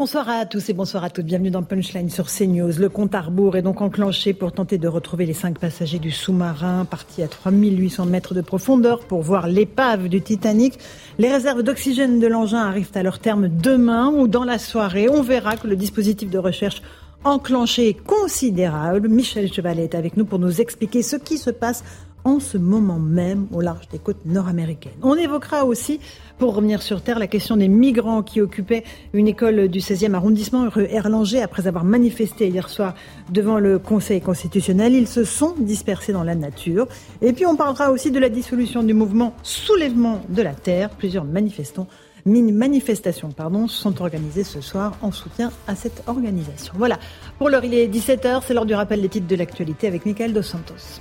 Bonsoir 0.00 0.28
à 0.28 0.44
tous 0.44 0.70
et 0.70 0.72
bonsoir 0.72 1.04
à 1.04 1.08
toutes. 1.08 1.26
Bienvenue 1.26 1.52
dans 1.52 1.62
Punchline 1.62 2.10
sur 2.10 2.26
CNews. 2.26 2.80
Le 2.80 2.88
compte 2.88 3.14
à 3.14 3.24
est 3.54 3.62
donc 3.62 3.80
enclenché 3.80 4.34
pour 4.34 4.50
tenter 4.50 4.76
de 4.76 4.88
retrouver 4.88 5.24
les 5.24 5.34
cinq 5.34 5.60
passagers 5.60 6.00
du 6.00 6.10
sous-marin 6.10 6.84
parti 6.84 7.22
à 7.22 7.28
3800 7.28 8.06
mètres 8.06 8.34
de 8.34 8.40
profondeur 8.40 9.04
pour 9.04 9.22
voir 9.22 9.46
l'épave 9.46 10.08
du 10.08 10.20
Titanic. 10.20 10.80
Les 11.18 11.30
réserves 11.30 11.62
d'oxygène 11.62 12.18
de 12.18 12.26
l'engin 12.26 12.58
arrivent 12.58 12.90
à 12.96 13.04
leur 13.04 13.20
terme 13.20 13.46
demain 13.46 14.08
ou 14.08 14.26
dans 14.26 14.42
la 14.42 14.58
soirée. 14.58 15.08
On 15.08 15.22
verra 15.22 15.56
que 15.56 15.68
le 15.68 15.76
dispositif 15.76 16.28
de 16.28 16.38
recherche 16.38 16.82
enclenché 17.22 17.90
est 17.90 18.04
considérable. 18.04 19.08
Michel 19.08 19.52
Chevalet 19.52 19.84
est 19.84 19.94
avec 19.94 20.16
nous 20.16 20.24
pour 20.24 20.40
nous 20.40 20.60
expliquer 20.60 21.02
ce 21.02 21.14
qui 21.14 21.38
se 21.38 21.50
passe 21.50 21.84
en 22.24 22.40
ce 22.40 22.58
moment 22.58 22.98
même 22.98 23.46
au 23.52 23.60
large 23.60 23.88
des 23.88 23.98
côtes 23.98 24.24
nord-américaines. 24.24 24.92
On 25.02 25.14
évoquera 25.14 25.64
aussi, 25.64 26.00
pour 26.38 26.54
revenir 26.54 26.82
sur 26.82 27.02
Terre, 27.02 27.18
la 27.18 27.26
question 27.26 27.56
des 27.56 27.68
migrants 27.68 28.22
qui 28.22 28.40
occupaient 28.40 28.84
une 29.12 29.28
école 29.28 29.68
du 29.68 29.80
16e 29.80 30.14
arrondissement, 30.14 30.68
rue 30.68 30.86
Erlanger, 30.90 31.42
après 31.42 31.66
avoir 31.66 31.84
manifesté 31.84 32.48
hier 32.48 32.68
soir 32.68 32.94
devant 33.30 33.58
le 33.58 33.78
Conseil 33.78 34.20
constitutionnel. 34.20 34.94
Ils 34.94 35.08
se 35.08 35.24
sont 35.24 35.54
dispersés 35.58 36.12
dans 36.12 36.24
la 36.24 36.34
nature. 36.34 36.88
Et 37.22 37.32
puis 37.32 37.46
on 37.46 37.56
parlera 37.56 37.90
aussi 37.90 38.10
de 38.10 38.18
la 38.18 38.28
dissolution 38.28 38.82
du 38.82 38.94
mouvement 38.94 39.34
Soulèvement 39.42 40.20
de 40.28 40.42
la 40.42 40.54
Terre. 40.54 40.90
Plusieurs 40.90 41.24
manifestants 41.24 41.86
manifestations 42.26 43.30
pardon, 43.30 43.68
sont 43.68 44.00
organisées 44.00 44.44
ce 44.44 44.60
soir 44.60 44.96
en 45.02 45.12
soutien 45.12 45.52
à 45.66 45.74
cette 45.74 46.02
organisation. 46.06 46.72
Voilà, 46.76 46.98
pour 47.38 47.50
l'heure 47.50 47.64
il 47.64 47.74
est 47.74 47.86
17h, 47.86 48.42
c'est 48.46 48.54
l'heure 48.54 48.66
du 48.66 48.74
rappel 48.74 49.02
des 49.02 49.08
titres 49.08 49.26
de 49.26 49.36
l'actualité 49.36 49.86
avec 49.86 50.06
Michael 50.06 50.32
Dos 50.32 50.42
Santos. 50.42 51.00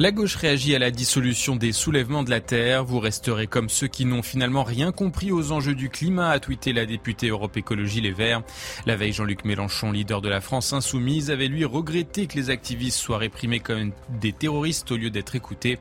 La 0.00 0.12
gauche 0.12 0.36
réagit 0.36 0.74
à 0.74 0.78
la 0.78 0.90
dissolution 0.90 1.56
des 1.56 1.72
soulèvements 1.72 2.22
de 2.22 2.30
la 2.30 2.40
Terre. 2.40 2.86
Vous 2.86 3.00
resterez 3.00 3.46
comme 3.46 3.68
ceux 3.68 3.86
qui 3.86 4.06
n'ont 4.06 4.22
finalement 4.22 4.64
rien 4.64 4.92
compris 4.92 5.30
aux 5.30 5.52
enjeux 5.52 5.74
du 5.74 5.90
climat, 5.90 6.30
a 6.30 6.40
tweeté 6.40 6.72
la 6.72 6.86
députée 6.86 7.28
Europe 7.28 7.58
Écologie 7.58 8.00
Les 8.00 8.10
Verts. 8.10 8.40
La 8.86 8.96
veille, 8.96 9.12
Jean-Luc 9.12 9.44
Mélenchon, 9.44 9.92
leader 9.92 10.22
de 10.22 10.30
la 10.30 10.40
France 10.40 10.72
insoumise, 10.72 11.30
avait 11.30 11.48
lui 11.48 11.66
regretté 11.66 12.28
que 12.28 12.36
les 12.36 12.48
activistes 12.48 12.98
soient 12.98 13.18
réprimés 13.18 13.60
comme 13.60 13.92
des 14.08 14.32
terroristes 14.32 14.90
au 14.90 14.96
lieu 14.96 15.10
d'être 15.10 15.36
écoutés. 15.36 15.78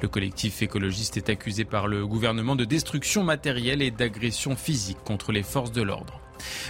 Le 0.00 0.08
collectif 0.08 0.62
écologiste 0.62 1.18
est 1.18 1.28
accusé 1.28 1.66
par 1.66 1.88
le 1.88 2.06
gouvernement 2.06 2.56
de 2.56 2.64
destruction 2.64 3.22
matérielle 3.22 3.82
et 3.82 3.90
d'agression 3.90 4.56
physique 4.56 5.04
contre 5.04 5.30
les 5.30 5.42
forces 5.42 5.72
de 5.72 5.82
l'ordre. 5.82 6.22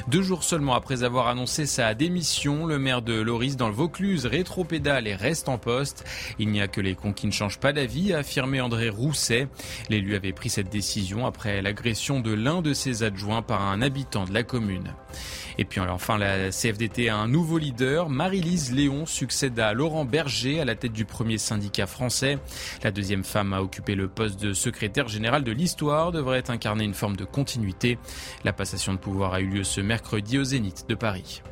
Deux 0.09 0.23
jours 0.23 0.45
seulement 0.45 0.75
après 0.75 1.03
avoir 1.03 1.29
annoncé 1.29 1.67
sa 1.67 1.95
démission, 1.95 2.67
le 2.67 2.79
maire 2.79 3.03
de 3.03 3.21
Loris 3.21 3.57
dans 3.57 3.69
le 3.69 3.75
Vaucluse 3.75 4.27
rétropédale 4.27 5.07
et 5.07 5.15
reste 5.15 5.49
en 5.49 5.59
poste. 5.59 6.05
Il 6.39 6.49
n'y 6.49 6.61
a 6.61 6.69
que 6.69 6.81
les 6.81 6.95
cons 6.95 7.13
qui 7.13 7.27
ne 7.27 7.33
changent 7.33 7.61
pas 7.61 7.73
d'avis, 7.73 8.13
a 8.13 8.19
affirmé 8.19 8.61
André 8.61 8.89
Rousset. 8.89 9.49
L'élu 9.89 10.15
avait 10.15 10.33
pris 10.33 10.51
cette 10.51 10.71
décision 10.71 11.27
après 11.27 11.63
l'agression 11.63 12.21
de 12.21 12.33
l'un 12.33 12.63
de 12.63 12.73
ses 12.73 13.03
adjoints 13.03 13.43
par 13.43 13.63
un 13.63 13.83
habitant 13.83 14.25
de 14.25 14.35
la 14.35 14.43
commune. 14.43 14.95
Et 15.59 15.65
puis 15.65 15.81
enfin, 15.81 16.19
la 16.19 16.51
CFDT 16.51 17.09
a 17.09 17.17
un 17.17 17.27
nouveau 17.27 17.59
leader. 17.59 18.09
Marie-Lise 18.09 18.73
Léon 18.73 19.07
succède 19.07 19.59
à 19.59 19.73
Laurent 19.73 20.05
Berger 20.05 20.61
à 20.61 20.65
la 20.65 20.77
tête 20.77 20.93
du 20.93 21.05
premier 21.05 21.37
syndicat 21.37 21.89
français. 21.89 22.39
La 22.85 22.93
deuxième 22.93 23.25
femme 23.25 23.53
à 23.53 23.61
occuper 23.61 23.97
le 23.97 24.07
poste 24.07 24.41
de 24.41 24.53
secrétaire 24.53 25.09
général 25.09 25.43
de 25.43 25.51
l'histoire 25.51 26.13
devrait 26.13 26.49
incarner 26.49 26.85
une 26.85 26.95
forme 26.95 27.17
de 27.17 27.25
continuité. 27.25 27.99
La 28.45 28.53
passation 28.53 28.93
de 28.93 28.99
pouvoir 28.99 29.35
a 29.35 29.41
eu 29.41 29.49
lieu 29.49 29.58
ce 29.63 29.81
mercredi 29.81 30.39
au 30.39 30.45
Zénith 30.45 30.85
de 30.89 30.95
Paris. 30.95 31.43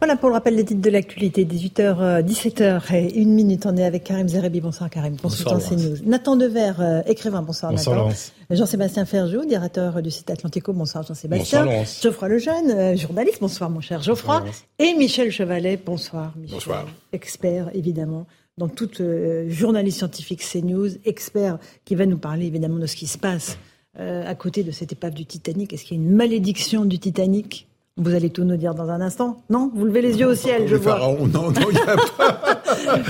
Voilà 0.00 0.16
pour 0.16 0.30
le 0.30 0.34
rappel 0.34 0.56
des 0.56 0.64
titres 0.64 0.80
de 0.80 0.88
l'actualité, 0.88 1.44
18h, 1.44 2.22
17h 2.24 2.94
et 2.94 3.18
une 3.18 3.34
minute. 3.34 3.66
On 3.66 3.76
est 3.76 3.84
avec 3.84 4.04
Karim 4.04 4.26
Zerebi. 4.28 4.62
Bonsoir 4.62 4.88
Karim, 4.88 5.18
consultant 5.18 5.58
CNews. 5.58 5.98
Nathan 6.06 6.36
Dever, 6.36 6.72
euh, 6.80 7.02
écrivain. 7.04 7.42
Bonsoir, 7.42 7.72
bonsoir 7.72 8.06
Nathan. 8.08 8.16
Jean-Sébastien 8.48 9.04
Ferjou, 9.04 9.44
directeur 9.44 10.00
du 10.00 10.10
site 10.10 10.30
Atlantico. 10.30 10.72
Bonsoir 10.72 11.04
Jean-Sébastien. 11.06 11.66
Bonsoir 11.66 11.84
Geoffroy 12.02 12.28
Lejeune, 12.28 12.70
euh, 12.70 12.96
journaliste. 12.96 13.40
Bonsoir 13.42 13.68
mon 13.68 13.82
cher 13.82 14.00
Geoffroy. 14.02 14.42
et 14.78 14.94
Michel 14.94 15.30
Chevalet. 15.30 15.78
Bonsoir 15.84 16.32
Michel. 16.34 16.54
Bonsoir. 16.54 16.86
Expert 17.12 17.68
évidemment 17.74 18.26
dans 18.56 18.68
toute 18.68 19.02
euh, 19.02 19.50
journaliste 19.50 19.98
scientifique 19.98 20.42
CNews, 20.42 20.88
expert 21.04 21.58
qui 21.84 21.94
va 21.94 22.06
nous 22.06 22.18
parler 22.18 22.46
évidemment 22.46 22.78
de 22.78 22.86
ce 22.86 22.96
qui 22.96 23.06
se 23.06 23.18
passe 23.18 23.58
à 24.00 24.34
côté 24.34 24.62
de 24.62 24.70
cette 24.70 24.92
épave 24.92 25.14
du 25.14 25.26
Titanic. 25.26 25.72
Est-ce 25.72 25.84
qu'il 25.84 25.96
y 25.96 26.00
a 26.00 26.02
une 26.02 26.14
malédiction 26.14 26.84
du 26.84 26.98
Titanic? 26.98 27.68
Vous 27.96 28.14
allez 28.14 28.30
tout 28.30 28.44
nous 28.44 28.56
dire 28.56 28.74
dans 28.74 28.88
un 28.88 29.00
instant 29.00 29.42
Non? 29.50 29.70
Vous 29.74 29.84
levez 29.84 30.00
les 30.00 30.18
yeux 30.18 30.28
au 30.28 30.34
ciel, 30.34 30.66
je 30.66 30.76
vois. 30.76 30.98
non, 30.98 31.26
non, 31.28 31.52
il 31.70 31.74
n'y 31.74 31.80
a 31.82 31.96
pas. 32.16 32.62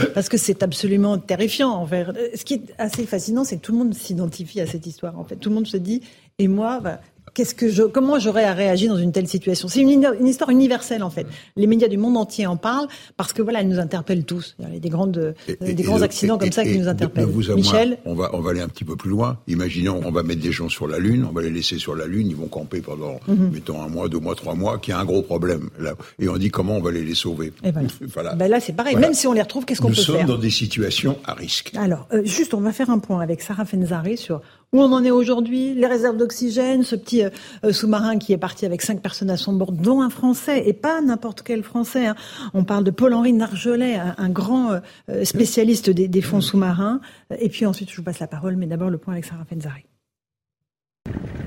Parce 0.14 0.28
que 0.28 0.36
c'est 0.36 0.64
absolument 0.64 1.16
terrifiant. 1.18 1.70
En 1.70 1.86
fait. 1.86 2.06
Ce 2.34 2.44
qui 2.44 2.54
est 2.54 2.74
assez 2.78 3.06
fascinant, 3.06 3.44
c'est 3.44 3.58
que 3.58 3.62
tout 3.62 3.72
le 3.72 3.78
monde 3.78 3.94
s'identifie 3.94 4.60
à 4.60 4.66
cette 4.66 4.86
histoire. 4.86 5.18
En 5.18 5.24
fait, 5.24 5.36
tout 5.36 5.48
le 5.48 5.54
monde 5.54 5.66
se 5.66 5.76
dit, 5.76 6.02
et 6.38 6.48
moi, 6.48 6.80
bah, 6.82 7.00
Qu'est-ce 7.34 7.54
que 7.54 7.68
je, 7.68 7.82
comment 7.82 8.18
j'aurais 8.18 8.44
à 8.44 8.54
réagir 8.54 8.92
dans 8.92 8.98
une 8.98 9.12
telle 9.12 9.28
situation? 9.28 9.68
C'est 9.68 9.80
une, 9.80 10.06
histoire 10.26 10.50
universelle 10.50 11.02
en 11.02 11.10
fait. 11.10 11.26
Les 11.56 11.66
médias 11.66 11.88
du 11.88 11.96
monde 11.96 12.16
entier 12.16 12.46
en 12.46 12.56
parlent 12.56 12.88
parce 13.16 13.32
que 13.32 13.42
voilà, 13.42 13.60
elles 13.60 13.68
nous 13.68 13.78
interpellent 13.78 14.24
tous. 14.24 14.56
Il 14.58 14.72
y 14.72 14.76
a 14.76 14.78
des 14.78 14.88
grandes, 14.88 15.34
des 15.60 15.74
grands 15.74 16.02
accidents 16.02 16.38
comme 16.38 16.52
ça 16.52 16.64
qui 16.64 16.78
nous 16.78 16.88
interpellent. 16.88 17.28
Michel, 17.54 17.98
on 18.04 18.14
va, 18.14 18.30
on 18.32 18.40
va 18.40 18.50
aller 18.50 18.60
un 18.60 18.68
petit 18.68 18.84
peu 18.84 18.96
plus 18.96 19.10
loin. 19.10 19.38
Imaginons, 19.46 20.00
on 20.04 20.10
va 20.10 20.22
mettre 20.22 20.42
des 20.42 20.52
gens 20.52 20.68
sur 20.68 20.86
la 20.86 20.98
Lune, 20.98 21.26
on 21.28 21.32
va 21.32 21.42
les 21.42 21.50
laisser 21.50 21.78
sur 21.78 21.94
la 21.94 22.06
Lune, 22.06 22.28
ils 22.28 22.36
vont 22.36 22.48
camper 22.48 22.80
pendant, 22.80 23.20
mhm. 23.28 23.50
mettons 23.52 23.82
un 23.82 23.88
mois, 23.88 24.08
deux 24.08 24.18
mois, 24.18 24.34
trois 24.34 24.54
mois, 24.54 24.78
qui 24.78 24.92
a 24.92 24.98
un 24.98 25.04
gros 25.04 25.22
problème 25.22 25.70
là. 25.78 25.94
Et 26.18 26.28
on 26.28 26.36
dit 26.36 26.50
comment 26.50 26.76
on 26.76 26.80
va 26.80 26.90
les, 26.90 27.04
les 27.04 27.14
sauver. 27.14 27.52
Et 27.64 27.70
voilà. 28.12 28.34
Ben 28.40 28.48
là, 28.48 28.60
c'est 28.60 28.72
pareil. 28.72 28.96
Même 28.96 29.12
si 29.12 29.26
on 29.26 29.32
les 29.32 29.42
retrouve, 29.42 29.64
qu'est-ce 29.64 29.80
qu'on 29.80 29.88
peut 29.88 29.94
faire? 29.94 30.14
Nous 30.14 30.20
sommes 30.20 30.26
dans 30.28 30.38
des 30.38 30.50
situations 30.50 31.18
à 31.24 31.34
risque. 31.34 31.72
Alors, 31.76 32.06
euh, 32.12 32.22
juste, 32.24 32.54
on 32.54 32.60
va 32.60 32.72
faire 32.72 32.88
un 32.88 32.98
point 32.98 33.20
avec 33.20 33.42
Sarah 33.42 33.64
Fenzari 33.64 34.16
sur 34.16 34.40
où 34.72 34.80
on 34.80 34.92
en 34.92 35.02
est 35.04 35.10
aujourd'hui, 35.10 35.74
les 35.74 35.86
réserves 35.86 36.16
d'oxygène, 36.16 36.84
ce 36.84 36.94
petit 36.94 37.24
euh, 37.24 37.30
euh, 37.64 37.72
sous-marin 37.72 38.18
qui 38.18 38.32
est 38.32 38.38
parti 38.38 38.66
avec 38.66 38.82
cinq 38.82 39.02
personnes 39.02 39.30
à 39.30 39.36
son 39.36 39.52
bord, 39.52 39.72
dont 39.72 40.00
un 40.00 40.10
Français, 40.10 40.62
et 40.66 40.72
pas 40.72 41.00
n'importe 41.00 41.42
quel 41.42 41.62
Français. 41.62 42.06
Hein. 42.06 42.14
On 42.54 42.64
parle 42.64 42.84
de 42.84 42.90
Paul-Henri 42.90 43.32
Nargelet, 43.32 43.96
un, 43.96 44.28
grand 44.28 44.72
euh, 45.08 45.24
spécialiste 45.24 45.90
des, 45.90 46.20
fonds 46.20 46.40
sous-marins. 46.40 47.00
Et 47.38 47.48
puis 47.48 47.66
ensuite, 47.66 47.90
je 47.90 47.96
vous 47.96 48.02
passe 48.02 48.20
la 48.20 48.26
parole, 48.26 48.56
mais 48.56 48.66
d'abord 48.66 48.90
le 48.90 48.98
point 48.98 49.14
avec 49.14 49.24
Sarah 49.24 49.44
Fenzari. 49.44 49.84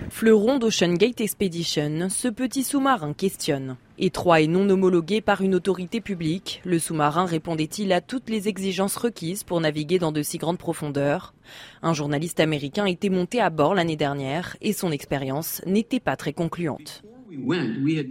Fleuron 0.10 0.60
d'Ocean 0.60 0.94
Gate 0.94 1.22
Expedition, 1.22 2.08
ce 2.10 2.28
petit 2.28 2.64
sous-marin 2.64 3.14
questionne. 3.14 3.78
Étroit 4.00 4.42
et 4.42 4.48
non 4.48 4.68
homologué 4.70 5.22
par 5.22 5.42
une 5.42 5.54
autorité 5.54 6.02
publique, 6.02 6.62
le 6.66 6.80
sous-marin 6.80 7.26
répondait-il 7.26 7.94
à 7.94 8.02
toutes 8.02 8.28
les 8.28 8.48
exigences 8.48 8.96
requises 8.96 9.44
pour 9.44 9.62
naviguer 9.62 10.00
dans 10.00 10.12
de 10.12 10.24
si 10.24 10.40
grandes 10.40 10.58
profondeurs? 10.58 11.36
Un 11.84 11.94
journaliste 11.94 12.40
américain 12.40 12.88
était 12.88 13.10
monté 13.10 13.40
à 13.40 13.52
bord 13.52 13.76
l'année 13.76 13.96
dernière 13.96 14.58
et 14.62 14.74
son 14.74 14.92
expérience 14.92 15.62
n'était 15.68 16.00
pas 16.00 16.16
très 16.16 16.34
concluante. 16.34 17.04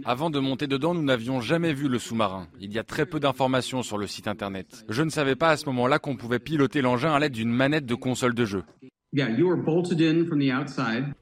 Avant 0.05 0.29
de 0.29 0.39
monter 0.39 0.67
dedans, 0.67 0.93
nous 0.93 1.03
n'avions 1.03 1.41
jamais 1.41 1.73
vu 1.73 1.89
le 1.89 1.99
sous-marin. 1.99 2.47
Il 2.61 2.71
y 2.71 2.79
a 2.79 2.83
très 2.83 3.05
peu 3.05 3.19
d'informations 3.19 3.83
sur 3.83 3.97
le 3.97 4.07
site 4.07 4.29
internet. 4.29 4.85
Je 4.87 5.03
ne 5.03 5.09
savais 5.09 5.35
pas 5.35 5.49
à 5.49 5.57
ce 5.57 5.65
moment-là 5.65 5.99
qu'on 5.99 6.15
pouvait 6.15 6.39
piloter 6.39 6.81
l'engin 6.81 7.13
à 7.13 7.19
l'aide 7.19 7.33
d'une 7.33 7.51
manette 7.51 7.85
de 7.85 7.95
console 7.95 8.33
de 8.33 8.45
jeu. 8.45 8.63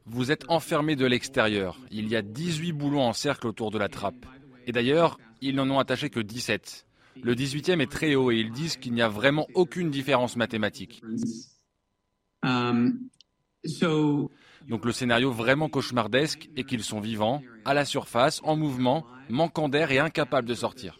Vous 0.06 0.32
êtes 0.32 0.46
enfermé 0.50 0.96
de 0.96 1.06
l'extérieur. 1.06 1.80
Il 1.92 2.08
y 2.08 2.16
a 2.16 2.22
18 2.22 2.74
boulons 2.74 3.02
en 3.02 3.14
cercle 3.14 3.48
autour 3.48 3.72
de 3.72 3.80
la 3.80 3.90
trappe. 3.90 4.26
Et 4.68 4.72
d'ailleurs, 4.72 5.20
ils 5.42 5.56
n'en 5.56 5.70
ont 5.70 5.80
attaché 5.80 6.10
que 6.10 6.20
17. 6.20 6.86
Le 7.24 7.36
18e 7.36 7.82
est 7.82 7.92
très 7.92 8.16
haut 8.16 8.32
et 8.32 8.38
ils 8.38 8.52
disent 8.52 8.78
qu'il 8.78 8.94
n'y 8.94 9.02
a 9.02 9.10
vraiment 9.10 9.48
aucune 9.54 9.90
différence 9.90 10.36
mathématique. 10.36 11.02
Um, 12.44 13.10
Donc 14.68 14.86
le 14.86 14.92
scénario 14.92 15.32
vraiment 15.32 15.70
cauchemardesque 15.70 16.50
est 16.56 16.64
qu'ils 16.64 16.84
sont 16.84 17.00
vivants, 17.00 17.42
à 17.66 17.74
la 17.74 17.86
surface, 17.86 18.42
en 18.44 18.56
mouvement, 18.56 19.06
manquant 19.30 19.70
d'air 19.70 19.92
et 19.92 20.00
incapables 20.00 20.48
de 20.48 20.54
sortir. 20.54 21.00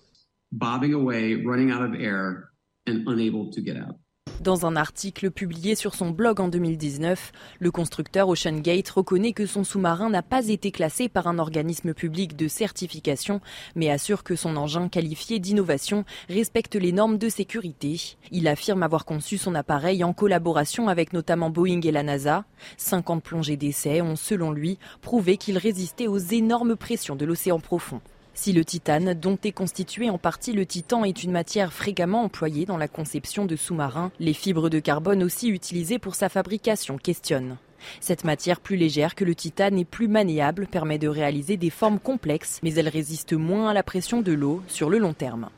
Dans 4.42 4.66
un 4.66 4.76
article 4.76 5.30
publié 5.30 5.76
sur 5.76 5.94
son 5.94 6.10
blog 6.10 6.40
en 6.40 6.48
2019, 6.48 7.32
le 7.60 7.70
constructeur 7.70 8.28
OceanGate 8.28 8.90
reconnaît 8.90 9.34
que 9.34 9.46
son 9.46 9.64
sous-marin 9.64 10.10
n'a 10.10 10.24
pas 10.24 10.48
été 10.48 10.72
classé 10.72 11.10
par 11.10 11.28
un 11.28 11.38
organisme 11.38 11.94
public 11.94 12.36
de 12.36 12.48
certification, 12.48 13.40
mais 13.76 13.92
assure 13.92 14.24
que 14.24 14.36
son 14.36 14.58
engin 14.58 14.90
qualifié 14.90 15.38
d'innovation 15.38 16.06
respecte 16.28 16.74
les 16.74 16.92
normes 16.92 17.20
de 17.20 17.30
sécurité. 17.30 18.18
Il 18.32 18.48
affirme 18.48 18.82
avoir 18.82 19.06
conçu 19.06 19.38
son 19.38 19.54
appareil 19.54 20.04
en 20.04 20.12
collaboration 20.12 20.88
avec 20.88 21.14
notamment 21.14 21.52
Boeing 21.52 21.82
et 21.84 21.92
la 21.92 22.02
NASA. 22.02 22.44
50 22.78 23.22
plongées 23.22 23.58
d'essai 23.58 24.02
ont, 24.02 24.16
selon 24.16 24.52
lui, 24.52 24.80
prouvé 25.02 25.38
qu'il 25.38 25.60
résistait 25.60 26.08
aux 26.08 26.18
énormes 26.18 26.76
pressions 26.76 27.16
de 27.16 27.26
l'océan 27.26 27.60
profond. 27.60 28.02
Si 28.34 28.54
le 28.54 28.64
titane, 28.64 29.14
dont 29.14 29.38
est 29.44 29.52
constitué 29.52 30.10
en 30.10 30.18
partie 30.18 30.54
le 30.54 30.66
titan, 30.66 31.04
est 31.04 31.24
une 31.24 31.32
matière 31.32 31.74
fréquemment 31.74 32.24
employée 32.24 32.66
dans 32.66 32.78
la 32.78 32.88
conception 32.88 33.46
de 33.46 33.56
sous-marins, 33.56 34.12
les 34.20 34.34
fibres 34.34 34.70
de 34.70 34.80
carbone 34.80 35.22
aussi 35.22 35.50
utilisées 35.50 36.00
pour 36.00 36.16
sa 36.16 36.30
fabrication 36.30 36.98
questionnent. 36.98 37.58
Cette 38.00 38.24
matière 38.24 38.60
plus 38.60 38.78
légère 38.78 39.16
que 39.16 39.26
le 39.26 39.36
titane 39.36 39.78
et 39.78 39.86
plus 39.86 40.08
maniable 40.08 40.68
permet 40.68 40.98
de 40.98 41.08
réaliser 41.08 41.58
des 41.58 41.70
formes 41.70 42.00
complexes, 42.00 42.60
mais 42.64 42.74
elle 42.76 42.90
résiste 42.90 43.34
moins 43.34 43.70
à 43.70 43.74
la 43.74 43.84
pression 43.84 44.22
de 44.22 44.32
l'eau 44.32 44.62
sur 44.68 44.90
le 44.90 44.98
long 44.98 45.14
terme. 45.14 45.50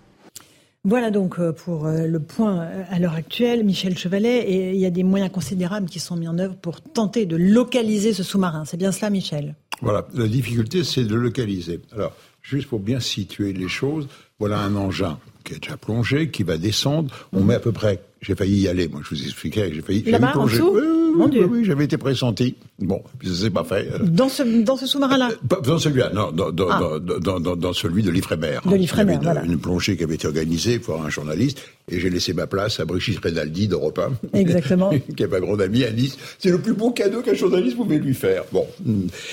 Voilà 0.86 1.12
donc 1.12 1.40
euh, 1.40 1.54
pour 1.54 1.86
euh, 1.86 2.08
le 2.08 2.19
point 2.19 2.60
euh, 2.60 2.84
à 2.90 3.00
l'heure 3.00 3.14
actuelle, 3.14 3.64
Michel 3.64 3.98
Chevalet, 3.98 4.40
et 4.40 4.72
il 4.72 4.80
y 4.80 4.86
a 4.86 4.90
des 4.90 5.04
moyens 5.04 5.31
considérables 5.31 5.88
qui 5.88 6.02
sont 6.02 6.18
mis 6.18 6.28
en 6.28 6.38
œuvre 6.38 6.56
pour 6.56 6.81
tenter 6.81 7.26
de 7.26 7.38
localiser 7.38 8.12
ce 8.12 8.22
sous-marin. 8.22 8.66
C'est 8.66 8.76
bien 8.76 8.92
cela, 8.92 9.10
Michel? 9.10 9.56
Voilà, 9.81 10.06
la 10.14 10.28
difficulté, 10.28 10.84
c'est 10.84 11.06
de 11.06 11.16
localiser. 11.16 11.80
Alors, 11.94 12.14
juste 12.44 12.68
pour 12.68 12.80
bien 12.80 13.00
situer 13.00 13.54
les 13.54 13.69
choses, 13.69 14.07
voilà 14.38 14.60
un 14.60 14.75
engin 14.75 15.18
qui 15.44 15.54
est 15.54 15.60
déjà 15.60 15.78
plongé, 15.78 16.30
qui 16.30 16.44
va 16.44 16.57
descendre. 16.57 17.13
On 17.31 17.44
met 17.44 17.56
à 17.56 17.60
peu 17.60 17.72
près, 17.72 18.01
j'ai 18.24 18.36
failli 18.36 18.62
y 18.62 18.68
aller, 18.68 18.88
moi 18.88 19.02
je 19.04 19.16
vous 19.16 19.24
expliquais 19.24 19.72
j'ai 19.74 19.81
failli, 19.81 20.02
plonger. 20.02 20.62
En 20.62 20.70
oui, 21.16 21.30
oui, 21.31 21.46
oui, 21.50 21.66
j'avais 21.66 21.86
été 21.86 21.98
pressenti. 21.98 22.56
Bon, 22.80 23.02
puis 23.20 23.30
ça 23.30 23.44
s'est 23.44 23.50
pas 23.50 23.64
fait. 23.64 23.88
Dans 24.04 24.30
ce, 24.30 24.44
dans 24.64 24.78
ce 24.78 24.88
sous-marin-là 24.88 25.30
euh, 25.31 25.62
Dans 25.62 25.78
celui-là, 25.78 26.12
non, 26.14 26.31
dans, 26.31 26.52
dans, 26.52 26.70
ah. 26.70 27.56
dans, 27.56 27.74
celui 27.74 28.04
de 28.04 28.12
l'Ifremer. 28.12 28.60
De 28.66 28.75
l'Ifremer, 28.75 29.20
voilà. 29.22 29.44
Une 29.44 29.60
plongée 29.60 29.96
qui 29.96 30.04
avait 30.04 30.16
été 30.16 30.28
organisée 30.28 30.80
pour 30.80 31.04
un 31.04 31.10
journaliste, 31.10 31.62
et 31.90 32.00
j'ai 32.00 32.10
laissé 32.10 32.34
ma 32.34 32.48
place 32.48 32.80
à 32.80 32.86
Brigitte 32.86 33.24
Renaldi 33.24 33.68
d'Europe 33.68 34.00
1. 34.34 34.40
Exactement. 34.40 34.92
qui 35.16 35.24
est 35.24 35.28
ma 35.28 35.40
grande 35.40 35.62
amie 35.62 35.84
à 35.84 35.92
Nice. 35.92 36.18
C'est 36.40 36.50
le 36.50 36.60
plus 36.60 36.74
beau 36.74 36.92
cadeau 36.92 37.22
qu'un 37.22 37.34
journaliste 37.34 37.78
pouvait 37.78 38.00
lui 38.00 38.14
faire. 38.14 38.44
Bon. 38.52 38.66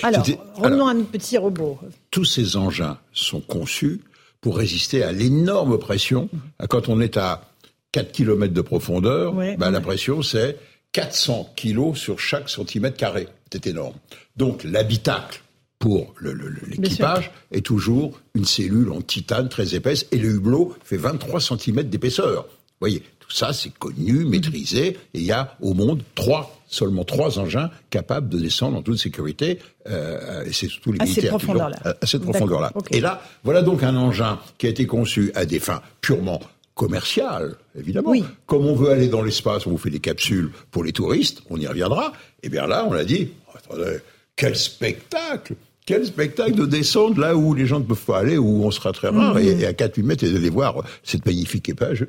Alors, 0.03 0.25
revenons 0.55 0.87
à 0.87 0.91
un 0.91 1.01
petit 1.01 1.37
robot. 1.37 1.79
Tous 2.11 2.25
ces 2.25 2.57
engins 2.57 2.97
sont 3.13 3.41
conçus 3.41 4.01
pour 4.39 4.57
résister 4.57 5.03
à 5.03 5.11
l'énorme 5.11 5.77
pression. 5.77 6.29
Quand 6.69 6.89
on 6.89 6.99
est 6.99 7.17
à 7.17 7.50
4 7.91 8.11
km 8.11 8.53
de 8.53 8.61
profondeur, 8.61 9.33
bah, 9.57 9.71
la 9.71 9.81
pression 9.81 10.21
c'est 10.21 10.57
400 10.93 11.53
kilos 11.55 11.97
sur 11.97 12.19
chaque 12.19 12.49
centimètre 12.49 12.97
carré. 12.97 13.27
C'est 13.51 13.67
énorme. 13.67 13.95
Donc 14.37 14.63
l'habitacle 14.63 15.41
pour 15.79 16.13
l'équipage 16.21 17.31
est 17.51 17.65
toujours 17.65 18.19
une 18.35 18.45
cellule 18.45 18.91
en 18.91 19.01
titane 19.01 19.49
très 19.49 19.75
épaisse 19.75 20.05
et 20.11 20.17
le 20.17 20.29
hublot 20.29 20.75
fait 20.83 20.97
23 20.97 21.41
cm 21.41 21.83
d'épaisseur. 21.83 22.43
Vous 22.43 22.77
voyez, 22.87 23.03
tout 23.19 23.31
ça 23.31 23.51
c'est 23.51 23.73
connu, 23.73 24.25
maîtrisé 24.25 24.87
et 24.87 24.97
il 25.13 25.23
y 25.23 25.31
a 25.31 25.57
au 25.61 25.73
monde 25.73 26.03
trois 26.15 26.61
seulement 26.67 27.03
trois 27.03 27.37
engins 27.37 27.69
capables 27.89 28.29
de 28.29 28.39
descendre 28.39 28.77
en 28.77 28.81
toute 28.81 28.97
sécurité. 28.97 29.59
Euh, 29.89 30.45
et 30.45 30.53
c'est 30.53 30.67
surtout 30.67 30.93
les 30.93 31.01
à 31.01 31.03
militaires. 31.03 31.23
Cette 31.23 31.31
profondeur-là. 31.31 31.77
À 31.83 32.05
cette 32.05 32.21
profondeur-là. 32.21 32.71
Et 32.91 33.01
là, 33.01 33.21
voilà 33.43 33.61
donc 33.61 33.83
un 33.83 33.95
engin 33.95 34.39
qui 34.57 34.67
a 34.67 34.69
été 34.69 34.85
conçu 34.87 35.31
à 35.35 35.45
des 35.45 35.59
fins 35.59 35.81
purement 35.99 36.39
commerciales, 36.75 37.55
évidemment. 37.77 38.13
Comme 38.45 38.65
on 38.65 38.75
veut 38.75 38.89
aller 38.89 39.07
dans 39.07 39.21
l'espace, 39.21 39.67
on 39.67 39.71
vous 39.71 39.77
fait 39.77 39.89
des 39.89 39.99
capsules 39.99 40.51
pour 40.71 40.83
les 40.83 40.93
touristes, 40.93 41.41
on 41.49 41.57
y 41.57 41.67
reviendra. 41.67 42.13
Et 42.43 42.49
bien 42.49 42.67
là, 42.67 42.85
on 42.89 42.93
a 42.93 43.03
dit, 43.03 43.29
oh, 43.47 43.57
attendez, 43.57 43.97
quel 44.35 44.55
spectacle 44.55 45.55
quel 45.85 46.05
spectacle 46.05 46.53
de 46.53 46.65
descendre 46.65 47.19
là 47.19 47.35
où 47.35 47.53
les 47.53 47.65
gens 47.65 47.79
ne 47.79 47.83
peuvent 47.83 48.05
pas 48.05 48.19
aller, 48.19 48.37
où 48.37 48.63
on 48.63 48.71
sera 48.71 48.91
très 48.91 49.09
rare, 49.09 49.37
et, 49.39 49.55
mhm. 49.55 49.65
à 49.65 49.71
4-8 49.71 50.03
mètres, 50.03 50.23
et 50.23 50.31
d'aller 50.31 50.49
voir 50.49 50.83
cette 51.03 51.25
magnifique 51.25 51.69
épage. 51.69 52.05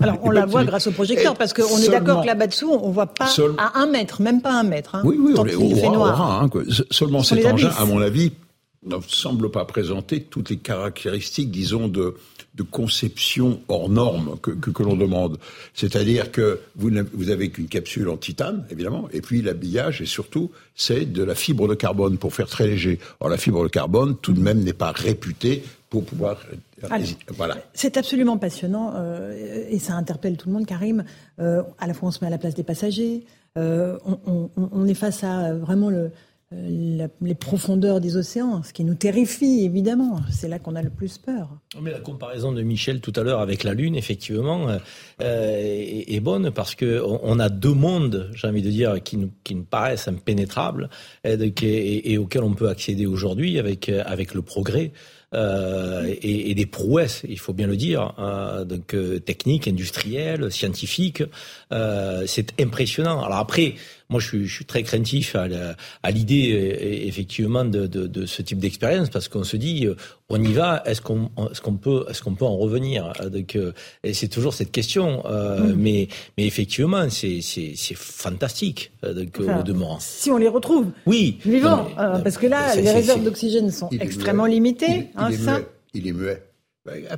Alors, 0.00 0.16
on 0.22 0.30
la 0.30 0.46
voit 0.46 0.64
grâce 0.64 0.86
au 0.86 0.92
projecteur, 0.92 1.34
parce 1.34 1.52
qu'on 1.52 1.76
est 1.78 1.88
d'accord 1.88 2.22
que 2.22 2.26
là-bas-dessous, 2.26 2.70
on 2.70 2.90
voit 2.90 3.06
pas 3.06 3.28
à 3.58 3.80
un 3.80 3.86
mètre, 3.88 4.22
même 4.22 4.40
pas 4.40 4.52
un 4.52 4.62
mètre. 4.62 4.94
Hein, 4.94 5.02
oui, 5.04 5.16
oui, 5.18 5.34
on, 5.36 5.44
est, 5.44 5.74
fait 5.74 5.88
noir. 5.88 6.42
Hein, 6.42 6.50
Seulement 6.90 7.22
cet 7.22 7.44
engin, 7.44 7.70
à 7.76 7.84
mon 7.84 8.00
avis, 8.00 8.32
ne 8.86 8.96
semble 9.08 9.50
pas 9.50 9.64
présenter 9.64 10.22
toutes 10.22 10.50
les 10.50 10.58
caractéristiques, 10.58 11.50
disons, 11.50 11.88
de, 11.88 12.14
de 12.58 12.64
conception 12.64 13.60
hors 13.68 13.88
norme 13.88 14.36
que, 14.42 14.50
que, 14.50 14.82
l'on 14.82 14.96
demande. 14.96 15.38
C'est-à-dire 15.74 16.32
que 16.32 16.60
vous, 16.74 16.90
vous 17.14 17.30
avez 17.30 17.50
qu'une 17.50 17.68
capsule 17.68 18.08
en 18.08 18.16
titane, 18.16 18.66
évidemment, 18.70 19.08
et 19.12 19.20
puis 19.20 19.40
l'habillage, 19.40 20.02
et 20.02 20.06
surtout, 20.06 20.50
c'est 20.74 21.04
de 21.04 21.22
la 21.22 21.36
fibre 21.36 21.68
de 21.68 21.74
carbone 21.74 22.18
pour 22.18 22.34
faire 22.34 22.48
très 22.48 22.66
léger. 22.66 22.98
Or, 23.20 23.28
la 23.28 23.36
fibre 23.36 23.62
de 23.62 23.68
carbone, 23.68 24.16
tout 24.20 24.32
de 24.32 24.40
même, 24.40 24.58
n'est 24.60 24.72
pas 24.72 24.90
réputée 24.90 25.62
pour 25.88 26.04
pouvoir... 26.04 26.40
Euh, 26.84 26.98
voilà. 27.28 27.56
C'est 27.74 27.96
absolument 27.96 28.38
passionnant, 28.38 28.92
euh, 28.96 29.64
et 29.70 29.78
ça 29.78 29.94
interpelle 29.94 30.36
tout 30.36 30.48
le 30.48 30.54
monde, 30.54 30.66
Karim. 30.66 31.04
Euh, 31.38 31.62
à 31.78 31.86
la 31.86 31.94
fois, 31.94 32.08
on 32.08 32.12
se 32.12 32.18
met 32.20 32.26
à 32.26 32.30
la 32.30 32.38
place 32.38 32.54
des 32.54 32.64
passagers, 32.64 33.24
on, 33.56 33.98
on, 34.26 34.50
on, 34.56 34.86
est 34.86 34.94
face 34.94 35.24
à 35.24 35.52
vraiment 35.52 35.90
le 35.90 36.12
euh, 36.54 37.08
les 37.20 37.34
profondeurs 37.34 38.00
des 38.00 38.16
océans, 38.16 38.62
ce 38.62 38.72
qui 38.72 38.82
nous 38.82 38.94
terrifie 38.94 39.64
évidemment. 39.64 40.20
C'est 40.30 40.48
là 40.48 40.58
qu'on 40.58 40.76
a 40.76 40.82
le 40.82 40.88
plus 40.88 41.18
peur. 41.18 41.50
Mais 41.82 41.90
la 41.90 42.00
comparaison 42.00 42.52
de 42.52 42.62
Michel 42.62 43.00
tout 43.00 43.12
à 43.16 43.22
l'heure 43.22 43.40
avec 43.40 43.64
la 43.64 43.74
Lune, 43.74 43.94
effectivement, 43.94 44.68
euh, 44.68 44.78
est, 45.20 46.20
bonne 46.20 46.50
parce 46.50 46.74
que 46.74 47.02
on, 47.04 47.38
a 47.38 47.50
deux 47.50 47.74
mondes, 47.74 48.30
j'ai 48.34 48.48
envie 48.48 48.62
de 48.62 48.70
dire, 48.70 49.02
qui 49.02 49.18
nous, 49.18 49.30
paraissent 49.68 50.08
impénétrables 50.08 50.88
et, 51.24 52.18
auxquels 52.18 52.42
on 52.42 52.54
peut 52.54 52.70
accéder 52.70 53.04
aujourd'hui 53.04 53.58
avec, 53.58 53.90
avec 53.90 54.32
le 54.32 54.40
progrès. 54.40 54.92
Euh, 55.34 56.14
et, 56.22 56.54
des 56.54 56.64
prouesses, 56.64 57.22
il 57.28 57.38
faut 57.38 57.52
bien 57.52 57.66
le 57.66 57.76
dire, 57.76 58.14
euh, 58.18 58.64
donc 58.64 58.94
euh, 58.94 59.18
techniques, 59.20 59.68
industrielles, 59.68 60.50
scientifiques. 60.50 61.22
Euh, 61.72 62.24
c'est 62.26 62.58
impressionnant. 62.60 63.22
Alors 63.22 63.38
après, 63.38 63.74
moi, 64.10 64.20
je 64.20 64.26
suis, 64.26 64.46
je 64.46 64.54
suis 64.54 64.64
très 64.64 64.82
craintif 64.82 65.36
à 65.36 66.10
l'idée 66.10 67.02
effectivement 67.06 67.64
de, 67.64 67.86
de, 67.86 68.06
de, 68.06 68.26
ce 68.26 68.42
type 68.42 68.58
d'expérience 68.58 69.10
parce 69.10 69.28
qu'on 69.28 69.44
se 69.44 69.56
dit, 69.56 69.86
on 70.28 70.42
y 70.42 70.52
va, 70.52 70.82
est-ce 70.86 71.00
qu'on 71.00 71.30
est-ce 71.50 71.60
qu'on 71.60 71.74
peut 71.74 72.04
est-ce 72.08 72.22
qu'on 72.22 72.34
peut 72.34 72.44
en 72.44 72.56
revenir 72.56 73.12
Donc, 73.30 73.58
et 74.04 74.14
c'est 74.14 74.28
toujours 74.28 74.54
cette 74.54 74.72
question. 74.72 75.22
Mm. 75.28 75.74
Mais 75.76 76.08
mais 76.36 76.46
effectivement, 76.46 77.08
c'est 77.10 77.40
c'est 77.42 77.94
fantastique 77.96 78.92
donc 79.02 79.40
au 79.40 79.62
demeurant. 79.62 79.98
Si 80.00 80.30
on 80.30 80.38
les 80.38 80.48
retrouve. 80.48 80.86
Oui. 81.06 81.38
Vivants, 81.44 81.88
parce 81.96 82.38
que 82.38 82.46
là, 82.46 82.74
les 82.76 82.90
réserves 82.90 83.22
d'oxygène 83.24 83.70
sont 83.70 83.90
extrêmement 84.00 84.46
limitées. 84.46 85.10
Hein, 85.16 85.28
il, 85.30 85.38
ça 85.38 85.60
il 85.94 86.06
est 86.06 86.12
muet. 86.12 86.42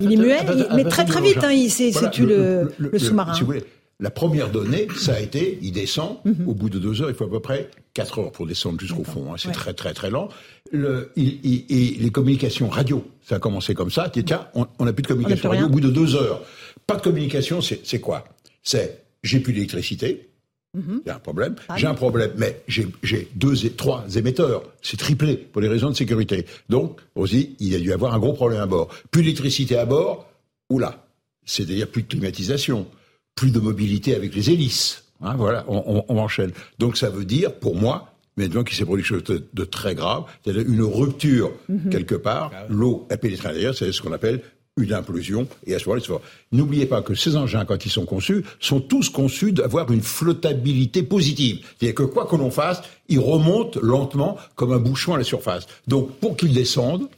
il 0.01 0.13
est 0.13 0.17
muet, 0.17 0.39
mais 0.75 0.85
très 0.85 1.05
très 1.05 1.21
vite, 1.21 1.39
hein, 1.43 1.53
il 1.53 1.71
s'est 1.71 1.91
voilà, 1.91 2.11
le, 2.19 2.73
le, 2.79 2.91
le, 2.91 2.99
sous-marin. 2.99 3.35
Si 3.35 3.41
vous 3.41 3.47
voulez, 3.47 3.65
la 4.01 4.11
première 4.11 4.51
donnée, 4.51 4.89
ça 4.97 5.15
a 5.15 5.21
été, 5.21 5.59
il 5.63 5.73
descend, 5.73 6.19
mhm. 6.25 6.49
au 6.49 6.55
bout 6.55 6.71
de 6.71 6.79
deux 6.79 7.03
heures, 7.03 7.11
il 7.11 7.15
faut 7.15 7.25
à 7.25 7.31
peu 7.31 7.41
près 7.41 7.71
quatre 7.95 8.19
heures 8.19 8.33
pour 8.33 8.47
descendre 8.47 8.81
jusqu'au 8.81 9.05
fond. 9.05 9.33
Hein, 9.33 9.37
c'est 9.39 9.53
très 9.53 9.75
très 9.75 9.95
très 9.95 10.11
lent. 10.11 10.29
Le, 10.73 11.11
il, 11.17 11.41
il, 11.45 11.65
et 11.69 11.99
les 11.99 12.11
communications 12.11 12.69
radio, 12.69 13.05
ça 13.23 13.37
a 13.37 13.39
commencé 13.39 13.75
comme 13.75 13.91
ça. 13.91 14.11
Tiens, 14.11 14.47
on 14.55 14.85
n'a 14.85 14.93
plus 14.93 15.03
de 15.03 15.09
communication 15.09 15.51
radio 15.51 15.67
au 15.67 15.71
bout 15.71 15.81
de 15.81 15.91
deux 15.91 16.15
heures. 16.15 16.43
Pas 16.87 16.97
de 16.97 17.03
communication, 17.03 17.61
c'est 17.61 18.01
quoi? 18.01 18.25
C'est 18.63 19.05
j'ai 19.23 19.41
plus 19.41 19.53
d'électricité, 19.53 20.31
Mhm. 20.75 21.03
Il 21.05 21.09
y 21.09 21.11
a 21.11 21.17
un 21.17 21.21
problème. 21.21 21.57
Ah 21.69 21.77
j'ai 21.77 21.87
un 21.87 21.95
problème, 21.95 22.33
mais 22.37 22.63
j'ai 22.69 23.29
deux, 23.35 23.67
et 23.67 23.71
trois 23.71 24.05
émetteurs. 24.17 24.63
C'est 24.83 24.97
triplé 24.97 25.37
pour 25.37 25.61
des 25.61 25.69
raisons 25.69 25.91
de 25.91 25.97
sécurité. 25.97 26.47
Donc, 26.69 27.01
aussi, 27.15 27.57
il 27.59 27.69
y 27.69 27.75
a 27.75 27.81
dû 27.81 27.93
avoir 27.93 28.15
un 28.15 28.19
gros 28.19 28.33
problème 28.33 28.61
à 28.61 28.67
bord. 28.67 28.89
Plus 29.11 29.23
d'électricité 29.23 29.77
à 29.77 29.85
bord, 29.85 30.31
oula. 30.69 31.07
C'est-à-dire 31.45 31.89
plus 31.89 32.03
de 32.03 32.09
climatisation, 32.09 32.87
plus 33.35 33.51
de 33.51 33.61
mobilité 33.61 34.15
avec 34.15 34.35
les 34.35 34.51
hélices. 34.51 35.05
Hein, 35.23 35.35
voilà, 35.37 35.65
on, 35.69 36.05
on, 36.09 36.19
enchaîne. 36.19 36.53
Donc, 36.79 36.97
ça 36.97 37.11
veut 37.11 37.25
dire, 37.25 37.55
pour 37.55 37.77
moi, 37.77 38.15
maintenant 38.37 38.65
qu'il 38.65 38.77
s'est 38.77 38.85
produit 38.85 39.05
quelque 39.05 39.27
chose 39.29 39.43
de, 39.53 39.65
très 39.65 39.95
grave, 39.95 40.25
c'est-à-dire 40.43 40.65
une 40.67 40.83
rupture 40.83 41.53
mhm. 41.69 41.91
quelque 41.91 42.15
part. 42.15 42.51
Ah 42.55 42.67
L'eau 42.69 43.07
a 43.11 43.17
pénétré 43.17 43.49
à 43.49 43.53
l'intérieur, 43.53 43.75
c'est 43.75 43.93
ce 43.93 44.01
qu'on 44.01 44.13
appelle 44.13 44.41
une 44.77 44.93
implosion, 44.95 45.47
et 45.67 45.75
à 45.75 45.79
ce 45.79 45.89
moment-là, 45.89 46.21
N'oubliez 46.53 46.87
pas 46.87 47.03
que 47.03 47.15
ces 47.15 47.37
engins, 47.37 47.65
quand 47.65 47.85
ils 47.85 47.91
sont 47.91 48.07
conçus, 48.07 48.45
sont 48.61 48.81
tous 48.81 49.11
conçus 49.11 49.53
d'avoir 49.53 49.91
une 49.93 50.01
flottabilité 50.01 51.03
positive. 51.03 51.61
C'est-à-dire 51.79 51.95
que 51.95 52.03
quoi 52.05 52.27
que 52.27 52.37
l'on 52.37 52.51
fasse, 52.51 52.81
ils 53.09 53.19
remontent 53.19 53.79
lentement 53.83 54.39
comme 54.55 54.73
un 54.73 54.79
bouchon 54.79 55.15
à 55.15 55.19
la 55.19 55.25
surface. 55.25 55.67
Donc, 55.87 56.17
pour 56.19 56.37
qu'ils 56.37 56.55
descendent, 56.55 57.09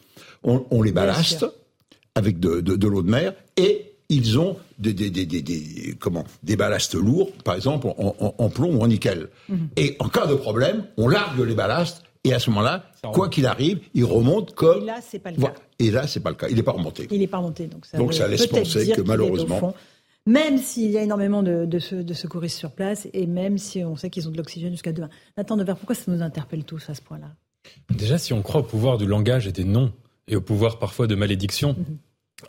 on, 0.43 0.83
les 0.83 0.91
ballaste 0.91 1.47
avec 2.17 2.41
de, 2.41 2.87
l'eau 2.87 3.03
de 3.03 3.11
mer, 3.11 3.35
et 3.57 3.92
ils 4.09 4.39
ont 4.39 4.57
des, 4.79 4.93
des, 4.93 5.11
des, 5.11 5.27
des, 5.27 5.97
comment, 5.99 6.25
des 6.43 6.57
ballasts 6.57 6.95
lourds, 6.95 7.33
par 7.45 7.55
exemple 7.55 7.89
en, 7.97 8.49
plomb 8.51 8.77
ou 8.77 8.83
en 8.83 8.87
nickel. 8.87 9.29
Mhm. 9.49 9.69
Et 9.77 9.97
en 9.99 10.09
cas 10.09 10.27
de 10.27 10.35
problème, 10.35 10.85
on 10.97 11.09
largue 11.09 11.41
les 11.41 11.55
ballasts 11.55 12.03
et 12.25 12.33
à 12.33 12.39
ce 12.39 12.51
moment-là, 12.51 12.85
quoi 13.13 13.29
qu'il 13.29 13.47
arrive, 13.47 13.81
il 13.95 14.05
remonte 14.05 14.55
comme. 14.55 14.83
Et 14.83 14.87
là, 14.87 15.01
c'est 15.03 15.19
pas 15.19 15.33
le 15.33 15.39
cas. 15.39 15.55
Et 15.79 15.91
là, 15.91 16.07
c'est 16.07 16.21
pas 16.21 16.31
le 16.31 16.37
cas. 16.37 16.49
Il 16.49 16.57
n'est 16.57 16.63
pas 16.63 16.73
remonté. 16.73 17.09
Il 17.11 17.19
n'est 17.19 17.27
pas 17.27 17.39
remonté. 17.39 17.67
Donc 17.67 17.85
ça, 17.85 17.99
donc 17.99 18.15
ça 18.15 18.29
laisse 18.29 18.47
penser 18.47 18.93
que 18.93 19.01
malheureusement. 19.01 19.75
même 20.27 20.59
s'il 20.59 20.91
y 20.91 20.99
a 20.99 21.03
énormément 21.03 21.43
de, 21.43 21.65
de, 21.65 22.03
de, 22.03 22.15
secouristes 22.15 22.59
sur 22.59 22.71
place 22.71 23.09
et 23.13 23.27
même 23.27 23.59
si 23.59 23.83
on 23.83 23.97
sait 23.97 24.09
qu'ils 24.09 24.29
ont 24.29 24.31
de 24.31 24.37
l'oxygène 24.37 24.71
jusqu'à 24.71 24.93
demain. 24.93 25.09
Nathan 25.37 25.57
Devers, 25.57 25.77
pourquoi 25.77 25.97
ça 25.97 26.13
nous 26.13 26.23
interpelle 26.23 26.65
tous 26.65 26.89
à 26.91 26.95
ce 26.95 27.03
point-là? 27.03 27.33
Déjà, 27.91 28.19
si 28.19 28.33
on 28.33 28.43
croit 28.43 28.61
au 28.61 28.65
pouvoir 28.65 28.99
du 28.99 29.07
langage 29.07 29.49
et 29.49 29.53
des 29.53 29.65
noms 29.65 29.93
et 30.29 30.37
au 30.37 30.41
pouvoir 30.41 30.79
parfois 30.79 31.09
de 31.09 31.17
malédiction, 31.17 31.75
mhm 31.77 31.99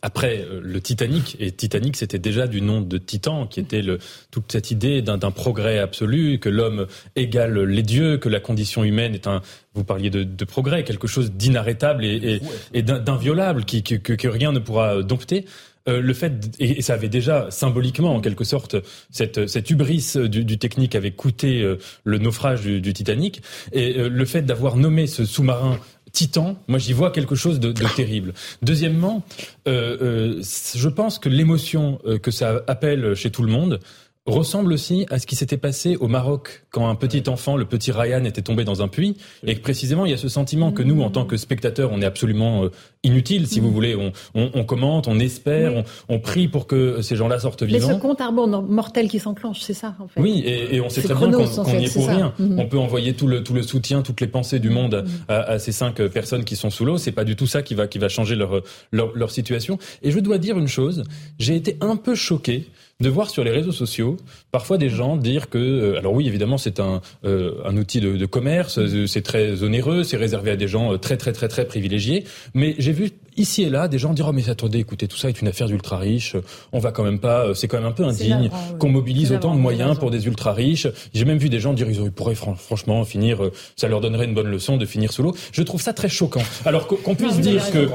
après 0.02 0.40
euh, 0.40 0.60
le 0.64 0.82
Titanic, 0.82 1.38
et 1.40 1.52
Titanic 1.52 1.96
c'était 1.98 2.20
déjà 2.20 2.48
du 2.48 2.62
nom 2.62 2.82
de 2.82 2.98
Titan, 2.98 3.48
qui 3.48 3.60
était 3.60 3.82
le, 3.82 4.00
toute 4.32 4.52
cette 4.52 4.72
idée 4.72 5.02
d'un 5.02 5.18
progrès 5.32 5.80
absolu, 5.80 6.40
que 6.40 6.50
l'homme 6.50 6.88
égale 7.16 7.60
les 7.64 7.84
dieux, 7.84 8.18
que 8.18 8.30
la 8.30 8.40
condition 8.40 8.84
humaine 8.84 9.14
est 9.14 9.28
un, 9.28 9.42
vous 9.74 9.84
parliez 9.84 10.10
de, 10.10 10.24
de 10.24 10.46
progrès, 10.46 10.84
quelque 10.84 11.08
chose 11.08 11.32
d'inarrêtable 11.32 12.06
et, 12.06 12.42
et, 12.74 12.82
d'inviolable, 12.82 13.66
qui, 13.66 13.84
que, 13.84 13.96
que, 13.96 14.28
rien 14.28 14.52
ne 14.52 14.60
pourra 14.60 15.04
dompter. 15.04 15.46
Euh, 15.90 16.02
le 16.02 16.14
fait 16.14 16.32
et, 16.60 16.82
ça 16.82 16.94
avait 16.94 17.10
déjà 17.10 17.52
symboliquement 17.52 18.16
en 18.16 18.22
quelque 18.22 18.46
sorte 18.46 18.78
cette 19.10 19.48
cette 19.48 19.70
hubris 19.70 20.14
du, 20.30 20.46
du 20.46 20.58
technique 20.58 20.96
avait 20.96 21.12
coûté 21.12 21.62
euh, 21.62 21.78
le 22.06 22.20
naufrage 22.20 22.62
du, 22.62 22.80
du, 22.80 22.94
Titanic 22.94 23.42
et 23.74 23.92
le 23.92 24.26
fait 24.26 24.44
d'avoir 24.44 24.78
nommé 24.78 25.08
ce 25.08 25.26
sous-marin 25.26 25.78
Titan, 26.14 26.56
moi 26.68 26.78
j'y 26.78 26.94
vois 26.94 27.10
quelque 27.10 27.34
chose 27.34 27.60
de, 27.60 27.72
terrible. 27.96 28.36
Deuxièmement, 28.62 29.24
euh, 29.68 29.98
euh, 30.40 30.44
je 30.76 30.88
pense 30.88 31.18
que 31.18 31.28
l'émotion 31.28 32.00
euh, 32.06 32.20
que 32.20 32.30
ça 32.30 32.62
appelle 32.68 33.16
chez 33.16 33.32
tout 33.32 33.42
le 33.42 33.52
monde, 33.52 33.80
ressemble 34.26 34.72
aussi 34.72 35.06
à 35.10 35.20
ce 35.20 35.28
qui 35.28 35.36
s'était 35.36 35.58
passé 35.58 35.98
au 35.98 36.08
Maroc 36.08 36.66
quand 36.70 36.88
un 36.88 36.96
petit 36.96 37.24
enfant, 37.28 37.58
le 37.58 37.66
petit 37.66 37.92
Ryan, 37.92 38.24
était 38.24 38.42
tombé 38.42 38.64
dans 38.64 38.82
un 38.82 38.88
puits 38.88 39.18
et 39.46 39.56
que 39.56 39.62
précisément 39.62 40.06
il 40.06 40.12
y 40.12 40.14
a 40.14 40.18
ce 40.18 40.30
sentiment 40.30 40.72
que 40.72 40.82
nous, 40.82 41.02
en 41.02 41.10
tant 41.10 41.26
que 41.26 41.36
spectateurs, 41.36 41.90
on 41.92 42.02
est 42.02 42.06
absolument 42.06 42.64
euh, 42.64 42.70
inutile, 43.04 43.48
si 43.48 43.60
vous 43.60 43.70
mm. 43.70 43.74
voulez. 43.74 43.96
On, 43.96 44.14
on, 44.34 44.52
on, 44.54 44.64
commente, 44.64 45.10
on 45.10 45.20
espère, 45.20 45.74
on, 45.74 45.84
on, 46.08 46.20
prie 46.20 46.48
pour 46.48 46.68
que 46.68 47.02
ces 47.02 47.18
gens-là 47.18 47.40
sortent 47.40 47.64
vivants. 47.64 47.88
Mais 47.88 47.94
ce 47.96 48.00
compte 48.00 48.22
à 48.22 48.32
mortel 48.32 49.10
qui 49.10 49.20
s'enclenche, 49.20 49.60
c'est 49.60 49.74
ça 49.74 49.96
en 50.00 50.08
fait. 50.08 50.22
Oui, 50.22 50.42
et, 50.46 50.76
et 50.76 50.82
on 50.82 50.90
sait 50.90 51.02
très 51.02 51.16
bien 51.16 51.30
qu'on 51.30 51.78
n'y 51.78 51.86
est 51.86 51.94
pour 51.94 52.08
rien. 52.08 52.34
Mm. 52.40 52.60
On 52.60 52.66
peut 52.68 52.80
envoyer 52.80 53.14
tout 53.14 53.28
le, 53.28 53.44
tout 53.44 53.54
le 53.54 53.62
soutien, 53.62 54.04
toutes 54.04 54.22
les 54.22 54.28
pensées 54.28 54.60
du 54.60 54.70
monde 54.70 55.04
mm. 55.06 55.32
à, 55.32 55.42
à, 55.42 55.60
ces 55.60 55.74
cinq 55.74 56.02
personnes 56.08 56.46
qui 56.46 56.56
sont 56.56 56.70
sous 56.70 56.86
l'eau. 56.86 56.98
C'est 56.98 57.12
pas 57.12 57.26
du 57.26 57.36
tout 57.36 57.48
ça 57.48 57.62
qui 57.62 57.76
va, 57.76 57.88
qui 57.88 58.00
va 58.00 58.08
changer 58.08 58.36
leur, 58.36 58.62
leur, 58.92 59.12
leur 59.16 59.32
situation. 59.32 59.78
Et 60.02 60.12
je 60.12 60.20
dois 60.20 60.38
dire 60.38 60.58
une 60.58 60.70
chose, 60.70 61.04
j'ai 61.40 61.56
été 61.58 61.78
un 61.82 61.98
peu 61.98 62.16
choqué 62.16 62.70
de 63.02 63.10
voir 63.10 63.30
sur 63.30 63.44
les 63.44 63.52
réseaux 63.52 63.72
sociaux 63.72 64.18
parfois 64.52 64.78
des 64.78 64.90
gens 64.90 65.18
dire 65.18 65.50
que, 65.50 65.58
euh, 65.58 65.98
alors 65.98 66.14
oui, 66.14 66.28
évidemment, 66.28 66.58
c'est 66.58 66.80
un, 66.80 67.02
euh, 67.26 67.56
un 67.66 67.76
outil 67.76 68.00
de, 68.00 68.18
de 68.18 68.26
commerce, 68.26 68.78
euh, 68.78 69.08
c'est 69.08 69.24
très 69.24 69.64
onéreux, 69.64 70.04
c'est 70.04 70.18
réservé 70.18 70.52
à 70.52 70.56
des 70.56 70.68
gens 70.68 70.98
très 70.98 71.18
très 71.18 71.34
très 71.34 71.48
très 71.48 71.66
privilégiés, 71.66 72.24
mais 72.54 72.76
j'ai 72.78 72.92
vu 72.92 73.12
ici 73.36 73.64
et 73.64 73.70
là 73.72 73.88
des 73.88 73.98
gens 73.98 74.14
dire 74.14 74.28
oh 74.30 74.32
mais 74.32 74.48
attendez, 74.48 74.78
écoutez, 74.78 75.08
tout 75.08 75.18
ça 75.18 75.28
est 75.28 75.42
une 75.42 75.48
affaire 75.48 75.68
d'ultra 75.68 75.98
riches, 75.98 76.36
on 76.72 76.78
va 76.78 76.92
quand 76.92 77.04
même 77.04 77.20
pas, 77.20 77.56
c'est 77.56 77.68
quand 77.68 77.78
même 77.78 77.88
un 77.88 77.92
peu 77.92 78.06
indigne 78.06 78.52
qu'on 78.78 78.90
mobilise 78.90 79.32
autant 79.32 79.56
de 79.56 79.60
moyens 79.60 79.98
pour 79.98 80.12
des 80.12 80.28
ultra 80.28 80.54
riches. 80.54 80.88
J'ai 81.16 81.26
même 81.26 81.40
vu 81.40 81.50
des 81.50 81.60
gens 81.60 81.74
dire 81.74 81.90
ils 81.90 82.12
pourraient 82.12 82.36
franchement 82.36 83.04
finir, 83.06 83.50
ça 83.76 83.88
leur 83.88 84.02
donnerait 84.02 84.26
une 84.26 84.36
bonne 84.36 84.52
leçon 84.52 84.78
de 84.78 84.86
finir 84.86 85.12
sous 85.12 85.24
l'eau. 85.24 85.36
Je 85.52 85.64
trouve 85.64 85.82
ça 85.82 85.94
très 85.94 86.10
choquant. 86.10 86.44
Alors 86.64 86.86
qu'on 86.86 87.16
puisse 87.16 87.40
dire 87.40 87.64
que 87.72 87.90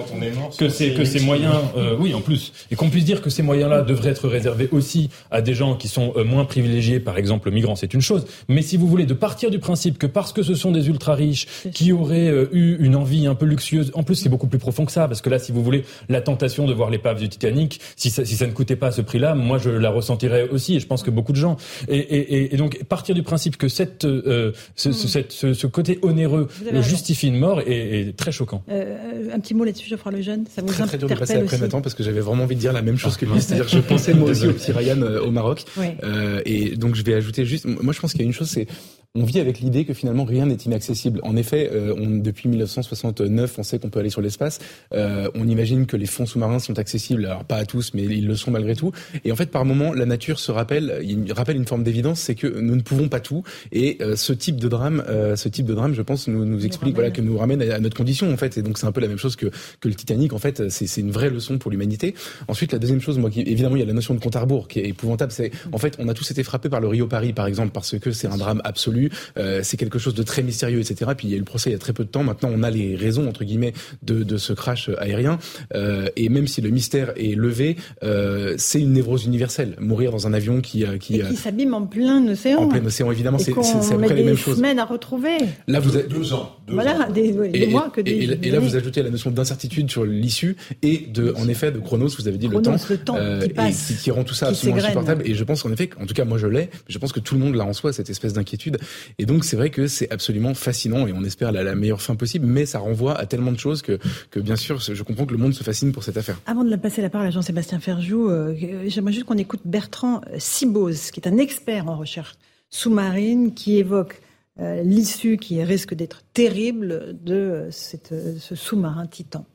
que 0.59 0.69
c'est 0.69 0.93
que 0.93 1.05
ces 1.05 1.21
moyens, 1.21 1.55
oui 2.01 2.15
en 2.15 2.21
plus, 2.21 2.53
et 2.73 2.75
qu'on 2.77 2.91
puisse 2.91 3.05
dire 3.05 3.23
que 3.23 3.31
ces 3.31 3.45
moyens-là 3.45 3.83
devraient 3.83 4.11
être 4.11 4.27
réservés 4.27 4.69
aussi 4.73 4.88
à 5.31 5.43
des 5.43 5.55
gens 5.55 5.75
qui 5.75 5.89
sont 5.89 6.13
euh, 6.17 6.25
moins 6.25 6.45
privilégiés, 6.45 7.01
par 7.01 7.19
exemple 7.19 7.51
migrants, 7.51 7.77
c'est 7.77 7.95
une 7.95 8.01
chose. 8.01 8.27
Mais 8.49 8.63
si 8.63 8.77
vous 8.77 8.87
voulez, 8.87 9.07
de 9.07 9.15
partir 9.15 9.51
du 9.51 9.59
principe 9.59 9.99
que 9.99 10.07
parce 10.07 10.33
que 10.33 10.43
ce 10.43 10.55
sont 10.55 10.73
des 10.73 10.89
ultra 10.89 11.15
riches 11.15 11.47
qui 11.73 11.93
auraient 11.93 12.29
euh, 12.29 12.49
eu 12.53 12.77
une 12.81 12.97
envie 12.97 13.27
un 13.27 13.35
peu 13.35 13.47
luxueuse, 13.47 13.91
en 13.95 14.03
plus 14.03 14.17
c'est 14.17 14.29
beaucoup 14.29 14.47
plus 14.47 14.59
profond 14.59 14.85
que 14.85 14.93
ça, 14.93 15.07
parce 15.09 15.21
que 15.21 15.31
là, 15.31 15.39
si 15.39 15.53
vous 15.53 15.63
voulez, 15.63 15.85
la 16.09 16.21
tentation 16.21 16.67
de 16.67 16.75
voir 16.75 16.91
l'épave 16.91 17.19
du 17.19 17.29
Titanic, 17.29 17.81
si 17.97 18.11
ça, 18.11 18.25
si 18.25 18.37
ça 18.37 18.47
ne 18.47 18.53
coûtait 18.53 18.77
pas 18.77 18.89
à 18.89 18.93
ce 18.93 19.03
prix-là, 19.03 19.35
moi 19.35 19.59
je 19.59 19.71
la 19.71 19.91
ressentirais 19.91 20.49
aussi, 20.51 20.77
et 20.77 20.81
je 20.81 20.87
pense 20.87 21.03
que 21.03 21.11
beaucoup 21.11 21.33
de 21.33 21.39
gens. 21.39 21.57
Et, 21.89 21.99
et, 21.99 22.55
et 22.55 22.57
donc 22.57 22.83
partir 22.85 23.15
du 23.15 23.23
principe 23.23 23.57
que 23.57 23.69
cette, 23.69 24.05
euh, 24.05 24.53
ce, 24.75 24.93
ce, 24.93 25.55
ce, 25.55 25.67
côté 25.67 25.99
onéreux 26.03 26.49
justifie 26.81 27.29
une 27.29 27.39
mort 27.39 27.61
est, 27.61 28.17
très 28.17 28.33
choquant. 28.33 28.63
Euh, 28.71 29.29
un 29.33 29.41
petit 29.41 29.55
mot 29.55 29.65
là-dessus, 29.65 29.89
Geoffroy 29.89 30.13
Lejeune, 30.13 30.45
ça 30.53 30.63
vous 30.63 30.69
très, 30.69 30.87
très 30.87 30.99
dur 30.99 31.09
de 31.09 31.15
passer 31.15 31.37
après 31.37 31.59
Nathan 31.59 31.81
parce 31.81 31.95
que 31.95 32.03
j'avais 32.03 32.21
vraiment 32.21 32.45
envie 32.45 32.57
de 32.57 32.61
dire 32.61 32.73
la 32.73 32.83
même 32.83 32.97
chose 32.97 33.17
que 33.17 33.27
lui, 33.27 33.41
c'est-à-dire 33.41 33.69
je 33.69 33.79
pensais 33.79 34.15
moi 34.15 34.31
aussi 34.31 34.47
au 34.47 34.53
petit 34.53 34.73
euh, 35.03 35.23
au 35.23 35.31
Maroc. 35.31 35.65
Euh, 35.79 36.43
et 36.45 36.77
donc 36.77 36.95
je 36.95 37.03
vais 37.03 37.15
ajouter 37.15 37.45
juste, 37.45 37.65
moi 37.65 37.93
je 37.93 38.01
pense 38.01 38.13
qu'il 38.13 38.21
y 38.21 38.25
a 38.25 38.27
une 38.27 38.33
chose, 38.33 38.51
c'est 38.51 38.67
on 39.15 39.25
vit 39.25 39.41
avec 39.41 39.61
l'idée 39.61 39.85
que 39.85 39.95
finalement 39.95 40.25
rien 40.25 40.47
n'est 40.47 40.55
inaccessible. 40.55 41.21
En 41.23 41.35
effet, 41.37 41.71
euh, 41.73 41.95
on, 41.99 42.19
depuis 42.19 42.49
1969, 42.49 43.59
on 43.59 43.63
sait 43.63 43.79
qu'on 43.79 43.89
peut 43.89 44.01
aller 44.01 44.11
sur 44.11 44.21
l'espace. 44.21 44.59
Euh, 44.93 45.31
on 45.35 45.49
imagine 45.49 45.87
que 45.87 45.97
les 45.97 46.07
fonds 46.07 46.27
sous-marins 46.27 46.59
sont 46.59 46.79
accessibles, 46.79 47.25
alors 47.25 47.45
pas 47.45 47.57
à 47.57 47.65
tous, 47.65 47.95
mais 47.95 48.03
ils 48.03 48.27
le 48.27 48.37
sont 48.37 48.51
malgré 48.51 48.77
tout. 48.77 48.93
Et 49.25 49.33
en 49.33 49.37
fait, 49.37 49.51
par 49.51 49.65
moment, 49.65 49.95
la 49.95 50.05
nature 50.05 50.39
se 50.39 50.53
rappelle, 50.53 51.01
il 51.03 51.33
rappelle 51.33 51.57
une 51.57 51.67
forme 51.67 51.85
d'évidence, 51.85 52.21
c'est 52.21 52.35
que 52.35 52.47
nous 52.47 52.77
ne 52.77 52.83
pouvons 52.83 53.09
pas 53.09 53.21
tout. 53.21 53.43
Et 53.73 53.97
euh, 54.03 54.15
ce 54.15 54.33
type 54.35 54.57
de 54.57 54.69
drame, 54.69 55.03
euh, 55.09 55.37
ce 55.37 55.49
type 55.49 55.67
de 55.67 55.75
drame, 55.75 55.95
je 55.95 56.03
pense, 56.03 56.29
nous, 56.29 56.45
nous 56.45 56.67
explique, 56.67 56.95
voilà, 56.95 57.11
que 57.11 57.23
nous 57.23 57.39
ramène 57.39 57.63
à, 57.63 57.81
notre 57.81 57.97
condition 57.97 58.31
en 58.31 58.37
fait. 58.37 58.59
Et 58.59 58.63
donc 58.63 58.79
c'est 58.79 58.87
un 58.87 58.93
peu 58.93 59.01
la 59.01 59.09
même 59.09 59.19
chose 59.19 59.37
que 59.37 59.47
que 59.81 59.89
le 59.89 59.95
Titanic. 59.95 60.35
En 60.35 60.39
fait, 60.39 60.69
c'est 60.69 61.01
une 61.01 61.11
vraie 61.11 61.31
leçon 61.31 61.59
pour 61.59 61.71
l'humanité. 61.71 62.15
Ensuite, 62.47 62.73
la 62.73 62.79
deuxième 62.79 63.01
chose, 63.01 63.19
moi, 63.19 63.31
qui, 63.31 63.41
évidemment, 63.41 63.77
il 63.77 63.81
y 63.81 63.83
a 63.83 63.87
la 63.87 63.93
notion 63.93 64.15
de 64.15 64.21
compte 64.21 64.37
à 64.37 64.41
rebours 64.41 64.69
qui 64.69 64.81
est 64.81 64.89
épouvantable. 64.89 65.33
C'est 65.33 65.51
en 65.73 65.79
fait, 65.79 65.97
on 65.99 66.09
a 66.09 66.15
tous 66.15 66.31
été 66.31 66.43
frappés 66.43 66.69
par 66.69 66.81
le 66.81 66.89
Rio 66.89 67.07
Paris, 67.07 67.33
par 67.33 67.47
exemple, 67.47 67.71
parce 67.73 67.99
que 67.99 68.13
c'est 68.13 68.29
un 68.29 68.37
drame 68.37 68.61
absolu 68.65 68.98
euh, 69.37 69.61
c'est 69.63 69.77
quelque 69.77 69.99
chose 69.99 70.15
de 70.15 70.23
très 70.23 70.43
mystérieux, 70.43 70.81
etc. 70.81 71.11
Puis 71.17 71.29
il 71.29 71.31
y 71.31 71.35
a 71.35 71.37
eu 71.37 71.41
le 71.41 71.45
procès 71.45 71.71
il 71.71 71.73
y 71.73 71.77
a 71.77 71.79
très 71.79 71.93
peu 71.93 72.05
de 72.05 72.09
temps. 72.09 72.25
Maintenant, 72.25 72.51
on 72.53 72.63
a 72.63 72.71
les 72.71 72.97
raisons 72.97 73.29
entre 73.29 73.45
guillemets 73.45 73.73
de, 74.03 74.23
de 74.23 74.37
ce 74.37 74.53
crash 74.53 74.91
aérien. 74.99 75.39
Euh, 75.75 76.09
et 76.17 76.29
même 76.29 76.47
si 76.47 76.61
le 76.61 76.71
mystère 76.71 77.13
est 77.17 77.37
levé, 77.37 77.77
euh, 78.03 78.55
c'est 78.59 78.81
une 78.81 78.93
névrose 78.93 79.25
universelle. 79.25 79.77
Mourir 79.79 80.11
dans 80.13 80.27
un 80.27 80.33
avion 80.33 80.61
qui 80.61 80.85
qui, 81.01 81.17
et 81.17 81.23
qui 81.23 81.37
s'abîme 81.37 81.75
en 81.75 81.87
plein 81.87 82.27
océan. 82.29 82.61
En 82.61 82.69
plein 82.69 82.85
océan, 82.85 83.11
évidemment, 83.11 83.39
c'est 83.39 83.53
à 83.53 83.55
peu 83.55 83.99
près 83.99 84.15
les 84.15 84.25
mêmes 84.25 84.37
choses. 84.37 84.57
semaines 84.57 84.79
à 84.79 84.85
retrouver. 84.85 85.37
Là, 85.67 85.81
vous 85.81 85.97
avez 85.97 86.09
deux 86.09 86.33
ans. 86.33 86.57
voilà, 86.69 87.09
des, 87.13 87.33
des 87.33 87.67
mois 87.67 87.91
que 87.91 88.01
des. 88.01 88.39
Et, 88.43 88.51
là, 88.51 88.61
vous 88.61 88.77
ajoutez 88.77 89.03
la 89.03 89.11
notion 89.11 89.31
d'incertitude 89.31 89.91
sur 89.91 90.05
l'issue 90.05 90.57
et 90.83 91.07
de, 91.13 91.35
en 91.37 91.49
effet, 91.49 91.73
de 91.73 91.79
chronos. 91.79 92.09
Vous 92.19 92.29
avez 92.29 92.39
dit 92.39 92.49
le 92.49 92.63
temps, 92.63 92.77
le 92.89 92.97
temps 92.97 93.17
qui, 93.43 93.49
passe, 93.51 93.91
et 93.91 93.95
qui, 93.95 94.11
rend 94.11 94.25
tout 94.25 94.35
ça 94.35 94.49
absolument 94.49 94.79
insupportable. 94.79 95.23
Et 95.27 95.35
je 95.35 95.45
pense 95.45 95.63
qu'en 95.63 95.73
effet, 95.73 95.91
en 96.01 96.07
tout 96.07 96.15
cas, 96.15 96.25
moi, 96.25 96.39
je 96.39 96.47
l'ai. 96.47 96.71
Je 96.89 96.99
pense 96.99 97.13
que 97.13 97.21
tout 97.21 97.35
le 97.35 97.41
monde 97.41 97.55
l'a 97.55 97.65
en 97.65 97.73
soi 97.73 97.93
cette 97.93 98.11
espèce 98.11 98.33
d'inquiétude. 98.33 98.79
Et 99.19 99.27
donc, 99.27 99.45
c'est 99.45 99.57
vrai 99.57 99.71
que 99.71 99.87
c'est 99.87 100.11
absolument 100.11 100.55
fascinant 100.55 101.07
et 101.07 101.13
on 101.13 101.25
espère 101.25 101.53
la, 101.53 101.63
la, 101.63 101.75
meilleure 101.75 102.03
fin 102.03 102.17
possible, 102.17 102.47
mais 102.47 102.67
ça 102.67 102.79
renvoie 102.79 103.17
à 103.19 103.27
tellement 103.27 103.53
de 103.53 103.59
choses 103.59 103.83
que, 103.83 103.99
que 104.31 104.41
bien 104.41 104.57
sûr, 104.57 104.79
je 104.79 105.03
comprends 105.03 105.27
que 105.27 105.33
le 105.33 105.39
monde 105.39 105.55
se 105.55 105.65
fascine 105.65 105.93
pour 105.93 106.05
cette 106.05 106.17
affaire. 106.17 106.39
Avant 106.47 106.65
de 106.65 106.77
passer 106.77 107.03
la 107.03 107.11
parole 107.11 107.29
à 107.29 107.31
Jean-Sébastien 107.31 107.81
Ferjou, 107.81 108.29
euh, 108.29 108.55
j'aimerais 108.87 109.13
juste 109.13 109.27
qu'on 109.27 109.39
écoute 109.39 109.61
Bertrand 109.65 110.21
Sibose, 110.39 111.11
qui 111.11 111.21
est 111.21 111.29
un 111.29 111.39
expert 111.39 111.89
en 111.89 111.97
recherche 111.97 112.35
sous-marine, 112.71 113.55
qui 113.55 113.79
évoque 113.79 114.21
euh, 114.61 114.83
l'issue 114.83 115.37
qui 115.37 115.63
risque 115.63 115.95
d'être 115.95 116.23
terrible 116.35 117.17
de 117.23 117.69
cette, 117.71 118.15
ce 118.39 118.55
sous-marin 118.55 119.07
Titan. 119.07 119.47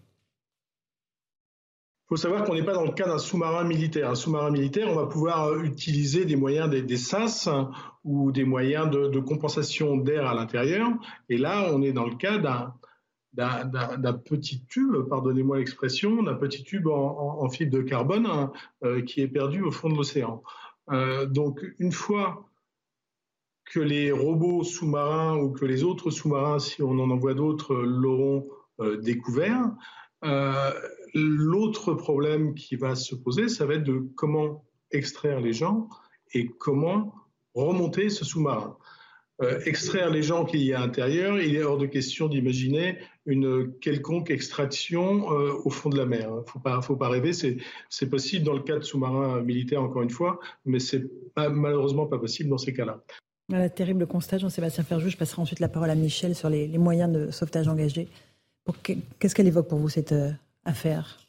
Il 2.05 2.15
faut 2.15 2.17
savoir 2.17 2.43
qu'on 2.43 2.53
n'est 2.53 2.63
pas 2.63 2.73
dans 2.73 2.85
le 2.85 2.91
cas 2.91 3.07
d'un 3.07 3.17
sous-marin 3.17 3.63
militaire. 3.63 4.09
Un 4.09 4.15
sous-marin 4.15 4.51
militaire, 4.51 4.87
on 4.89 4.95
va 4.95 5.07
pouvoir 5.07 5.55
utiliser 5.61 6.25
des 6.25 6.35
moyens 6.35 6.69
des, 6.69 6.81
des 6.81 6.97
SAS 6.97 7.49
ou 8.03 8.31
des 8.31 8.43
moyens 8.43 8.89
de, 8.89 9.19
compensation 9.19 9.97
d'air 9.97 10.27
à 10.27 10.33
l'intérieur. 10.33 10.89
Et 11.29 11.37
là, 11.37 11.69
on 11.73 11.81
est 11.81 11.93
dans 11.93 12.05
le 12.05 12.15
cas 12.15 12.37
d'un 13.33 14.13
petit 14.13 14.65
tube, 14.65 14.95
pardonnez-moi 15.09 15.57
l'expression, 15.59 16.23
d'un 16.23 16.35
petit 16.35 16.63
tube 16.63 16.87
en, 16.87 17.49
fibre 17.49 17.71
de 17.71 17.81
carbone 17.81 18.25
hein, 18.25 18.51
euh, 18.83 19.01
qui 19.01 19.21
est 19.21 19.27
perdu 19.27 19.61
au 19.61 19.71
fond 19.71 19.89
de 19.89 19.95
l'océan. 19.95 20.43
Euh, 20.91 21.25
donc 21.25 21.65
une 21.79 21.93
fois 21.93 22.49
que 23.65 23.79
les 23.79 24.11
robots 24.11 24.63
sous-marins 24.63 25.37
ou 25.37 25.51
que 25.51 25.65
les 25.65 25.85
autres 25.85 26.11
sous-marins, 26.11 26.59
si 26.59 26.83
on 26.83 26.99
en 26.99 27.09
envoie 27.09 27.33
d'autres, 27.33 27.73
l'auront 27.75 28.49
euh, 28.81 28.97
découvert, 28.97 29.71
l'autre 31.13 31.93
problème 31.93 32.55
qui 32.55 32.75
va 32.77 32.95
se 32.95 33.13
poser, 33.13 33.49
ça 33.49 33.65
va 33.65 33.75
être 33.75 33.83
de 33.83 34.07
comment 34.15 34.65
extraire 34.91 35.41
les 35.41 35.51
gens 35.51 35.89
et 36.33 36.47
comment 36.47 37.13
remonter 37.53 38.09
ce 38.09 38.25
sous-marin. 38.25 38.77
Euh, 39.41 39.59
extraire 39.65 40.11
les 40.11 40.21
gens 40.21 40.45
qu'il 40.45 40.61
y 40.61 40.73
a 40.73 40.77
à 40.77 40.81
l'intérieur, 40.81 41.39
il 41.39 41.55
est 41.55 41.63
hors 41.63 41.79
de 41.79 41.87
question 41.87 42.27
d'imaginer 42.27 42.99
une 43.25 43.73
quelconque 43.79 44.29
extraction 44.29 45.31
euh, 45.31 45.53
au 45.65 45.71
fond 45.71 45.89
de 45.89 45.97
la 45.97 46.05
mer. 46.05 46.29
Il 46.29 46.71
ne 46.71 46.81
faut 46.81 46.95
pas, 46.95 47.09
rêver, 47.09 47.33
c'est 47.33 48.09
possible 48.09 48.45
dans 48.45 48.53
le 48.53 48.61
cas 48.61 48.77
de 48.77 48.83
sous-marins 48.83 49.41
militaires, 49.41 49.81
encore 49.81 50.03
une 50.03 50.11
fois, 50.11 50.39
mais 50.65 50.79
c'est 50.79 51.03
malheureusement 51.35 52.05
pas 52.05 52.19
possible 52.19 52.49
dans 52.49 52.59
ces 52.59 52.73
cas-là. 52.73 53.01
Voilà, 53.49 53.69
terrible 53.69 54.05
constat, 54.07 54.37
Jean-Sébastien 54.37 54.83
Ferjou. 54.83 55.09
Je 55.09 55.17
passerai 55.17 55.41
ensuite 55.41 55.59
la 55.59 55.67
parole 55.67 55.89
à 55.89 55.95
Michel 55.95 56.35
sur 56.35 56.49
les, 56.49 56.67
moyens 56.77 57.11
de 57.11 57.31
sauvetage 57.31 57.67
engagés. 57.67 58.07
Qu'est-ce 58.83 59.35
qu'elle 59.35 59.47
évoque 59.47 59.67
pour 59.67 59.79
vous, 59.79 59.89
cette 59.89 60.13
euh, 60.13 60.31
affaire? 60.63 61.19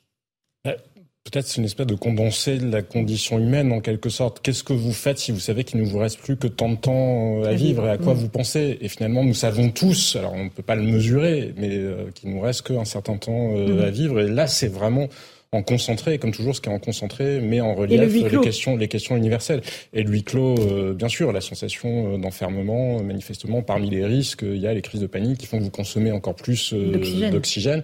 Peut-être 1.25 1.47
c'est 1.47 1.57
une 1.57 1.65
espèce 1.65 1.87
de 1.87 1.95
condensé 1.95 2.59
de 2.59 2.71
la 2.71 2.83
condition 2.83 3.39
humaine 3.39 3.73
en 3.73 3.81
quelque 3.81 4.11
sorte. 4.11 4.41
Qu'est-ce 4.43 4.63
que 4.63 4.75
vous 4.75 4.93
faites 4.93 5.19
si 5.19 5.33
vous 5.33 5.41
savez 5.41 5.65
qu'il 5.65 5.81
ne 5.81 5.87
vous 5.87 5.97
reste 5.97 6.19
plus 6.19 6.37
que 6.37 6.47
tant 6.47 6.69
de 6.69 6.77
temps 6.77 7.41
euh, 7.41 7.47
à 7.47 7.55
vivre 7.55 7.87
et 7.87 7.91
à 7.91 7.97
quoi 7.97 8.13
vous 8.13 8.29
pensez? 8.29 8.77
Et 8.83 8.89
finalement, 8.89 9.25
nous 9.25 9.33
savons 9.33 9.71
tous, 9.71 10.17
alors 10.17 10.35
on 10.35 10.45
ne 10.45 10.49
peut 10.51 10.63
pas 10.63 10.75
le 10.75 10.83
mesurer, 10.83 11.55
mais 11.57 11.71
euh, 11.71 12.11
qu'il 12.15 12.29
nous 12.29 12.41
reste 12.41 12.67
qu'un 12.67 12.85
certain 12.85 13.17
temps 13.17 13.57
euh, 13.57 13.69
mhm. 13.69 13.81
à 13.81 13.91
vivre. 13.91 14.21
Et 14.21 14.29
là, 14.29 14.47
c'est 14.47 14.69
vraiment 14.69 15.09
en 15.53 15.63
concentré, 15.63 16.19
comme 16.19 16.33
toujours, 16.33 16.55
ce 16.55 16.61
qui 16.61 16.69
est 16.69 16.73
en 16.73 16.79
concentré, 16.79 17.41
mais 17.41 17.63
en 17.63 17.75
relief 17.75 18.13
les 18.13 18.41
questions, 18.41 18.77
les 18.77 18.89
questions 18.89 19.17
universelles. 19.17 19.63
Et 19.95 20.03
le 20.03 20.11
huis 20.11 20.25
clos, 20.25 20.57
bien 20.95 21.09
sûr, 21.09 21.33
la 21.33 21.41
sensation 21.41 22.19
d'enfermement, 22.19 23.03
manifestement, 23.03 23.63
parmi 23.63 23.89
les 23.89 24.05
risques, 24.05 24.43
il 24.43 24.59
y 24.59 24.67
a 24.67 24.75
les 24.75 24.83
crises 24.83 25.01
de 25.01 25.07
panique 25.07 25.39
qui 25.39 25.47
font 25.47 25.59
que 25.59 25.63
vous 25.63 25.71
consommez 25.71 26.11
encore 26.11 26.35
plus 26.35 26.75
d'oxygène. 26.75 27.83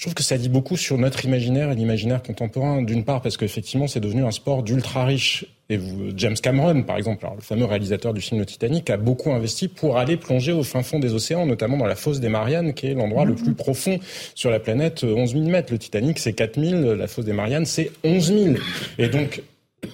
Je 0.00 0.06
trouve 0.06 0.14
que 0.14 0.22
ça 0.22 0.38
dit 0.38 0.48
beaucoup 0.48 0.78
sur 0.78 0.96
notre 0.96 1.26
imaginaire 1.26 1.70
et 1.70 1.74
l'imaginaire 1.74 2.22
contemporain. 2.22 2.80
D'une 2.80 3.04
part, 3.04 3.20
parce 3.20 3.36
qu'effectivement, 3.36 3.86
c'est 3.86 4.00
devenu 4.00 4.24
un 4.24 4.30
sport 4.30 4.62
d'ultra 4.62 5.04
riche. 5.04 5.44
Et 5.68 5.76
vous, 5.76 6.12
James 6.16 6.36
Cameron, 6.42 6.84
par 6.84 6.96
exemple, 6.96 7.28
le 7.36 7.42
fameux 7.42 7.66
réalisateur 7.66 8.14
du 8.14 8.22
film 8.22 8.40
Le 8.40 8.46
Titanic, 8.46 8.88
a 8.88 8.96
beaucoup 8.96 9.30
investi 9.30 9.68
pour 9.68 9.98
aller 9.98 10.16
plonger 10.16 10.52
au 10.52 10.62
fin 10.62 10.82
fond 10.82 11.00
des 11.00 11.12
océans, 11.12 11.44
notamment 11.44 11.76
dans 11.76 11.84
la 11.84 11.96
fosse 11.96 12.18
des 12.18 12.30
Mariannes, 12.30 12.72
qui 12.72 12.86
est 12.86 12.94
l'endroit 12.94 13.26
le 13.26 13.34
plus 13.34 13.52
profond 13.52 14.00
sur 14.34 14.48
la 14.48 14.58
planète, 14.58 15.04
11 15.04 15.32
000 15.32 15.44
mètres. 15.44 15.70
Le 15.70 15.78
Titanic, 15.78 16.18
c'est 16.18 16.32
4 16.32 16.58
000, 16.58 16.94
la 16.94 17.06
fosse 17.06 17.26
des 17.26 17.34
Mariannes, 17.34 17.66
c'est 17.66 17.90
11 18.02 18.26
000. 18.26 18.54
Et 18.96 19.08
donc, 19.08 19.42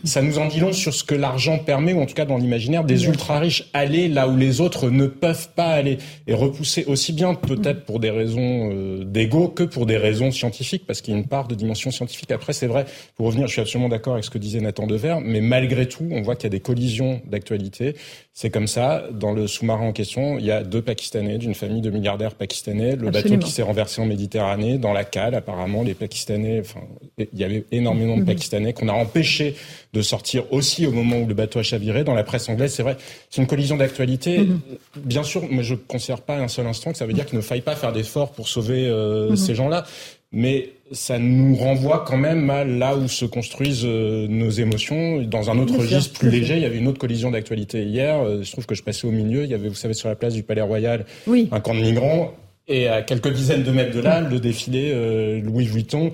ça 0.05 0.23
nous 0.23 0.39
en 0.39 0.47
dit 0.47 0.61
long 0.61 0.73
sur 0.73 0.95
ce 0.95 1.05
que 1.05 1.15
l'argent 1.15 1.59
permet, 1.59 1.93
ou 1.93 2.01
en 2.01 2.07
tout 2.07 2.15
cas 2.15 2.25
dans 2.25 2.37
l'imaginaire 2.37 2.85
des 2.85 3.07
ultra 3.07 3.39
riches, 3.39 3.69
aller 3.73 4.09
là 4.09 4.29
où 4.29 4.37
les 4.37 4.61
autres 4.61 4.91
ne 4.91 5.07
peuvent 5.07 5.49
pas 5.55 5.69
aller 5.69 5.99
et 6.27 6.35
repousser 6.35 6.85
aussi 6.87 7.13
bien 7.13 7.35
peut-être 7.35 7.85
pour 7.85 8.01
des 8.01 8.11
raisons 8.11 8.71
euh, 8.73 9.05
d'ego 9.05 9.49
que 9.49 9.63
pour 9.63 9.87
des 9.87 9.97
raisons 9.97 10.31
scientifiques, 10.31 10.87
parce 10.87 11.01
qu'il 11.01 11.15
y 11.15 11.17
a 11.17 11.21
une 11.21 11.29
part 11.29 11.49
de 11.49 11.55
dimension 11.55 11.91
scientifique. 11.91 12.31
Après, 12.31 12.53
c'est 12.53 12.67
vrai, 12.67 12.87
pour 13.17 13.27
revenir, 13.27 13.47
je 13.47 13.53
suis 13.53 13.61
absolument 13.61 13.89
d'accord 13.89 14.15
avec 14.15 14.25
ce 14.25 14.31
que 14.31 14.39
disait 14.39 14.61
Nathan 14.61 14.87
Dever, 14.87 15.17
mais 15.23 15.41
malgré 15.41 15.89
tout, 15.89 16.07
on 16.11 16.23
voit 16.23 16.37
qu'il 16.37 16.45
y 16.45 16.47
a 16.47 16.51
des 16.51 16.61
collisions 16.61 17.21
d'actualité. 17.27 17.95
C'est 18.39 18.51
comme 18.51 18.67
ça. 18.67 19.03
Dans 19.11 19.33
le 19.33 19.47
sous-marin 19.47 19.87
en 19.87 19.93
question, 19.93 20.39
il 20.39 20.45
y 20.45 20.51
a 20.51 20.63
deux 20.63 20.83
Pakistanais 20.83 21.39
d'une 21.39 21.55
famille 21.55 21.81
de 21.81 21.89
milliardaires 21.89 22.35
pakistanais. 22.35 22.95
Le 22.95 23.09
bateau 23.11 23.39
qui 23.39 23.51
s'est 23.51 23.63
renversé 23.63 24.03
en 24.03 24.05
Méditerranée, 24.05 24.77
dans 24.77 24.93
la 24.93 25.05
cale, 25.05 25.35
apparemment, 25.35 25.83
les 25.83 25.95
Pakistanais, 25.95 26.61
enfin, 26.61 26.81
il 27.17 27.29
y 27.33 27.45
avait 27.45 27.65
énormément 27.73 28.15
de 28.15 28.21
mhm. 28.21 28.27
Pakistanais 28.27 28.75
qu'on 28.75 28.89
a 28.89 28.93
empêché 28.93 29.57
de 29.95 30.03
sortir 30.03 30.53
aussi 30.53 30.87
au 30.87 30.91
moment 30.93 31.17
où 31.17 31.27
le 31.27 31.33
bateau 31.33 31.61
a 31.61 31.63
chaviré. 31.63 32.05
Dans 32.05 32.13
la 32.13 32.25
presse 32.25 32.47
anglaise, 32.51 32.75
c'est 32.75 32.83
vrai, 32.83 32.99
c'est 33.31 33.41
une 33.41 33.47
collision 33.47 33.79
d'actualité. 33.79 34.41
Mhm. 34.41 34.61
Bien 34.97 35.23
sûr, 35.23 35.51
moi 35.51 35.63
je 35.63 35.73
ne 35.73 35.79
considère 35.79 36.21
pas 36.21 36.37
un 36.37 36.49
seul 36.49 36.67
instant 36.67 36.93
que 36.93 36.99
ça 36.99 37.07
veut 37.07 37.15
dire 37.15 37.25
qu'il 37.25 37.39
ne 37.39 37.43
faille 37.43 37.63
pas 37.63 37.75
faire 37.75 37.95
d'efforts 37.95 38.33
pour 38.33 38.49
sauver 38.49 38.87
euh, 38.87 39.31
mhm. 39.31 39.37
ces 39.37 39.55
gens-là. 39.55 39.87
Mais 40.33 40.71
ça 40.93 41.19
nous 41.19 41.55
renvoie 41.55 42.05
quand 42.07 42.17
même 42.17 42.51
à 42.51 42.65
là 42.65 42.97
où 42.97 43.09
se 43.09 43.25
construisent 43.25 43.85
euh, 43.85 44.27
nos 44.29 44.51
émotions. 44.51 45.23
Dans 45.23 45.51
un 45.51 45.59
autre 45.59 45.77
registre 45.77 46.19
plus 46.19 46.31
léger, 46.31 46.57
il 46.57 46.63
y 46.63 46.65
avait 46.65 46.79
une 46.79 46.89
autre 46.89 46.99
collision 46.99 47.31
d'actualité 47.31 47.85
hier. 47.85 48.21
Euh, 48.21 48.43
je 48.43 48.53
trouve 48.53 48.67
que 48.67 48.75
je 48.75 48.83
passais 48.83 49.07
au 49.07 49.13
milieu. 49.13 49.45
Il 49.45 49.51
y 49.51 49.55
avait, 49.55 49.69
vous 49.69 49.75
savez, 49.75 49.95
sur 49.95 50.09
la 50.09 50.17
place 50.17 50.35
du 50.35 50.43
Palais 50.43 50.63
Royal, 50.63 51.07
un 51.29 51.61
camp 51.61 51.75
de 51.75 51.81
migrants. 51.81 52.35
Et 52.69 52.89
à 52.89 53.03
quelques 53.03 53.33
dizaines 53.33 53.63
de 53.63 53.71
mètres 53.71 53.95
de 53.95 54.01
là, 54.01 54.21
le 54.21 54.41
défilé 54.41 55.41
Louis 55.41 55.67
Vuitton 55.67 56.11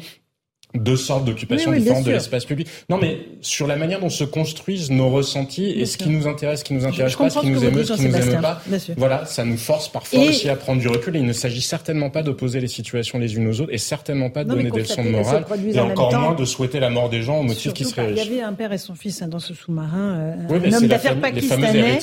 deux 0.75 0.97
sortes 0.97 1.25
d'occupation 1.25 1.73
différentes 1.73 2.05
de 2.05 2.13
l'espace 2.13 2.45
public. 2.45 2.69
Non, 2.89 2.99
mais 3.01 3.27
sur 3.41 3.67
la 3.67 3.77
manière 3.77 4.01
dont 4.01 4.09
se 4.09 4.25
construisent 4.25 4.91
nos 4.91 5.11
ressentis 5.11 5.71
et 5.71 5.87
ce 5.87 5.97
qui 5.97 6.09
nous 6.09 6.27
intéresse, 6.27 6.61
ce 6.61 6.65
qui 6.65 6.75
nous 6.75 6.87
intéresse 6.87 7.15
pas, 7.15 7.31
ce 7.31 7.41
qui 7.41 7.51
nous 7.51 7.65
émeut, 7.65 7.85
ce 7.85 7.95
qui 7.95 8.09
nous 8.09 8.17
émeut 8.17 8.41
pas. 8.41 8.63
Voilà, 8.97 9.27
ça 9.27 9.45
nous 9.45 9.57
force 9.57 9.91
parfois 9.91 10.21
aussi 10.21 10.49
à 10.49 10.57
prendre 10.57 10.81
du 10.81 10.89
recul. 10.89 11.17
Et 11.17 11.19
il 11.19 11.27
ne 11.27 11.33
s'agit 11.33 11.61
certainement 11.61 12.11
pas 12.11 12.23
d'opposer 12.23 12.61
les 12.61 12.69
situations 12.69 13.19
les 13.19 13.37
unes 13.37 13.49
aux 13.49 13.61
autres 13.61 13.73
et 13.73 13.79
certainement 13.79 14.31
pas 14.31 14.45
de 14.45 14.51
donner 14.51 14.71
des 14.71 14.81
leçons 14.81 15.05
de 15.05 15.11
morale 15.11 15.45
et 15.67 15.81
encore 15.81 16.13
moins 16.19 16.35
de 16.35 16.45
souhaiter 16.45 16.81
la 16.81 16.91
mort 16.91 17.09
des 17.09 17.23
gens 17.23 17.41
au 17.41 17.43
motif 17.43 17.73
qu'ils 17.73 17.87
seraient 17.87 18.07
riches. 18.07 18.27
Il 18.27 18.33
y 18.33 18.35
avait 18.35 18.43
un 18.43 18.53
père 18.53 18.73
et 18.73 18.79
son 18.79 18.95
fils 18.95 19.23
hein, 19.23 19.29
dans 19.29 19.39
ce 19.39 19.55
sous-marin, 19.55 20.37
euh, 20.51 20.69
un 20.69 20.73
homme 20.73 20.87
d'affaires 20.87 21.21
pakistanais 21.21 21.99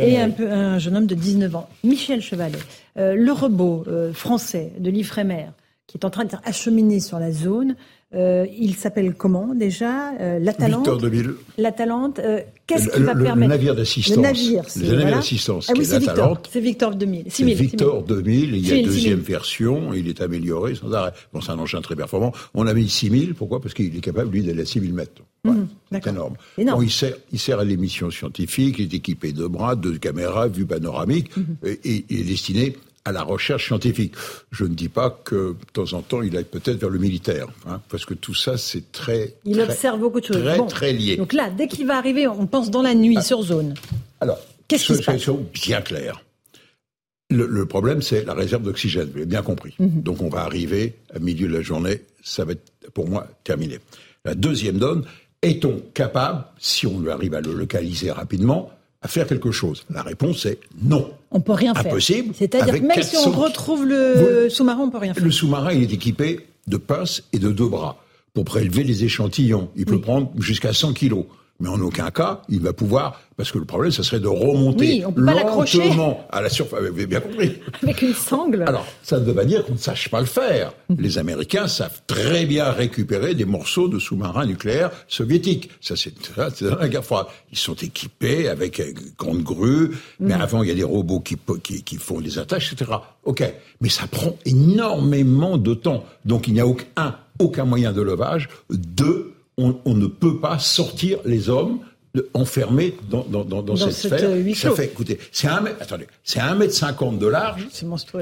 et 0.00 0.18
un, 0.18 0.30
peu, 0.30 0.50
un 0.50 0.78
jeune 0.78 0.96
homme 0.96 1.06
de 1.06 1.14
19 1.14 1.54
ans. 1.56 1.68
Michel 1.84 2.20
Chevalet, 2.20 2.58
euh, 2.98 3.14
le 3.14 3.32
robot 3.32 3.84
euh, 3.88 4.12
français 4.12 4.72
de 4.78 4.90
l'Ifremer 4.90 5.46
qui 5.90 5.96
est 5.96 6.06
en 6.06 6.10
train 6.10 6.22
d'être 6.22 6.40
acheminé 6.44 7.00
sur 7.00 7.18
la 7.18 7.32
zone, 7.32 7.74
euh, 8.14 8.46
il 8.56 8.76
s'appelle 8.76 9.14
comment 9.14 9.56
déjà 9.56 10.12
euh, 10.20 10.38
L'Atalante. 10.38 10.86
Victor 10.86 10.98
2000. 10.98 11.34
L'Atalante. 11.58 12.20
Euh, 12.20 12.40
qu'est-ce 12.64 12.90
qui 12.90 13.02
va 13.02 13.16
permettre 13.16 13.40
Le 13.40 13.46
navire 13.48 13.74
d'assistance. 13.74 14.16
Le 14.16 14.22
navire, 14.22 14.64
c'est 14.68 14.86
le 14.86 14.96
navire 14.98 15.16
d'assistance. 15.16 15.66
Ah 15.68 15.72
oui, 15.76 15.84
c'est 15.84 15.98
Victor. 15.98 16.40
C'est 16.48 16.60
Victor 16.60 16.94
2000. 16.94 17.24
C'est 17.28 17.42
Victor 17.42 18.04
2000. 18.04 18.54
Il 18.54 18.68
y 18.68 18.72
a 18.72 18.76
une 18.76 18.86
deuxième 18.86 19.18
version. 19.18 19.92
Il 19.92 20.06
est 20.06 20.20
amélioré 20.20 20.76
sans 20.76 20.92
arrêt. 20.92 21.12
Bon, 21.32 21.40
c'est 21.40 21.50
un 21.50 21.58
engin 21.58 21.80
très 21.80 21.96
performant. 21.96 22.30
On 22.54 22.68
a 22.68 22.74
mis 22.74 22.88
6000. 22.88 23.34
Pourquoi? 23.34 23.60
Parce 23.60 23.74
qu'il 23.74 23.96
est 23.96 24.00
capable 24.00 24.30
lui 24.30 24.44
d'aller 24.44 24.62
à 24.62 24.66
6000 24.66 24.94
mètres. 24.94 25.22
Mhm, 25.42 25.66
c'est 25.90 26.06
énorme. 26.06 26.34
énorme. 26.56 26.78
Bon, 26.78 26.84
il 26.84 26.90
sert, 26.90 27.14
il 27.32 27.38
sert 27.40 27.58
à 27.58 27.64
l'émission 27.64 28.12
scientifique. 28.12 28.76
Il 28.78 28.92
est 28.92 28.94
équipé 28.94 29.32
de 29.32 29.46
bras, 29.48 29.74
de 29.74 29.96
caméras, 29.96 30.46
vue 30.46 30.66
panoramique, 30.66 31.36
mhm. 31.36 31.56
et, 31.64 32.04
il 32.08 32.20
est 32.20 32.24
destiné 32.24 32.76
à 33.04 33.12
la 33.12 33.22
recherche 33.22 33.66
scientifique. 33.66 34.14
Je 34.50 34.64
ne 34.64 34.74
dis 34.74 34.88
pas 34.88 35.10
que 35.24 35.52
de 35.52 35.72
temps 35.72 35.92
en 35.92 36.02
temps 36.02 36.22
il 36.22 36.36
aille 36.36 36.44
peut-être 36.44 36.78
vers 36.78 36.90
le 36.90 36.98
militaire, 36.98 37.46
hein, 37.66 37.80
parce 37.88 38.04
que 38.04 38.14
tout 38.14 38.34
ça 38.34 38.58
c'est 38.58 38.92
très. 38.92 39.34
Il 39.44 39.60
observe 39.60 39.98
beaucoup 39.98 40.20
de 40.20 40.26
choses. 40.26 40.42
Très 40.42 40.66
très 40.66 40.92
lié. 40.92 41.16
Donc 41.16 41.32
là, 41.32 41.50
dès 41.50 41.68
qu'il 41.68 41.86
va 41.86 41.96
arriver, 41.96 42.26
on 42.26 42.46
pense 42.46 42.70
dans 42.70 42.82
la 42.82 42.94
nuit 42.94 43.16
ah. 43.18 43.22
sur 43.22 43.42
zone. 43.42 43.74
Alors, 44.20 44.38
qu'est-ce 44.68 44.86
qui 44.86 44.94
se 44.96 45.02
passe 45.02 45.28
bien 45.52 45.80
clair. 45.80 46.22
Le, 47.32 47.64
problème, 47.64 48.02
c'est 48.02 48.24
la 48.24 48.34
réserve 48.34 48.64
d'oxygène. 48.64 49.08
Vous 49.10 49.18
avez 49.18 49.26
bien 49.26 49.42
compris. 49.42 49.74
Mhm. 49.78 50.02
Donc, 50.02 50.20
on 50.20 50.28
va 50.28 50.40
arriver 50.40 50.94
à 51.14 51.20
milieu 51.20 51.46
de 51.46 51.52
la 51.52 51.62
journée. 51.62 52.02
Ça 52.24 52.44
va 52.44 52.52
être, 52.52 52.90
pour 52.92 53.08
moi, 53.08 53.28
terminé. 53.44 53.78
La 54.24 54.34
deuxième 54.34 54.78
donne, 54.78 55.04
est-on 55.40 55.80
capable, 55.94 56.44
si 56.58 56.88
on 56.88 57.06
arrive 57.06 57.34
à 57.34 57.40
le 57.40 57.52
localiser 57.52 58.10
rapidement, 58.10 58.70
à 59.00 59.06
faire 59.06 59.28
quelque 59.28 59.52
chose? 59.52 59.84
La 59.90 60.02
réponse 60.02 60.44
est 60.44 60.58
non. 60.82 61.14
On 61.30 61.40
peut 61.40 61.52
rien 61.52 61.74
faire. 61.74 61.86
Impossible. 61.86 62.34
C'est-à-dire 62.36 62.80
que 62.80 62.86
même 62.86 63.02
si 63.02 63.16
on 63.16 63.30
retrouve 63.30 63.86
le 63.86 64.48
sous-marin, 64.48 64.82
on 64.82 64.90
peut 64.90 64.98
rien 64.98 65.14
faire. 65.14 65.24
Le 65.24 65.30
sous-marin, 65.30 65.72
il 65.72 65.82
est 65.82 65.92
équipé 65.92 66.46
de 66.66 66.76
pinces 66.76 67.22
et 67.32 67.38
de 67.38 67.50
deux 67.50 67.68
bras 67.68 67.96
pour 68.34 68.44
prélever 68.44 68.84
les 68.84 69.04
échantillons. 69.04 69.70
Il 69.76 69.86
peut 69.86 70.00
prendre 70.00 70.30
jusqu'à 70.38 70.72
100 70.72 70.92
kilos 70.94 71.24
mais 71.60 71.68
en 71.68 71.80
aucun 71.80 72.10
cas, 72.10 72.42
il 72.48 72.60
va 72.60 72.72
pouvoir, 72.72 73.20
parce 73.36 73.52
que 73.52 73.58
le 73.58 73.64
problème, 73.64 73.92
ça 73.92 74.02
serait 74.02 74.20
de 74.20 74.28
remonter 74.28 75.04
lentement 75.14 76.26
à 76.30 76.40
la 76.40 76.48
surface. 76.48 76.80
Vous 76.80 76.86
avez 76.86 77.06
bien 77.06 77.20
compris. 77.20 77.58
Avec 77.82 78.02
une 78.02 78.14
sangle. 78.14 78.64
Alors, 78.66 78.86
ça 79.02 79.20
ne 79.20 79.24
veut 79.24 79.34
pas 79.34 79.44
dire 79.44 79.64
qu'on 79.64 79.74
ne 79.74 79.78
sache 79.78 80.08
pas 80.08 80.20
le 80.20 80.26
faire. 80.26 80.72
Les 80.98 81.18
Américains 81.18 81.68
savent 81.68 82.00
très 82.06 82.46
bien 82.46 82.70
récupérer 82.70 83.34
des 83.34 83.44
morceaux 83.44 83.88
de 83.88 83.98
sous-marins 83.98 84.46
nucléaires 84.46 84.90
soviétiques. 85.06 85.70
Ça, 85.80 85.96
c'est 85.96 86.14
dans 86.62 86.76
la 86.76 86.88
guerre 86.88 87.04
froide. 87.04 87.26
Ils 87.52 87.58
sont 87.58 87.74
équipés 87.74 88.48
avec 88.48 88.82
grande 89.18 89.42
grue, 89.42 89.90
mais 90.18 90.36
mm. 90.36 90.40
avant, 90.40 90.62
il 90.62 90.68
y 90.70 90.72
a 90.72 90.74
des 90.74 90.82
robots 90.82 91.20
qui, 91.20 91.36
qui, 91.62 91.82
qui 91.82 91.96
font 91.96 92.20
des 92.20 92.38
attaches, 92.38 92.72
etc. 92.72 92.92
OK. 93.24 93.44
Mais 93.80 93.88
ça 93.88 94.06
prend 94.06 94.34
énormément 94.46 95.58
de 95.58 95.74
temps. 95.74 96.04
Donc, 96.24 96.48
il 96.48 96.54
n'y 96.54 96.60
a 96.60 96.66
aucun, 96.66 97.16
aucun 97.38 97.64
moyen 97.64 97.92
de 97.92 98.00
levage. 98.00 98.48
Deux, 98.70 99.34
on, 99.84 99.94
ne 99.94 100.06
peut 100.06 100.38
pas 100.38 100.58
sortir 100.58 101.18
les 101.24 101.48
hommes 101.48 101.80
enfermés 102.34 102.96
dans, 103.08 103.76
cette, 103.76 103.92
sphère. 103.92 104.30
Euh, 104.30 104.54
ça 104.54 104.72
fait, 104.72 104.86
écoutez, 104.86 105.18
c'est 105.30 105.46
un 105.46 105.60
mètre, 105.60 105.76
attendez, 105.80 106.06
c'est 106.24 106.40
un 106.40 106.54
mètre 106.56 106.74
cinquante 106.74 107.18
de 107.18 107.26
large 107.26 107.68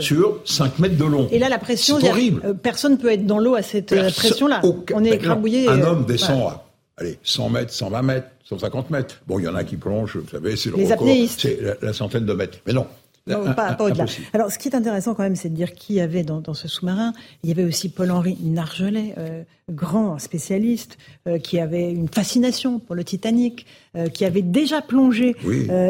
sur 0.01 0.40
5 0.44 0.79
mètres 0.79 0.96
de 0.96 1.05
long. 1.05 1.29
Et 1.31 1.38
là, 1.38 1.48
la 1.48 1.59
pression, 1.59 1.98
c'est 1.98 2.11
horrible. 2.11 2.42
Euh, 2.44 2.55
personne 2.55 2.92
ne 2.92 2.96
peut 2.98 3.11
être 3.11 3.24
dans 3.24 3.38
l'eau 3.38 3.55
à 3.55 3.62
cette 3.62 3.92
euh, 3.92 4.11
pression-là. 4.11 4.61
On 4.94 5.05
est 5.05 5.14
écrabouillé. 5.14 5.68
Un 5.68 5.83
homme 5.83 6.05
descend 6.05 6.42
à, 6.42 6.64
allez, 6.98 7.18
100 7.22 7.48
mètres, 7.48 7.72
120 7.72 8.03
mètres, 8.03 8.29
150 8.44 8.90
mètres. 8.90 9.22
Bon, 9.27 9.38
il 9.38 9.46
y 9.46 9.48
en 9.48 9.55
a 9.55 9.64
qui 9.64 9.77
plongent, 9.77 10.18
vous 10.18 10.31
savez, 10.31 10.57
c'est 10.57 10.70
le 10.70 10.77
Les 10.77 10.92
record. 10.92 11.09
C'est 11.37 11.59
la, 11.81 11.92
centaine 11.94 12.27
de 12.27 12.33
mètres. 12.35 12.59
Mais 12.66 12.74
non, 12.74 12.87
pas, 13.28 13.76
au-delà. 13.80 14.06
Alors, 14.32 14.50
ce 14.50 14.58
qui 14.58 14.68
est 14.68 14.74
intéressant 14.74 15.14
quand 15.14 15.22
même, 15.22 15.36
c'est 15.36 15.48
de 15.48 15.54
dire 15.54 15.72
qui 15.72 15.94
y 15.94 16.00
avait 16.00 16.22
dans, 16.22 16.54
ce 16.54 16.68
sous-marin. 16.68 17.12
Il 17.42 17.48
y 17.48 17.52
avait 17.52 17.64
aussi 17.64 17.88
Paul-Henri 17.88 18.36
Nargelet, 18.42 19.14
euh, 19.18 19.42
grand 19.70 20.18
spécialiste, 20.18 20.98
euh, 21.26 21.38
qui 21.38 21.58
avait 21.58 21.90
une 21.90 22.08
fascination 22.08 22.78
pour 22.78 22.94
le 22.94 23.04
Titanic, 23.04 23.66
euh, 23.96 24.08
qui 24.08 24.24
avait 24.24 24.42
déjà 24.42 24.82
plongé, 24.82 25.36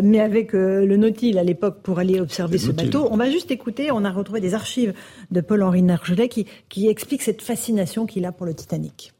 mais 0.02 0.20
avec 0.20 0.52
le 0.52 0.96
Nautil 0.96 1.38
à 1.38 1.44
l'époque 1.44 1.82
pour 1.82 1.98
aller 1.98 2.20
observer 2.20 2.58
ce 2.58 2.70
bateau. 2.70 3.08
On 3.10 3.16
va 3.16 3.30
juste 3.30 3.50
écouter, 3.50 3.90
on 3.90 4.04
a 4.04 4.10
retrouvé 4.10 4.40
des 4.40 4.54
archives 4.54 4.94
de 5.30 5.40
Paul-Henri 5.40 5.82
Nargelet 5.82 6.28
qui, 6.28 6.46
qui 6.68 6.88
explique 6.88 7.22
cette 7.22 7.42
fascination 7.42 8.06
qu'il 8.06 8.24
a 8.24 8.32
pour 8.32 8.46
le 8.46 8.54
Titanic. 8.54 9.12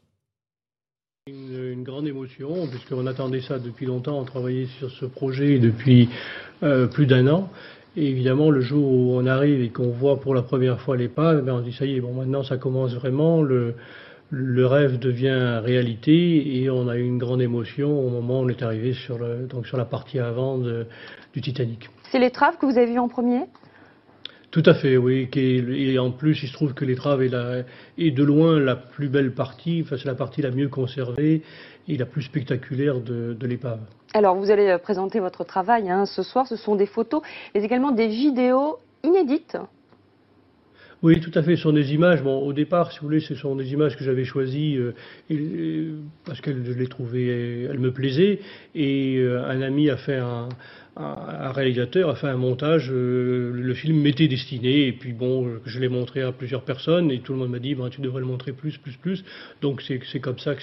Une, 1.27 1.73
une, 1.73 1.83
grande 1.83 2.07
émotion, 2.07 2.67
puisqu'on 2.67 3.05
attendait 3.05 3.41
ça 3.41 3.59
depuis 3.59 3.85
longtemps, 3.85 4.19
on 4.19 4.25
travaillait 4.25 4.67
sur 4.79 4.89
ce 4.89 5.05
projet 5.05 5.59
depuis 5.59 6.09
plus 6.91 7.05
d'un 7.05 7.27
an. 7.27 7.49
Évidemment, 7.97 8.51
le 8.51 8.61
jour 8.61 8.91
où 8.91 9.13
on 9.13 9.25
arrive 9.25 9.61
et 9.61 9.69
qu'on 9.69 9.89
voit 9.89 10.19
pour 10.19 10.35
la 10.35 10.41
première 10.41 10.79
fois 10.79 10.95
l'épave, 10.95 11.43
ben 11.43 11.53
on 11.53 11.61
dit 11.61 11.73
ça 11.73 11.85
y 11.85 11.95
est, 11.95 12.01
bon 12.01 12.13
maintenant 12.13 12.43
ça 12.43 12.57
commence 12.57 12.93
vraiment, 12.93 13.41
le, 13.41 13.73
le 14.29 14.65
rêve 14.65 14.99
devient 14.99 15.59
réalité 15.63 16.61
et 16.61 16.69
on 16.69 16.87
a 16.87 16.97
eu 16.97 17.03
une 17.03 17.17
grande 17.17 17.41
émotion 17.41 17.99
au 17.99 18.09
moment 18.09 18.41
où 18.41 18.43
on 18.43 18.49
est 18.49 18.61
arrivé 18.61 18.93
sur, 18.93 19.17
le, 19.17 19.47
donc 19.47 19.65
sur 19.65 19.77
la 19.77 19.85
partie 19.85 20.19
avant 20.19 20.57
de, 20.57 20.85
du 21.33 21.41
Titanic. 21.41 21.89
C'est 22.11 22.19
l'étrave 22.19 22.57
que 22.57 22.65
vous 22.65 22.77
avez 22.77 22.91
vue 22.91 22.99
en 22.99 23.07
premier? 23.07 23.41
Tout 24.51 24.63
à 24.65 24.73
fait, 24.73 24.97
oui. 24.97 25.29
Et 25.35 25.99
en 25.99 26.11
plus, 26.11 26.41
il 26.43 26.47
se 26.47 26.53
trouve 26.53 26.73
que 26.73 26.85
l'étrave 26.85 27.21
est, 27.21 27.33
est 27.97 28.11
de 28.11 28.23
loin 28.23 28.59
la 28.59 28.75
plus 28.75 29.07
belle 29.07 29.33
partie, 29.33 29.81
enfin 29.85 29.97
c'est 29.97 30.07
la 30.07 30.15
partie 30.15 30.41
la 30.41 30.51
mieux 30.51 30.69
conservée 30.69 31.43
et 31.87 31.97
la 31.97 32.05
plus 32.05 32.23
spectaculaire 32.23 32.99
de, 32.99 33.33
de 33.33 33.47
l'épave. 33.47 33.79
Alors, 34.13 34.35
vous 34.35 34.49
allez 34.49 34.69
euh, 34.69 34.77
présenter 34.79 35.19
votre 35.19 35.43
travail 35.43 35.89
hein, 35.89 36.05
ce 36.05 36.23
soir. 36.23 36.47
Ce 36.47 36.55
sont 36.55 36.75
des 36.75 36.87
photos, 36.87 37.21
mais 37.53 37.63
également 37.63 37.91
des 37.91 38.07
vidéos 38.07 38.77
inédites. 39.03 39.57
Oui, 41.01 41.21
tout 41.21 41.31
à 41.35 41.43
fait. 41.43 41.55
Ce 41.55 41.63
sont 41.63 41.71
des 41.71 41.93
images. 41.93 42.21
Bon, 42.23 42.39
au 42.39 42.51
départ, 42.51 42.91
si 42.91 42.99
vous 42.99 43.05
voulez, 43.05 43.19
ce 43.21 43.35
sont 43.35 43.55
des 43.55 43.71
images 43.71 43.95
que 43.95 44.03
j'avais 44.03 44.25
choisies 44.25 44.77
euh, 44.77 45.95
parce 46.25 46.41
que 46.41 46.51
je 46.51 46.73
les 46.73 46.87
trouvais, 46.87 47.67
elles 47.69 47.79
me 47.79 47.91
plaisaient. 47.91 48.39
Et 48.75 49.17
euh, 49.17 49.47
un 49.47 49.61
ami 49.61 49.89
a 49.89 49.97
fait 49.97 50.17
un, 50.17 50.49
un, 50.97 51.51
réalisateur 51.51 52.09
a 52.09 52.15
fait 52.15 52.27
un 52.27 52.37
montage, 52.37 52.89
euh, 52.91 53.51
le 53.53 53.73
film 53.73 54.01
m'était 54.01 54.27
destiné, 54.27 54.87
et 54.87 54.91
puis 54.91 55.13
bon, 55.13 55.47
je 55.65 55.79
l'ai 55.79 55.87
montré 55.87 56.21
à 56.21 56.31
plusieurs 56.31 56.63
personnes, 56.63 57.11
et 57.11 57.19
tout 57.19 57.33
le 57.33 57.39
monde 57.39 57.51
m'a 57.51 57.59
dit, 57.59 57.75
ben, 57.75 57.89
tu 57.89 58.01
devrais 58.01 58.19
le 58.19 58.25
montrer 58.25 58.51
plus, 58.51 58.77
plus, 58.77 58.97
plus. 58.97 59.23
Donc 59.61 59.81
c'est 59.81 60.19
comme 60.19 60.39
ça 60.39 60.55
que 60.55 60.61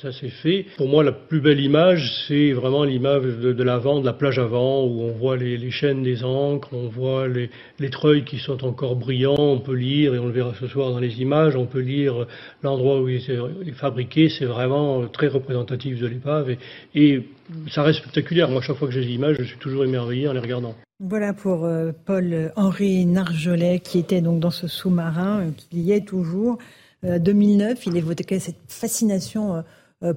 ça 0.00 0.12
s'est 0.12 0.28
fait. 0.28 0.66
Pour 0.76 0.88
moi, 0.88 1.02
la 1.04 1.12
plus 1.12 1.40
belle 1.40 1.60
image, 1.60 2.12
c'est 2.28 2.52
vraiment 2.52 2.84
l'image 2.84 3.22
de, 3.22 3.52
de 3.52 3.62
l'avant, 3.62 4.00
de 4.00 4.06
la 4.06 4.12
plage 4.12 4.38
avant, 4.38 4.84
où 4.84 5.02
on 5.02 5.12
voit 5.12 5.36
les, 5.36 5.56
les 5.56 5.70
chaînes 5.70 6.02
des 6.02 6.24
ancres, 6.24 6.68
on 6.72 6.88
voit 6.88 7.28
les, 7.28 7.50
les 7.78 7.90
treuils 7.90 8.24
qui 8.24 8.38
sont 8.38 8.64
encore 8.64 8.96
brillants, 8.96 9.36
on 9.38 9.60
peut 9.60 9.74
lire, 9.74 10.14
et 10.14 10.18
on 10.18 10.26
le 10.26 10.32
verra 10.32 10.52
ce 10.60 10.66
soir 10.66 10.90
dans 10.90 11.00
les 11.00 11.20
images, 11.20 11.56
on 11.56 11.66
peut 11.66 11.80
lire 11.80 12.26
l'endroit 12.62 13.00
où 13.00 13.08
il 13.08 13.16
est 13.16 13.72
fabriqué, 13.72 14.28
c'est 14.28 14.44
vraiment 14.44 15.06
très 15.08 15.28
représentatif 15.28 15.98
de 15.98 16.06
l'épave, 16.06 16.50
et, 16.50 16.58
et 16.94 17.22
ça 17.70 17.82
reste 17.82 18.00
spectaculaire. 18.00 18.48
Moi, 18.48 18.60
chaque 18.60 18.76
fois 18.76 18.88
que 18.88 18.94
j'ai 18.94 19.04
des 19.04 19.12
images, 19.12 19.36
je 19.38 19.44
suis 19.44 19.58
toujours 19.58 19.84
émerveillé 19.84 20.28
en 20.28 20.32
les 20.32 20.40
regardant. 20.40 20.74
Voilà 21.00 21.32
pour 21.32 21.64
euh, 21.64 21.90
Paul-Henri 22.04 23.06
Narjolet, 23.06 23.80
qui 23.80 23.98
était 23.98 24.20
donc 24.20 24.38
dans 24.38 24.52
ce 24.52 24.68
sous-marin, 24.68 25.40
euh, 25.40 25.50
qui 25.50 25.80
y 25.80 25.92
est 25.92 26.06
toujours. 26.06 26.58
2009, 27.02 27.72
euh, 27.72 27.82
il 27.86 27.96
évoquait 27.96 28.38
cette 28.38 28.54
fascination 28.68 29.64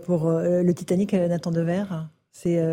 pour 0.05 0.29
le 0.29 0.71
Titanic, 0.73 1.13
Nathan 1.13 1.49
Dever. 1.49 1.85
C'est 2.31 2.63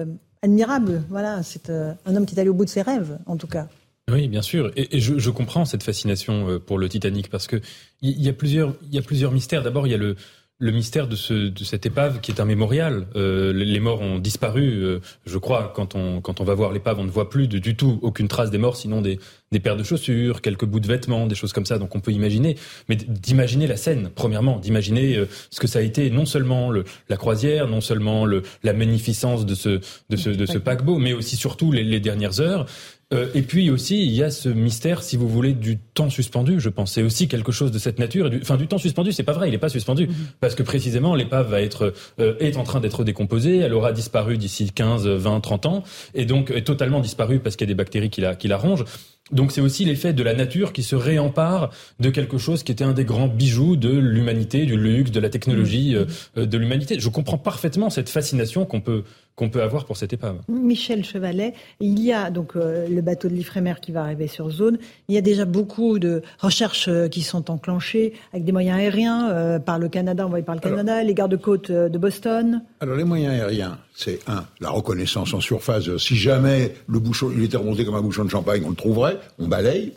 admirable. 0.43 1.03
Voilà, 1.09 1.43
c'est 1.43 1.71
un 1.71 2.15
homme 2.15 2.27
qui 2.27 2.35
est 2.35 2.39
allé 2.39 2.51
au 2.51 2.55
bout 2.55 2.67
de 2.67 2.71
ses 2.71 2.83
rêves, 2.83 3.19
en 3.25 3.39
tout 3.39 3.47
cas. 3.47 3.69
Oui, 4.11 4.29
bien 4.29 4.43
sûr, 4.43 4.71
et, 4.77 5.01
je, 5.01 5.19
je, 5.19 5.31
comprends 5.31 5.65
cette 5.65 5.83
fascination 5.83 6.61
pour 6.67 6.77
le 6.77 6.91
Titanic 6.91 7.31
parce 7.31 7.47
que 7.47 7.63
il 8.03 8.21
y, 8.21 8.29
a 8.29 8.35
plusieurs, 8.35 8.75
il 8.83 8.95
y 8.95 8.99
a 8.99 9.03
plusieurs 9.03 9.33
mystères. 9.33 9.63
D'abord, 9.63 9.87
il 9.87 9.91
y 9.91 9.95
a 9.95 9.99
le 9.99 10.17
le 10.63 10.71
mystère 10.71 11.09
de, 11.09 11.17
ce, 11.17 11.35
de 11.49 11.65
cette 11.65 11.87
épave 11.87 12.21
qui 12.21 12.31
est 12.31 12.41
un 12.41 12.45
mémorial. 12.45 13.09
Euh, 13.17 13.53
les 13.53 13.81
morts 13.81 14.01
ont 14.01 14.21
disparu. 14.21 14.85
Euh, 14.85 15.01
je 15.27 15.37
crois 15.37 15.73
quand 15.75 15.97
on 15.97 16.21
quand 16.21 16.41
on 16.41 16.45
va 16.45 16.55
voir 16.55 16.71
l'épave, 16.73 17.01
on 17.01 17.05
ne 17.05 17.11
voit 17.11 17.29
plus 17.31 17.49
de, 17.49 17.59
du 17.59 17.75
tout 17.75 17.99
aucune 18.03 18.29
trace 18.29 18.53
des 18.53 18.59
morts, 18.59 18.77
sinon 18.77 19.03
des, 19.03 19.19
des 19.51 19.59
paires 19.59 19.77
de 19.77 19.83
chaussures, 19.83 20.41
quelques 20.41 20.65
bouts 20.65 20.79
de 20.79 20.87
vêtements, 20.87 21.27
des 21.27 21.35
choses 21.35 21.53
comme 21.53 21.67
ça. 21.67 21.79
Donc 21.79 21.97
on 21.97 22.01
peut 22.01 22.13
imaginer, 22.13 22.57
mais 22.89 22.95
d'imaginer 22.95 23.67
la 23.67 23.77
scène, 23.77 24.11
premièrement, 24.15 24.61
d'imaginer 24.61 25.17
euh, 25.17 25.27
ce 25.51 25.59
que 25.59 25.67
ça 25.67 25.81
a 25.81 25.83
été, 25.83 26.11
non 26.11 26.27
seulement 26.27 26.71
le, 26.71 26.85
la 27.09 27.17
croisière, 27.17 27.67
non 27.67 27.81
seulement 27.81 28.25
le, 28.25 28.43
la 28.63 28.73
magnificence 28.73 29.45
de 29.45 29.57
ce 29.57 29.81
de 30.11 30.17
ce, 30.17 30.31
de 30.31 30.47
ce 30.47 30.59
paquebot, 30.59 30.99
mais 30.99 31.13
aussi 31.13 31.35
surtout 31.35 31.73
les, 31.73 31.83
les 31.83 31.99
dernières 31.99 32.41
heures. 32.41 32.67
Euh, 33.13 33.29
et 33.35 33.43
puis 33.43 33.71
aussi, 33.71 34.05
il 34.05 34.13
y 34.13 34.23
a 34.23 34.31
ce 34.31 34.49
mystère, 34.49 35.03
si 35.03 35.17
vous 35.17 35.29
voulez, 35.29 35.53
du 35.53 35.79
temps 35.79 36.11
suspendu. 36.11 36.61
Je 36.61 36.69
pensais 36.69 37.03
aussi 37.03 37.29
quelque 37.29 37.53
chose 37.53 37.71
de 37.71 37.79
cette 37.79 37.99
nature. 37.99 38.31
Du, 38.31 38.39
enfin, 38.41 38.57
du 38.57 38.67
temps 38.67 38.79
suspendu, 38.79 39.13
c'est 39.13 39.23
pas 39.23 39.33
vrai, 39.33 39.49
il 39.49 39.53
n'est 39.53 39.59
pas 39.59 39.69
suspendu. 39.69 40.07
Mhm. 40.07 40.15
Parce 40.41 40.55
que 40.55 40.63
précisément, 40.63 41.15
l'épave 41.15 41.51
va 41.51 41.61
être, 41.61 41.93
euh, 42.19 42.35
est 42.41 42.57
en 42.57 42.65
train 42.65 42.81
d'être 42.81 43.05
décomposée. 43.05 43.59
Elle 43.59 43.75
aura 43.75 43.93
disparu 43.93 44.39
d'ici 44.39 44.71
15, 44.71 45.07
20, 45.07 45.41
30 45.41 45.67
ans. 45.67 45.85
Et 46.15 46.25
donc, 46.25 46.51
est 46.51 46.63
totalement 46.63 47.01
disparue 47.01 47.39
parce 47.41 47.57
qu'il 47.57 47.67
y 47.67 47.71
a 47.71 47.73
des 47.73 47.77
bactéries 47.77 48.11
qui 48.11 48.21
la, 48.21 48.35
qui 48.35 48.49
la 48.49 48.57
rongent. 48.57 48.85
Donc 49.31 49.53
c'est 49.53 49.61
aussi 49.61 49.85
l'effet 49.85 50.13
de 50.13 50.23
la 50.23 50.35
nature 50.35 50.73
qui 50.73 50.83
se 50.83 50.97
réempare 50.97 51.71
de 52.01 52.11
quelque 52.11 52.39
chose 52.39 52.63
qui 52.63 52.73
était 52.73 52.85
un 52.85 52.93
des 52.93 53.05
grands 53.05 53.29
bijoux 53.29 53.77
de 53.77 53.89
l'humanité, 53.89 54.67
du 54.67 54.77
luxe, 54.77 55.11
de 55.11 55.21
la 55.21 55.31
technologie 55.31 55.95
mhm. 55.95 56.07
euh, 56.39 56.47
de 56.47 56.59
l'humanité. 56.59 56.99
Je 56.99 57.09
comprends 57.09 57.39
parfaitement 57.39 57.89
cette 57.89 58.09
fascination 58.09 58.67
qu'on 58.67 58.81
peut 58.81 59.05
qu'on 59.35 59.49
peut 59.49 59.63
avoir 59.63 59.85
pour 59.87 59.97
cette 59.97 60.13
épave. 60.13 60.41
Michel 60.49 61.05
Chevalet, 61.05 61.55
il 61.81 62.01
y 62.01 62.13
a 62.13 62.31
donc 62.31 62.55
euh, 62.57 62.87
le 62.89 63.01
bateau 63.01 63.29
de 63.29 63.35
l'Ifremer 63.35 63.75
qui 63.81 63.91
va 63.93 64.03
arriver 64.03 64.27
sur 64.27 64.51
zone. 64.51 64.79
Il 65.09 65.15
y 65.15 65.19
a 65.19 65.23
déjà 65.23 65.45
beaucoup 65.45 65.99
de 65.99 66.23
recherches 66.39 66.89
euh, 66.89 67.09
qui 67.09 67.23
sont 67.23 67.51
enclenchées 67.51 68.13
avec 68.33 68.45
des 68.45 68.53
moyens 68.53 68.79
aériens 68.79 69.31
euh, 69.31 69.59
par 69.59 69.79
le 69.79 69.89
Canada, 69.89 70.27
envoyé 70.27 70.45
par 70.45 70.55
le 70.55 70.61
Canada, 70.61 71.03
les 71.03 71.15
gardes-côtes 71.15 71.71
de 71.71 71.99
Boston. 71.99 72.63
Alors 72.81 72.97
les 72.97 73.05
moyens 73.05 73.33
aériens, 73.33 73.79
c'est 73.95 74.21
un, 74.29 74.45
la 74.61 74.71
reconnaissance 74.71 75.33
en 75.33 75.41
surface. 75.41 75.97
Si 75.97 76.17
jamais 76.17 76.75
le 76.87 76.99
bouchon, 76.99 77.31
il 77.35 77.43
était 77.43 77.57
remonté 77.57 77.85
comme 77.85 77.95
un 77.95 78.03
bouchon 78.03 78.25
de 78.25 78.31
champagne, 78.31 78.63
on 78.67 78.71
le 78.71 78.77
trouverait, 78.77 79.19
on 79.39 79.49
balaye. 79.49 79.93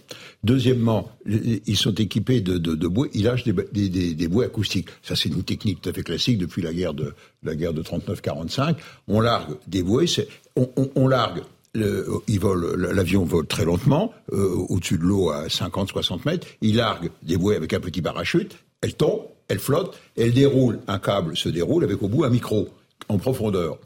Deuxièmement, 0.45 1.09
ils 1.25 1.75
sont 1.75 1.95
équipés 1.95 2.39
de, 2.39 2.87
bouées, 2.87 3.09
ils 3.15 3.23
lâchent 3.23 3.45
des, 3.45 4.27
bouées 4.27 4.45
acoustiques. 4.45 4.89
Ça, 5.01 5.15
c'est 5.15 5.29
une 5.29 5.41
technique 5.41 5.81
tout 5.81 5.89
à 5.89 5.93
fait 5.93 6.03
classique 6.03 6.37
depuis 6.37 6.61
la 6.61 6.71
guerre 6.71 6.93
de 6.93 7.15
la 7.41 7.55
guerre 7.55 7.73
de 7.73 7.81
39-45. 7.81 8.75
On 9.07 9.21
largue 9.21 9.55
des 9.65 9.81
bouées, 9.81 10.05
on, 10.55 11.07
largue. 11.07 11.41
L'avion 11.73 13.25
vole 13.25 13.47
très 13.47 13.65
lentement, 13.65 14.13
euh, 14.33 14.53
au-dessus 14.69 14.99
de 14.99 15.03
l'eau 15.03 15.31
à 15.31 15.47
50-60 15.47 16.19
mètres. 16.27 16.45
Il 16.61 16.75
largue 16.75 17.09
des 17.23 17.37
bouées 17.37 17.55
avec 17.55 17.73
un 17.73 17.79
petit 17.79 18.03
parachute. 18.03 18.55
Elle 18.81 18.93
tombe, 18.93 19.21
elle 19.47 19.57
flotte, 19.57 19.99
elle 20.15 20.31
déroule. 20.31 20.79
Un 20.87 20.99
câble 20.99 21.35
se 21.35 21.49
déroule 21.49 21.83
avec 21.83 22.03
au 22.03 22.07
bout 22.07 22.23
un 22.23 22.29
micro 22.29 22.69
en 23.09 23.17
profondeur. 23.17 23.79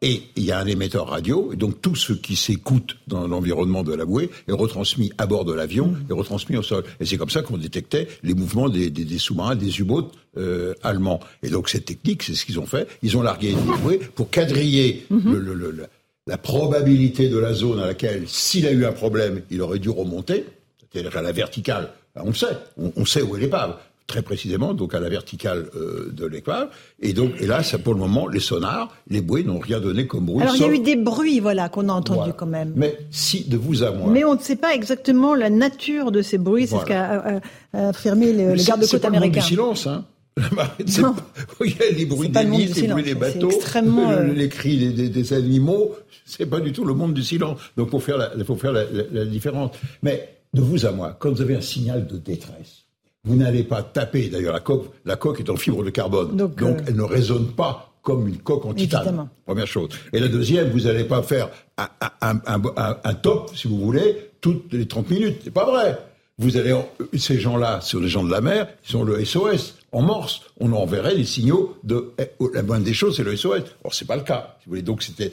Et 0.00 0.22
il 0.36 0.44
y 0.44 0.52
a 0.52 0.58
un 0.60 0.66
émetteur 0.66 1.08
radio, 1.08 1.52
et 1.52 1.56
donc 1.56 1.82
tout 1.82 1.96
ce 1.96 2.12
qui 2.12 2.36
s'écoute 2.36 2.96
dans 3.08 3.26
l'environnement 3.26 3.82
de 3.82 3.92
la 3.92 4.04
bouée 4.04 4.30
est 4.46 4.52
retransmis 4.52 5.10
à 5.18 5.26
bord 5.26 5.44
de 5.44 5.52
l'avion 5.52 5.92
et 6.08 6.12
retransmis 6.12 6.56
au 6.56 6.62
sol. 6.62 6.84
Et 7.00 7.04
c'est 7.04 7.16
comme 7.16 7.30
ça 7.30 7.42
qu'on 7.42 7.58
détectait 7.58 8.06
les 8.22 8.34
mouvements 8.34 8.68
des, 8.68 8.90
des, 8.90 9.04
des 9.04 9.18
sous-marins, 9.18 9.56
des 9.56 9.80
U-boats 9.80 10.08
euh, 10.36 10.74
allemands. 10.84 11.18
Et 11.42 11.50
donc 11.50 11.68
cette 11.68 11.84
technique, 11.86 12.22
c'est 12.22 12.36
ce 12.36 12.46
qu'ils 12.46 12.60
ont 12.60 12.66
fait. 12.66 12.86
Ils 13.02 13.16
ont 13.16 13.22
largué 13.22 13.50
une 13.50 13.76
bouée 13.82 13.98
pour 14.14 14.30
quadriller 14.30 15.04
mhm. 15.10 15.32
le, 15.32 15.40
le, 15.40 15.70
le, 15.72 15.86
la 16.28 16.38
probabilité 16.38 17.28
de 17.28 17.38
la 17.38 17.52
zone 17.52 17.80
à 17.80 17.86
laquelle, 17.86 18.28
s'il 18.28 18.68
a 18.68 18.70
eu 18.70 18.84
un 18.84 18.92
problème, 18.92 19.42
il 19.50 19.60
aurait 19.62 19.80
dû 19.80 19.90
remonter, 19.90 20.44
c'est-à-dire 20.92 21.16
à 21.16 21.22
la 21.22 21.32
verticale. 21.32 21.90
On 22.14 22.28
le 22.28 22.34
sait, 22.34 22.56
on, 22.76 22.92
on 22.94 23.04
sait 23.04 23.22
où 23.22 23.36
est 23.36 23.40
l'épave 23.40 23.76
très 24.08 24.22
précisément, 24.22 24.74
donc 24.74 24.94
à 24.94 25.00
la 25.00 25.08
verticale 25.08 25.68
euh, 25.76 26.10
de 26.12 26.26
l'épave. 26.26 26.70
Et 26.98 27.12
donc, 27.12 27.32
et 27.40 27.46
là, 27.46 27.62
ça, 27.62 27.78
pour 27.78 27.92
le 27.92 28.00
moment, 28.00 28.26
les 28.26 28.40
sonars, 28.40 28.90
les 29.08 29.20
bruits 29.20 29.44
n'ont 29.44 29.60
rien 29.60 29.78
donné 29.78 30.06
comme 30.06 30.24
bruit. 30.24 30.42
Alors, 30.42 30.56
il 30.56 30.62
y 30.62 30.64
a 30.64 30.72
eu 30.72 30.78
des 30.80 30.96
bruits, 30.96 31.40
voilà, 31.40 31.68
qu'on 31.68 31.88
a 31.88 31.92
entendus 31.92 32.32
quand 32.36 32.46
même. 32.46 32.72
Mais 32.74 32.98
si, 33.10 33.44
de 33.44 33.56
vous 33.56 33.84
à 33.84 33.92
moi. 33.92 34.10
Mais 34.10 34.24
on 34.24 34.34
ne 34.34 34.40
sait 34.40 34.56
pas 34.56 34.74
exactement 34.74 35.34
la 35.34 35.50
nature 35.50 36.10
de 36.10 36.22
ces 36.22 36.38
bruits, 36.38 36.66
c'est 36.66 36.78
ce 36.78 36.84
qu'a 36.84 37.40
affirmé 37.72 38.32
le, 38.32 38.54
le 38.54 38.64
garde-côte 38.64 39.04
américain. 39.04 39.42
C'est 39.42 39.48
silence, 39.48 39.86
hein. 39.86 40.04
il 40.78 40.90
y 40.90 41.82
a 41.82 41.90
les 41.94 42.06
bruits 42.06 42.30
des 42.30 42.44
lits, 42.44 42.66
les 42.66 42.88
bruits 42.88 43.02
des 43.02 43.14
bateaux, 43.14 43.50
extrêmement... 43.50 44.12
les 44.20 44.48
cris 44.48 44.92
des, 44.92 45.08
des, 45.08 45.32
animaux. 45.32 45.96
C'est 46.24 46.46
pas 46.46 46.60
du 46.60 46.72
tout 46.72 46.84
le 46.84 46.94
monde 46.94 47.12
du 47.12 47.22
silence. 47.22 47.58
Donc, 47.76 47.90
faut 47.90 48.00
faire 48.00 48.16
la, 48.16 48.30
faut 48.44 48.56
faire 48.56 48.72
la, 48.72 48.84
la, 48.84 49.02
la 49.12 49.24
différence. 49.26 49.72
Mais 50.02 50.38
de 50.54 50.62
vous 50.62 50.86
à 50.86 50.92
moi, 50.92 51.14
quand 51.18 51.30
vous 51.30 51.42
avez 51.42 51.56
un 51.56 51.60
signal 51.60 52.06
de 52.06 52.16
détresse, 52.16 52.87
vous 53.24 53.36
n'allez 53.36 53.64
pas 53.64 53.82
taper. 53.82 54.28
D'ailleurs, 54.28 54.52
la 54.54 54.60
coque, 54.60 54.90
la 55.04 55.16
coque 55.16 55.40
est 55.40 55.50
en 55.50 55.56
fibre 55.56 55.84
de 55.84 55.90
carbone, 55.90 56.36
donc, 56.36 56.60
euh, 56.62 56.76
elle 56.86 56.96
ne 56.96 57.02
résonne 57.02 57.48
pas 57.48 57.92
comme 58.02 58.26
une 58.28 58.38
coque 58.38 58.64
en 58.64 58.72
titane. 58.72 59.28
Première 59.44 59.66
chose. 59.66 59.90
Et 60.12 60.20
la 60.20 60.28
deuxième, 60.28 60.70
vous 60.70 60.80
n'allez 60.80 61.04
pas 61.04 61.22
faire 61.22 61.50
un, 61.76 61.88
un, 62.22 62.40
un, 62.46 62.96
un, 63.04 63.14
top, 63.14 63.50
si 63.54 63.68
vous 63.68 63.78
voulez, 63.78 64.30
toutes 64.40 64.72
les 64.72 64.86
30 64.86 65.10
minutes. 65.10 65.40
C'est 65.44 65.50
pas 65.50 65.66
vrai. 65.66 65.98
Vous 66.38 66.56
allez, 66.56 66.74
ces 67.18 67.38
gens-là, 67.38 67.80
sur 67.80 68.00
les 68.00 68.08
gens 68.08 68.22
de 68.22 68.30
la 68.30 68.40
mer, 68.40 68.68
ils 68.84 68.90
sont 68.90 69.02
le 69.02 69.24
SOS. 69.24 69.74
En 69.90 70.02
Morse, 70.02 70.42
on 70.60 70.72
enverrait 70.72 71.14
les 71.14 71.24
signaux 71.24 71.76
de, 71.82 72.12
eh, 72.18 72.30
la 72.54 72.62
moindre 72.62 72.84
des 72.84 72.94
choses, 72.94 73.16
c'est 73.16 73.24
le 73.24 73.36
SOS. 73.36 73.62
Or, 73.84 73.92
c'est 73.92 74.06
pas 74.06 74.16
le 74.16 74.22
cas. 74.22 74.56
Si 74.60 74.66
vous 74.66 74.70
voulez, 74.70 74.82
donc 74.82 75.02
c'était 75.02 75.32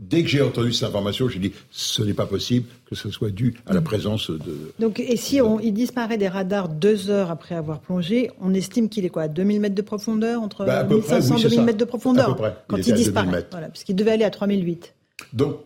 dès 0.00 0.22
que 0.22 0.28
j'ai 0.28 0.40
entendu 0.40 0.72
cette 0.72 0.88
information, 0.88 1.28
j'ai 1.28 1.38
dit 1.38 1.52
ce 1.70 2.02
n'est 2.02 2.14
pas 2.14 2.26
possible 2.26 2.66
que 2.86 2.94
ce 2.94 3.10
soit 3.10 3.30
dû 3.30 3.54
à 3.66 3.74
la 3.74 3.80
présence 3.80 4.30
de. 4.30 4.72
Donc, 4.78 4.98
et 4.98 5.16
si 5.16 5.40
on, 5.40 5.60
il 5.60 5.72
disparaît 5.72 6.18
des 6.18 6.28
radars 6.28 6.68
deux 6.68 7.10
heures 7.10 7.30
après 7.30 7.54
avoir 7.54 7.80
plongé, 7.80 8.30
on 8.40 8.54
estime 8.54 8.88
qu'il 8.88 9.04
est 9.04 9.10
quoi 9.10 9.28
2000 9.28 9.60
mètres 9.60 9.74
de 9.74 9.82
profondeur 9.82 10.42
Entre 10.42 10.64
bah, 10.64 10.84
1500 10.84 11.36
et 11.36 11.42
2000 11.42 11.62
mètres 11.62 11.78
de 11.78 11.84
profondeur 11.84 12.36
Quand 12.66 12.78
il, 12.78 12.94
disparaît. 12.94 13.46
Voilà, 13.50 13.68
puisqu'il 13.68 13.94
devait 13.94 14.12
aller 14.12 14.24
à 14.24 14.30
3008. 14.30 14.94
Donc, 15.34 15.58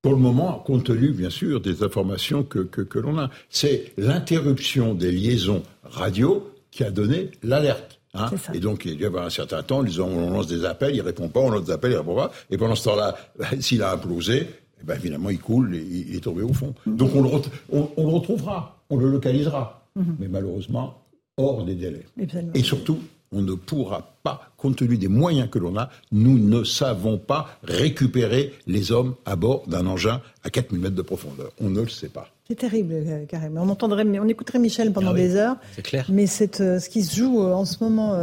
pour 0.00 0.12
le 0.12 0.18
moment, 0.18 0.62
compte 0.64 0.84
tenu, 0.84 1.10
bien 1.10 1.30
sûr, 1.30 1.60
des 1.60 1.82
informations 1.82 2.44
que, 2.44 2.60
que, 2.60 2.82
que 2.82 3.00
l'on 3.00 3.18
a, 3.18 3.30
c'est 3.50 3.92
l'interruption 3.98 4.94
des 4.94 5.10
liaisons 5.10 5.62
radio 5.82 6.48
qui 6.70 6.84
a 6.84 6.90
donné 6.90 7.32
l'alerte. 7.42 7.97
Hein 8.14 8.30
et 8.54 8.60
donc, 8.60 8.84
il 8.84 9.00
y 9.00 9.04
avoir 9.04 9.26
un 9.26 9.30
certain 9.30 9.62
temps, 9.62 9.82
disons, 9.82 10.08
on 10.08 10.30
lance 10.30 10.46
des 10.46 10.64
appels, 10.64 10.94
il 10.94 11.02
répond 11.02 11.28
pas, 11.28 11.40
on 11.40 11.50
lance 11.50 11.64
des 11.64 11.72
appels, 11.72 11.92
il 11.92 11.98
répond 11.98 12.16
pas. 12.16 12.30
Et 12.50 12.56
pendant 12.56 12.74
ce 12.74 12.84
temps-là, 12.84 13.16
s'il 13.60 13.82
a 13.82 13.92
implosé, 13.92 14.46
eh 14.80 14.84
ben, 14.84 14.94
évidemment, 14.94 15.30
il 15.30 15.38
coule, 15.38 15.74
et 15.74 15.82
il 15.82 16.16
est 16.16 16.20
tombé 16.20 16.42
au 16.42 16.52
fond. 16.52 16.74
Mm-hmm. 16.86 16.96
Donc, 16.96 17.10
on 17.14 17.22
le, 17.22 17.28
on, 17.72 17.90
on 17.96 18.06
le, 18.06 18.12
retrouvera, 18.14 18.80
on 18.90 18.96
le 18.96 19.10
localisera. 19.10 19.84
Mm-hmm. 19.98 20.04
Mais 20.20 20.28
malheureusement, 20.28 21.02
hors 21.36 21.64
des 21.64 21.74
délais. 21.74 22.06
Et 22.54 22.62
surtout, 22.62 22.98
on 23.32 23.42
ne 23.42 23.54
pourra 23.54 24.14
pas, 24.22 24.50
compte 24.56 24.76
tenu 24.76 24.96
des 24.96 25.08
moyens 25.08 25.50
que 25.50 25.58
l'on 25.58 25.76
a, 25.76 25.90
nous 26.12 26.38
ne 26.38 26.64
savons 26.64 27.18
pas 27.18 27.58
récupérer 27.62 28.54
les 28.66 28.92
hommes 28.92 29.14
à 29.26 29.36
bord 29.36 29.66
d'un 29.66 29.86
engin 29.86 30.20
à 30.44 30.50
4000 30.50 30.80
mètres 30.80 30.94
de 30.94 31.02
profondeur. 31.02 31.50
On 31.60 31.68
ne 31.68 31.82
le 31.82 31.88
sait 31.88 32.08
pas. 32.08 32.28
C'est 32.50 32.56
terrible, 32.56 32.94
euh, 32.94 33.26
carrément. 33.26 33.60
On 33.62 33.68
entendrait, 33.68 34.04
on 34.18 34.26
écouterait 34.26 34.58
Michel 34.58 34.90
pendant 34.92 35.10
ah 35.10 35.14
des 35.14 35.36
heures. 35.36 35.56
C'est 35.72 35.82
clair. 35.82 36.06
Mais 36.08 36.26
cette, 36.26 36.62
euh, 36.62 36.80
ce 36.80 36.88
qui 36.88 37.02
se 37.02 37.14
joue 37.14 37.42
euh, 37.42 37.52
en 37.52 37.66
ce 37.66 37.84
moment 37.84 38.16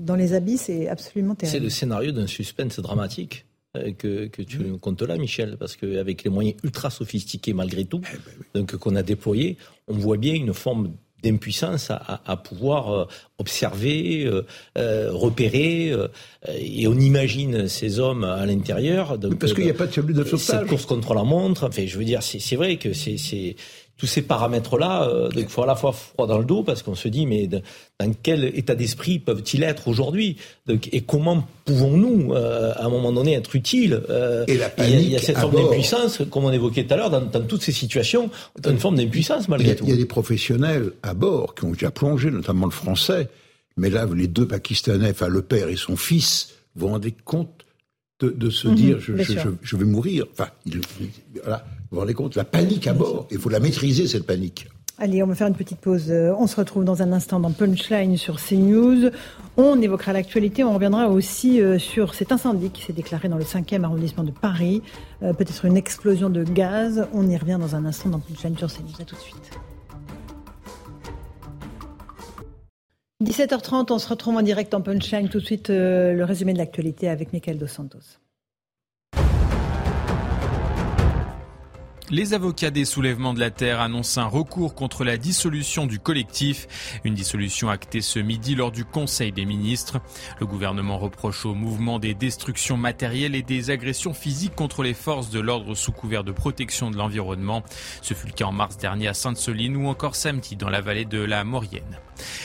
dans 0.00 0.16
les 0.16 0.32
abysses 0.32 0.62
c'est 0.62 0.88
absolument 0.88 1.34
terrible. 1.34 1.58
C'est 1.58 1.62
le 1.62 1.70
scénario 1.70 2.12
d'un 2.12 2.26
suspense 2.26 2.78
dramatique 2.80 3.46
que, 3.98 4.26
que 4.26 4.42
tu 4.42 4.58
nous 4.58 4.78
comptes 4.78 5.02
là, 5.02 5.16
Michel, 5.16 5.56
parce 5.56 5.76
qu'avec 5.76 6.24
les 6.24 6.30
moyens 6.30 6.56
ultra 6.64 6.90
sophistiqués 6.90 7.52
malgré 7.52 7.84
tout, 7.84 8.00
eh 8.12 8.16
ben 8.16 8.60
donc 8.60 8.76
qu'on 8.76 8.96
a 8.96 9.02
déployés, 9.02 9.56
on 9.86 9.94
voit 9.94 10.16
bien 10.16 10.34
une 10.34 10.54
forme 10.54 10.92
d'impuissance 11.22 11.90
à, 11.90 12.20
à, 12.24 12.36
pouvoir 12.36 12.92
euh, 12.92 13.04
observer, 13.38 14.24
euh, 14.24 14.46
euh, 14.76 15.10
repérer, 15.12 15.92
et 16.60 16.86
on 16.86 16.98
imagine 16.98 17.68
ces 17.68 17.98
hommes 17.98 18.24
à 18.24 18.46
l'intérieur. 18.46 19.18
Parce 19.38 19.52
qu'il 19.52 19.64
n'y 19.64 19.70
a 19.70 19.74
pas 19.74 19.86
de 19.86 19.92
sauvetage. 19.92 20.38
Cette 20.38 20.66
course 20.66 20.86
contre 20.86 21.14
la 21.14 21.24
montre, 21.24 21.66
enfin, 21.66 21.84
je 21.86 21.98
veux 21.98 22.04
dire, 22.04 22.22
c'est 22.22 22.56
vrai 22.56 22.76
que 22.76 22.92
c'est 22.92 23.56
tous 23.98 24.06
ces 24.06 24.22
paramètres-là, 24.22 25.08
euh, 25.08 25.28
il 25.36 25.48
faut 25.48 25.64
à 25.64 25.66
la 25.66 25.74
fois 25.74 25.92
froid 25.92 26.28
dans 26.28 26.38
le 26.38 26.44
dos 26.44 26.62
parce 26.62 26.84
qu'on 26.84 26.94
se 26.94 27.08
dit 27.08 27.26
mais 27.26 27.48
dans 27.48 27.60
quel 28.22 28.44
état 28.56 28.76
d'esprit 28.76 29.18
peuvent-ils 29.18 29.64
être 29.64 29.88
aujourd'hui 29.88 30.36
Et 30.92 31.00
comment 31.00 31.46
pouvons-nous, 31.64 32.32
euh, 32.32 32.72
à 32.76 32.84
un 32.84 32.88
moment 32.88 33.12
donné, 33.12 33.34
être 33.34 33.56
utiles 33.56 34.00
euh, 34.08 34.44
Et 34.46 34.56
la 34.56 34.68
panique 34.70 34.94
Il 35.00 35.10
y 35.10 35.16
a, 35.16 35.18
cette 35.18 35.38
forme 35.38 35.56
d'impuissance, 35.56 36.22
comme 36.30 36.44
on 36.44 36.52
évoquait 36.52 36.84
tout 36.84 36.94
à 36.94 36.96
l'heure, 36.96 37.10
dans, 37.10 37.22
dans, 37.22 37.42
toutes 37.42 37.62
ces 37.62 37.72
situations, 37.72 38.30
une 38.64 38.78
forme 38.78 38.96
d'impuissance 38.96 39.48
malgré 39.48 39.74
tout. 39.74 39.84
Il 39.84 39.90
y 39.90 39.94
a 39.94 39.96
des 39.96 40.06
professionnels 40.06 40.92
à 41.02 41.12
bord 41.12 41.56
qui 41.56 41.64
ont 41.64 41.72
déjà 41.72 41.90
plongé, 41.90 42.30
notamment 42.30 42.66
le 42.66 42.72
français. 42.72 43.28
Mais 43.76 43.90
là, 43.90 44.06
les 44.14 44.28
deux 44.28 44.46
Pakistanais, 44.46 45.10
enfin 45.10 45.28
le 45.28 45.42
père 45.42 45.68
et 45.68 45.76
son 45.76 45.96
fils, 45.96 46.54
vous 46.76 46.86
vous 46.86 46.92
rendez 46.92 47.12
compte 47.24 47.64
de, 48.20 48.30
de 48.30 48.50
se 48.50 48.68
mhm, 48.68 48.74
dire 48.74 49.00
je, 49.00 49.16
je, 49.16 49.38
je, 49.60 49.76
vais 49.76 49.84
mourir. 49.84 50.26
Enfin, 50.32 50.50
il, 50.66 50.80
voilà. 51.42 51.64
Vous 51.90 51.96
vous 51.96 52.00
rendez 52.00 52.14
compte 52.14 52.36
La 52.36 52.44
panique 52.44 52.86
à 52.86 52.92
bord. 52.92 53.26
Il 53.30 53.38
faut 53.38 53.48
la 53.48 53.60
maîtriser, 53.60 54.06
cette 54.06 54.26
panique. 54.26 54.68
Allez, 54.98 55.22
on 55.22 55.26
va 55.26 55.34
faire 55.34 55.46
une 55.46 55.54
petite 55.54 55.78
pause. 55.78 56.10
Euh, 56.10 56.34
on 56.38 56.46
se 56.46 56.56
retrouve 56.56 56.84
dans 56.84 57.02
un 57.02 57.12
instant 57.12 57.40
dans 57.40 57.52
Punchline 57.52 58.16
sur 58.18 58.36
CNews. 58.40 59.10
On 59.56 59.80
évoquera 59.80 60.12
l'actualité. 60.12 60.64
On 60.64 60.74
reviendra 60.74 61.08
aussi 61.08 61.62
euh, 61.62 61.78
sur 61.78 62.14
cet 62.14 62.30
incendie 62.30 62.70
qui 62.70 62.82
s'est 62.82 62.92
déclaré 62.92 63.28
dans 63.28 63.38
le 63.38 63.44
5e 63.44 63.84
arrondissement 63.84 64.24
de 64.24 64.32
Paris. 64.32 64.82
Euh, 65.22 65.32
peut-être 65.32 65.64
une 65.64 65.76
explosion 65.78 66.28
de 66.28 66.42
gaz. 66.44 67.06
On 67.14 67.26
y 67.26 67.36
revient 67.36 67.58
dans 67.58 67.74
un 67.74 67.86
instant 67.86 68.10
dans 68.10 68.18
Punchline 68.18 68.58
sur 68.58 68.70
CNews. 68.70 69.00
À 69.00 69.04
tout 69.04 69.14
de 69.14 69.20
suite. 69.20 69.50
17h30, 73.24 73.92
on 73.92 73.98
se 73.98 74.08
retrouve 74.08 74.36
en 74.36 74.42
direct 74.42 74.74
en 74.74 74.82
Punchline. 74.82 75.28
Tout 75.28 75.38
de 75.38 75.44
suite, 75.44 75.68
le 75.70 76.22
résumé 76.24 76.52
de 76.52 76.58
l'actualité 76.58 77.08
avec 77.08 77.32
Michael 77.32 77.56
Dos 77.56 77.66
Santos. 77.66 78.18
Les 82.10 82.32
avocats 82.32 82.70
des 82.70 82.86
soulèvements 82.86 83.34
de 83.34 83.40
la 83.40 83.50
Terre 83.50 83.82
annoncent 83.82 84.18
un 84.18 84.26
recours 84.26 84.74
contre 84.74 85.04
la 85.04 85.18
dissolution 85.18 85.84
du 85.84 85.98
collectif, 85.98 86.66
une 87.04 87.12
dissolution 87.12 87.68
actée 87.68 88.00
ce 88.00 88.18
midi 88.18 88.54
lors 88.54 88.72
du 88.72 88.86
Conseil 88.86 89.30
des 89.30 89.44
ministres. 89.44 90.00
Le 90.40 90.46
gouvernement 90.46 90.96
reproche 90.96 91.44
au 91.44 91.54
mouvement 91.54 91.98
des 91.98 92.14
destructions 92.14 92.78
matérielles 92.78 93.34
et 93.34 93.42
des 93.42 93.70
agressions 93.70 94.14
physiques 94.14 94.54
contre 94.54 94.82
les 94.82 94.94
forces 94.94 95.28
de 95.28 95.38
l'ordre 95.38 95.74
sous 95.74 95.92
couvert 95.92 96.24
de 96.24 96.32
protection 96.32 96.90
de 96.90 96.96
l'environnement. 96.96 97.62
Ce 98.00 98.14
fut 98.14 98.28
le 98.28 98.32
cas 98.32 98.46
en 98.46 98.52
mars 98.52 98.78
dernier 98.78 99.08
à 99.08 99.14
Sainte-Soline 99.14 99.76
ou 99.76 99.86
encore 99.88 100.16
samedi 100.16 100.56
dans 100.56 100.70
la 100.70 100.80
vallée 100.80 101.04
de 101.04 101.20
la 101.20 101.44
Maurienne. 101.44 101.98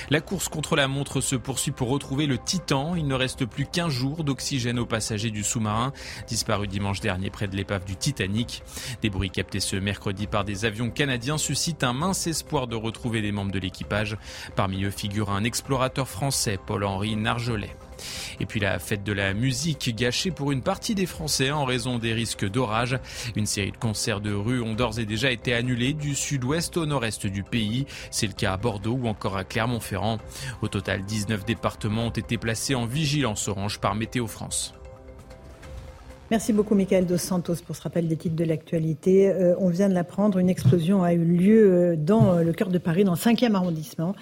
La 0.10 0.22
course 0.22 0.50
contre 0.50 0.76
la 0.76 0.88
montre 0.88 1.22
se 1.22 1.36
poursuit 1.36 1.72
pour 1.72 1.88
retrouver 1.88 2.28
le 2.28 2.38
Titan. 2.38 2.96
Il 2.96 3.08
ne 3.08 3.16
reste 3.16 3.46
plus 3.46 3.66
qu'un 3.66 3.90
jour 3.90 4.26
d'oxygène 4.26 4.78
aux 4.78 4.86
passagers 4.86 5.32
du 5.32 5.44
sous-marin, 5.44 5.94
disparu 6.28 6.68
dimanche 6.68 7.00
dernier 7.00 7.30
près 7.30 7.48
de 7.48 7.56
l'épave 7.56 7.86
du 7.86 7.96
Titanic. 7.96 8.62
Des 9.02 9.10
bruits 9.10 9.32
ce 9.60 9.76
mercredi 9.76 10.28
par 10.28 10.44
des 10.44 10.66
avions 10.66 10.90
canadiens 10.90 11.38
suscitent 11.38 11.84
un 11.84 11.94
mince 11.94 12.28
espoir 12.28 12.68
de 12.68 12.76
retrouver 12.76 13.22
des 13.22 13.32
membres 13.32 13.52
de 13.52 13.60
l'équipage. 13.60 14.18
Parmi 14.56 14.84
eux 14.84 14.92
figure 14.92 15.30
un 15.30 15.44
explorateur 15.44 16.08
français, 16.08 16.60
Paul-Henri 16.66 17.16
Nargelet. 17.16 17.76
Et 18.40 18.46
puis 18.46 18.60
la 18.60 18.80
fête 18.80 19.04
de 19.04 19.14
la 19.14 19.34
musique 19.34 19.96
gâchée 19.96 20.32
pour 20.32 20.52
une 20.52 20.62
partie 20.62 20.96
des 20.96 21.06
Français 21.06 21.52
en 21.52 21.66
raison 21.66 22.00
des 22.00 22.14
risques 22.14 22.50
d'orage. 22.50 23.00
Une 23.36 23.46
série 23.46 23.72
de 23.72 23.78
concerts 23.78 24.22
de 24.22 24.34
rue 24.34 24.62
ont 24.62 24.74
d'ores 24.74 25.00
et 25.00 25.06
déjà 25.06 25.32
été 25.32 25.54
annulés 25.54 25.94
du 25.94 26.16
sud-ouest 26.16 26.78
au 26.78 26.86
nord-est 26.86 27.28
du 27.28 27.44
pays. 27.44 27.86
C'est 28.12 28.28
le 28.28 28.34
cas 28.34 28.54
à 28.54 28.58
Bordeaux 28.58 29.00
ou 29.02 29.08
encore 29.08 29.38
à 29.38 29.44
Clermont-Ferrand. 29.44 30.18
Au 30.62 30.68
total, 30.68 31.04
19 31.04 31.46
départements 31.46 32.08
ont 32.08 32.10
été 32.10 32.38
placés 32.38 32.76
en 32.76 32.86
vigilance 32.86 33.48
orange 33.48 33.80
par 33.80 33.96
Météo 33.96 34.28
France. 34.28 34.74
Merci 36.34 36.52
beaucoup, 36.52 36.74
Michael 36.74 37.06
Dos 37.06 37.20
Santos, 37.20 37.58
pour 37.64 37.76
ce 37.76 37.84
rappel 37.84 38.08
des 38.08 38.18
titres 38.18 38.36
de 38.36 38.44
l'actualité. 38.44 39.30
Euh, 39.30 39.54
on 39.60 39.70
vient 39.70 39.88
de 39.88 39.94
l'apprendre, 39.94 40.40
une 40.40 40.50
explosion 40.50 41.04
a 41.04 41.14
eu 41.14 41.24
lieu 41.24 41.72
euh, 41.72 41.96
dans 41.96 42.38
le 42.38 42.52
cœur 42.54 42.70
de 42.70 42.80
Paris, 42.80 43.04
dans 43.04 43.12
le 43.12 43.18
5e 43.20 43.54
arrondissement 43.54 44.16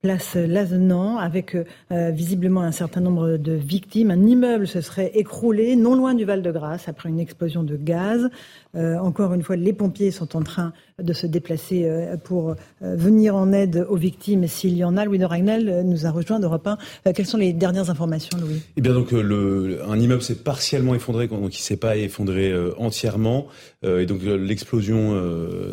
place 0.00 0.34
Lazenant, 0.34 1.18
avec 1.18 1.54
euh, 1.54 2.10
visiblement 2.10 2.62
un 2.62 2.72
certain 2.72 3.02
nombre 3.02 3.36
de 3.36 3.52
victimes. 3.52 4.10
Un 4.10 4.24
immeuble 4.26 4.66
se 4.66 4.80
serait 4.80 5.10
écroulé 5.14 5.76
non 5.76 5.94
loin 5.94 6.14
du 6.14 6.24
Val-de-Grâce 6.24 6.88
après 6.88 7.10
une 7.10 7.20
explosion 7.20 7.62
de 7.62 7.76
gaz. 7.76 8.30
Euh, 8.74 8.98
encore 8.98 9.34
une 9.34 9.42
fois, 9.42 9.56
les 9.56 9.72
pompiers 9.72 10.10
sont 10.10 10.36
en 10.36 10.42
train 10.42 10.72
de 11.00 11.12
se 11.12 11.26
déplacer 11.26 11.84
euh, 11.84 12.16
pour 12.16 12.54
venir 12.80 13.34
en 13.34 13.52
aide 13.52 13.86
aux 13.88 13.96
victimes 13.96 14.46
s'il 14.46 14.76
y 14.76 14.84
en 14.84 14.96
a. 14.96 15.04
Louis 15.04 15.18
de 15.18 15.24
Ragnel 15.24 15.82
nous 15.84 16.06
a 16.06 16.10
rejoint 16.10 16.40
d'Europe 16.40 16.66
1. 17.04 17.12
quelles 17.12 17.26
sont 17.26 17.38
les 17.38 17.52
dernières 17.52 17.90
informations, 17.90 18.38
Louis? 18.38 18.62
Eh 18.76 18.80
bien, 18.80 18.92
donc, 18.92 19.12
un 19.12 19.98
immeuble 19.98 20.22
s'est 20.22 20.36
partiellement 20.36 20.94
effondré, 20.94 21.28
donc 21.28 21.56
il 21.56 21.60
ne 21.60 21.64
s'est 21.64 21.76
pas 21.76 21.96
effondré 21.96 22.52
entièrement. 22.78 23.46
et 23.84 24.06
donc, 24.06 24.22
l'explosion 24.22 25.20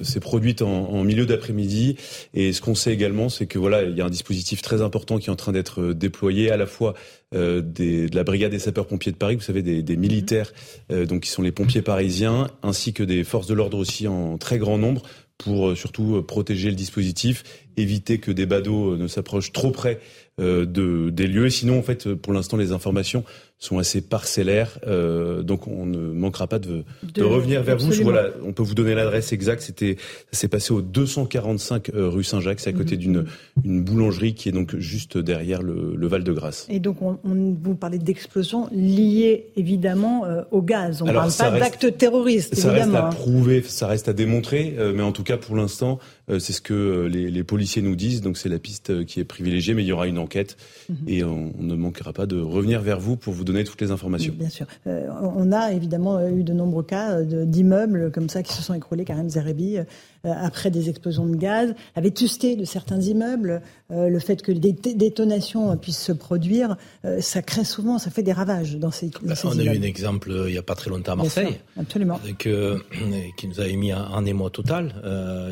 s'est 0.04 0.20
produite 0.20 0.62
en, 0.62 0.90
en 0.90 1.04
milieu 1.04 1.26
d'après-midi. 1.26 1.98
Et 2.34 2.54
ce 2.54 2.62
qu'on 2.62 2.76
sait 2.76 2.94
également, 2.94 3.30
c'est 3.30 3.46
que 3.46 3.60
voilà, 3.60 3.84
il 3.84 3.98
y 3.98 4.02
a 4.02 4.06
un 4.06 4.10
dispositif 4.10 4.62
très 4.62 4.82
important 4.82 5.18
qui 5.18 5.30
est 5.30 5.34
en 5.34 5.36
train 5.36 5.52
d'être 5.52 5.82
euh, 5.82 5.94
déployé, 5.94 6.52
à 6.52 6.58
la 6.58 6.66
fois 6.66 6.94
euh, 7.36 7.62
des, 7.62 8.08
de 8.08 8.16
la 8.16 8.24
brigade 8.24 8.52
des 8.52 8.60
sapeurs-pompiers 8.60 9.12
de 9.12 9.18
Paris, 9.18 9.36
vous 9.36 9.42
savez, 9.42 9.62
des, 9.62 9.84
des 9.84 9.98
militaires, 9.98 10.54
euh, 10.92 11.06
donc 11.06 11.24
qui 11.24 11.30
sont 11.30 11.42
les 11.42 11.52
pompiers 11.52 11.82
parisiens, 11.82 12.48
ainsi 12.63 12.94
que 12.94 13.04
des 13.04 13.26
forces 13.26 13.48
de 13.48 13.54
l'ordre 13.54 13.78
aussi 13.78 14.08
en 14.08 14.38
très 14.38 14.58
grand 14.58 14.78
nombre 14.78 15.02
pour 15.38 15.70
euh, 15.70 15.76
surtout 15.76 16.24
protéger 16.24 16.70
le 16.70 16.76
dispositif, 16.76 17.44
éviter 17.76 18.20
que 18.20 18.32
des 18.32 18.46
badauds 18.46 18.96
ne 18.96 19.08
s'approchent 19.08 19.52
trop 19.52 19.72
près 19.72 20.00
de, 20.40 21.10
des 21.10 21.28
lieux. 21.28 21.50
Sinon, 21.50 21.80
en 21.80 21.82
fait, 21.82 22.13
pour 22.13 22.32
l'instant, 22.32 22.58
les 22.58 22.72
informations 22.72 23.24
sont 23.60 23.80
assez 23.80 24.02
parcellaires, 24.02 24.78
euh, 24.86 25.41
donc 25.41 25.67
on 25.67 25.86
ne 25.88 25.98
manquera 25.98 26.46
pas 26.46 26.60
de, 26.60 26.84
de, 27.04 27.24
revenir 27.24 27.63
vers 27.63 27.78
vous. 27.78 27.91
Voilà, 28.04 28.30
on 28.46 28.54
peut 28.54 28.62
vous 28.62 28.76
donner 28.76 28.93
l'adresse 28.93 29.34
exacte. 29.34 29.63
C'était, 29.63 29.98
ça 30.32 30.39
s'est 30.39 30.48
passé 30.48 30.74
au 30.74 30.82
245 30.82 31.89
euh, 31.89 32.08
rue 32.08 32.24
Saint-Jacques, 32.24 32.60
c'est 32.60 32.70
à 32.70 32.74
côté 32.74 32.96
mhm. 32.96 33.02
d'une 33.02 33.26
une 33.65 33.84
boulangerie 33.84 34.36
qui 34.36 34.50
est 34.50 34.52
donc 34.52 34.76
juste 34.78 35.17
derrière 35.17 35.63
le, 35.63 35.96
le 35.96 36.08
Val-de-Grâce. 36.08 36.67
Et 36.70 36.80
donc 36.80 37.02
on, 37.02 37.17
on 37.24 37.56
vous 37.62 37.76
parlez 37.76 37.98
d'explosion 37.98 38.70
liée 38.72 39.48
évidemment 39.56 40.26
euh, 40.26 40.43
au 40.52 40.62
gaz. 40.62 41.02
On 41.02 41.06
ne 41.06 41.13
parle 41.13 41.34
pas 41.34 41.52
d'actes 41.52 41.98
terroristes. 41.98 42.56
Ça 42.56 42.70
évidemment, 42.70 42.93
reste 42.93 43.04
à 43.04 43.08
hein. 43.08 43.10
prouver, 43.10 43.63
ça 43.63 43.88
reste 43.88 44.08
à 44.08 44.13
démontrer, 44.13 44.76
euh, 44.78 44.93
mais 44.96 45.04
en 45.04 45.12
tout 45.12 45.24
cas 45.24 45.38
pour 45.38 45.56
l'instant, 45.56 46.00
c'est 46.28 46.54
ce 46.54 46.62
que 46.62 47.08
les, 47.12 47.32
les, 47.32 47.44
policiers 47.44 47.82
nous 47.82 47.96
disent. 47.96 48.22
Donc 48.22 48.38
c'est 48.38 48.50
la 48.50 48.60
piste 48.60 49.06
qui 49.06 49.20
est 49.20 49.24
privilégiée, 49.24 49.74
mais 49.74 49.84
il 49.84 49.88
y 49.88 49.92
aura 49.92 50.08
une 50.08 50.18
enquête 50.18 50.58
mhm. 50.90 50.98
et 51.08 51.24
on, 51.24 51.54
on 51.58 51.63
ne 51.63 51.76
manquera 51.76 52.13
pas 52.13 52.26
de 52.26 52.40
revenir 52.40 52.82
vers 52.82 53.00
vous 53.00 53.16
pour 53.16 53.34
vous 53.34 53.44
donner 53.44 53.63
toutes 53.63 53.82
les 53.82 53.92
informations. 53.92 54.34
Bien 54.38 54.50
sûr. 54.50 54.66
Euh, 54.88 55.08
on 55.22 55.52
a 55.52 55.72
évidemment 55.72 56.26
eu 56.28 56.44
de 56.44 56.54
nombreux 56.54 56.84
cas 56.84 57.12
euh, 57.12 57.46
d'immeubles 57.46 58.12
comme 58.12 58.30
ça 58.30 58.44
qui 58.44 58.54
se 58.54 58.62
sont 58.62 58.74
écroulés. 58.74 59.06
Karim 59.06 59.30
Zerebi, 59.30 59.78
euh, 59.78 59.84
après 60.24 60.72
des 60.72 60.90
explosions 60.90 61.26
de 61.26 61.36
gaz, 61.36 61.74
la 61.96 62.02
vétusté 62.02 62.56
de 62.56 62.66
certains 62.66 63.00
immeubles, 63.02 63.62
le 63.89 64.19
fait 64.19 64.41
que 64.41 64.52
des 64.52 64.73
détonations 64.73 65.76
puissent 65.78 66.04
se 66.04 66.12
produire, 66.12 66.76
ça 67.19 67.41
crée 67.41 67.63
souvent, 67.63 68.00
ça 68.00 68.12
fait 68.12 68.23
des 68.23 68.34
ravages 68.34 68.76
dans 68.76 68.91
ces, 68.91 69.10
dans 69.21 69.34
On 69.45 69.58
a 69.58 69.63
eu 69.63 69.69
un 69.69 69.82
exemple 69.82 70.32
il 70.47 70.52
n'y 70.52 70.58
a 70.58 70.63
pas 70.63 70.76
très 70.76 70.89
longtemps 70.89 71.13
à 71.13 71.15
Marseille. 71.15 71.60
absolument. 71.80 72.19
qui 72.38 73.47
nous 73.47 73.60
avait 73.60 73.76
mis 73.76 73.93
en 73.93 74.26
émoi 74.26 74.50
total. 74.50 74.93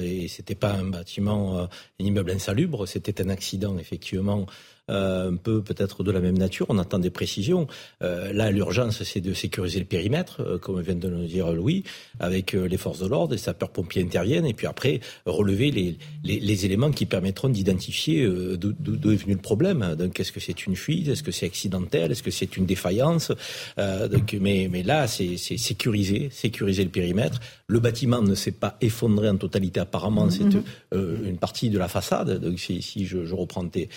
et 0.03 0.27
c'était 0.27 0.55
pas 0.55 0.73
un 0.73 0.85
bâtiment, 0.85 1.59
un 1.59 2.03
immeuble 2.03 2.31
insalubre, 2.31 2.87
c'était 2.87 3.21
un 3.21 3.29
accident 3.29 3.77
effectivement 3.77 4.35
euh, 4.41 4.45
un 4.87 5.35
peu 5.35 5.61
peut-être 5.61 6.03
de 6.03 6.11
la 6.11 6.19
même 6.19 6.37
nature. 6.37 6.67
On 6.69 6.77
attend 6.77 6.99
des 6.99 7.09
précisions. 7.09 7.67
Euh, 8.03 8.31
là, 8.33 8.51
l'urgence, 8.51 9.03
c'est 9.03 9.21
de 9.21 9.33
sécuriser 9.33 9.79
le 9.79 9.85
périmètre, 9.85 10.41
euh, 10.41 10.57
comme 10.57 10.81
vient 10.81 10.95
de 10.95 11.09
nous 11.09 11.25
dire 11.25 11.51
Louis, 11.53 11.83
avec 12.19 12.53
les 12.53 12.77
forces 12.77 12.99
de 12.99 13.07
l'ordre, 13.07 13.33
les 13.33 13.39
sapeurs-pompiers 13.39 14.03
interviennent, 14.03 14.45
et 14.45 14.53
puis 14.53 14.67
après, 14.67 14.99
relever 15.25 15.71
les, 15.71 15.97
les, 16.23 16.39
les 16.39 16.65
éléments 16.65 16.91
qui 16.91 17.05
permettront 17.05 17.49
d'identifier 17.49 18.27
d'où 18.27 19.11
est 19.11 19.15
venu 19.15 19.33
le 19.33 19.41
problème. 19.41 19.95
Donc, 19.97 20.19
est-ce 20.19 20.31
que 20.31 20.39
c'est 20.39 20.65
une 20.65 20.75
fuite 20.75 21.07
Est-ce 21.07 21.23
que 21.23 21.31
c'est 21.31 21.45
accidentel 21.45 22.11
Est-ce 22.11 22.23
que 22.23 22.31
c'est 22.31 22.57
une 22.57 22.65
défaillance 22.65 23.31
donc, 23.77 24.35
mais, 24.39 24.69
mais 24.71 24.83
là, 24.83 25.07
c'est 25.07 25.37
sécuriser, 25.37 26.29
sécuriser 26.31 26.83
le 26.83 26.89
périmètre. 26.89 27.39
Le 27.67 27.79
bâtiment 27.79 28.21
ne 28.21 28.35
s'est 28.35 28.51
pas 28.51 28.77
effondré 28.81 29.29
en 29.29 29.37
totalité, 29.37 29.79
apparemment, 29.79 30.29
c'est 30.29 30.43
mm-hmm. 30.43 31.25
une 31.27 31.37
partie 31.37 31.69
de 31.69 31.77
la 31.77 31.87
façade. 31.87 32.39
Donc, 32.39 32.59
si, 32.59 32.81
si 32.81 33.05
je, 33.05 33.25
je 33.25 33.35
reprends 33.35 33.67
tes, 33.67 33.89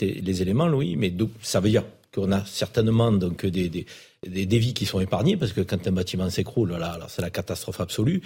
les 0.00 0.42
éléments, 0.42 0.66
Louis, 0.66 0.96
mais 0.96 1.12
ça 1.42 1.60
veut 1.60 1.70
dire 1.70 1.84
qu'on 2.14 2.32
a 2.32 2.44
certainement 2.44 3.10
donc 3.12 3.44
des, 3.46 3.68
des, 3.68 3.86
des, 4.22 4.58
vies 4.58 4.74
qui 4.74 4.86
sont 4.86 5.00
épargnées, 5.00 5.36
parce 5.36 5.52
que 5.52 5.60
quand 5.60 5.86
un 5.86 5.92
bâtiment 5.92 6.30
s'écroule, 6.30 6.72
là, 6.72 6.92
alors 6.92 7.10
c'est 7.10 7.22
la 7.22 7.30
catastrophe 7.30 7.80
absolue. 7.80 8.22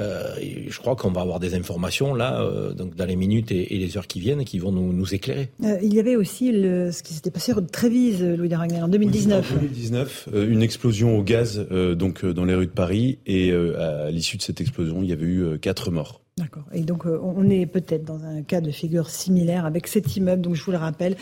Euh, 0.00 0.34
je 0.68 0.78
crois 0.78 0.96
qu'on 0.96 1.10
va 1.10 1.20
avoir 1.20 1.40
des 1.40 1.54
informations 1.54 2.14
là, 2.14 2.40
euh, 2.40 2.72
donc 2.72 2.94
dans 2.94 3.04
les 3.04 3.16
minutes 3.16 3.52
et, 3.52 3.66
les 3.66 3.98
heures 3.98 4.06
qui 4.06 4.20
viennent, 4.20 4.44
qui 4.44 4.58
vont 4.58 4.72
nous, 4.72 4.92
nous 4.92 5.14
éclairer. 5.14 5.50
Euh, 5.62 5.76
il 5.82 5.92
y 5.92 6.00
avait 6.00 6.16
aussi 6.16 6.52
le, 6.52 6.90
ce 6.90 7.02
qui 7.02 7.12
s'était 7.12 7.30
passé 7.30 7.52
de 7.52 7.60
Trévise, 7.60 8.22
Louis 8.22 8.48
Daragner, 8.48 8.80
en 8.80 8.88
2019. 8.88 9.52
en 9.52 9.54
2019, 9.56 10.28
une 10.34 10.62
explosion 10.62 11.18
au 11.18 11.22
gaz 11.22 11.66
donc 11.68 12.24
dans 12.24 12.44
les 12.44 12.54
rues 12.54 12.66
de 12.66 12.72
Paris, 12.72 13.18
et 13.26 13.52
à 13.52 14.10
l'issue 14.10 14.36
de 14.36 14.42
cette 14.42 14.60
explosion, 14.60 15.02
il 15.02 15.10
y 15.10 15.12
avait 15.12 15.26
eu 15.26 15.58
quatre 15.58 15.90
morts. 15.90 16.19
D'accord. 16.40 16.64
Et 16.72 16.80
donc 16.80 17.04
on 17.06 17.48
est 17.48 17.66
peut-être 17.66 18.04
dans 18.04 18.24
un 18.24 18.42
cas 18.42 18.60
de 18.60 18.72
figure 18.72 19.08
similaire 19.08 19.64
avec 19.66 19.86
cet 19.86 20.16
immeuble, 20.16 20.42
donc 20.42 20.54
je 20.54 20.64
vous 20.64 20.72
le 20.72 20.78
rappelle, 20.78 21.14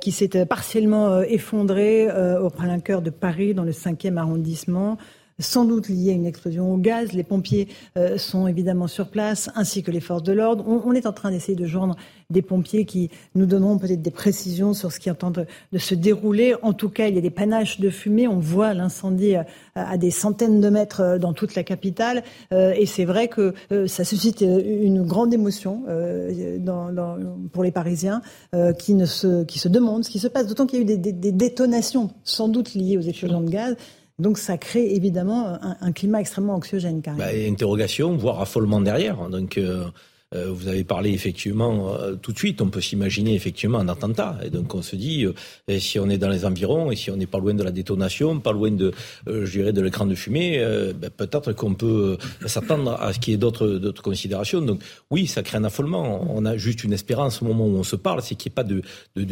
qui 0.00 0.12
s'est 0.12 0.46
partiellement 0.46 1.20
effondré 1.22 2.06
au 2.38 2.50
plein 2.50 2.78
de 2.78 3.10
Paris, 3.10 3.54
dans 3.54 3.64
le 3.64 3.72
5e 3.72 4.16
arrondissement 4.16 4.96
sans 5.38 5.64
doute 5.64 5.88
lié 5.88 6.10
à 6.10 6.14
une 6.14 6.26
explosion 6.26 6.72
au 6.72 6.76
gaz. 6.76 7.12
Les 7.12 7.22
pompiers 7.22 7.68
euh, 7.96 8.18
sont 8.18 8.46
évidemment 8.46 8.86
sur 8.86 9.08
place, 9.08 9.50
ainsi 9.54 9.82
que 9.82 9.90
les 9.90 10.00
forces 10.00 10.22
de 10.22 10.32
l'ordre. 10.32 10.64
On, 10.66 10.92
est 10.92 11.06
en 11.06 11.12
train 11.12 11.30
d'essayer 11.30 11.56
de 11.56 11.66
joindre 11.66 11.96
des 12.30 12.42
pompiers 12.42 12.84
qui 12.84 13.10
nous 13.34 13.46
donneront 13.46 13.78
peut-être 13.78 14.02
des 14.02 14.10
précisions 14.10 14.74
sur 14.74 14.92
ce 14.92 14.98
qui 14.98 15.08
est 15.08 15.12
en 15.12 15.14
train 15.14 15.30
de, 15.30 15.78
se 15.78 15.94
dérouler. 15.94 16.54
En 16.62 16.72
tout 16.72 16.88
cas, 16.88 17.06
il 17.06 17.14
y 17.14 17.18
a 17.18 17.20
des 17.20 17.30
panaches 17.30 17.80
de 17.80 17.90
fumée. 17.90 18.26
On 18.26 18.38
voit 18.38 18.74
l'incendie 18.74 19.36
euh, 19.36 19.42
à, 19.74 19.96
des 19.96 20.10
centaines 20.10 20.60
de 20.60 20.68
mètres 20.68 21.00
euh, 21.00 21.18
dans 21.18 21.32
toute 21.32 21.54
la 21.54 21.62
capitale. 21.62 22.22
et 22.50 22.86
c'est 22.86 23.04
vrai 23.04 23.28
que 23.28 23.54
ça 23.86 24.04
suscite 24.04 24.40
une 24.40 25.02
grande 25.02 25.32
émotion 25.32 25.84
pour 27.52 27.62
les 27.62 27.70
Parisiens 27.70 28.22
qui, 28.78 28.94
ne 28.94 29.06
se, 29.06 29.68
demandent 29.68 30.04
ce 30.04 30.10
qui 30.10 30.18
se 30.18 30.28
passe. 30.28 30.46
D'autant 30.46 30.66
qu'il 30.66 30.78
y 30.78 30.80
a 30.80 30.82
eu 30.82 30.96
des, 30.96 31.12
des 31.12 31.32
détonations, 31.32 32.10
sans 32.24 32.48
doute 32.48 32.74
liées 32.74 32.96
aux 32.96 33.02
explosions 33.02 33.40
de 33.40 33.50
gaz. 33.50 33.76
Donc 34.18 34.38
ça 34.38 34.58
crée 34.58 34.94
évidemment 34.94 35.58
un, 35.80 35.92
climat 35.92 36.20
extrêmement 36.20 36.54
anxiogène. 36.54 37.00
Même. 37.06 37.16
Bah, 37.16 37.26
interrogation, 37.32 38.16
voire 38.16 38.40
affolement 38.40 38.80
derrière. 38.80 39.28
Donc 39.28 39.58
euh, 39.58 39.84
euh, 40.34 40.50
vous 40.50 40.66
avez 40.66 40.82
parlé 40.82 41.12
effectivement 41.12 41.94
euh, 41.94 42.16
tout 42.16 42.32
de 42.32 42.38
suite, 42.38 42.60
on 42.60 42.68
peut 42.68 42.80
s'imaginer 42.80 43.36
effectivement 43.36 43.78
un 43.78 43.88
attentat. 43.88 44.36
Et 44.44 44.50
donc 44.50 44.74
on 44.74 44.82
se 44.82 44.96
dit, 44.96 45.24
si 45.78 46.00
on 46.00 46.08
est 46.10 46.18
dans 46.18 46.30
les 46.30 46.44
environs 46.44 46.90
et 46.90 46.96
si 46.96 47.12
on 47.12 47.16
n'est 47.16 47.28
pas 47.28 47.38
loin 47.38 47.54
de 47.54 47.62
la 47.62 47.70
détonation, 47.70 48.40
pas 48.40 48.50
loin 48.50 48.72
de, 48.72 48.92
je 49.28 49.50
dirais, 49.50 49.72
de 49.72 49.80
l'écran 49.80 50.04
de 50.04 50.16
fumée, 50.16 50.58
ben, 51.00 51.10
peut-être 51.10 51.52
qu'on 51.52 51.74
peut, 51.74 52.18
s'attendre 52.44 53.00
à 53.00 53.12
ce 53.12 53.20
qu'il 53.20 53.32
y 53.32 53.34
ait 53.34 53.38
d'autres, 53.38 54.02
considérations. 54.02 54.60
Donc 54.60 54.82
oui, 55.12 55.28
ça 55.28 55.44
crée 55.44 55.58
un 55.58 55.64
affolement. 55.64 56.26
On 56.28 56.44
a 56.44 56.56
juste 56.56 56.82
une 56.82 56.92
espérance 56.92 57.40
au 57.40 57.44
moment 57.44 57.66
où 57.66 57.76
on 57.76 57.84
se 57.84 57.96
parle, 57.96 58.20
c'est 58.22 58.34
qu'il 58.34 58.50
n'y 58.50 58.54
ait 58.54 58.56
pas 58.56 58.64
de, 58.64 58.82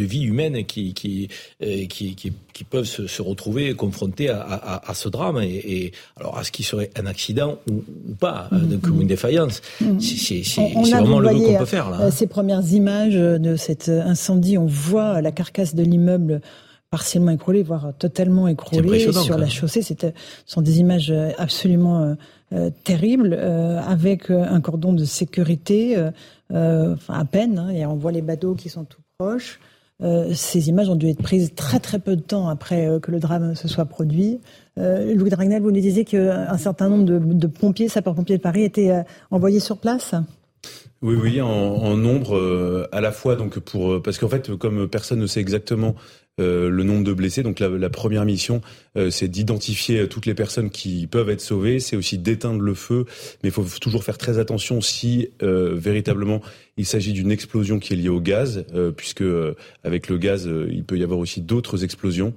vie 0.04 0.22
humaine 0.22 0.64
qui, 0.64 0.94
qui, 0.94 1.28
qui, 1.58 2.32
qui 2.56 2.64
peuvent 2.64 2.86
se, 2.86 3.06
se, 3.06 3.20
retrouver 3.20 3.74
confrontés 3.74 4.30
à, 4.30 4.40
à, 4.40 4.90
à 4.90 4.94
ce 4.94 5.10
drame. 5.10 5.38
Et, 5.42 5.54
et, 5.66 5.92
alors, 6.18 6.38
à 6.38 6.42
ce 6.42 6.50
qui 6.50 6.62
serait 6.62 6.90
un 6.96 7.04
accident 7.04 7.58
ou, 7.70 7.84
ou 8.08 8.14
pas, 8.14 8.48
mmh, 8.50 8.58
donc, 8.68 8.86
ou 8.86 9.02
une 9.02 9.06
défaillance, 9.06 9.60
mmh. 9.82 10.00
c'est, 10.00 10.42
vraiment 10.90 11.20
le 11.20 11.28
qu'on 11.28 11.58
peut 11.58 11.64
faire. 11.66 11.90
Là. 11.90 12.00
Euh, 12.00 12.10
ces 12.10 12.26
premières 12.26 12.66
images 12.72 13.14
de 13.14 13.56
cet 13.56 13.90
incendie, 13.90 14.56
on 14.56 14.64
voit 14.64 15.20
la 15.20 15.32
carcasse 15.32 15.74
de 15.74 15.82
l'immeuble 15.82 16.40
partiellement 16.90 17.32
écroulée, 17.32 17.62
voire 17.62 17.92
totalement 17.98 18.48
écroulée 18.48 19.12
sur 19.12 19.36
la 19.36 19.48
chaussée. 19.50 19.82
C'était, 19.82 20.14
ce 20.46 20.54
sont 20.54 20.62
des 20.62 20.80
images 20.80 21.12
absolument 21.36 22.16
euh, 22.52 22.70
terribles, 22.84 23.36
euh, 23.38 23.80
avec 23.82 24.30
un 24.30 24.60
cordon 24.62 24.94
de 24.94 25.04
sécurité, 25.04 25.96
euh, 26.52 26.94
à 27.08 27.24
peine. 27.26 27.58
Hein, 27.58 27.68
et 27.70 27.84
on 27.84 27.96
voit 27.96 28.12
les 28.12 28.22
bateaux 28.22 28.54
qui 28.54 28.70
sont 28.70 28.84
tout 28.84 29.00
proches. 29.18 29.58
Ces 30.00 30.68
images 30.68 30.88
ont 30.88 30.96
dû 30.96 31.08
être 31.08 31.22
prises 31.22 31.54
très 31.54 31.78
très 31.78 31.98
peu 31.98 32.16
de 32.16 32.20
temps 32.20 32.48
après 32.48 32.88
que 33.00 33.10
le 33.10 33.18
drame 33.18 33.54
se 33.54 33.66
soit 33.66 33.86
produit. 33.86 34.40
Louis 34.76 35.30
Dragnel, 35.30 35.62
vous 35.62 35.70
nous 35.70 35.80
disiez 35.80 36.04
qu'un 36.04 36.58
certain 36.58 36.88
nombre 36.88 37.04
de, 37.04 37.18
de 37.18 37.46
pompiers, 37.46 37.88
sapeurs-pompiers 37.88 38.36
de 38.36 38.42
Paris, 38.42 38.62
étaient 38.62 38.92
envoyés 39.30 39.60
sur 39.60 39.78
place 39.78 40.14
oui, 41.02 41.14
oui, 41.14 41.40
en, 41.40 41.48
en 41.48 41.96
nombre 41.96 42.36
euh, 42.36 42.88
à 42.90 43.00
la 43.00 43.12
fois 43.12 43.36
donc 43.36 43.58
pour 43.58 43.92
euh, 43.92 44.02
parce 44.02 44.18
qu'en 44.18 44.28
fait 44.28 44.56
comme 44.56 44.88
personne 44.88 45.20
ne 45.20 45.26
sait 45.26 45.40
exactement 45.40 45.94
euh, 46.40 46.68
le 46.68 46.82
nombre 46.82 47.04
de 47.04 47.12
blessés, 47.12 47.42
donc 47.42 47.60
la, 47.60 47.68
la 47.68 47.90
première 47.90 48.24
mission 48.24 48.60
c'est 49.10 49.28
d'identifier 49.28 50.08
toutes 50.08 50.24
les 50.24 50.32
personnes 50.32 50.70
qui 50.70 51.06
peuvent 51.06 51.28
être 51.28 51.42
sauvées, 51.42 51.80
c'est 51.80 51.96
aussi 51.96 52.16
d'éteindre 52.16 52.62
le 52.62 52.72
feu, 52.72 53.04
mais 53.42 53.50
il 53.50 53.52
faut 53.52 53.66
toujours 53.78 54.04
faire 54.04 54.16
très 54.16 54.38
attention 54.38 54.80
si 54.80 55.28
véritablement 55.42 56.40
il 56.78 56.86
s'agit 56.86 57.12
d'une 57.12 57.30
explosion 57.30 57.78
qui 57.78 57.92
est 57.92 57.96
liée 57.96 58.08
au 58.08 58.22
gaz, 58.22 58.64
puisque 58.96 59.24
avec 59.84 60.08
le 60.08 60.16
gaz 60.16 60.48
il 60.70 60.82
peut 60.82 60.96
y 60.96 61.02
avoir 61.02 61.18
aussi 61.18 61.42
d'autres 61.42 61.84
explosions. 61.84 62.32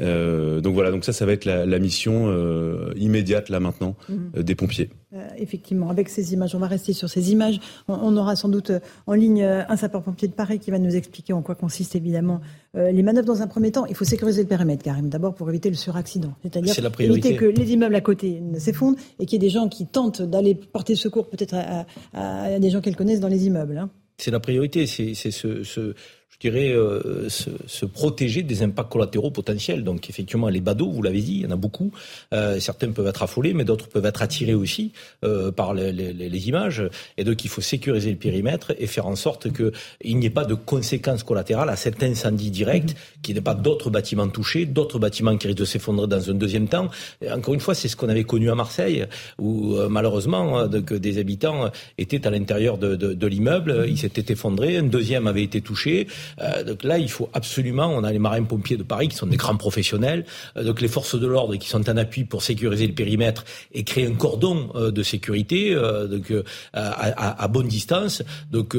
Euh, 0.00 0.60
donc 0.60 0.74
voilà, 0.74 0.90
donc 0.90 1.04
ça, 1.04 1.12
ça 1.12 1.26
va 1.26 1.32
être 1.32 1.44
la, 1.44 1.66
la 1.66 1.78
mission 1.78 2.28
euh, 2.28 2.92
immédiate 2.96 3.48
là 3.48 3.60
maintenant 3.60 3.96
mhm. 4.08 4.32
euh, 4.36 4.42
des 4.42 4.54
pompiers. 4.54 4.90
Euh, 5.12 5.26
effectivement, 5.38 5.90
avec 5.90 6.08
ces 6.08 6.32
images, 6.32 6.54
on 6.54 6.58
va 6.58 6.68
rester 6.68 6.92
sur 6.92 7.08
ces 7.08 7.32
images. 7.32 7.58
On, 7.88 7.94
on 7.94 8.16
aura 8.16 8.36
sans 8.36 8.48
doute 8.48 8.72
en 9.06 9.14
ligne 9.14 9.42
un 9.42 9.76
sapeur-pompier 9.76 10.28
de 10.28 10.32
Paris 10.32 10.58
qui 10.58 10.70
va 10.70 10.78
nous 10.78 10.94
expliquer 10.94 11.32
en 11.32 11.42
quoi 11.42 11.54
consistent 11.54 11.96
évidemment 11.96 12.40
les 12.74 13.02
manœuvres. 13.02 13.26
Dans 13.26 13.42
un 13.42 13.48
premier 13.48 13.72
temps, 13.72 13.86
il 13.86 13.96
faut 13.96 14.04
sécuriser 14.04 14.42
le 14.42 14.48
périmètre, 14.48 14.84
Karim, 14.84 15.08
d'abord 15.08 15.34
pour 15.34 15.48
éviter 15.50 15.68
le 15.68 15.74
suraccident, 15.76 16.32
c'est-à-dire 16.42 16.74
éviter 17.00 17.34
que 17.34 17.44
les 17.44 17.72
immeubles 17.72 17.96
à 17.96 18.00
côté 18.00 18.40
ne 18.40 18.58
s'effondrent 18.58 18.96
et 19.18 19.26
qu'il 19.26 19.42
y 19.42 19.44
ait 19.44 19.48
des 19.48 19.52
gens 19.52 19.68
qui 19.68 19.86
tentent 19.86 20.22
d'aller 20.22 20.54
porter 20.54 20.94
secours 20.94 21.28
peut-être 21.28 21.54
à, 21.54 21.86
à, 22.14 22.44
à, 22.44 22.58
des 22.60 22.70
gens 22.70 22.80
qu'elles 22.80 22.96
connaissent 22.96 23.20
dans 23.20 23.28
les 23.28 23.46
immeubles. 23.46 23.78
Hein. 23.78 23.90
C'est 24.18 24.30
la 24.30 24.40
priorité, 24.40 24.86
c'est 24.86 25.14
ce, 25.14 25.94
dirais, 26.40 26.72
euh, 26.72 27.28
se, 27.28 27.50
se, 27.66 27.84
protéger 27.84 28.42
des 28.42 28.62
impacts 28.62 28.90
collatéraux 28.90 29.30
potentiels. 29.30 29.84
Donc 29.84 30.08
effectivement, 30.08 30.48
les 30.48 30.60
badauds, 30.60 30.90
vous 30.90 31.02
l'avez 31.02 31.20
dit, 31.20 31.34
il 31.34 31.40
y 31.42 31.46
en 31.46 31.50
a 31.50 31.56
beaucoup. 31.56 31.92
Euh, 32.32 32.58
certains 32.60 32.90
peuvent 32.92 33.06
être 33.06 33.22
affolés, 33.22 33.52
mais 33.52 33.64
d'autres 33.64 33.88
peuvent 33.88 34.06
être 34.06 34.22
attirés 34.22 34.54
aussi 34.54 34.92
euh, 35.24 35.52
par 35.52 35.74
les, 35.74 35.92
les, 35.92 36.12
les, 36.12 36.48
images. 36.48 36.82
Et 37.18 37.24
donc 37.24 37.44
il 37.44 37.48
faut 37.48 37.60
sécuriser 37.60 38.10
le 38.10 38.16
périmètre 38.16 38.72
et 38.78 38.86
faire 38.86 39.06
en 39.06 39.16
sorte 39.16 39.48
qu'il 39.52 40.16
n'y 40.18 40.26
ait 40.26 40.30
pas 40.30 40.44
de 40.44 40.54
conséquences 40.54 41.22
collatérales 41.22 41.68
à 41.68 41.76
cet 41.76 42.02
incendie 42.02 42.50
direct, 42.50 42.90
mmh. 42.90 43.19
Qu'il 43.22 43.34
n'y 43.34 43.38
ait 43.38 43.42
pas 43.42 43.54
d'autres 43.54 43.90
bâtiments 43.90 44.28
touchés, 44.28 44.66
d'autres 44.66 44.98
bâtiments 44.98 45.36
qui 45.36 45.46
risquent 45.46 45.58
de 45.58 45.64
s'effondrer 45.64 46.06
dans 46.06 46.30
un 46.30 46.34
deuxième 46.34 46.68
temps. 46.68 46.88
Et 47.20 47.30
encore 47.30 47.54
une 47.54 47.60
fois, 47.60 47.74
c'est 47.74 47.88
ce 47.88 47.96
qu'on 47.96 48.08
avait 48.08 48.24
connu 48.24 48.50
à 48.50 48.54
Marseille, 48.54 49.06
où 49.38 49.76
euh, 49.76 49.88
malheureusement 49.88 50.66
donc, 50.66 50.92
des 50.92 51.18
habitants 51.18 51.70
étaient 51.98 52.26
à 52.26 52.30
l'intérieur 52.30 52.78
de, 52.78 52.96
de, 52.96 53.14
de 53.14 53.26
l'immeuble, 53.26 53.72
mmh. 53.72 53.88
ils 53.88 53.98
s'étaient 53.98 54.32
effondrés, 54.32 54.76
un 54.76 54.84
deuxième 54.84 55.26
avait 55.26 55.42
été 55.42 55.60
touché. 55.60 56.06
Euh, 56.40 56.64
donc 56.64 56.84
là, 56.84 56.98
il 56.98 57.10
faut 57.10 57.28
absolument, 57.32 57.86
on 57.86 58.04
a 58.04 58.12
les 58.12 58.18
marins-pompiers 58.18 58.76
de 58.76 58.82
Paris 58.82 59.08
qui 59.08 59.16
sont 59.16 59.26
des 59.26 59.36
grands 59.36 59.56
professionnels, 59.56 60.24
euh, 60.56 60.64
donc 60.64 60.80
les 60.80 60.88
forces 60.88 61.18
de 61.18 61.26
l'ordre 61.26 61.56
qui 61.56 61.68
sont 61.68 61.88
en 61.88 61.96
appui 61.96 62.24
pour 62.24 62.42
sécuriser 62.42 62.86
le 62.86 62.94
périmètre 62.94 63.44
et 63.72 63.84
créer 63.84 64.06
un 64.06 64.14
cordon 64.14 64.70
euh, 64.74 64.90
de 64.90 65.02
sécurité 65.02 65.74
donc, 66.10 66.32
à, 66.72 67.42
à, 67.44 67.48
bonne 67.48 67.68
distance. 67.68 68.22
Donc 68.50 68.76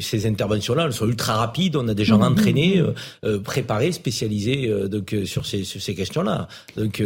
ces 0.00 0.26
interventions-là, 0.26 0.84
elles 0.86 0.92
sont 0.92 1.06
ultra 1.06 1.34
rapides. 1.34 1.76
On 1.76 1.88
a 1.88 1.94
des 1.94 2.04
gens 2.04 2.18
mmh, 2.18 2.22
mmh, 2.22 2.32
entraînés, 2.32 2.82
mmh. 3.22 3.38
Préparés, 3.84 3.92
spécialisés 3.92 4.70
donc 4.88 5.14
sur 5.24 5.46
ces, 5.46 5.64
sur 5.64 5.80
ces 5.80 5.94
questions-là. 5.94 6.48
Donc 6.76 7.02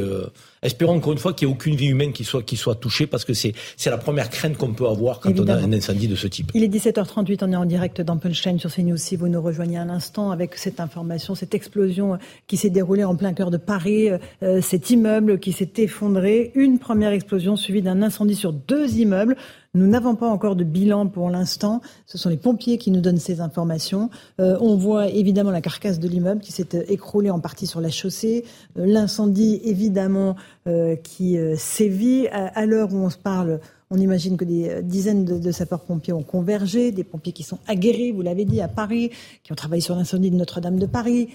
Espérons 0.62 0.96
encore 0.96 1.12
une 1.12 1.18
fois 1.18 1.32
qu'il 1.32 1.46
n'y 1.46 1.52
ait 1.52 1.56
aucune 1.56 1.76
vie 1.76 1.86
humaine 1.86 2.12
qui 2.12 2.24
soit, 2.24 2.42
qui 2.42 2.56
soit 2.56 2.74
touchée 2.74 3.06
parce 3.06 3.24
que 3.24 3.32
c'est, 3.32 3.52
c'est 3.76 3.90
la 3.90 3.98
première 3.98 4.28
crainte 4.28 4.56
qu'on 4.56 4.72
peut 4.72 4.86
avoir 4.86 5.20
quand 5.20 5.38
on 5.38 5.46
a 5.46 5.54
un 5.54 5.72
incendie 5.72 6.08
de 6.08 6.16
ce 6.16 6.26
type. 6.26 6.50
Il 6.54 6.64
est 6.64 6.68
17h38, 6.68 7.38
on 7.42 7.52
est 7.52 7.56
en 7.56 7.64
direct 7.64 8.00
dans 8.00 8.16
Punchline 8.16 8.58
sur 8.58 8.72
CNews. 8.72 8.96
Si 8.96 9.16
vous 9.16 9.28
nous 9.28 9.40
rejoignez 9.40 9.78
à 9.78 9.84
l'instant 9.84 10.30
avec 10.30 10.56
cette 10.56 10.80
information, 10.80 11.34
cette 11.34 11.54
explosion 11.54 12.18
qui 12.46 12.56
s'est 12.56 12.70
déroulée 12.70 13.04
en 13.04 13.14
plein 13.14 13.34
cœur 13.34 13.50
de 13.50 13.56
Paris, 13.56 14.08
euh, 14.42 14.60
cet 14.60 14.90
immeuble 14.90 15.38
qui 15.38 15.52
s'est 15.52 15.72
effondré, 15.76 16.50
une 16.54 16.78
première 16.78 17.12
explosion 17.12 17.56
suivie 17.56 17.82
d'un 17.82 18.02
incendie 18.02 18.34
sur 18.34 18.52
deux 18.52 18.96
immeubles. 18.96 19.36
Nous 19.78 19.86
n'avons 19.86 20.16
pas 20.16 20.28
encore 20.28 20.56
de 20.56 20.64
bilan 20.64 21.06
pour 21.06 21.30
l'instant. 21.30 21.80
Ce 22.06 22.18
sont 22.18 22.28
les 22.28 22.36
pompiers 22.36 22.78
qui 22.78 22.90
nous 22.90 23.00
donnent 23.00 23.18
ces 23.18 23.40
informations. 23.40 24.10
Euh, 24.40 24.58
on 24.60 24.74
voit 24.74 25.06
évidemment 25.06 25.52
la 25.52 25.60
carcasse 25.60 26.00
de 26.00 26.08
l'immeuble 26.08 26.40
qui 26.40 26.50
s'est 26.50 26.84
écroulée 26.88 27.30
en 27.30 27.38
partie 27.38 27.68
sur 27.68 27.80
la 27.80 27.88
chaussée. 27.88 28.44
Euh, 28.76 28.86
l'incendie, 28.86 29.60
évidemment, 29.62 30.34
euh, 30.66 30.96
qui 30.96 31.38
sévit. 31.56 32.26
À, 32.28 32.66
l'heure 32.66 32.92
où 32.92 32.96
on 32.96 33.10
se 33.10 33.16
parle, 33.16 33.60
on 33.90 33.98
imagine 33.98 34.36
que 34.36 34.44
des 34.44 34.82
dizaines 34.82 35.24
de, 35.24 35.52
sapeurs-pompiers 35.52 36.12
ont 36.12 36.24
convergé, 36.24 36.90
des 36.90 37.04
pompiers 37.04 37.32
qui 37.32 37.44
sont 37.44 37.58
aguerris, 37.68 38.10
vous 38.10 38.22
l'avez 38.22 38.44
dit, 38.44 38.60
à 38.60 38.68
Paris, 38.68 39.10
qui 39.44 39.52
ont 39.52 39.54
travaillé 39.54 39.80
sur 39.80 39.94
l'incendie 39.94 40.30
de 40.30 40.36
Notre-Dame 40.36 40.78
de 40.78 40.86
Paris, 40.86 41.28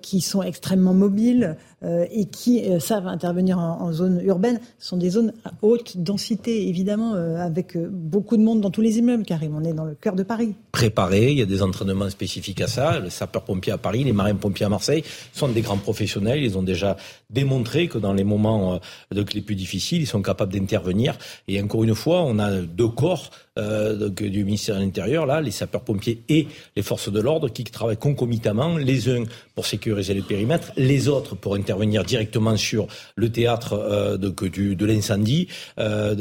qui 0.00 0.20
sont 0.20 0.42
extrêmement 0.42 0.94
mobiles. 0.94 1.56
Euh, 1.84 2.06
et 2.12 2.26
qui 2.26 2.62
euh, 2.70 2.78
savent 2.78 3.08
intervenir 3.08 3.58
en, 3.58 3.92
zone 3.92 4.20
urbaine. 4.24 4.60
Sont 4.78 4.96
des 4.96 5.10
zones 5.10 5.32
à 5.44 5.50
haute 5.62 5.96
densité, 5.96 6.68
évidemment, 6.68 7.14
euh, 7.14 7.36
avec 7.38 7.76
beaucoup 7.76 8.36
de 8.36 8.42
monde 8.42 8.60
dans 8.60 8.70
tous 8.70 8.82
les 8.82 8.98
immeubles, 8.98 9.24
car 9.24 9.40
on 9.52 9.64
est 9.64 9.72
dans 9.72 9.84
le 9.84 9.96
cœur 9.96 10.14
de 10.14 10.22
Paris. 10.22 10.54
Préparé, 10.70 11.32
il 11.32 11.38
y 11.38 11.42
a 11.42 11.46
des 11.46 11.60
entraînements 11.60 12.08
spécifiques 12.08 12.60
à 12.60 12.68
ça. 12.68 13.00
Les 13.00 13.10
sapeurs-pompiers 13.10 13.72
à 13.72 13.78
Paris, 13.78 14.04
les 14.04 14.12
marins-pompiers 14.12 14.66
à 14.66 14.68
Marseille 14.68 15.02
sont 15.32 15.48
des 15.48 15.60
grands 15.60 15.76
professionnels. 15.76 16.44
Ils 16.44 16.56
ont 16.56 16.62
déjà 16.62 16.96
démontré 17.30 17.88
que 17.88 17.98
dans 17.98 18.12
les 18.12 18.24
moments 18.24 18.78
les 19.10 19.40
plus 19.40 19.56
difficiles, 19.56 20.02
ils 20.02 20.06
sont 20.06 20.22
capables 20.22 20.52
d'intervenir. 20.52 21.18
Et 21.48 21.60
encore 21.60 21.82
une 21.82 21.94
fois, 21.96 22.22
on 22.22 22.38
a 22.38 22.60
deux 22.60 22.88
corps 22.88 23.30
euh, 23.58 23.96
donc, 23.96 24.22
du 24.22 24.44
ministère 24.44 24.76
de 24.76 24.80
l'Intérieur, 24.80 25.26
là, 25.26 25.40
les 25.40 25.50
sapeurs-pompiers 25.50 26.22
et 26.28 26.48
les 26.74 26.82
forces 26.82 27.12
de 27.12 27.20
l'ordre 27.20 27.48
qui 27.50 27.64
travaillent 27.64 27.98
concomitamment, 27.98 28.78
les 28.78 29.10
uns 29.10 29.24
pour 29.54 29.66
sécuriser 29.66 30.14
le 30.14 30.22
périmètre, 30.22 30.72
les 30.76 31.08
autres 31.08 31.34
pour 31.34 31.54
intervenir 31.54 31.71
directement 32.04 32.56
sur 32.56 32.86
le 33.16 33.30
théâtre 33.30 33.74
euh, 33.74 34.16
de, 34.16 34.30
du, 34.48 34.76
de 34.76 34.86
l'incendie. 34.86 35.48
Euh, 35.78 36.14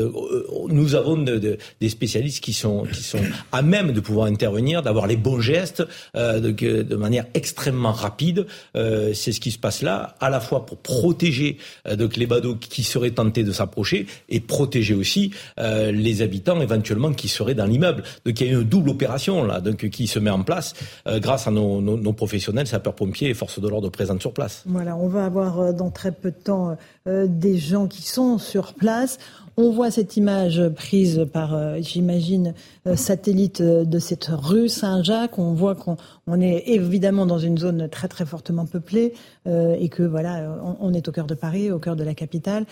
nous 0.67 0.95
avons 0.95 1.17
de, 1.17 1.57
des 1.79 1.89
spécialistes 1.89 2.43
qui 2.43 2.53
sont, 2.53 2.83
qui 2.91 3.03
sont 3.03 3.19
à 3.51 3.61
même 3.61 3.91
de 3.91 3.99
pouvoir 3.99 4.27
intervenir 4.27 4.41
intervenir, 4.41 4.81
d'avoir 4.81 5.05
les 5.05 5.17
bons 5.17 5.39
gestes 5.39 5.83
de, 6.15 6.49
de, 6.49 6.95
manière 6.95 7.25
extrêmement 7.35 7.91
rapide. 7.91 8.47
c'est 8.73 9.31
ce 9.31 9.39
qui 9.39 9.51
se 9.51 9.59
passe 9.59 9.83
là, 9.83 10.15
à 10.19 10.31
la 10.31 10.39
fois 10.39 10.65
pour 10.65 10.77
protéger 10.77 11.57
donc 11.95 12.17
les 12.17 12.25
badauds 12.25 12.55
qui 12.55 12.81
seraient 12.81 13.11
tentés 13.11 13.43
de 13.43 13.51
s'approcher 13.51 14.07
et 14.29 14.39
protéger 14.39 14.95
aussi 14.95 15.31
les 15.57 16.21
habitants 16.23 16.59
éventuellement 16.59 17.13
qui 17.13 17.27
seraient 17.27 17.53
dans 17.53 17.67
l'immeuble. 17.67 18.01
Donc 18.25 18.39
il 18.41 18.47
y 18.47 18.49
a 18.49 18.53
une 18.53 18.63
double 18.63 18.89
opération 18.89 19.43
là, 19.43 19.61
donc 19.61 19.87
qui 19.89 20.07
se 20.07 20.17
met 20.17 20.31
en 20.31 20.41
place 20.41 20.73
grâce 21.05 21.47
à 21.47 21.51
nos, 21.51 21.81
nos, 21.81 21.97
nos 21.97 22.13
professionnels, 22.13 22.65
sapeurs-pompiers 22.65 23.29
et 23.29 23.33
forces 23.35 23.59
de 23.59 23.67
l'ordre 23.67 23.89
présentes 23.89 24.21
sur 24.21 24.33
place. 24.33 24.63
Voilà, 24.65 24.95
on 24.95 25.07
va 25.07 25.25
avoir 25.25 25.40
dans 25.73 25.89
très 25.89 26.11
peu 26.11 26.31
de 26.31 26.35
temps 26.35 26.77
des 27.05 27.57
gens 27.57 27.87
qui 27.87 28.03
sont 28.03 28.37
sur 28.37 28.73
place. 28.73 29.17
On 29.63 29.69
voit 29.69 29.91
cette 29.91 30.17
image 30.17 30.59
prise 30.69 31.27
par, 31.31 31.53
euh, 31.53 31.77
j'imagine, 31.81 32.55
euh, 32.87 32.95
satellite 32.95 33.61
euh, 33.61 33.85
de 33.85 33.99
cette 33.99 34.25
rue 34.25 34.67
Saint-Jacques. 34.67 35.37
On 35.37 35.53
voit 35.53 35.75
qu'on 35.75 36.41
est 36.41 36.63
évidemment 36.65 37.27
dans 37.27 37.37
une 37.37 37.59
zone 37.59 37.87
très 37.87 38.07
très 38.07 38.25
fortement 38.25 38.65
peuplée 38.65 39.13
et 39.45 39.89
que 39.89 40.03
voilà, 40.03 40.55
on, 40.79 40.93
est 40.93 41.07
au 41.07 41.11
cœur 41.11 41.25
de 41.25 41.33
Paris, 41.33 41.71
au 41.71 41.79
cœur 41.79 41.95
de 41.95 42.03
la 42.03 42.13
capitale. 42.13 42.65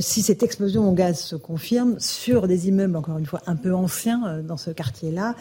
si 0.00 0.22
cette 0.22 0.42
explosion 0.42 0.88
au 0.88 0.92
gaz 0.92 1.20
se 1.20 1.36
confirme 1.36 1.96
sur 1.98 2.48
des 2.48 2.68
immeubles, 2.68 2.96
encore 2.96 3.18
une 3.18 3.26
fois, 3.26 3.42
un 3.46 3.56
peu 3.56 3.74
anciens 3.74 4.40
dans 4.42 4.56
ce 4.56 4.70
quartier-là, 4.70 5.34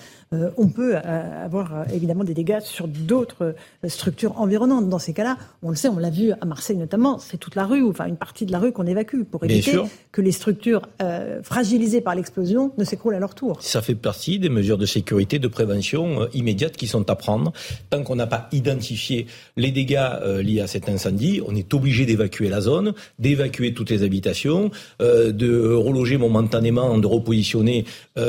on 0.57 0.67
peut 0.67 0.97
avoir 0.97 1.85
évidemment 1.93 2.25
des 2.25 2.33
dégâts 2.33 2.59
sur 2.59 2.89
d'autres 2.89 3.55
structures 3.87 4.37
environnantes. 4.41 4.89
Dans 4.89 4.99
ces 4.99 5.13
cas-là, 5.13 5.37
on 5.61 5.69
le 5.69 5.77
sait, 5.77 5.87
on 5.87 5.99
l'a 5.99 6.09
vu 6.09 6.33
à 6.33 6.45
Marseille 6.45 6.77
notamment, 6.77 7.17
c'est 7.17 7.37
toute 7.37 7.55
la 7.55 7.65
rue, 7.65 7.87
enfin 7.87 8.05
une 8.07 8.17
partie 8.17 8.45
de 8.45 8.51
la 8.51 8.59
rue 8.59 8.73
qu'on 8.73 8.85
évacue 8.85 9.23
pour 9.23 9.45
éviter 9.45 9.79
que 10.11 10.21
les 10.21 10.33
structures 10.33 10.81
euh, 11.01 11.41
fragilisés 11.41 12.01
par 12.01 12.15
l'explosion 12.15 12.71
ne 12.77 12.83
s'écroulent 12.83 13.15
à 13.15 13.19
leur 13.19 13.35
tour. 13.35 13.57
Ça 13.61 13.81
fait 13.81 13.95
partie 13.95 14.39
des 14.39 14.49
mesures 14.49 14.77
de 14.77 14.85
sécurité, 14.85 15.39
de 15.39 15.47
prévention 15.47 16.21
euh, 16.21 16.27
immédiates 16.33 16.77
qui 16.77 16.87
sont 16.87 17.09
à 17.09 17.15
prendre. 17.15 17.51
Tant 17.89 18.03
qu'on 18.03 18.15
n'a 18.15 18.27
pas 18.27 18.47
identifié 18.51 19.27
les 19.57 19.71
dégâts 19.71 19.97
euh, 19.97 20.43
liés 20.43 20.61
à 20.61 20.67
cet 20.67 20.89
incendie, 20.89 21.41
on 21.47 21.55
est 21.55 21.73
obligé 21.73 22.05
d'évacuer 22.05 22.49
la 22.49 22.61
zone, 22.61 22.93
d'évacuer 23.19 23.73
toutes 23.73 23.89
les 23.89 24.03
habitations, 24.03 24.71
de 24.99 25.73
reloger 25.73 26.17
momentanément, 26.17 26.97
de 26.97 27.07
repositionner 27.07 27.85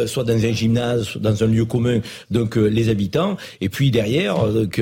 soit 0.06 0.24
dans 0.24 0.34
un 0.34 0.52
gymnase, 0.52 1.04
soit 1.04 1.20
dans 1.20 1.42
un 1.42 1.46
lieu 1.46 1.64
commun, 1.64 2.00
donc 2.30 2.56
les 2.56 2.88
habitants. 2.88 3.36
Et 3.60 3.68
puis 3.68 3.90
derrière, 3.90 4.36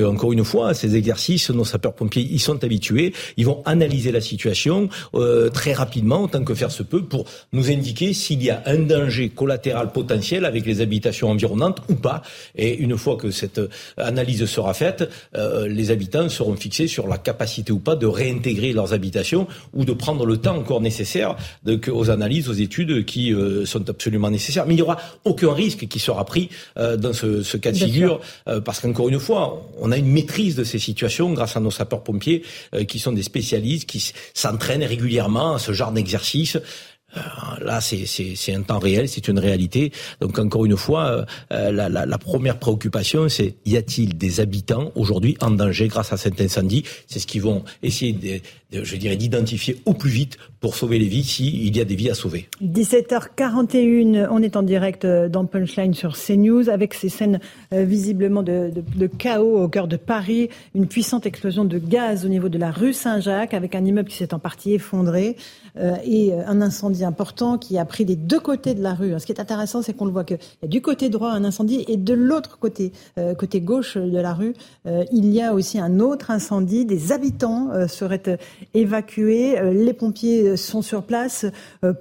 encore 0.05 0.33
une 0.33 0.43
fois, 0.43 0.73
ces 0.73 0.95
exercices, 0.95 1.49
nos 1.49 1.65
sapeurs-pompiers, 1.65 2.27
ils 2.29 2.39
sont 2.39 2.63
habitués, 2.63 3.13
ils 3.37 3.45
vont 3.45 3.61
analyser 3.65 4.11
la 4.11 4.21
situation 4.21 4.89
très 5.53 5.73
rapidement, 5.73 6.23
autant 6.23 6.43
que 6.43 6.53
faire 6.53 6.71
se 6.71 6.83
peut, 6.83 7.03
pour 7.03 7.25
nous 7.51 7.62
indiquer 7.69 8.13
s'il 8.13 8.43
y 8.43 8.49
a 8.49 8.63
un 8.65 8.79
danger 8.79 9.29
collatéral 9.29 9.91
potentiel 9.91 10.45
avec 10.45 10.65
les 10.65 10.81
habitations 10.81 11.29
environnantes 11.29 11.81
ou 11.89 11.95
pas. 11.95 12.21
Et 12.55 12.75
une 12.75 12.97
fois 12.97 13.15
que 13.15 13.31
cette 13.31 13.61
analyse 13.97 14.45
sera 14.45 14.73
faite, 14.73 15.09
euh, 15.35 15.67
les 15.67 15.91
habitants 15.91 16.29
seront 16.29 16.55
fixés 16.55 16.87
sur 16.87 17.07
la 17.07 17.17
capacité 17.17 17.71
ou 17.71 17.79
pas 17.79 17.95
de 17.95 18.05
réintégrer 18.05 18.73
leurs 18.73 18.93
habitations 18.93 19.47
ou 19.73 19.85
de 19.85 19.93
prendre 19.93 20.25
le 20.25 20.37
temps 20.37 20.55
encore 20.55 20.81
nécessaire 20.81 21.35
de, 21.63 21.79
aux 21.91 22.09
analyses, 22.09 22.49
aux 22.49 22.53
études 22.53 23.05
qui 23.05 23.33
euh, 23.33 23.65
sont 23.65 23.89
absolument 23.89 24.29
nécessaires. 24.29 24.65
Mais 24.65 24.73
il 24.73 24.77
n'y 24.77 24.83
aura 24.83 24.97
aucun 25.25 25.53
risque 25.53 25.87
qui 25.87 25.99
sera 25.99 26.25
pris 26.25 26.49
euh, 26.77 26.97
dans 26.97 27.13
ce, 27.13 27.43
ce, 27.43 27.57
cas 27.57 27.71
de 27.71 27.77
figure, 27.77 28.19
parce 28.65 28.79
qu'encore 28.79 29.09
une 29.09 29.19
fois, 29.19 29.69
on 29.79 29.91
a 29.91 29.97
une 29.97 30.11
maîtrise 30.11 30.55
de 30.55 30.63
ces 30.63 30.79
situations 30.79 31.31
grâce 31.33 31.55
à 31.55 31.59
nos 31.59 31.71
sapeurs-pompiers 31.71 32.43
qui 32.87 32.99
sont 32.99 33.11
des 33.11 33.23
spécialistes, 33.23 33.87
qui 33.87 34.13
s'entraînent 34.33 34.83
régulièrement 34.83 35.55
à 35.55 35.59
ce 35.59 35.71
genre 35.71 35.91
d'exercice. 35.91 36.57
Euh, 37.17 37.19
là, 37.61 37.79
c'est 37.81 38.53
un 38.53 38.61
temps 38.61 38.79
réel, 38.79 39.07
c'est 39.07 39.27
une 39.27 39.39
réalité. 39.39 39.91
Donc 40.21 40.39
encore 40.39 40.65
une 40.65 40.77
fois, 40.77 41.25
euh, 41.51 41.71
la, 41.71 41.89
la, 41.89 42.17
première 42.17 42.57
préoccupation, 42.57 43.29
c'est 43.29 43.55
y 43.65 43.77
a-t-il 43.77 44.17
des 44.17 44.39
habitants 44.39 44.91
aujourd'hui 44.95 45.37
en 45.41 45.51
danger 45.51 45.87
grâce 45.87 46.13
à 46.13 46.17
cet 46.17 46.41
incendie? 46.41 46.83
C'est 47.07 47.19
ce 47.19 47.27
qu'ils 47.27 47.41
vont 47.41 47.63
essayer, 47.81 48.13
de, 48.71 48.83
je 48.83 48.95
dirais, 48.95 49.15
d'identifier 49.15 49.77
au 49.85 49.93
plus 49.93 50.09
vite 50.09 50.37
pour 50.59 50.75
sauver 50.75 50.97
les 50.97 51.07
vies 51.07 51.23
s'il 51.23 51.75
y 51.75 51.81
a 51.81 51.85
des 51.85 51.95
vies 51.95 52.09
à 52.09 52.15
sauver. 52.15 52.47
17h41, 52.63 54.27
on 54.31 54.41
est 54.41 54.55
en 54.55 54.63
direct 54.63 55.05
euh, 55.05 55.29
dans 55.29 55.45
Punchline 55.45 55.93
sur 55.93 56.17
CNews 56.17 56.69
avec 56.69 56.93
ces 56.93 57.09
scènes 57.09 57.39
visiblement 57.71 58.43
de, 58.43 58.71
chaos 59.17 59.63
au 59.63 59.67
cœur 59.67 59.87
de 59.87 59.97
Paris, 59.97 60.49
une 60.75 60.87
puissante 60.87 61.25
explosion 61.25 61.65
de 61.65 61.77
gaz 61.77 62.25
au 62.25 62.29
niveau 62.29 62.49
de 62.49 62.57
la 62.57 62.71
rue 62.71 62.93
Saint-Jacques 62.93 63.53
avec 63.53 63.75
un 63.75 63.83
immeuble 63.83 64.09
qui 64.09 64.17
s'est 64.17 64.33
en 64.33 64.39
partie 64.39 64.73
effondré. 64.73 65.35
Euh, 65.75 65.95
et 66.05 66.31
euh, 66.31 66.43
un 66.45 66.61
incendie 66.61 67.02
important 67.05 67.57
qui 67.57 67.77
a 67.77 67.85
pris 67.85 68.05
des 68.05 68.15
deux 68.15 68.39
côtés 68.39 68.73
de 68.73 68.81
la 68.81 68.93
rue. 68.93 69.19
Ce 69.19 69.25
qui 69.25 69.31
est 69.31 69.39
intéressant, 69.39 69.81
c'est 69.81 69.93
qu'on 69.93 70.05
le 70.05 70.11
voit 70.11 70.25
a 70.63 70.67
du 70.67 70.81
côté 70.81 71.09
droit 71.09 71.31
un 71.31 71.43
incendie 71.43 71.83
et 71.87 71.97
de 71.97 72.13
l'autre 72.13 72.59
côté, 72.59 72.91
euh, 73.17 73.35
côté 73.35 73.61
gauche 73.61 73.97
de 73.97 74.17
la 74.17 74.33
rue, 74.33 74.53
il 75.11 75.25
y 75.31 75.41
a 75.41 75.53
aussi 75.53 75.79
un 75.79 75.99
autre 75.99 76.31
incendie. 76.31 76.85
Des 76.85 77.11
habitants 77.11 77.69
seraient 77.87 78.37
évacués. 78.73 79.73
Les 79.73 79.93
pompiers 79.93 80.57
sont 80.57 80.81
sur 80.81 81.03
place 81.03 81.45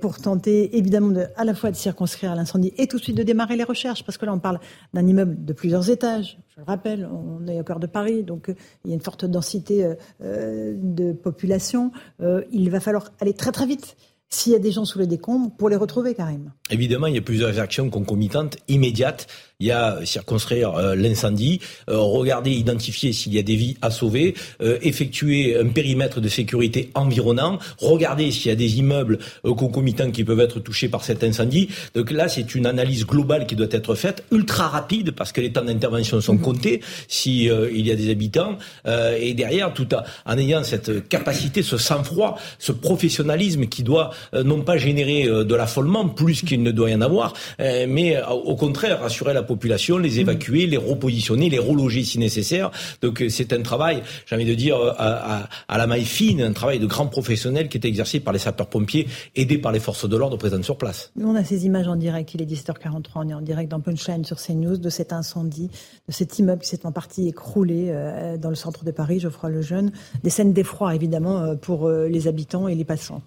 pour 0.01 0.19
tenter 0.19 0.77
évidemment 0.77 1.11
de, 1.11 1.27
à 1.37 1.45
la 1.45 1.55
fois 1.55 1.71
de 1.71 1.77
circonscrire 1.77 2.35
l'incendie 2.35 2.73
et 2.77 2.87
tout 2.87 2.99
de 2.99 3.03
suite 3.03 3.17
de 3.17 3.23
démarrer 3.23 3.57
les 3.57 3.65
recherches 3.65 4.05
parce 4.05 4.19
que 4.19 4.27
là 4.27 4.33
on 4.33 4.39
parle 4.39 4.61
d'un 4.95 5.07
immeuble 5.07 5.45
de 5.45 5.53
plusieurs 5.53 5.91
étages. 5.91 6.39
Je 6.55 6.61
le 6.61 6.65
rappelle, 6.67 7.09
on 7.11 7.47
est 7.47 7.61
au 7.61 7.65
cœur 7.65 7.81
de 7.81 7.87
Paris, 7.87 8.23
donc 8.23 8.53
il 8.85 8.91
y 8.91 8.93
a 8.93 8.95
une 8.95 9.01
forte 9.01 9.25
densité 9.25 9.89
de 10.21 11.13
population. 11.13 11.93
il 12.21 12.71
va 12.71 12.81
falloir 12.81 13.11
aller 13.21 13.33
très 13.33 13.53
très 13.53 13.67
vite 13.67 13.97
s'il 14.35 14.53
y 14.53 14.57
a 14.57 14.59
des 14.59 14.73
gens 14.73 14.85
sous 14.85 14.99
les 14.99 15.07
décombres 15.07 15.51
pour 15.57 15.69
les 15.69 15.77
retrouver, 15.77 16.15
Karim. 16.15 16.53
Évidemment, 16.71 17.07
il 17.07 17.15
y 17.15 17.19
a 17.19 17.23
plusieurs 17.23 17.59
actions 17.59 17.91
concomitantes, 17.91 18.57
immédiates 18.69 19.27
il 19.63 19.67
y 19.67 19.71
a 19.71 19.97
euh, 19.97 20.05
circonscrire 20.05 20.75
euh, 20.75 20.97
l'incendie, 20.97 21.61
euh, 21.89 21.99
regarder, 21.99 22.51
identifier 22.51 23.13
s'il 23.13 23.33
y 23.33 23.39
a 23.39 23.43
des 23.43 23.55
vies 23.55 23.77
à 23.81 23.91
sauver, 23.91 24.35
effectuer 24.61 25.57
un 25.59 25.69
périmètre 25.69 26.21
de 26.21 26.29
sécurité 26.29 26.91
environnant, 26.95 27.59
regarder 27.79 28.31
s'il 28.31 28.49
y 28.49 28.53
a 28.53 28.57
des 28.57 28.79
immeubles 28.79 29.19
concomitants 29.43 30.11
qui 30.11 30.25
peuvent 30.25 30.41
être 30.41 30.61
touchés 30.61 30.89
par 30.89 31.05
cet 31.05 31.23
incendie. 31.23 31.69
Donc 31.95 32.11
là, 32.11 32.29
c'est 32.29 32.55
une 32.55 32.67
analyse 32.67 33.07
globale 33.07 33.47
qui 33.47 33.55
doit 33.55 33.69
être 33.71 33.95
faite, 33.95 34.25
ultra 34.33 34.69
rapide, 34.69 35.13
parce 35.13 35.33
que 35.33 35.41
les 35.41 35.53
temps 35.53 35.65
d'intervention 35.65 36.21
sont 36.21 36.35
mhm. 36.35 36.41
comptés, 36.41 36.81
s'il 37.09 37.53
il 37.73 37.87
y 37.87 37.91
a 37.91 37.97
des 37.97 38.11
habitants, 38.11 38.57
et 38.87 39.35
derrière, 39.35 39.73
tout 39.73 39.89
en 40.27 40.39
ayant 40.39 40.65
cette 40.65 41.09
capacité, 41.09 41.63
ce 41.63 41.77
sang-froid, 41.77 42.39
ce 42.59 42.73
professionnalisme 42.73 43.67
qui 43.67 43.83
doit 43.83 44.11
non 44.33 44.63
pas 44.63 44.77
générer 44.77 45.25
de 45.25 45.55
l'affolement, 45.55 46.09
plus 46.09 46.43
qu'il 46.43 46.63
ne 46.63 46.71
doit 46.71 46.91
y 46.91 46.95
en 46.95 47.01
avoir, 47.01 47.35
mais 47.59 48.21
au 48.31 48.57
contraire, 48.57 49.03
assurer 49.03 49.35
la 49.35 49.43
population, 49.43 49.52
les 49.99 50.21
évacuer, 50.21 50.67
les 50.67 50.77
repositionner, 50.77 51.49
les 51.49 51.59
reloger 51.59 52.03
si 52.05 52.19
nécessaire. 52.19 52.71
Donc 53.01 53.23
euh, 53.23 53.29
c'est 53.29 53.53
un 53.53 53.63
travail, 53.63 54.03
j'ai 54.27 54.37
envie 54.37 54.45
de 54.45 54.55
dire, 54.55 54.77
euh, 54.77 54.93
à, 54.99 55.49
à, 55.69 55.79
la 55.79 55.87
maille 55.87 56.05
fine, 56.05 56.43
un 56.43 56.53
travail 56.53 56.79
de 56.79 56.87
grands 56.87 57.07
professionnels 57.07 57.69
qui 57.69 57.79
est 57.79 57.85
exercé 57.85 58.21
par 58.21 58.33
les 58.33 58.39
sapeurs-pompiers, 58.39 59.09
aidés 59.37 59.59
par 59.59 59.73
les 59.73 59.81
forces 59.81 60.09
de 60.09 60.17
l'ordre 60.17 60.37
présentes 60.37 60.65
sur 60.65 60.77
place. 60.77 61.11
Nous, 61.17 61.29
on 61.29 61.35
a 61.35 61.45
ces 61.45 61.67
images 61.67 61.89
en 61.89 61.97
direct, 61.97 62.35
il 62.35 62.43
est 62.43 62.47
17h43, 62.47 63.03
on 63.17 63.29
est 63.29 63.35
en 63.35 63.41
direct 63.41 63.71
dans 63.71 63.81
Punchline 63.81 64.25
sur 64.25 64.37
CNews, 64.37 64.77
de 64.77 64.91
cet 64.91 65.13
incendie, 65.13 65.71
de 66.09 66.13
cet 66.13 66.39
immeuble 66.39 66.63
qui 66.63 66.69
s'est 66.69 66.87
en 66.87 66.93
partie 66.93 67.29
écroulé 67.29 67.87
euh, 67.89 68.37
dans 68.37 68.51
le 68.51 68.57
centre 68.57 68.85
de 68.85 68.91
Paris, 68.91 69.21
Geoffroy 69.21 69.51
Lejeune. 69.51 69.93
Des 70.23 70.31
scènes 70.31 70.53
d'effroi, 70.53 70.95
évidemment, 70.95 71.57
pour 71.57 71.89
les 71.89 72.29
habitants 72.29 72.69
et 72.69 72.75
les 72.75 72.85
passants. 72.85 73.23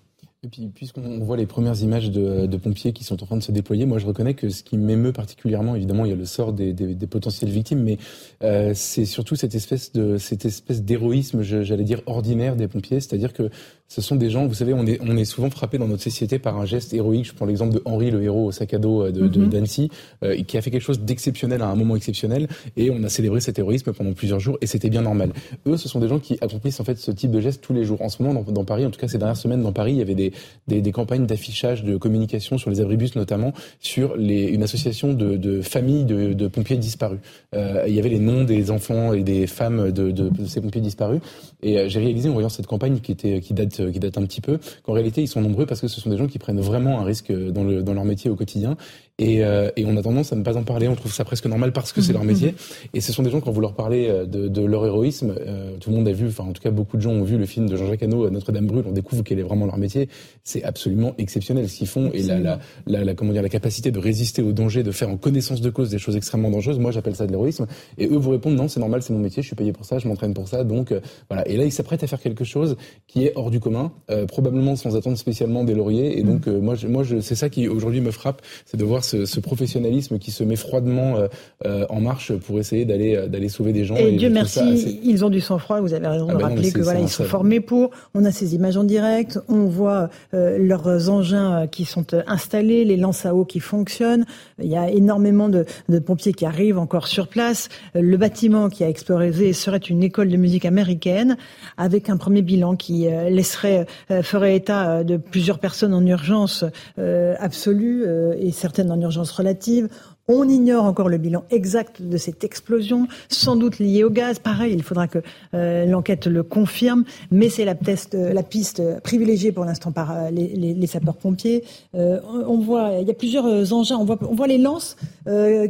Et 0.45 0.47
puis, 0.47 0.67
puisqu'on 0.67 1.17
voit 1.21 1.37
les 1.37 1.47
premières 1.47 1.81
images 1.81 2.11
de, 2.11 2.57
pompiers 2.57 2.93
qui 2.93 3.03
sont 3.03 3.23
en 3.23 3.25
train 3.25 3.37
de 3.37 3.41
se 3.41 3.51
déployer, 3.51 3.87
moi 3.87 3.97
je 3.97 4.05
reconnais 4.05 4.35
que 4.35 4.49
ce 4.49 4.61
qui 4.61 4.77
m'émeut 4.77 5.11
particulièrement, 5.11 5.73
évidemment, 5.73 6.05
il 6.05 6.09
y 6.09 6.13
a 6.13 6.15
le 6.15 6.25
sort 6.25 6.53
des, 6.53 6.71
des, 6.71 7.07
potentielles 7.07 7.49
victimes, 7.49 7.81
mais 7.81 7.97
euh, 8.43 8.73
c'est 8.75 9.05
surtout 9.05 9.35
cette 9.35 9.55
espèce 9.55 9.91
cette 10.19 10.45
espèce 10.45 10.83
d'héroïsme, 10.83 11.41
j'allais 11.41 11.83
dire 11.83 12.01
ordinaire 12.05 12.55
des 12.55 12.67
pompiers, 12.67 12.99
c'est-à-dire 12.99 13.33
que 13.33 13.49
ce 13.87 14.01
sont 14.01 14.15
des 14.15 14.29
gens, 14.29 14.47
vous 14.47 14.55
savez, 14.55 14.73
on 14.73 14.85
est, 14.87 14.99
on 15.01 15.15
est 15.15 15.25
souvent 15.25 15.49
frappé 15.49 15.77
dans 15.77 15.87
notre 15.87 16.01
société 16.01 16.39
par 16.39 16.57
un 16.57 16.65
geste 16.65 16.93
héroïque. 16.93 17.25
Je 17.25 17.33
prends 17.33 17.45
l'exemple 17.45 17.75
de 17.75 17.81
Henri, 17.85 18.09
le 18.09 18.23
héros 18.23 18.47
au 18.47 18.51
sac 18.51 18.73
à 18.73 18.79
dos 18.79 19.11
de, 19.11 19.27
de 19.27 19.39
mhm. 19.39 19.49
d'Annecy, 19.49 19.91
euh, 20.23 20.41
qui 20.43 20.57
a 20.57 20.61
fait 20.61 20.71
quelque 20.71 20.81
chose 20.81 20.99
d'exceptionnel 20.99 21.61
à 21.61 21.67
un 21.67 21.75
moment 21.75 21.95
exceptionnel, 21.95 22.47
et 22.77 22.89
on 22.89 23.03
a 23.03 23.09
célébré 23.09 23.39
cet 23.41 23.59
héroïsme 23.59 23.93
pendant 23.93 24.13
plusieurs 24.13 24.39
jours, 24.39 24.57
et 24.61 24.65
c'était 24.67 24.89
bien 24.89 25.03
normal. 25.03 25.31
Eux, 25.67 25.77
ce 25.77 25.87
sont 25.87 25.99
des 25.99 26.07
gens 26.07 26.19
qui 26.19 26.37
accomplissent 26.41 26.79
en 26.79 26.83
fait 26.83 26.97
ce 26.97 27.11
type 27.11 27.31
de 27.31 27.39
geste 27.39 27.61
tous 27.61 27.73
les 27.73 27.85
jours. 27.85 28.01
En 28.01 28.09
ce 28.09 28.23
moment, 28.23 28.41
dans, 28.41 28.51
dans 28.51 28.65
Paris, 28.65 28.85
en 28.85 28.89
tout 28.89 28.99
cas 28.99 29.07
ces 29.07 29.19
dernières 29.19 29.37
semaines, 29.37 29.61
dans 29.61 29.71
Paris, 29.71 29.93
il 29.93 29.99
y 29.99 30.01
avait 30.01 30.15
des, 30.15 30.33
des, 30.67 30.81
des 30.81 30.91
campagnes 30.91 31.27
d'affichage, 31.27 31.83
de 31.83 31.95
communication 31.97 32.57
sur 32.57 32.71
les 32.71 32.81
abribus 32.81 33.15
notamment, 33.15 33.53
sur 33.79 34.17
les, 34.17 34.45
une 34.45 34.63
association 34.63 35.13
de, 35.13 35.37
de 35.37 35.61
familles 35.61 36.05
de, 36.05 36.33
de, 36.33 36.47
pompiers 36.47 36.77
disparus. 36.77 37.19
Euh, 37.53 37.85
il 37.87 37.93
y 37.93 37.99
avait 37.99 38.09
les 38.09 38.19
noms 38.19 38.43
des 38.43 38.71
enfants 38.71 39.13
et 39.13 39.23
des 39.23 39.45
femmes 39.45 39.91
de, 39.91 40.09
de 40.11 40.31
ces 40.47 40.59
pompiers 40.59 40.81
disparus, 40.81 41.21
et 41.61 41.77
euh, 41.77 41.87
j'ai 41.87 41.99
réalisé 41.99 42.29
en 42.29 42.33
voyant 42.33 42.49
cette 42.49 42.67
campagne 42.67 42.99
qui 42.99 43.11
était 43.11 43.41
qui 43.41 43.53
date 43.53 43.74
qui 43.81 43.99
date 43.99 44.17
un 44.17 44.23
petit 44.23 44.41
peu 44.41 44.59
qu'en 44.83 44.93
réalité 44.93 45.21
ils 45.21 45.27
sont 45.27 45.41
nombreux 45.41 45.65
parce 45.65 45.81
que 45.81 45.87
ce 45.87 46.01
sont 46.01 46.09
des 46.09 46.17
gens 46.17 46.27
qui 46.27 46.39
prennent 46.39 46.59
vraiment 46.59 46.99
un 46.99 47.03
risque 47.03 47.31
dans, 47.31 47.63
le, 47.63 47.83
dans 47.83 47.93
leur 47.93 48.05
métier 48.05 48.29
au 48.29 48.35
quotidien 48.35 48.77
et, 49.17 49.37
et, 49.37 49.85
on 49.85 49.95
a 49.97 50.01
tendance 50.01 50.33
à 50.33 50.35
ne 50.35 50.43
pas 50.43 50.57
en 50.57 50.63
parler. 50.63 50.87
On 50.87 50.95
trouve 50.95 51.13
ça 51.13 51.23
presque 51.23 51.45
normal 51.45 51.71
parce 51.71 51.93
que 51.93 52.01
c'est 52.01 52.13
leur 52.13 52.23
métier. 52.23 52.55
Et 52.93 53.01
ce 53.01 53.13
sont 53.13 53.23
des 53.23 53.29
gens 53.29 53.39
quand 53.39 53.51
vous 53.51 53.61
leur 53.61 53.73
parlez 53.73 54.07
de, 54.27 54.47
de 54.47 54.61
leur 54.61 54.85
héroïsme, 54.85 55.35
tout 55.79 55.89
le 55.89 55.95
monde 55.95 56.07
a 56.07 56.11
vu, 56.11 56.27
enfin 56.27 56.43
en 56.43 56.51
tout 56.51 56.61
cas 56.61 56.71
beaucoup 56.71 56.97
de 56.97 57.01
gens 57.01 57.11
ont 57.11 57.23
vu 57.23 57.37
le 57.37 57.45
film 57.45 57.69
de 57.69 57.75
Jean-Jacques 57.75 58.03
Hano, 58.03 58.29
Notre-Dame 58.29 58.67
brûle. 58.67 58.83
On 58.87 58.91
découvre 58.91 59.23
quel 59.23 59.39
est 59.39 59.43
vraiment 59.43 59.65
leur 59.65 59.77
métier. 59.77 60.09
C'est 60.43 60.63
absolument 60.63 61.13
exceptionnel 61.17 61.69
ce 61.69 61.77
qu'ils 61.77 61.87
font 61.87 62.11
et 62.13 62.23
la, 62.23 62.39
la, 62.39 62.59
la, 62.87 63.03
la, 63.03 63.13
comment 63.15 63.31
dire 63.31 63.41
la 63.41 63.49
capacité 63.49 63.91
de 63.91 63.99
résister 63.99 64.41
au 64.41 64.51
danger, 64.51 64.83
de 64.83 64.91
faire 64.91 65.09
en 65.09 65.17
connaissance 65.17 65.61
de 65.61 65.69
cause 65.69 65.89
des 65.89 65.97
choses 65.97 66.15
extrêmement 66.15 66.51
dangereuses. 66.51 66.79
Moi, 66.79 66.91
j'appelle 66.91 67.15
ça 67.15 67.25
de 67.25 67.31
l'héroïsme. 67.31 67.67
Et 67.97 68.07
eux 68.07 68.17
vous 68.17 68.31
répondent 68.31 68.55
non, 68.55 68.67
c'est 68.67 68.79
normal, 68.79 69.01
c'est 69.01 69.13
mon 69.13 69.19
métier, 69.19 69.41
je 69.41 69.47
suis 69.47 69.55
payé 69.55 69.71
pour 69.71 69.85
ça, 69.85 69.97
je 69.97 70.07
m'entraîne 70.07 70.33
pour 70.33 70.47
ça. 70.47 70.63
Donc 70.63 70.93
voilà. 71.29 71.47
Et 71.47 71.55
là, 71.55 71.63
ils 71.63 71.71
s'apprêtent 71.71 72.03
à 72.03 72.07
faire 72.07 72.19
quelque 72.19 72.43
chose 72.43 72.75
qui 73.07 73.25
est 73.25 73.33
hors 73.35 73.49
du 73.49 73.59
commun, 73.59 73.93
probablement 74.27 74.75
sans 74.75 74.97
attendre 74.97 75.17
spécialement 75.17 75.63
des 75.63 75.73
lauriers. 75.73 76.19
Et 76.19 76.23
donc 76.23 76.47
mm. 76.47 76.59
moi, 76.59 76.75
je, 76.75 76.87
moi, 76.87 77.03
je, 77.03 77.21
c'est 77.21 77.35
ça 77.35 77.49
qui 77.49 77.67
aujourd'hui 77.67 78.01
me 78.01 78.11
frappe, 78.11 78.41
c'est 78.65 78.77
de 78.77 78.83
voir 78.83 79.04
ce, 79.05 79.25
ce, 79.25 79.39
professionnalisme 79.39 80.17
qui 80.17 80.31
se 80.31 80.43
met 80.43 80.55
froidement 80.55 81.15
en 81.63 82.01
marche 82.01 82.33
pour 82.33 82.59
essayer 82.59 82.85
d'aller 82.85 83.27
d'aller 83.27 83.49
sauver 83.49 83.73
des 83.73 83.85
gens. 83.85 83.95
Et, 83.95 84.13
Dieu 84.13 84.29
merci, 84.29 84.99
ils 85.03 85.23
ont 85.23 85.29
du 85.29 85.41
sang-froid. 85.41 85.79
Vous 85.81 85.93
avez 85.93 86.07
raison 86.07 86.27
ah 86.29 86.33
de 86.33 86.37
ben 86.37 86.47
rappeler 86.47 86.71
que 86.71 86.81
voilà, 86.81 86.99
ils 86.99 87.09
sont 87.09 87.23
formés 87.23 87.59
pour. 87.59 87.91
On 88.13 88.25
a 88.25 88.31
ces 88.31 88.55
images 88.55 88.77
en 88.77 88.83
direct, 88.83 89.39
on 89.47 89.65
voit 89.65 90.09
euh, 90.33 90.57
leurs 90.57 91.09
engins 91.09 91.63
euh, 91.63 91.67
qui 91.67 91.85
sont 91.85 92.13
euh, 92.13 92.21
installés, 92.27 92.85
les 92.85 92.97
lances 92.97 93.25
à 93.25 93.35
eau 93.35 93.45
qui 93.45 93.59
fonctionnent. 93.59 94.25
Il 94.61 94.69
y 94.69 94.77
a 94.77 94.89
énormément 94.89 95.49
de, 95.49 95.65
de 95.89 95.99
pompiers 95.99 96.33
qui 96.33 96.45
arrivent 96.45 96.77
encore 96.77 97.07
sur 97.07 97.27
place. 97.27 97.69
Le 97.93 98.17
bâtiment 98.17 98.69
qui 98.69 98.83
a 98.83 98.89
explosé 98.89 99.53
serait 99.53 99.77
une 99.77 100.03
école 100.03 100.29
de 100.29 100.37
musique 100.37 100.65
américaine, 100.65 101.37
avec 101.77 102.09
un 102.09 102.17
premier 102.17 102.41
bilan 102.41 102.75
qui 102.75 103.07
laisserait 103.29 103.85
ferait 104.21 104.55
état 104.55 105.03
de 105.03 105.17
plusieurs 105.17 105.59
personnes 105.59 105.93
en 105.93 106.05
urgence 106.05 106.63
absolue 106.97 108.05
et 108.39 108.51
certaines 108.51 108.91
en 108.95 109.01
urgence 109.01 109.31
relative. 109.31 109.89
On 110.27 110.49
ignore 110.49 110.85
encore 110.85 111.07
le 111.07 111.19
bilan 111.19 111.43
exact 111.51 112.01
de 112.01 112.17
cette 112.17 112.43
explosion, 112.43 113.07
sans 113.29 113.55
doute 113.55 113.77
liée 113.77 114.03
au 114.03 114.09
gaz. 114.09 114.39
Pareil, 114.39 114.73
il 114.73 114.81
faudra 114.81 115.07
que 115.07 115.19
euh, 115.53 115.85
l'enquête 115.85 116.25
le 116.25 116.41
confirme, 116.41 117.03
mais 117.29 117.49
c'est 117.49 117.63
la, 117.63 117.75
piste 117.75 118.81
privilégiée 119.03 119.51
pour 119.51 119.65
l'instant 119.65 119.91
par 119.91 120.11
euh, 120.11 120.31
les, 120.31 120.87
sapeurs-pompiers. 120.87 121.63
Euh, 121.93 122.19
on 122.47 122.57
voit, 122.57 122.93
il 123.01 123.07
y 123.07 123.11
a 123.11 123.13
plusieurs 123.13 123.71
engins. 123.71 123.97
On 123.97 124.05
voit, 124.05 124.17
on 124.27 124.33
voit 124.33 124.47
les 124.47 124.57
lances 124.57 124.95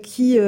qui 0.04 0.40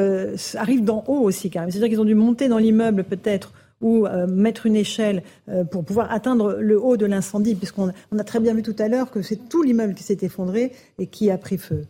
arrivent 0.55 0.85
d'en 0.85 1.03
haut 1.07 1.19
aussi, 1.19 1.49
quand 1.49 1.61
même. 1.61 1.71
C'est-à-dire 1.71 1.89
qu'ils 1.89 2.01
ont 2.01 2.05
dû 2.05 2.15
monter 2.15 2.47
dans 2.47 2.57
l'immeuble 2.59 3.03
peut-être 3.03 3.51
ou 3.81 4.07
mettre 4.27 4.65
une 4.65 4.75
échelle 4.75 5.21
pour 5.69 5.83
pouvoir 5.83 6.11
atteindre 6.11 6.57
le 6.59 6.81
haut 6.81 6.97
de 6.97 7.05
l'incendie, 7.05 7.55
puisqu'on 7.55 7.89
a 7.89 8.23
très 8.23 8.39
bien 8.39 8.53
vu 8.53 8.63
tout 8.63 8.75
à 8.79 8.87
l'heure 8.87 9.11
que 9.11 9.21
c'est 9.21 9.49
tout 9.49 9.63
l'immeuble 9.63 9.93
qui 9.93 10.03
s'est 10.03 10.17
effondré 10.21 10.71
et 10.97 11.07
qui 11.07 11.29
a 11.29 11.37
pris 11.37 11.57
feu. 11.57 11.83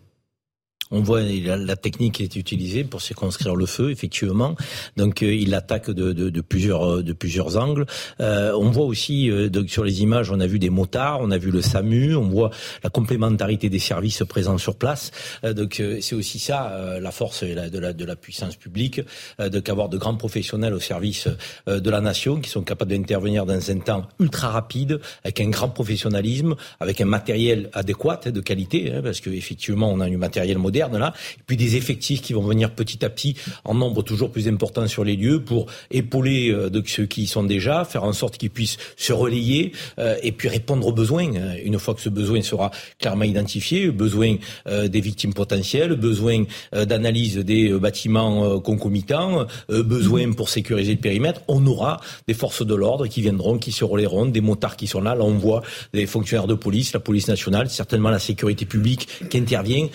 On 0.92 1.02
voit 1.02 1.22
la, 1.22 1.76
technique 1.76 2.16
qui 2.16 2.24
est 2.24 2.36
utilisée 2.36 2.84
pour 2.84 3.02
circonscrire 3.02 3.56
le 3.56 3.66
feu, 3.66 3.92
effectivement. 3.92 4.56
Donc 4.96 5.22
euh, 5.22 5.34
il 5.34 5.54
attaque 5.54 5.92
de, 5.92 6.14
de, 6.14 6.30
de, 6.30 6.42
plusieurs 6.42 7.04
de 7.04 7.14
plusieurs 7.14 7.58
angles. 7.58 7.86
Euh, 8.22 8.54
on 8.54 8.70
voit 8.70 8.86
aussi 8.86 9.30
euh, 9.30 9.50
donc, 9.50 9.70
sur 9.70 9.84
les 9.84 10.02
images, 10.02 10.32
on 10.32 10.40
a 10.40 10.48
vu 10.48 10.60
des 10.60 10.70
motards, 10.70 11.20
on 11.22 11.32
a 11.32 11.38
vu 11.38 11.52
le 11.52 11.62
SAMU, 11.62 12.16
on 12.16 12.30
voit 12.30 12.52
la 12.84 12.90
complémentarité 12.90 13.70
des 13.70 13.80
services 13.80 14.24
présents 14.28 14.58
sur 14.58 14.76
place. 14.76 15.12
Euh, 15.44 15.54
donc 15.54 15.82
c'est 16.02 16.16
aussi 16.16 16.40
ça 16.40 16.98
la 17.00 17.12
force 17.12 17.44
de 17.44 17.80
la, 17.80 17.94
de 17.94 18.06
la 18.06 18.16
puissance 18.16 18.56
publique, 18.56 19.02
de 19.40 19.60
qu'avoir 19.60 19.90
de 19.90 19.98
grands 19.98 20.16
professionnels 20.16 20.74
au 20.74 20.80
service 20.80 21.28
de 21.68 21.90
la 21.90 22.02
nation 22.02 22.40
qui 22.40 22.50
sont 22.50 22.62
capables 22.62 22.92
d'intervenir 22.92 23.46
dans 23.46 23.72
un 23.72 23.80
temps 23.80 24.08
ultra 24.20 24.50
rapide, 24.50 25.00
avec 25.24 25.42
un 25.42 25.50
grand 25.50 25.70
professionnalisme, 25.70 26.56
avec 26.80 27.02
un 27.02 27.06
matériel 27.06 27.70
adéquat 27.74 28.22
de 28.26 28.40
qualité, 28.42 28.94
hein, 28.94 29.02
parce 29.04 29.20
que 29.20 29.30
effectivement 29.30 29.92
on 29.92 30.00
a 30.00 30.10
du 30.10 30.18
matériel 30.18 30.58
moderne 30.58 30.77
là, 30.80 31.14
et 31.38 31.42
puis 31.46 31.58
des 31.58 31.76
effectifs 31.76 32.22
qui 32.22 32.34
vont 32.34 32.44
venir 32.44 32.72
petit 32.72 33.04
à 33.04 33.10
petit 33.10 33.36
en 33.66 33.74
nombre 33.74 34.04
toujours 34.04 34.32
plus 34.32 34.48
important 34.48 34.88
sur 34.88 35.04
les 35.04 35.16
lieux 35.16 35.42
pour 35.42 35.68
épauler 35.92 36.50
euh, 36.52 36.70
de 36.70 36.84
ceux 36.86 37.06
qui 37.06 37.24
y 37.24 37.28
sont 37.28 37.44
déjà, 37.44 37.86
faire 37.86 38.04
en 38.04 38.14
sorte 38.14 38.38
qu'ils 38.38 38.50
puissent 38.50 38.78
se 38.96 39.14
relayer 39.14 39.72
euh, 40.00 40.16
et 40.22 40.32
puis 40.32 40.48
répondre 40.48 40.88
aux 40.88 40.92
besoins. 40.92 41.34
Euh, 41.36 41.56
une 41.64 41.80
fois 41.80 41.94
que 41.96 42.02
ce 42.02 42.10
besoin 42.10 42.42
sera 42.42 42.72
clairement 43.00 43.24
identifié, 43.24 43.92
besoin 43.92 44.36
des 44.68 45.02
victimes 45.02 45.34
potentielles, 45.34 45.96
besoin 45.96 46.44
d'analyse 46.74 47.38
des 47.38 47.70
bâtiments 47.72 48.60
concomitants, 48.60 49.46
besoin 49.70 50.32
pour 50.32 50.50
sécuriser 50.50 50.94
le 50.94 51.00
périmètre, 51.00 51.42
on 51.48 51.66
aura 51.66 52.00
des 52.28 52.34
forces 52.34 52.66
de 52.66 52.76
l'ordre 52.76 53.08
qui 53.08 53.22
viendront, 53.22 53.58
qui 53.58 53.72
se 53.72 53.84
relayeront, 53.84 54.26
des 54.26 54.42
motards 54.42 54.76
qui 54.76 54.88
sont 54.88 55.02
là. 55.02 55.16
Là, 55.16 55.24
on 55.24 55.38
voit 55.38 55.62
des 55.94 56.06
fonctionnaires 56.06 56.48
de 56.48 56.54
police, 56.54 56.94
la 56.94 57.00
police 57.00 57.28
nationale, 57.28 57.70
certainement 57.70 58.10
la 58.10 58.20
sécurité 58.20 58.66
publique 58.66 59.08
qui 59.30 59.38
intervient. 59.38 59.88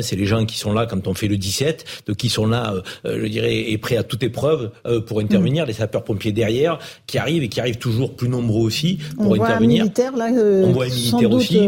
C'est 0.00 0.16
les 0.16 0.26
gens 0.30 0.46
qui 0.46 0.58
sont 0.58 0.72
là 0.72 0.86
quand 0.86 1.06
on 1.06 1.14
fait 1.14 1.28
le 1.28 1.36
17, 1.36 1.84
de 2.06 2.12
qui 2.14 2.28
sont 2.28 2.46
là, 2.46 2.72
euh, 2.72 2.80
euh, 3.06 3.20
je 3.22 3.28
dirais, 3.28 3.70
et 3.70 3.78
prêts 3.78 3.96
à 3.96 4.02
toute 4.02 4.22
épreuve 4.22 4.70
euh, 4.86 5.00
pour 5.00 5.20
intervenir. 5.20 5.64
Mm. 5.64 5.68
Les 5.68 5.72
sapeurs-pompiers 5.74 6.32
derrière, 6.32 6.78
qui 7.06 7.18
arrivent 7.18 7.42
et 7.42 7.48
qui 7.48 7.60
arrivent 7.60 7.78
toujours 7.78 8.14
plus 8.14 8.28
nombreux 8.28 8.62
aussi 8.62 8.98
pour 9.16 9.32
on 9.32 9.34
intervenir. 9.34 9.46
Voit 9.46 9.56
un 9.56 9.60
militaire, 9.60 10.16
là, 10.16 10.28
on 10.30 10.72
voit 10.72 10.86
un 10.86 10.88
militaire 10.88 11.30
aussi. 11.30 11.60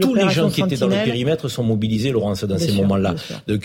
Tous 0.00 0.14
les 0.14 0.28
gens 0.30 0.50
qui 0.50 0.62
étaient 0.62 0.76
dans 0.76 0.88
le 0.88 1.04
périmètre 1.04 1.48
sont 1.48 1.64
mobilisés, 1.64 2.10
Laurence, 2.12 2.44
dans 2.44 2.58
ces 2.58 2.72
moments-là. 2.72 3.14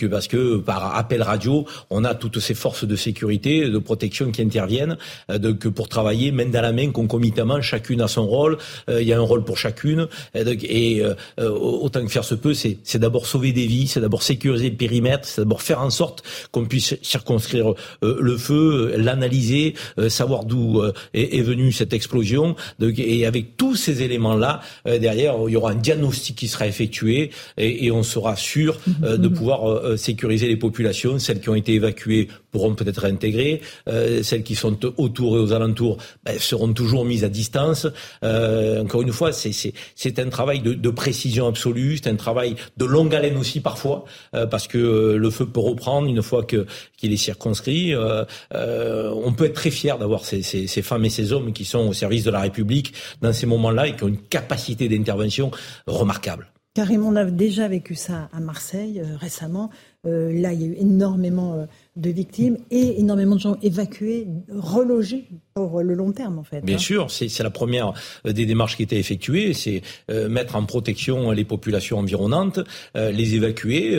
Parce 0.10 0.28
que 0.28 0.58
par 0.58 0.96
appel 0.96 1.22
radio, 1.22 1.66
on 1.90 2.04
a 2.04 2.16
toutes 2.16 2.40
ces 2.40 2.54
forces 2.54 2.86
de 2.86 2.96
sécurité, 2.96 3.70
de 3.70 3.78
protection 3.78 4.32
qui 4.32 4.42
interviennent, 4.42 4.98
donc 5.40 5.68
pour 5.68 5.90
travailler 5.90 6.32
main 6.32 6.46
dans 6.46 6.62
la 6.62 6.72
main, 6.72 6.92
concomitamment, 6.92 7.62
chacune 7.62 8.02
a 8.02 8.08
son 8.08 8.26
rôle. 8.26 8.58
Il 8.90 9.08
y 9.08 9.14
a 9.14 9.18
un 9.18 9.22
rôle 9.22 9.44
pour 9.44 9.58
chacune. 9.58 10.08
Et, 10.36 11.04
autant 11.38 12.04
que 12.04 12.12
faire 12.12 12.24
se 12.24 12.36
peut, 12.36 12.54
c'est 12.54 13.00
d'abord 13.00 13.26
sauver 13.26 13.52
des 13.52 13.68
vies, 13.68 13.88
c'est 13.88 14.02
d'abord 14.02 14.24
sécuriser 14.24 14.37
le 14.46 14.70
périmètre, 14.70 15.28
c'est 15.28 15.42
d'abord 15.42 15.62
faire 15.62 15.82
en 15.82 15.90
sorte 15.90 16.24
qu'on 16.52 16.66
puisse 16.66 16.96
circonscrire 17.02 17.74
euh, 18.04 18.18
le 18.20 18.38
feu, 18.38 18.94
l'analyser, 18.98 19.74
euh, 20.00 20.10
savoir 20.10 20.46
d'où 20.46 20.82
euh, 20.82 20.94
est, 21.14 21.42
venue 21.42 21.72
cette 21.72 21.94
explosion. 21.94 22.56
et 22.82 23.26
avec 23.26 23.58
tous 23.58 23.76
ces 23.76 24.02
éléments-là, 24.02 24.62
derrière, 24.86 25.36
il 25.48 25.54
y 25.54 25.56
aura 25.56 25.72
un 25.72 25.76
diagnostic 25.76 26.36
qui 26.36 26.48
sera 26.48 26.68
effectué 26.68 27.32
et, 27.58 27.92
on 27.92 28.04
sera 28.04 28.36
sûr 28.36 28.80
de 29.02 29.28
pouvoir 29.28 29.98
sécuriser 29.98 30.48
les 30.48 30.58
populations, 30.58 31.20
celles 31.20 31.40
qui 31.40 31.50
ont 31.50 31.56
été 31.56 31.74
évacuées 31.74 32.28
pourront 32.58 32.74
peut-être 32.74 33.02
réintégrer. 33.02 33.62
Euh, 33.88 34.24
celles 34.24 34.42
qui 34.42 34.56
sont 34.56 34.84
autour 35.00 35.38
et 35.38 35.40
aux 35.40 35.54
alentours 35.54 35.98
ben, 36.26 36.40
seront 36.40 36.74
toujours 36.74 37.06
mises 37.06 37.24
à 37.24 37.30
distance. 37.30 37.86
Euh, 38.24 38.82
encore 38.82 39.04
une 39.04 39.12
fois, 39.12 39.32
c'est 39.32 40.20
un 40.20 40.30
travail 40.30 40.62
de, 40.62 40.90
précision 40.90 41.46
absolue, 41.48 41.98
c'est 41.98 42.10
un 42.10 42.16
travail 42.16 42.56
de 42.78 42.86
longue 42.86 43.14
haleine 43.14 43.38
aussi 43.38 43.60
parfois, 43.60 44.06
euh, 44.34 44.48
parce 44.48 44.68
que 44.68 44.80
euh, 44.80 45.18
le 45.18 45.30
feu 45.30 45.46
peut 45.46 45.60
reprendre 45.60 46.08
une 46.08 46.24
fois 46.24 46.44
que 46.44 46.66
qu'il 46.98 47.14
est 47.14 47.18
circonscrit. 47.18 47.94
On 47.96 49.34
peut 49.34 49.46
être 49.46 49.54
très 49.54 49.70
fier 49.70 50.00
d'avoir 50.00 50.26
ces, 50.26 50.42
ces, 50.42 50.82
femmes 50.82 51.06
et 51.06 51.12
ces 51.12 51.32
hommes 51.32 51.54
qui 51.54 51.66
sont 51.66 51.90
au 51.90 51.94
service 51.94 52.24
de 52.24 52.32
la 52.32 52.40
République 52.40 52.94
dans 53.22 53.34
ces 53.34 53.46
moments-là 53.46 53.88
et 53.88 53.96
qui 53.96 54.04
ont 54.04 54.08
une 54.08 54.18
capacité 54.18 54.90
d'intervention 54.90 55.52
remarquable. 55.86 56.48
Karim, 56.74 57.06
on 57.06 57.16
a 57.16 57.26
déjà 57.26 57.68
vécu 57.68 57.94
ça 57.96 58.30
à 58.34 58.40
Marseille 58.40 59.02
récemment. 59.20 59.70
là, 60.04 60.54
il 60.54 60.62
y 60.62 60.66
a 60.66 60.68
eu 60.68 60.78
énormément 60.80 61.68
de 61.98 62.12
victimes 62.12 62.58
et 62.72 63.00
énormément 63.00 63.36
de 63.36 63.42
gens 63.42 63.58
évacués, 63.62 64.28
relogés 64.50 65.26
pour 65.54 65.82
le 65.82 65.96
long 65.96 66.12
terme 66.12 66.38
en 66.38 66.44
fait. 66.44 66.62
Bien 66.62 66.76
hein. 66.76 66.80
sûr, 66.80 67.10
c'est 67.10 67.40
la 67.40 67.50
première 67.50 67.94
euh, 68.26 68.32
des 68.32 68.46
démarches 68.46 68.78
qui 68.78 68.84
étaient 68.84 69.00
effectuées, 69.00 69.54
c'est 69.54 69.82
euh, 70.12 70.30
mettre 70.30 70.56
en 70.56 70.64
protection 70.66 71.32
les 71.32 71.46
populations 71.46 71.98
environnantes, 71.98 72.60
euh, 72.96 73.12
les 73.12 73.34
évacuer 73.34 73.98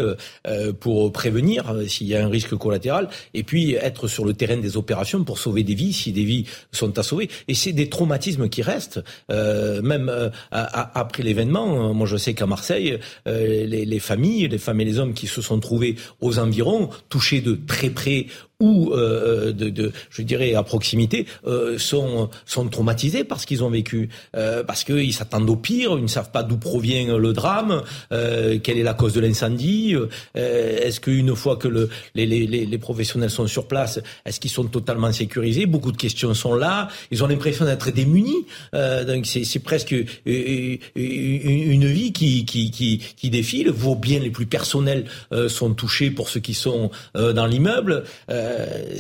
pour 0.80 1.12
prévenir 1.12 1.74
s'il 1.88 2.06
y 2.06 2.14
a 2.14 2.24
un 2.24 2.28
risque 2.28 2.54
collatéral, 2.54 3.08
et 3.34 3.42
puis 3.42 3.74
être 3.74 4.06
sur 4.06 4.24
le 4.24 4.34
terrain 4.34 4.56
des 4.56 4.76
opérations 4.76 5.24
pour 5.24 5.38
sauver 5.38 5.64
des 5.64 5.74
vies 5.74 5.92
si 5.92 6.12
des 6.12 6.24
vies 6.24 6.44
sont 6.70 6.96
à 6.98 7.02
sauver. 7.02 7.28
Et 7.48 7.54
c'est 7.54 7.72
des 7.72 7.88
traumatismes 7.88 8.48
qui 8.48 8.62
restent, 8.62 9.00
même 9.30 10.30
après 10.50 11.22
l'événement. 11.22 11.92
Moi, 11.94 12.06
je 12.06 12.16
sais 12.16 12.34
qu'à 12.34 12.46
Marseille, 12.46 12.98
les, 13.26 13.66
les 13.66 13.98
familles, 13.98 14.48
les 14.48 14.58
femmes 14.58 14.80
et 14.80 14.84
les 14.84 14.98
hommes 14.98 15.14
qui 15.14 15.26
se 15.26 15.42
sont 15.42 15.58
trouvés 15.60 15.96
aux 16.20 16.38
environs, 16.38 16.90
touchés 17.08 17.40
de 17.40 17.58
très 17.66 17.87
près 17.90 18.26
ou 18.60 18.92
euh, 18.92 19.52
de, 19.52 19.70
de, 19.70 19.92
je 20.10 20.22
dirais 20.22 20.54
à 20.54 20.64
proximité 20.64 21.26
euh, 21.46 21.78
sont 21.78 22.28
sont 22.44 22.66
traumatisés 22.66 23.22
par 23.22 23.38
ce 23.38 23.46
qu'ils 23.46 23.62
ont 23.62 23.70
vécu. 23.70 24.08
Euh, 24.36 24.64
parce 24.64 24.82
qu'ils 24.82 25.14
s'attendent 25.14 25.48
au 25.48 25.54
pire 25.54 25.92
ils 25.96 26.02
ne 26.02 26.08
savent 26.08 26.32
pas 26.32 26.42
d'où 26.42 26.56
provient 26.56 27.16
le 27.18 27.32
drame 27.32 27.82
euh, 28.10 28.58
quelle 28.58 28.78
est 28.78 28.82
la 28.82 28.94
cause 28.94 29.12
de 29.14 29.20
l'incendie 29.20 29.94
euh, 29.94 30.08
est-ce 30.34 30.98
qu'une 30.98 31.36
fois 31.36 31.56
que 31.56 31.68
le, 31.68 31.88
les, 32.16 32.26
les, 32.26 32.46
les, 32.46 32.78
professionnels 32.78 33.30
sont 33.30 33.46
sur 33.46 33.68
place 33.68 34.00
est-ce 34.26 34.40
qu'ils 34.40 34.50
sont 34.50 34.64
totalement 34.64 35.12
sécurisés? 35.12 35.66
Beaucoup 35.66 35.92
de 35.92 35.96
questions 35.96 36.34
sont 36.34 36.54
là. 36.54 36.88
Ils 37.12 37.22
ont 37.22 37.28
l'impression 37.28 37.64
d'être 37.64 37.90
démunis. 37.90 38.46
Donc 38.72 39.26
c'est 39.26 39.58
presque 39.60 39.94
une, 40.26 41.86
vie 41.86 42.12
qui, 42.12 42.44
qui, 42.44 42.70
qui, 42.70 42.98
qui 42.98 43.30
défile. 43.30 43.70
Vos 43.70 43.94
biens 43.94 44.18
les 44.18 44.30
plus 44.30 44.46
personnels 44.46 45.04
sont 45.48 45.74
touchés 45.74 46.10
pour 46.10 46.28
ceux 46.28 46.40
qui 46.40 46.54
sont 46.54 46.90
dans 47.14 47.46
l'immeuble. 47.46 47.58
Immeuble, 47.58 48.04
euh, 48.30 48.47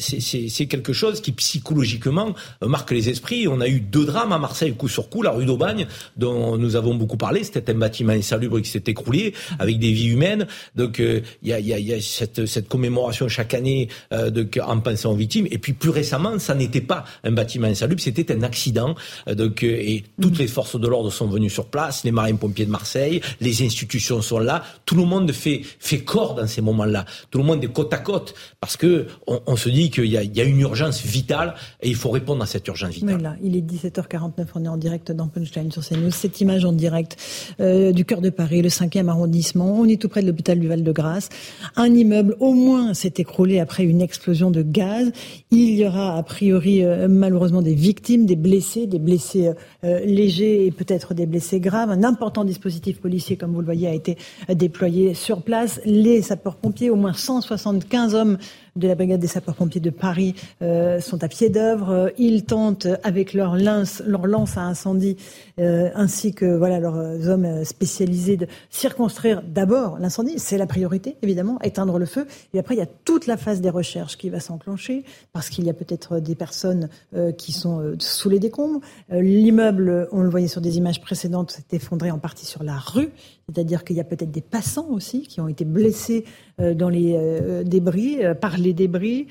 c'est 0.00 0.66
quelque 0.66 0.92
chose 0.92 1.20
qui 1.20 1.32
psychologiquement 1.32 2.34
marque 2.62 2.90
les 2.90 3.08
esprits. 3.08 3.48
On 3.48 3.60
a 3.60 3.68
eu 3.68 3.80
deux 3.80 4.04
drames 4.04 4.32
à 4.32 4.38
Marseille 4.38 4.74
coup 4.74 4.88
sur 4.88 5.08
coup, 5.08 5.22
la 5.22 5.30
rue 5.30 5.44
d'Aubagne, 5.44 5.86
dont 6.16 6.56
nous 6.56 6.76
avons 6.76 6.94
beaucoup 6.94 7.16
parlé. 7.16 7.44
C'était 7.44 7.70
un 7.72 7.74
bâtiment 7.74 8.12
insalubre 8.12 8.60
qui 8.60 8.70
s'est 8.70 8.84
écroulé 8.86 9.34
avec 9.58 9.78
des 9.78 9.92
vies 9.92 10.08
humaines. 10.08 10.46
Donc 10.74 10.98
il 10.98 11.22
y, 11.42 11.52
a, 11.52 11.60
y, 11.60 11.72
a, 11.72 11.78
y, 11.78 11.94
a, 11.94 12.00
cette, 12.00 12.46
cette 12.46 12.68
commémoration 12.68 13.28
chaque 13.28 13.54
année 13.54 13.88
de, 14.12 14.48
en 14.60 14.80
pensant 14.80 15.12
aux 15.12 15.16
victimes. 15.16 15.46
Et 15.50 15.58
puis 15.58 15.72
plus 15.72 15.90
récemment, 15.90 16.38
ça 16.38 16.54
n'était 16.54 16.80
pas 16.80 17.04
un 17.24 17.32
bâtiment 17.32 17.68
insalubre, 17.68 18.00
c'était 18.00 18.32
un 18.32 18.42
accident. 18.42 18.94
Donc 19.26 19.62
et 19.62 20.04
toutes 20.20 20.38
les 20.38 20.48
forces 20.48 20.78
de 20.78 20.86
l'ordre 20.86 21.10
sont 21.10 21.26
venues 21.26 21.50
sur 21.50 21.66
place, 21.66 22.04
les 22.04 22.12
marins-pompiers 22.12 22.66
de 22.66 22.70
Marseille, 22.70 23.20
les 23.40 23.62
institutions 23.62 24.22
sont 24.22 24.38
là. 24.38 24.64
Tout 24.84 24.94
le 24.94 25.04
monde 25.04 25.32
fait 25.32 25.62
fait 25.78 26.00
corps 26.00 26.34
dans 26.34 26.46
ces 26.46 26.60
moments-là. 26.60 27.04
Tout 27.30 27.38
le 27.38 27.44
monde 27.44 27.62
est 27.64 27.72
côte 27.72 27.92
à 27.92 27.98
côte 27.98 28.34
parce 28.60 28.76
que 28.76 29.06
on, 29.26 29.37
se 29.56 29.68
dit 29.68 29.90
qu'il 29.90 30.06
y, 30.06 30.16
a, 30.16 30.44
une 30.44 30.60
urgence 30.60 31.02
vitale 31.02 31.54
et 31.82 31.88
il 31.88 31.94
faut 31.94 32.10
répondre 32.10 32.42
à 32.42 32.46
cette 32.46 32.66
urgence 32.68 32.94
vitale. 32.94 33.20
là, 33.20 33.36
il 33.42 33.56
est 33.56 33.60
17h49, 33.60 34.46
on 34.54 34.64
est 34.64 34.68
en 34.68 34.76
direct 34.76 35.12
dans 35.12 35.28
Punchline 35.28 35.70
sur 35.72 35.84
CNews. 35.84 36.10
Cette 36.10 36.40
image 36.40 36.64
en 36.64 36.72
direct 36.72 37.16
euh, 37.60 37.92
du 37.92 38.04
cœur 38.04 38.20
de 38.20 38.30
Paris, 38.30 38.62
le 38.62 38.68
5e 38.68 39.08
arrondissement. 39.08 39.78
On 39.78 39.84
est 39.84 40.00
tout 40.00 40.08
près 40.08 40.22
de 40.22 40.26
l'hôpital 40.26 40.58
du 40.58 40.68
Val-de-Grâce. 40.68 41.28
Un 41.76 41.92
immeuble 41.92 42.36
au 42.40 42.52
moins 42.52 42.94
s'est 42.94 43.14
écroulé 43.18 43.60
après 43.60 43.84
une 43.84 44.00
explosion 44.00 44.50
de 44.50 44.62
gaz. 44.62 45.10
Il 45.50 45.74
y 45.74 45.86
aura 45.86 46.16
a 46.16 46.22
priori 46.22 46.84
euh, 46.84 47.08
malheureusement 47.08 47.62
des 47.62 47.74
victimes, 47.74 48.26
des 48.26 48.36
blessés, 48.36 48.86
des 48.86 48.98
blessés 48.98 49.52
euh, 49.84 50.00
légers 50.04 50.66
et 50.66 50.70
peut-être 50.70 51.14
des 51.14 51.26
blessés 51.26 51.60
graves. 51.60 51.90
Un 51.90 52.04
important 52.04 52.44
dispositif 52.44 53.00
policier, 53.00 53.36
comme 53.36 53.52
vous 53.52 53.60
le 53.60 53.66
voyez, 53.66 53.88
a 53.88 53.94
été 53.94 54.16
déployé 54.48 55.14
sur 55.14 55.42
place. 55.42 55.80
Les 55.84 56.22
sapeurs-pompiers, 56.22 56.90
au 56.90 56.96
moins 56.96 57.12
175 57.12 58.14
hommes 58.14 58.38
de 58.76 58.88
la 58.88 58.94
brigade 58.94 59.20
des 59.20 59.26
sapeurs-pompiers 59.26 59.80
de 59.80 59.90
Paris 59.90 60.34
euh, 60.62 61.00
sont 61.00 61.22
à 61.22 61.28
pied 61.28 61.48
d'œuvre. 61.48 62.12
Ils 62.18 62.44
tentent 62.44 62.88
avec 63.02 63.32
leur 63.32 63.56
lance, 63.56 64.02
leur 64.06 64.26
lance 64.26 64.56
à 64.56 64.62
incendie 64.62 65.16
euh, 65.58 65.90
ainsi 65.94 66.34
que 66.34 66.56
voilà 66.56 66.80
leurs 66.80 67.28
hommes 67.28 67.64
spécialisés 67.64 68.36
de 68.36 68.46
circonstruire 68.70 69.42
d'abord 69.42 69.98
l'incendie, 69.98 70.38
c'est 70.38 70.58
la 70.58 70.66
priorité 70.66 71.16
évidemment, 71.22 71.58
éteindre 71.62 71.98
le 71.98 72.06
feu. 72.06 72.26
Et 72.54 72.58
après 72.58 72.74
il 72.74 72.78
y 72.78 72.82
a 72.82 72.88
toute 73.04 73.26
la 73.26 73.36
phase 73.36 73.60
des 73.60 73.70
recherches 73.70 74.16
qui 74.16 74.30
va 74.30 74.40
s'enclencher 74.40 75.04
parce 75.32 75.48
qu'il 75.48 75.64
y 75.64 75.70
a 75.70 75.74
peut-être 75.74 76.20
des 76.20 76.34
personnes 76.34 76.88
euh, 77.14 77.32
qui 77.32 77.52
sont 77.52 77.94
sous 77.98 78.28
les 78.28 78.38
décombres. 78.38 78.80
L'immeuble, 79.10 80.08
on 80.12 80.22
le 80.22 80.28
voyait 80.28 80.48
sur 80.48 80.60
des 80.60 80.76
images 80.76 81.00
précédentes, 81.00 81.50
s'est 81.50 81.76
effondré 81.76 82.10
en 82.10 82.18
partie 82.18 82.46
sur 82.46 82.62
la 82.62 82.76
rue. 82.76 83.10
C'est-à-dire 83.48 83.82
qu'il 83.82 83.96
y 83.96 84.00
a 84.00 84.04
peut-être 84.04 84.30
des 84.30 84.42
passants 84.42 84.88
aussi 84.90 85.22
qui 85.22 85.40
ont 85.40 85.48
été 85.48 85.64
blessés 85.64 86.24
euh, 86.60 86.74
dans 86.74 86.90
les 86.90 87.14
euh, 87.16 87.64
débris, 87.64 88.22
euh, 88.22 88.34
par 88.34 88.58
les 88.58 88.74
débris, 88.74 89.26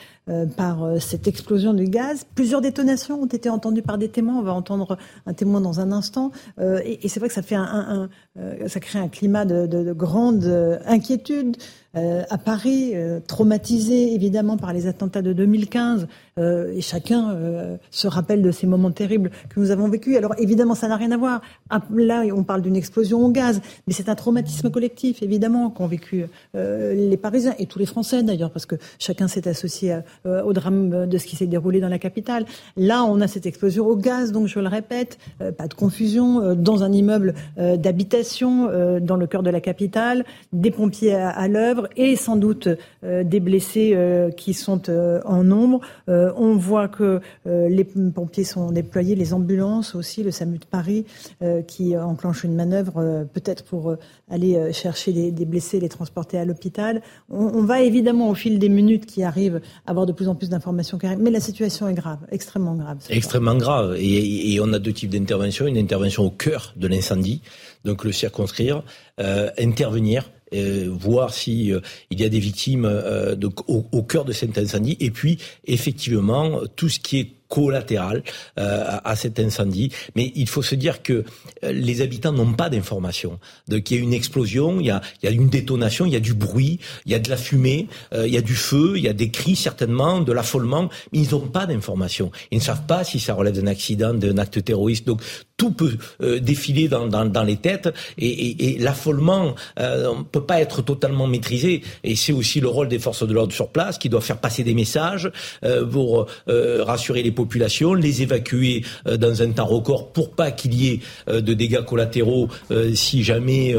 par 0.56 1.00
cette 1.00 1.28
explosion 1.28 1.74
de 1.74 1.84
gaz. 1.84 2.26
Plusieurs 2.36 2.62
détonations 2.62 3.22
ont 3.22 3.28
été 3.28 3.50
entendues 3.50 3.82
par 3.82 3.98
des 3.98 4.10
témoins. 4.10 4.38
On 4.38 4.44
va 4.44 4.54
entendre 4.54 4.98
un 5.26 5.34
témoin 5.34 5.62
dans 5.62 5.80
un 5.80 5.92
instant. 5.92 6.32
Et, 6.60 7.08
c'est 7.08 7.20
vrai 7.20 7.30
que 7.30 7.34
ça 7.36 7.42
fait 7.42 7.56
un, 7.56 8.10
ça 8.68 8.80
crée 8.80 9.00
un 9.00 9.08
climat 9.08 9.46
de, 9.46 9.66
de 9.68 9.94
grande 9.94 10.46
inquiétude. 10.86 11.58
Euh, 11.98 12.24
à 12.30 12.38
Paris, 12.38 12.92
euh, 12.94 13.20
traumatisé 13.26 14.14
évidemment 14.14 14.58
par 14.58 14.72
les 14.72 14.88
attentats 14.88 15.24
de 15.24 15.34
2015, 15.34 16.08
euh, 16.38 16.72
et 16.76 16.82
chacun 16.82 17.36
se 17.90 18.08
rappelle 18.08 18.42
de 18.42 18.52
ces 18.52 18.68
moments 18.68 18.92
terribles 18.92 19.32
que 19.50 19.60
nous 19.60 19.72
avons 19.72 19.88
vécus. 19.88 20.16
Alors 20.18 20.36
évidemment, 20.38 20.76
ça 20.76 20.88
n'a 20.88 20.96
rien 20.96 21.12
à 21.12 21.18
voir. 21.18 21.42
Ah, 21.70 21.82
là, 21.94 22.24
on 22.36 22.44
parle 22.44 22.62
d'une 22.62 22.76
explosion 22.76 23.26
au 23.26 23.30
gaz, 23.30 23.62
mais 23.88 23.94
c'est 23.94 24.10
un 24.10 24.16
traumatisme 24.16 24.70
collectif, 24.70 25.24
évidemment, 25.24 25.70
qu'ont 25.70 25.88
vécu 25.88 26.26
les 26.54 27.18
Parisiens 27.18 27.56
et 27.58 27.66
tous 27.66 27.80
les 27.80 27.86
Français 27.86 28.24
d'ailleurs, 28.24 28.52
parce 28.52 28.66
que 28.66 28.76
chacun 29.00 29.28
s'est 29.28 29.48
associé 29.48 29.98
au 30.26 30.54
drame 30.54 31.08
de 31.08 31.18
ce 31.18 31.26
qui 31.26 31.36
s'est 31.36 31.48
déroulé 31.48 31.80
dans 31.80 31.90
la 31.90 32.00
capitale. 32.00 32.46
Là, 32.76 33.04
on 33.04 33.22
a 33.22 33.28
cette 33.28 33.46
explosion 33.46 33.88
au 33.88 33.96
gaz, 33.96 34.32
donc 34.32 34.48
je 34.48 34.60
le 34.60 34.68
répète, 34.68 35.18
pas 35.58 35.68
de 35.68 35.74
confusion, 35.74 36.56
dans 36.56 36.84
un 36.84 36.92
immeuble 36.92 37.34
d'habitation 37.58 38.70
dans 39.00 39.16
le 39.16 39.28
cœur 39.28 39.44
de 39.44 39.50
la 39.50 39.62
capitale, 39.62 40.26
des 40.54 40.72
pompiers 40.72 41.14
à 41.14 41.48
l'œuvre 41.48 41.88
et 41.96 42.16
sans 42.16 42.36
doute 42.36 42.68
euh, 43.04 43.24
des 43.24 43.40
blessés 43.40 43.92
euh, 43.94 44.32
qui 44.32 44.54
sont 44.54 44.90
euh, 44.90 45.22
en 45.26 45.44
nombre. 45.44 45.82
on 46.08 46.56
voit 46.56 46.88
que 46.88 47.22
les 47.46 47.84
pompiers 47.84 48.44
sont 48.44 48.72
déployés, 48.72 49.16
les 49.16 49.34
ambulances 49.34 49.96
aussi, 49.96 50.24
le 50.24 50.32
SAMU 50.32 50.58
de 50.58 50.66
Paris 50.66 51.06
qui 51.68 51.98
enclenche 51.98 52.44
une 52.44 52.56
manœuvre 52.56 53.26
peut-être 53.34 53.64
pour 53.64 53.96
aller 54.30 54.72
chercher 54.74 55.32
des, 55.32 55.46
blessés, 55.46 55.80
les 55.80 55.90
transporter 55.90 56.38
à 56.38 56.46
l'hôpital. 56.46 57.02
On, 57.30 57.62
va 57.64 57.82
évidemment 57.82 58.30
au 58.30 58.34
fil 58.34 58.60
des 58.60 58.70
minutes 58.70 59.06
qui 59.06 59.24
arrivent 59.24 59.62
avoir 59.86 60.06
de 60.08 60.14
plus 60.14 60.28
en 60.28 60.34
plus 60.34 60.50
d'informations 60.50 60.98
mais 61.20 61.30
la 61.30 61.40
situation 61.40 61.88
est 61.88 61.94
grave, 61.94 62.20
extrêmement 62.32 62.76
grave. 62.76 62.98
Extrêmement 63.10 63.56
grave. 63.56 63.96
Et, 64.00 64.60
on 64.60 64.74
a 64.74 64.80
deux 64.80 64.94
types 64.94 65.12
d'interventions. 65.12 65.68
Une 65.68 65.78
intervention 65.78 66.24
au 66.24 66.32
cœur 66.32 66.74
de 66.76 66.88
l'incendie, 66.88 67.42
donc 67.86 68.04
le 68.04 68.12
circonscrire, 68.12 68.84
intervenir 69.20 70.24
euh, 70.54 70.88
voir 70.90 71.34
si 71.34 71.74
euh, 71.74 71.82
il 72.10 72.22
y 72.22 72.24
a 72.24 72.30
des 72.30 72.40
victimes 72.40 72.86
euh, 72.86 73.36
au, 73.68 74.04
cœur 74.04 74.24
de 74.24 74.32
cet 74.32 74.58
incendie, 74.58 74.96
et 75.02 75.12
puis 75.12 75.40
effectivement 75.66 76.62
tout 76.78 76.88
ce 76.88 77.02
qui 77.02 77.20
est 77.20 77.32
collatéral 77.48 78.24
euh, 78.60 78.98
à, 79.04 79.16
cet 79.16 79.40
incendie. 79.40 79.92
Mais 80.16 80.32
il 80.36 80.48
faut 80.48 80.62
se 80.62 80.76
dire 80.76 81.02
que 81.02 81.24
euh, 81.64 81.72
les 81.72 82.02
habitants 82.02 82.32
n'ont 82.32 82.54
pas 82.54 82.70
d'informations. 82.70 83.40
Qu'il 83.84 83.98
y 83.98 84.00
a 84.00 84.04
une 84.04 84.14
explosion, 84.14 84.80
il 84.80 84.88
y 84.88 84.92
a, 84.92 85.02
il 85.22 85.30
y 85.30 85.32
a 85.32 85.36
une 85.36 85.50
détonation, 85.50 86.06
il 86.06 86.14
y 86.14 86.16
a 86.16 86.20
du 86.20 86.34
bruit, 86.34 86.80
il 87.06 87.12
y 87.12 87.16
a 87.16 87.20
de 87.20 87.30
la 87.30 87.38
fumée, 87.38 87.88
euh, 88.14 88.28
il 88.28 88.34
y 88.34 88.38
a 88.38 88.42
du 88.42 88.56
feu, 88.56 88.94
il 88.96 89.04
y 89.04 89.08
a 89.08 89.14
des 89.14 89.30
cris 89.30 89.56
certainement, 89.56 90.22
de 90.22 90.32
l'affolement, 90.32 90.90
mais 91.12 91.20
ils 91.20 91.32
n'ont 91.32 91.48
pas 91.48 91.66
d'informations. 91.66 92.32
Ils 92.52 92.58
ne 92.58 92.64
savent 92.64 92.86
pas 92.86 93.04
si 93.04 93.20
ça 93.20 93.34
relève 93.34 93.56
d'un 93.60 93.68
accident, 93.68 94.14
d'un 94.14 94.38
acte 94.38 94.64
terroriste. 94.64 95.08
Donc 95.08 95.22
tout 95.56 95.72
peut 95.72 95.98
défiler 96.40 96.88
dans, 96.88 97.08
dans, 97.08 97.44
les 97.44 97.58
têtes 97.58 97.90
et, 98.20 98.76
et, 98.76 98.78
l'affolement 98.78 99.56
euh, 99.80 100.16
ne 100.16 100.24
peut 100.24 100.46
pas 100.46 100.62
être 100.62 100.84
totalement 100.84 101.26
maîtrisé. 101.26 101.82
Et 102.04 102.16
c'est 102.16 102.34
aussi 102.34 102.60
le 102.60 102.68
rôle 102.68 102.90
des 102.90 103.00
forces 103.00 103.26
de 103.26 103.34
l'ordre 103.34 103.54
sur 103.54 103.70
place 103.70 103.98
qui 103.98 104.10
doivent 104.10 104.24
faire 104.24 104.38
passer 104.38 104.64
des 104.64 104.76
messages 104.76 105.32
pour 105.92 106.28
rassurer 106.48 107.24
les 107.24 107.32
populations, 107.38 107.94
les 107.94 108.24
évacuer 108.24 108.84
euh, 109.06 109.16
dans 109.16 109.44
un 109.44 109.52
temps 109.52 109.66
record 109.66 110.12
pour 110.12 110.32
pas 110.32 110.50
qu'il 110.50 110.74
y 110.74 110.90
ait 110.90 111.00
euh, 111.30 111.40
de 111.40 111.54
dégâts 111.54 111.84
collatéraux 111.86 112.50
euh, 112.72 112.96
si 112.96 113.24
jamais 113.24 113.76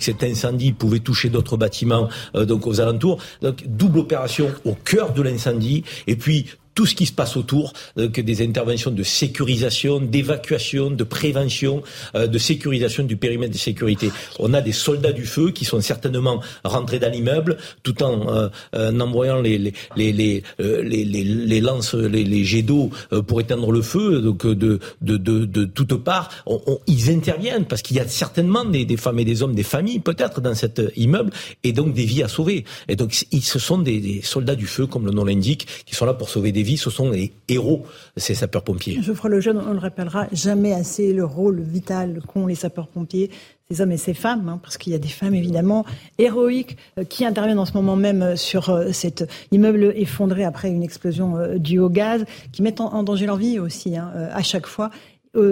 cet 0.00 0.22
incendie 0.22 0.72
pouvait 0.72 1.00
toucher 1.00 1.28
d'autres 1.28 1.56
bâtiments 1.56 2.08
donc 2.34 2.66
aux 2.66 2.80
alentours. 2.80 3.18
Donc 3.42 3.64
double 3.66 4.00
opération 4.00 4.48
au 4.64 4.74
cœur 4.74 5.12
de 5.12 5.22
l'incendie 5.22 5.82
et 6.06 6.16
puis 6.16 6.46
tout 6.74 6.86
ce 6.86 6.94
qui 6.94 7.06
se 7.06 7.12
passe 7.12 7.36
autour, 7.36 7.72
euh, 7.98 8.08
que 8.08 8.20
des 8.20 8.42
interventions 8.42 8.90
de 8.90 9.02
sécurisation, 9.02 10.00
d'évacuation, 10.00 10.90
de 10.90 11.04
prévention, 11.04 11.82
euh, 12.14 12.26
de 12.26 12.38
sécurisation 12.38 13.04
du 13.04 13.16
périmètre 13.16 13.52
de 13.52 13.58
sécurité. 13.58 14.10
On 14.38 14.52
a 14.54 14.60
des 14.60 14.72
soldats 14.72 15.12
du 15.12 15.24
feu 15.24 15.50
qui 15.50 15.64
sont 15.64 15.80
certainement 15.80 16.42
rentrés 16.64 16.98
dans 16.98 17.10
l'immeuble 17.10 17.56
tout 17.82 18.02
en, 18.02 18.50
euh, 18.74 19.00
envoyant 19.00 19.40
les, 19.40 19.58
les, 19.58 19.72
les, 19.96 20.12
les, 20.12 20.42
les, 20.82 21.04
les 21.04 21.60
lances, 21.60 21.94
les, 21.94 22.44
jets 22.44 22.62
d'eau 22.62 22.90
pour 23.26 23.40
éteindre 23.40 23.70
le 23.70 23.82
feu 23.82 24.20
donc 24.20 24.46
de, 24.46 24.78
de, 25.00 25.16
de, 25.16 25.44
de 25.44 25.64
toutes 25.64 25.94
parts. 26.02 26.30
ils 26.86 27.10
interviennent 27.10 27.64
parce 27.64 27.82
qu'il 27.82 27.96
y 27.96 28.00
a 28.00 28.08
certainement 28.08 28.64
des, 28.64 28.84
des, 28.84 28.96
femmes 28.96 29.18
et 29.18 29.24
des 29.24 29.42
hommes, 29.42 29.54
des 29.54 29.62
familles 29.62 30.00
peut-être 30.00 30.40
dans 30.40 30.54
cet 30.54 30.82
immeuble 30.96 31.30
et 31.62 31.72
donc 31.72 31.94
des 31.94 32.04
vies 32.04 32.22
à 32.22 32.28
sauver. 32.28 32.64
Et 32.88 32.96
donc 32.96 33.14
ils, 33.30 33.42
ce 33.42 33.58
sont 33.58 33.78
des, 33.78 34.00
des 34.00 34.22
soldats 34.22 34.56
du 34.56 34.66
feu, 34.66 34.86
comme 34.86 35.06
le 35.06 35.12
nom 35.12 35.24
l'indique, 35.24 35.66
qui 35.86 35.94
sont 35.94 36.06
là 36.06 36.14
pour 36.14 36.28
sauver 36.28 36.52
des 36.52 36.63
ce 36.76 36.90
sont 36.90 37.10
les 37.10 37.32
héros, 37.48 37.84
ces 38.16 38.34
sapeurs-pompiers. 38.34 39.00
Geoffroy 39.02 39.30
Lejeune, 39.30 39.58
on 39.58 39.68
ne 39.68 39.74
le 39.74 39.78
rappellera 39.78 40.26
jamais 40.32 40.72
assez 40.72 41.12
le 41.12 41.24
rôle 41.24 41.60
vital 41.60 42.20
qu'ont 42.26 42.46
les 42.46 42.54
sapeurs-pompiers, 42.54 43.30
ces 43.70 43.80
hommes 43.80 43.92
et 43.92 43.96
ces 43.96 44.14
femmes, 44.14 44.48
hein, 44.48 44.60
parce 44.62 44.76
qu'il 44.76 44.92
y 44.92 44.96
a 44.96 44.98
des 44.98 45.08
femmes 45.08 45.34
évidemment 45.34 45.84
héroïques 46.18 46.76
euh, 46.98 47.04
qui 47.04 47.24
interviennent 47.24 47.58
en 47.58 47.64
ce 47.64 47.72
moment 47.74 47.96
même 47.96 48.22
euh, 48.22 48.36
sur 48.36 48.70
euh, 48.70 48.92
cet 48.92 49.24
immeuble 49.52 49.92
effondré 49.96 50.44
après 50.44 50.68
une 50.68 50.82
explosion 50.82 51.36
due 51.56 51.78
au 51.78 51.88
gaz, 51.88 52.24
qui 52.52 52.62
mettent 52.62 52.80
en, 52.80 53.02
danger 53.02 53.26
leur 53.26 53.36
vie 53.36 53.58
aussi 53.58 53.96
hein, 53.96 54.10
à 54.32 54.42
chaque 54.42 54.66
fois 54.66 54.90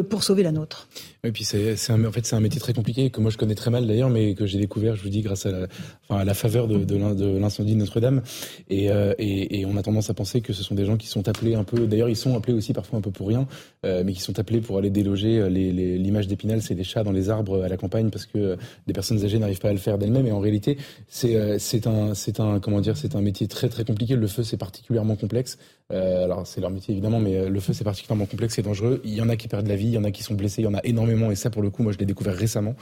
pour 0.09 0.23
sauver 0.23 0.43
la 0.43 0.53
nôtre. 0.53 0.89
Et 1.25 1.31
puis 1.31 1.45
c'est, 1.45 1.77
en 1.89 2.11
fait 2.11 2.27
c'est 2.27 2.35
un 2.35 2.41
métier 2.41 2.61
très 2.61 2.73
compliqué 2.73 3.11
que 3.11 3.21
moi 3.21 3.31
je 3.31 3.37
connais 3.37 3.55
très 3.55 3.71
mal 3.71 3.87
d'ailleurs, 3.87 4.11
mais 4.11 4.35
que 4.35 4.45
j'ai 4.45 4.59
découvert, 4.59 4.97
je 4.97 5.05
vous 5.05 5.09
dis, 5.09 5.21
grâce 5.21 5.47
à 5.47 5.53
la, 5.53 5.67
enfin, 6.09 6.21
à 6.21 6.25
la 6.25 6.35
faveur 6.35 6.67
de, 6.67 7.39
l'incendie 7.39 7.75
de 7.75 7.79
Notre-Dame. 7.79 8.23
Et, 8.69 8.91
euh, 8.91 9.15
et, 9.21 9.61
et, 9.61 9.65
on 9.65 9.77
a 9.77 9.83
tendance 9.85 10.11
à 10.11 10.15
penser 10.15 10.41
que 10.41 10.53
ce 10.53 10.65
sont 10.65 10.75
des 10.75 10.85
gens 10.85 10.97
qui 10.97 11.07
sont 11.07 11.29
appelés 11.29 11.55
un 11.55 11.63
peu. 11.63 11.87
D'ailleurs, 11.87 12.09
ils 12.09 12.17
sont 12.17 12.37
appelés 12.37 12.55
aussi 12.55 12.73
parfois 12.73 12.99
un 12.99 13.03
peu 13.03 13.13
pour 13.13 13.29
rien, 13.29 13.47
euh, 13.87 14.03
mais 14.05 14.15
qui 14.15 14.21
sont 14.21 14.41
appelés 14.41 14.61
pour 14.61 14.79
aller 14.79 14.91
déloger 14.91 15.39
euh, 15.39 15.49
les, 15.49 15.71
les, 15.71 15.97
l'image 15.97 16.27
d'Épinal, 16.27 16.61
c'est 16.61 16.75
des 16.75 16.83
chats 16.83 17.05
dans 17.05 17.13
les 17.13 17.31
arbres 17.31 17.63
à 17.63 17.69
la 17.69 17.77
campagne 17.77 18.11
parce 18.11 18.27
que 18.27 18.57
des 18.89 18.93
personnes 18.93 19.25
âgées 19.25 19.39
n'arrivent 19.39 19.61
pas 19.61 19.69
à 19.69 19.73
le 19.73 19.79
faire 19.79 19.99
d'elles-mêmes. 19.99 20.27
Et 20.27 20.33
en 20.33 20.41
réalité, 20.41 20.77
c'est, 21.07 21.61
c'est 21.61 21.87
un, 21.87 22.15
un, 22.39 22.59
comment 22.59 22.81
dire, 22.81 22.97
c'est 22.97 23.15
un 23.15 23.21
métier 23.21 23.47
très 23.47 23.69
très 23.69 23.85
compliqué. 23.85 24.17
Le 24.17 24.27
feu, 24.27 24.43
c'est 24.43 24.57
particulièrement 24.57 25.15
complexe. 25.15 25.57
alors 25.91 26.49
c'est 26.49 26.61
leur 26.61 26.71
métier 26.71 26.93
évidemment, 26.93 27.21
mais 27.21 27.49
le 27.49 27.61
feu, 27.61 27.73
c'est 27.73 27.85
particulièrement 27.85 28.27
complexe 28.27 28.59
et 28.59 28.63
dangereux. 28.63 29.01
Il 29.05 29.15
y 29.15 29.23
en 29.23 29.29
a 29.29 29.37
qui 29.37 29.47
perdent 29.47 29.69
la 29.69 29.77
vie, 29.77 29.87
il 29.87 29.93
y 29.93 29.99
en 29.99 30.05
a 30.05 30.11
qui 30.11 30.25
sont 30.25 30.35
blessés, 30.35 30.63
il 30.63 30.65
y 30.65 30.69
en 30.69 30.75
a 30.75 30.81
énormément 30.83 31.12
et 31.31 31.35
ça 31.35 31.51
pour 31.51 31.63
le 31.63 31.71
coup, 31.71 31.83
moi 31.83 31.93
je 31.93 31.99
l'ai 31.99 32.07
découvert 32.07 32.35
récemment. 32.35 32.75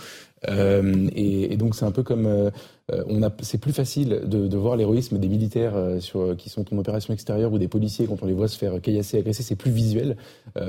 Euh, 0.48 1.08
et, 1.14 1.56
donc 1.56 1.74
c'est 1.74 1.84
un 1.84 1.90
peu 1.90 2.02
comme 2.02 2.26
euh, 2.26 2.50
on 3.06 3.22
a, 3.22 3.30
c'est 3.42 3.60
plus 3.60 3.72
facile 3.72 4.22
de, 4.24 4.56
voir 4.56 4.76
l'héroïsme 4.76 5.18
des 5.18 5.28
militaires 5.28 5.74
qui 6.38 6.48
sont 6.48 6.74
en 6.74 6.78
opération 6.78 7.12
extérieure 7.12 7.52
ou 7.52 7.58
des 7.58 7.68
policiers 7.68 8.06
quand 8.06 8.22
on 8.22 8.26
les 8.26 8.32
voit 8.32 8.48
se 8.48 8.58
faire 8.58 8.80
caillasser, 8.80 9.18
agresser, 9.18 9.42
c'est 9.42 9.56
plus 9.56 9.70
visuel. 9.70 10.16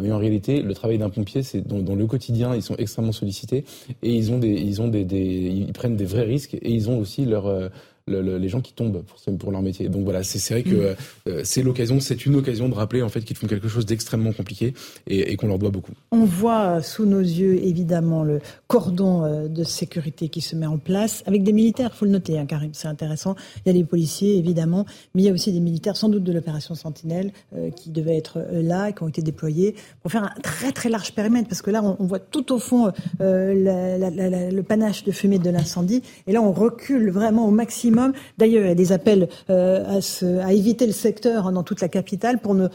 mais 0.01 0.11
en 0.11 0.17
réalité, 0.17 0.61
le 0.61 0.73
travail 0.73 0.97
d'un 0.97 1.09
pompier, 1.09 1.41
c'est 1.43 1.61
dans, 1.61 1.95
le 1.95 2.07
quotidien, 2.07 2.55
ils 2.55 2.61
sont 2.61 2.75
extrêmement 2.77 3.11
sollicités 3.11 3.65
et 4.03 4.13
ils 4.13 4.31
ont 4.31 4.37
des, 4.37 4.49
ils 4.49 4.81
ont 4.81 4.87
des 4.87 5.01
ils 5.01 5.73
prennent 5.73 5.95
des 5.95 6.05
vrais 6.05 6.23
risques 6.23 6.53
et 6.53 6.71
ils 6.71 6.89
ont 6.89 6.99
aussi 6.99 7.25
leur 7.25 7.71
les 8.07 8.49
gens 8.49 8.61
qui 8.61 8.73
tombent 8.73 9.03
pour, 9.03 9.37
pour 9.37 9.51
leur 9.51 9.61
métier. 9.61 9.89
Donc 9.89 10.03
voilà, 10.03 10.23
c'est 10.23 10.53
vrai 10.53 10.63
que 10.63 10.69
mm. 10.69 10.95
euh, 11.27 11.41
c'est 11.43 11.63
l'occasion, 11.63 11.99
c'est 11.99 12.25
une 12.25 12.35
occasion 12.35 12.69
de 12.69 12.73
rappeler 12.73 13.01
en 13.01 13.09
fait 13.09 13.21
qu'ils 13.21 13.37
font 13.37 13.47
quelque 13.47 13.67
chose 13.67 13.85
d'extrêmement 13.85 14.33
compliqué 14.33 14.73
et, 15.07 15.35
qu'on 15.37 15.47
leur 15.47 15.59
doit 15.59 15.69
beaucoup. 15.69 15.93
On 16.11 16.25
voit 16.25 16.77
euh, 16.77 16.81
sous 16.81 17.05
nos 17.05 17.19
yeux 17.19 17.63
évidemment 17.63 18.23
le 18.23 18.39
cordon 18.67 19.23
euh, 19.23 19.47
de 19.47 19.63
sécurité 19.63 20.29
qui 20.29 20.41
se 20.41 20.55
met 20.55 20.65
en 20.65 20.77
place 20.77 21.23
avec 21.25 21.43
des 21.43 21.53
militaires. 21.53 21.95
Faut 21.95 22.05
le 22.05 22.11
noter, 22.11 22.39
hein, 22.39 22.45
Karim, 22.45 22.71
c'est 22.73 22.87
intéressant. 22.87 23.35
Il 23.65 23.69
y 23.69 23.71
a 23.71 23.73
des 23.73 23.83
policiers 23.83 24.37
évidemment, 24.37 24.85
mais 25.13 25.23
il 25.23 25.25
y 25.25 25.29
a 25.29 25.33
aussi 25.33 25.51
des 25.51 25.59
militaires, 25.59 25.95
sans 25.95 26.09
doute 26.09 26.23
de 26.23 26.31
l'opération 26.31 26.75
Sentinelle, 26.75 27.31
qui 27.75 27.89
devaient 27.89 28.17
être 28.17 28.39
là 28.51 28.89
et 28.89 28.93
qui 28.93 29.03
ont 29.03 29.07
été 29.07 29.21
déployés 29.21 29.75
pour 30.01 30.11
faire 30.11 30.23
un 30.23 30.41
très 30.41 30.71
très 30.71 30.89
large 30.89 31.13
périmètre 31.13 31.47
parce 31.47 31.61
que 31.61 31.71
là 31.71 31.83
on, 31.83 32.05
voit 32.05 32.19
tout 32.19 32.51
au 32.53 32.59
fond 32.59 32.91
le 33.19 34.61
panache 34.61 35.03
de 35.03 35.11
fumée 35.11 35.39
de 35.39 35.49
l'incendie 35.49 36.01
et 36.27 36.31
là 36.31 36.41
on 36.41 36.51
recule 36.51 37.11
vraiment 37.11 37.47
au 37.47 37.51
maximum 37.51 37.90
D'ailleurs, 38.37 38.63
il 38.65 38.69
y 38.69 38.71
a 38.71 38.75
des 38.75 38.91
appels 38.91 39.27
euh, 39.49 39.99
à, 40.43 40.53
éviter 40.53 40.85
le 40.85 40.91
secteur 40.91 41.51
dans 41.51 41.63
toute 41.63 41.81
la 41.81 41.87
capitale 41.87 42.39
pour 42.39 42.55
ne 42.55 42.67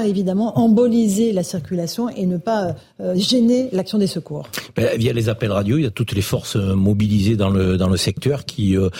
évidemment 0.00 0.58
emboliser 0.58 1.32
la 1.32 1.42
circulation 1.42 2.08
et 2.08 2.26
ne 2.26 2.38
pas 2.38 2.74
euh, 3.00 3.14
gêner 3.16 3.68
l'action 3.72 3.98
des 3.98 4.06
secours. 4.06 4.48
Ben, 4.76 4.96
via 4.96 5.12
les 5.12 5.28
appels 5.28 5.52
radio, 5.52 5.78
il 5.78 5.84
y 5.84 5.86
a 5.86 5.90
toutes 5.90 6.12
les 6.12 6.22
forces 6.22 6.56
euh, 6.56 6.74
mobilisées 6.74 7.36
dans 7.36 7.50
le 7.50 7.76
dans 7.76 7.88
le 7.88 7.96
secteur 7.96 8.44
qui 8.44 8.76
euh, 8.76 8.90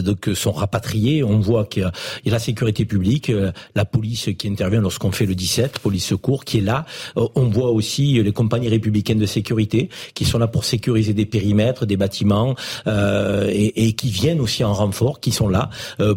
donc 0.00 0.30
sont 0.34 0.52
rapatriées. 0.52 1.22
On 1.22 1.40
voit 1.40 1.64
qu'il 1.64 1.90
y, 2.24 2.28
a 2.28 2.32
la 2.32 2.38
sécurité 2.38 2.84
publique, 2.84 3.32
la 3.74 3.84
police 3.84 4.30
qui 4.38 4.48
intervient 4.48 4.80
lorsqu'on 4.80 5.12
fait 5.12 5.26
le 5.26 5.34
17, 5.34 5.78
police 5.78 6.06
secours 6.06 6.44
qui 6.44 6.58
est 6.58 6.62
là. 6.62 6.86
on 7.16 7.48
voit 7.48 7.70
aussi 7.70 8.22
les 8.22 8.32
compagnies 8.32 8.68
républicaines 8.68 9.18
de 9.18 9.26
sécurité 9.26 9.88
qui 10.14 10.24
sont 10.24 10.38
là 10.38 10.46
pour 10.46 10.64
sécuriser 10.64 11.12
des 11.14 11.26
périmètres, 11.26 11.86
des 11.86 11.96
bâtiments 11.96 12.54
et, 12.86 13.92
qui 13.94 14.08
viennent 14.08 14.40
aussi 14.40 14.64
en 14.64 14.72
renfort, 14.72 15.20
qui 15.20 15.32
sont 15.32 15.48
là 15.48 15.70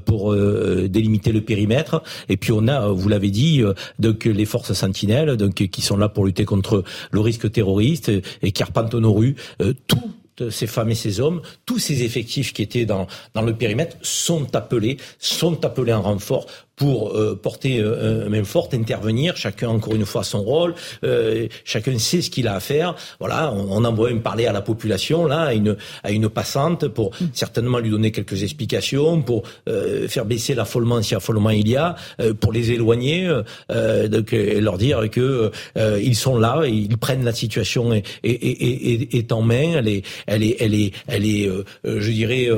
pour 0.05 0.35
délimiter 0.35 1.31
le 1.31 1.41
périmètre. 1.41 2.03
Et 2.29 2.37
puis 2.37 2.51
on 2.51 2.67
a, 2.67 2.87
vous 2.87 3.09
l'avez 3.09 3.29
dit, 3.29 3.63
de 3.99 4.12
que 4.17 4.29
les 4.29 4.45
forces 4.45 4.73
sentinelles, 4.73 5.37
donc 5.37 5.55
qui 5.55 5.81
sont 5.81 5.97
là 5.97 6.09
pour 6.09 6.25
lutter 6.25 6.45
contre 6.45 6.83
le 7.11 7.19
risque 7.19 7.51
terroriste 7.51 8.11
et 8.41 8.51
qui 8.51 8.63
arpentent 8.63 8.95
nos 8.95 9.13
rues, 9.13 9.35
euh, 9.61 9.73
toutes 9.87 10.51
ces 10.51 10.67
femmes 10.67 10.89
et 10.89 10.95
ces 10.95 11.19
hommes, 11.19 11.41
tous 11.65 11.79
ces 11.79 12.03
effectifs 12.03 12.53
qui 12.53 12.63
étaient 12.63 12.85
dans, 12.85 13.07
dans 13.33 13.41
le 13.41 13.55
périmètre 13.55 13.97
sont 14.01 14.55
appelés, 14.55 14.97
sont 15.19 15.63
appelés 15.63 15.93
en 15.93 16.01
renfort 16.01 16.47
pour 16.75 17.15
euh, 17.15 17.39
porter 17.39 17.79
euh, 17.79 18.27
main 18.29 18.43
forte, 18.43 18.73
intervenir. 18.73 19.37
Chacun, 19.37 19.69
encore 19.69 19.95
une 19.95 20.05
fois, 20.05 20.23
son 20.23 20.41
rôle. 20.41 20.73
Euh, 21.03 21.47
chacun 21.65 21.97
sait 21.99 22.21
ce 22.21 22.29
qu'il 22.29 22.47
a 22.47 22.55
à 22.55 22.59
faire. 22.59 22.95
Voilà, 23.19 23.51
on, 23.51 23.77
on 23.77 23.85
envoie 23.85 24.09
même 24.09 24.21
parler 24.21 24.47
à 24.47 24.51
la 24.51 24.61
population, 24.61 25.25
là, 25.25 25.41
à 25.41 25.53
une, 25.53 25.77
à 26.03 26.11
une 26.11 26.29
passante, 26.29 26.87
pour 26.87 27.11
mm. 27.11 27.25
certainement 27.33 27.79
lui 27.79 27.91
donner 27.91 28.11
quelques 28.11 28.41
explications, 28.43 29.21
pour 29.21 29.43
euh, 29.69 30.07
faire 30.07 30.25
baisser 30.25 30.55
l'affolement 30.55 31.01
si 31.01 31.13
affolement 31.15 31.51
il 31.51 31.67
y 31.67 31.75
a, 31.75 31.95
pour 32.39 32.51
les 32.51 32.71
éloigner, 32.71 33.27
donc, 33.69 34.33
et 34.33 34.61
leur 34.61 34.77
dire 34.77 35.09
que 35.09 35.51
ils 35.99 36.15
sont 36.15 36.37
là, 36.37 36.63
et 36.65 36.71
ils 36.71 36.97
prennent 36.97 37.25
la 37.25 37.33
situation 37.33 37.93
et, 37.93 38.03
et, 38.23 38.93
et, 38.93 39.17
est 39.17 39.31
en 39.31 39.41
main. 39.41 39.73
Elle 39.77 39.87
est, 39.87 40.05
elle 40.27 40.43
est, 40.43 40.57
elle 40.59 40.73
est, 40.73 40.93
elle 41.07 41.25
est, 41.25 41.49
je 41.83 42.11
dirais, 42.11 42.49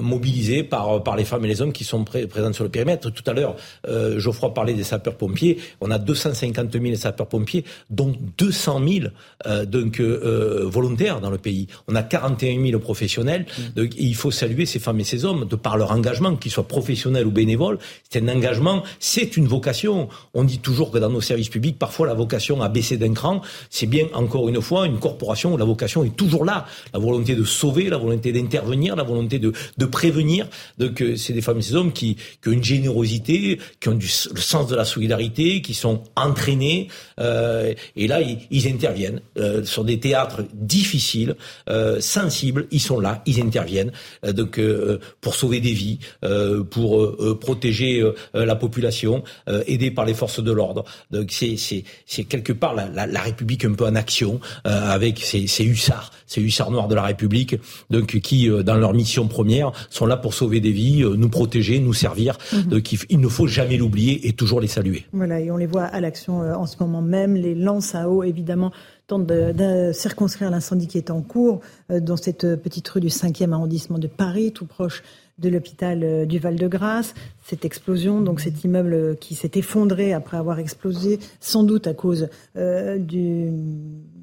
mobilisée 0.00 0.62
par, 0.62 1.02
par 1.02 1.16
les 1.16 1.24
femmes 1.24 1.44
et 1.44 1.48
les 1.48 1.60
hommes 1.62 1.72
qui 1.72 1.84
sont 1.84 2.04
pré 2.04 2.26
présents 2.26 2.52
sur 2.52 2.64
le 2.64 2.70
périmètre 2.70 3.11
tout 3.12 3.28
à 3.30 3.32
l'heure, 3.32 3.56
euh, 3.88 4.18
Geoffroy 4.18 4.54
parlait 4.54 4.74
des 4.74 4.84
sapeurs-pompiers. 4.84 5.58
On 5.80 5.90
a 5.90 5.98
250 5.98 6.72
000 6.72 6.94
sapeurs-pompiers, 6.96 7.64
dont 7.90 8.14
200 8.38 8.80
000 8.86 9.06
euh, 9.46 9.64
donc, 9.64 10.00
euh, 10.00 10.64
volontaires 10.64 11.20
dans 11.20 11.30
le 11.30 11.38
pays. 11.38 11.66
On 11.88 11.94
a 11.94 12.02
41 12.02 12.64
000 12.64 12.80
professionnels. 12.80 13.46
Mmh. 13.46 13.62
Donc, 13.76 13.90
il 13.98 14.14
faut 14.14 14.30
saluer 14.30 14.66
ces 14.66 14.78
femmes 14.78 15.00
et 15.00 15.04
ces 15.04 15.24
hommes 15.24 15.46
de 15.46 15.56
par 15.56 15.76
leur 15.76 15.92
engagement, 15.92 16.36
qu'ils 16.36 16.50
soient 16.50 16.68
professionnels 16.68 17.26
ou 17.26 17.30
bénévoles. 17.30 17.78
C'est 18.10 18.22
un 18.22 18.28
engagement, 18.28 18.82
c'est 18.98 19.36
une 19.36 19.46
vocation. 19.46 20.08
On 20.34 20.44
dit 20.44 20.58
toujours 20.58 20.90
que 20.90 20.98
dans 20.98 21.10
nos 21.10 21.20
services 21.20 21.48
publics, 21.48 21.78
parfois 21.78 22.06
la 22.06 22.14
vocation 22.14 22.62
a 22.62 22.68
baissé 22.68 22.96
d'un 22.96 23.12
cran. 23.12 23.42
C'est 23.70 23.86
bien, 23.86 24.06
encore 24.14 24.48
une 24.48 24.60
fois, 24.60 24.86
une 24.86 24.98
corporation 24.98 25.54
où 25.54 25.56
la 25.56 25.64
vocation 25.64 26.04
est 26.04 26.16
toujours 26.16 26.44
là. 26.44 26.66
La 26.92 26.98
volonté 26.98 27.34
de 27.34 27.44
sauver, 27.44 27.88
la 27.88 27.98
volonté 27.98 28.32
d'intervenir, 28.32 28.96
la 28.96 29.02
volonté 29.02 29.38
de, 29.38 29.52
de 29.76 29.86
prévenir. 29.86 30.46
Donc, 30.78 31.02
c'est 31.16 31.32
des 31.32 31.42
femmes 31.42 31.58
et 31.58 31.62
ces 31.62 31.74
hommes 31.74 31.92
qui, 31.92 32.16
qui 32.42 32.48
ont 32.48 32.52
une 32.52 32.64
générosité 32.64 33.01
qui 33.04 33.88
ont 33.88 33.94
du, 33.94 34.06
le 34.34 34.40
sens 34.40 34.68
de 34.68 34.76
la 34.76 34.84
solidarité, 34.84 35.62
qui 35.62 35.74
sont 35.74 36.02
entraînés. 36.16 36.88
Euh, 37.20 37.74
et 37.96 38.06
là, 38.06 38.20
ils, 38.50 38.68
interviennent 38.68 39.20
euh, 39.38 39.64
sur 39.64 39.84
des 39.84 39.98
théâtres 39.98 40.44
difficiles, 40.54 41.36
euh, 41.68 42.00
sensibles. 42.00 42.66
Ils 42.70 42.80
sont 42.80 43.00
là, 43.00 43.22
ils 43.26 43.40
interviennent 43.40 43.92
euh, 44.24 44.32
donc 44.32 44.58
euh, 44.58 44.98
pour 45.20 45.34
sauver 45.34 45.60
des 45.60 45.72
vies, 45.72 45.98
euh, 46.24 46.62
pour 46.64 47.16
protéger 47.40 48.02
la 48.34 48.56
population, 48.56 49.22
aidés 49.66 49.90
par 49.90 50.04
les 50.04 50.14
forces 50.14 50.42
de 50.42 50.52
l'ordre. 50.52 50.84
Donc 51.10 51.30
c'est 51.30 51.56
c'est 51.56 52.24
quelque 52.24 52.52
part 52.52 52.74
la, 52.74 52.88
la, 52.88 53.06
la, 53.06 53.20
République 53.20 53.64
un 53.64 53.72
peu 53.72 53.86
en 53.86 53.94
action 53.94 54.40
avec 54.64 55.18
ces, 55.18 55.46
ces 55.46 55.64
hussards, 55.64 56.10
ces 56.26 56.40
hussards 56.40 56.70
noirs 56.70 56.88
de 56.88 56.94
la 56.94 57.02
République, 57.02 57.56
donc 57.90 58.18
qui 58.20 58.48
dans 58.48 58.74
leur 58.76 58.94
mission 58.94 59.28
première 59.28 59.72
sont 59.90 60.06
là 60.06 60.16
pour 60.16 60.34
sauver 60.34 60.60
des 60.60 60.72
vies, 60.72 61.02
nous 61.02 61.28
protéger, 61.28 61.78
nous 61.78 61.94
servir. 61.94 62.38
Donc 62.66 62.91
il 63.10 63.20
ne 63.20 63.28
faut 63.28 63.46
jamais 63.46 63.76
l'oublier 63.76 64.26
et 64.26 64.32
toujours 64.32 64.60
les 64.60 64.68
saluer. 64.68 65.04
Voilà, 65.12 65.40
et 65.40 65.50
on 65.50 65.56
les 65.56 65.66
voit 65.66 65.84
à 65.84 66.00
l'action 66.00 66.42
euh, 66.42 66.54
en 66.54 66.66
ce 66.66 66.76
moment 66.80 67.02
même. 67.02 67.34
Les 67.34 67.54
lances 67.54 67.94
à 67.94 68.08
eau, 68.08 68.22
évidemment, 68.22 68.72
tentent 69.06 69.26
de, 69.26 69.90
circonscrire 69.92 70.50
l'incendie 70.50 70.86
qui 70.86 70.98
est 70.98 71.10
en 71.10 71.22
cours 71.22 71.60
euh, 71.90 72.00
dans 72.00 72.16
cette 72.16 72.56
petite 72.56 72.88
rue 72.88 73.00
du 73.00 73.08
5e 73.08 73.52
arrondissement 73.52 73.98
de 73.98 74.06
Paris, 74.06 74.52
tout 74.52 74.66
proche 74.66 75.02
de 75.38 75.48
l'hôpital 75.48 76.02
euh, 76.02 76.26
du 76.26 76.38
Val-de-Grâce. 76.38 77.14
Cette 77.44 77.64
explosion, 77.64 78.20
donc 78.20 78.40
cet 78.40 78.64
immeuble 78.64 79.16
qui 79.18 79.34
s'est 79.34 79.52
effondré 79.54 80.12
après 80.12 80.36
avoir 80.36 80.58
explosé, 80.58 81.18
sans 81.40 81.64
doute 81.64 81.86
à 81.86 81.94
cause 81.94 82.28
du 82.54 83.50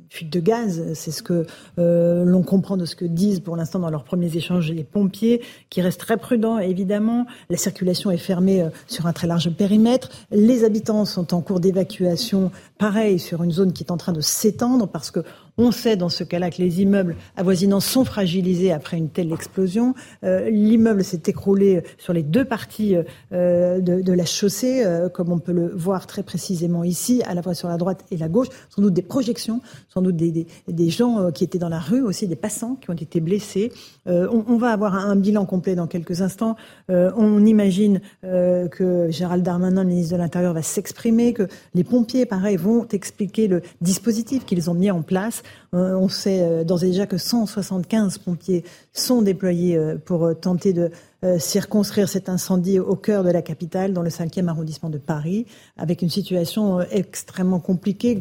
fuite 0.10 0.32
de 0.32 0.40
gaz. 0.40 0.84
C'est 0.94 1.12
ce 1.12 1.24
que 1.24 1.46
euh, 1.78 2.24
l'on 2.26 2.42
comprend 2.42 2.78
de 2.78 2.86
ce 2.86 2.96
que 2.96 3.06
disent 3.06 3.40
pour 3.40 3.56
l'instant 3.56 3.80
dans 3.80 3.90
leurs 3.90 4.04
premiers 4.04 4.36
échanges 4.36 4.72
les 4.72 4.84
pompiers, 4.84 5.42
qui 5.70 5.82
restent 5.82 6.00
très 6.00 6.18
prudents 6.18 6.58
évidemment. 6.58 7.26
La 7.50 7.58
circulation 7.58 8.12
est 8.12 8.18
fermée 8.18 8.62
euh, 8.62 8.70
sur 8.88 9.08
un 9.08 9.14
très 9.14 9.28
large 9.28 9.50
périmètre. 9.52 10.10
Les 10.32 10.64
habitants 10.64 11.06
sont 11.06 11.34
en 11.34 11.42
cours 11.42 11.60
d'évacuation, 11.60 12.52
pareil, 12.78 13.20
sur 13.20 13.44
une 13.44 13.52
zone 13.52 13.74
qui 13.74 13.84
est 13.84 13.92
en 13.92 13.98
train 13.98 14.14
de 14.14 14.22
s'étendre 14.22 14.88
parce 14.88 15.12
que 15.12 15.24
on 15.60 15.72
sait 15.72 15.98
dans 15.98 16.10
ce 16.10 16.24
cas-là 16.24 16.50
que 16.52 16.62
les 16.62 16.82
immeubles 16.82 17.18
avoisinants 17.36 17.82
sont 17.82 18.06
fragilisés 18.06 18.72
après 18.72 18.98
une 18.98 19.10
telle 19.10 19.34
explosion. 19.34 19.94
Euh, 20.24 20.50
l'immeuble 20.50 21.04
s'est 21.04 21.24
écroulé 21.28 21.84
sur 21.98 22.14
les 22.14 22.24
deux 22.24 22.46
parties 22.46 22.96
euh, 23.34 23.82
de, 23.82 24.14
la 24.14 24.26
chaussée, 24.26 24.84
euh, 24.86 25.10
comme 25.10 25.32
on 25.32 25.40
peut 25.40 25.52
le 25.52 25.68
voir 25.68 26.08
très 26.08 26.24
précisément 26.24 26.86
ici, 26.86 27.22
à 27.28 27.34
la 27.34 27.44
fois 27.44 27.54
sur 27.54 27.68
la 27.68 27.76
droite 27.76 28.06
et 28.10 28.18
la 28.18 28.30
gauche. 28.30 28.48
Sans 28.70 28.82
doute 28.82 28.94
des 28.94 29.02
projections, 29.02 29.60
sans 29.90 30.02
doute 30.02 30.16
des, 30.16 30.90
gens 30.90 31.32
qui 31.32 31.44
étaient 31.44 31.60
dans 31.60 31.70
la 31.70 31.80
rue 31.80 32.02
aussi, 32.02 32.28
des 32.28 32.38
passants 32.38 32.76
qui 32.76 32.90
ont 32.90 32.94
été 32.94 33.20
blessés. 33.20 33.72
On, 34.06 34.58
va 34.58 34.72
avoir 34.72 34.96
un, 34.96 35.16
bilan 35.16 35.46
complet 35.46 35.76
dans 35.76 35.88
quelques 35.88 36.22
instants. 36.22 36.56
on 36.88 37.46
imagine 37.46 38.02
que 38.24 39.08
Gérald 39.10 39.44
Darmanin, 39.44 39.84
le 39.84 39.90
ministre 39.90 40.14
de 40.14 40.22
l'Intérieur, 40.22 40.54
va 40.54 40.62
s'exprimer, 40.62 41.34
que 41.34 41.48
les 41.76 41.84
pompiers, 41.84 42.26
pareil, 42.26 42.56
vont 42.56 42.88
expliquer 42.88 43.48
le 43.48 43.62
dispositif 43.82 44.46
qu'ils 44.46 44.70
ont 44.70 44.74
mis 44.74 44.90
en 44.90 45.02
place. 45.02 45.44
Euh, 45.74 45.94
on 45.96 46.10
sait 46.10 46.42
euh, 46.42 46.64
d'ores 46.64 46.84
et 46.84 46.88
déjà 46.88 47.06
que 47.06 47.18
175 47.18 48.18
pompiers 48.20 48.64
sont 48.92 49.22
déployés 49.22 49.78
euh, 49.78 49.98
pour 50.04 50.32
tenter 50.40 50.74
de 50.74 50.92
circonscrire 51.38 52.08
cet 52.08 52.30
incendie 52.30 52.80
au 52.80 52.96
cœur 52.96 53.26
de 53.26 53.30
la 53.30 53.42
capitale, 53.42 53.92
dans 53.92 54.04
le 54.04 54.10
5e 54.10 54.48
arrondissement 54.48 54.90
de 54.90 54.98
Paris, 54.98 55.46
avec 55.76 56.02
une 56.02 56.10
situation 56.10 56.80
extrêmement 56.80 57.60
compliquée, 57.60 58.18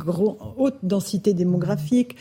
haute 0.56 0.78
densité 0.82 1.32
démographique, 1.32 2.16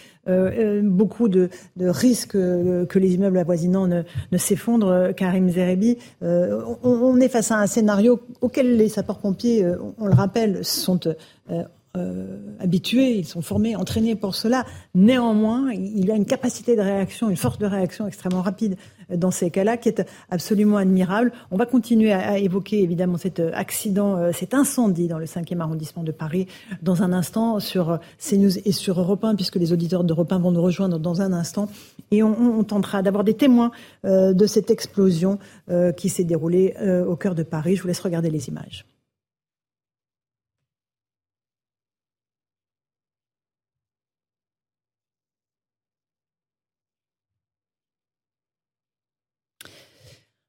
beaucoup 0.84 1.30
de, 1.30 1.50
risques 1.80 2.34
que 2.34 3.00
les 3.00 3.16
immeubles 3.16 3.40
avoisinants 3.40 3.88
ne, 3.88 4.38
s'effondrent. 4.38 5.16
Karim 5.16 5.50
Zerebi, 5.50 5.98
on, 6.22 7.20
est 7.20 7.30
face 7.30 7.50
à 7.50 7.58
un 7.58 7.66
scénario 7.66 8.20
auquel 8.42 8.78
les 8.78 8.90
sapeurs-pompiers, 8.90 9.66
on, 9.98 10.06
le 10.06 10.14
rappelle, 10.14 10.64
sont 10.64 11.00
habitués, 12.60 13.18
ils 13.18 13.26
sont 13.26 13.42
formés, 13.42 13.76
entraînés 13.76 14.16
pour 14.16 14.36
cela. 14.36 14.66
Néanmoins, 14.96 15.72
il 15.72 16.12
a 16.12 16.16
une 16.16 16.26
capacité 16.26 16.76
de 16.76 16.82
réaction, 16.82 17.30
une 17.30 17.38
force 17.38 17.58
de 17.58 17.66
réaction 17.66 18.08
extrêmement 18.08 18.42
rapide 18.42 18.76
dans 19.14 19.32
ces 19.32 19.50
cas-là, 19.52 19.78
qui 19.78 19.90
est 19.90 20.04
absolument 20.30 20.78
admirable. 20.78 21.32
On 21.52 21.58
va 21.58 21.66
continuer 21.66 22.12
à, 22.12 22.38
évoquer 22.38 22.82
évidemment 22.82 23.18
cet 23.18 23.40
accident, 23.40 24.32
cet 24.34 24.54
incendie 24.54 25.08
dans 25.08 25.20
le 25.20 25.26
5e 25.26 25.60
arrondissement 25.60 26.04
de 26.04 26.12
Paris 26.12 26.48
dans 26.82 27.04
un 27.04 27.14
instant 27.14 27.60
sur 27.60 28.00
CNews 28.20 28.58
et 28.66 28.72
sur 28.72 29.00
Europe 29.00 29.24
1, 29.24 29.36
puisque 29.36 29.56
les 29.56 29.72
auditeurs 29.72 30.04
d'Europe 30.04 30.32
1 30.32 30.40
vont 30.40 30.52
nous 30.52 30.62
rejoindre 30.62 31.00
dans 31.00 31.22
un 31.22 31.34
instant. 31.34 31.70
Et 32.12 32.24
on, 32.24 32.64
tentera 32.64 33.02
d'avoir 33.02 33.24
des 33.24 33.34
témoins 33.34 33.72
de 34.04 34.46
cette 34.46 34.72
explosion 34.72 35.40
qui 35.96 36.10
s'est 36.10 36.24
déroulée 36.24 36.76
au 37.08 37.16
cœur 37.16 37.36
de 37.36 37.44
Paris. 37.44 37.76
Je 37.76 37.82
vous 37.82 37.88
laisse 37.88 38.00
regarder 38.00 38.30
les 38.30 38.50
images. 38.50 38.86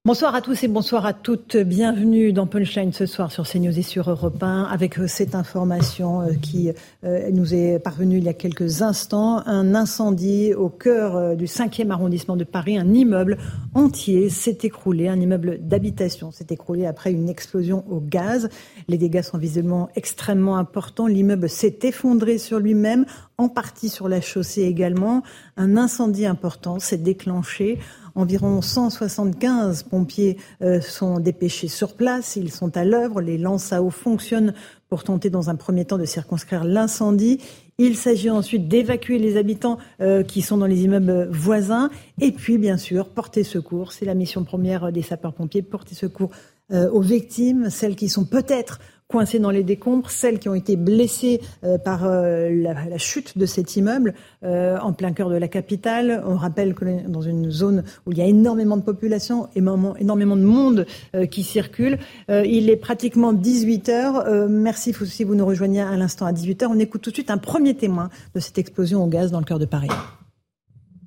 Bonsoir 0.09 0.35
à 0.35 0.41
tous 0.41 0.63
et 0.63 0.69
bonsoir 0.69 1.05
à 1.05 1.13
toutes. 1.13 1.59
Bienvenue 1.59 2.33
dans 2.33 2.47
Punchline 2.47 2.95
ce 2.95 3.05
soir 3.05 3.31
sur 3.31 3.47
CNews 3.47 3.79
et 3.79 3.83
sur 3.83 4.09
Europe 4.09 4.43
1 4.43 4.63
avec 4.63 4.99
euh, 4.99 5.07
cette 5.07 5.35
information 5.35 6.23
euh, 6.23 6.33
qui 6.41 6.71
euh, 7.05 7.31
nous 7.31 7.53
est 7.53 7.79
parvenue 7.79 8.17
il 8.17 8.25
y 8.25 8.31
a 8.31 8.33
quelques 8.33 8.81
instants. 8.81 9.43
Un 9.45 9.75
incendie 9.75 10.55
au 10.55 10.71
cœur 10.71 11.37
du 11.37 11.45
5e 11.45 11.91
arrondissement 11.91 12.37
de 12.37 12.45
Paris. 12.45 12.79
Un 12.79 12.95
immeuble 12.95 13.37
entier 13.75 14.31
s'est 14.31 14.57
écroulé. 14.63 15.09
Un 15.09 15.21
immeuble 15.21 15.59
d'habitation 15.61 16.31
s'est 16.31 16.47
écroulé 16.49 16.87
après 16.87 17.13
une 17.13 17.29
explosion 17.29 17.85
au 17.91 18.01
gaz. 18.01 18.49
Les 18.89 18.97
dégâts 18.97 19.21
sont 19.21 19.37
visiblement 19.37 19.91
extrêmement 19.95 20.57
importants. 20.57 21.07
L'immeuble 21.07 21.51
s'est 21.51 21.81
effondré 21.83 22.39
sur 22.39 22.61
lui-même, 22.61 23.05
en 23.41 23.49
partie 23.49 23.89
sur 23.89 24.09
la 24.09 24.20
chaussée 24.20 24.62
également. 24.62 25.22
Un 25.57 25.76
incendie 25.76 26.26
important 26.26 26.80
s'est 26.80 26.99
déclenché 26.99 27.78
Environ 28.16 28.62
175 28.62 29.84
pompiers 29.84 30.39
euh, 30.61 30.80
sont 30.80 31.20
dépêchés 31.20 31.68
sur 31.68 31.95
place. 31.95 32.34
Ils 32.34 32.51
sont 32.51 32.76
à 32.76 32.84
l'œuvre. 32.84 33.20
Les 33.20 33.39
lances 33.39 33.72
à 33.72 33.80
eau 33.80 33.91
fonctionnent 33.91 34.55
pour 34.89 35.05
tenter 35.05 35.30
dans 35.30 35.51
un 35.51 35.55
premier 35.55 35.84
temps 35.84 35.99
de 35.99 36.05
circonscrire 36.05 36.64
l'incendie. 36.64 37.41
Il 37.78 37.97
s'agit 37.97 38.28
ensuite 38.28 38.66
d'évacuer 38.66 39.20
les 39.20 39.36
habitants 39.36 39.78
euh, 40.01 40.24
qui 40.24 40.43
sont 40.43 40.57
dans 40.57 40.66
les 40.66 40.82
immeubles 40.82 41.28
voisins 41.30 41.91
et 42.20 42.32
puis 42.32 42.59
bien 42.59 42.76
sûr 42.76 43.09
porter 43.09 43.45
secours. 43.45 43.93
C'est 43.93 44.05
la 44.05 44.14
mission 44.14 44.43
première 44.43 44.91
des 44.91 45.03
sapeurs-pompiers, 45.03 45.62
porter 45.62 45.95
secours 45.95 46.30
euh, 46.72 46.91
aux 46.91 47.03
victimes, 47.03 47.70
celles 47.70 47.95
qui 47.95 48.09
sont 48.09 48.24
peut-être 48.24 48.80
coincées 49.09 49.39
dans 49.39 49.51
les 49.51 49.65
décombres, 49.65 50.11
celles 50.11 50.39
qui 50.39 50.51
ont 50.51 50.55
été 50.55 50.77
blessées 50.77 51.41
euh, 51.65 51.79
par 51.79 52.05
euh, 52.05 52.51
la, 52.51 52.99
chute 52.99 53.39
de 53.39 53.47
cet 53.47 53.75
immeuble 53.75 54.13
euh, 54.45 54.77
en 54.81 54.93
plein 54.93 55.13
cœur 55.13 55.31
de 55.31 55.37
la 55.37 55.49
capitale. 55.49 56.23
On 56.27 56.37
rappelle 56.37 56.75
que 56.75 57.09
dans 57.09 57.23
une 57.23 57.51
zone 57.51 57.85
où 58.05 58.13
il 58.13 58.19
y 58.19 58.21
a 58.21 58.27
énormément 58.27 58.77
de 58.77 58.83
population, 58.83 59.49
énormément 59.55 60.37
de 60.37 60.43
monde 60.43 60.87
qui 61.31 61.43
circule. 61.43 61.99
il 62.29 62.69
est 62.69 62.77
pratiquement 62.77 63.33
18 63.33 63.89
heures. 63.89 64.49
merci 64.49 64.93
si 64.93 65.25
vous 65.25 65.35
nous 65.35 65.47
rejoignez 65.47 65.81
à 65.81 65.97
l'instant 65.97 66.27
à 66.27 66.33
18 66.33 66.65
heures. 66.65 66.71
On 66.73 66.79
écoute 66.79 67.01
tout 67.01 67.11
de 67.11 67.15
suite 67.15 67.31
un 67.31 67.39
premier 67.39 67.75
témoin 67.75 68.11
de 68.35 68.41
cette 68.41 68.59
explosion 68.59 69.03
au 69.03 69.07
gaz 69.07 69.31
dans 69.31 69.39
le 69.39 69.45
cœur 69.45 69.59
de 69.59 69.65
Paris. 69.65 69.89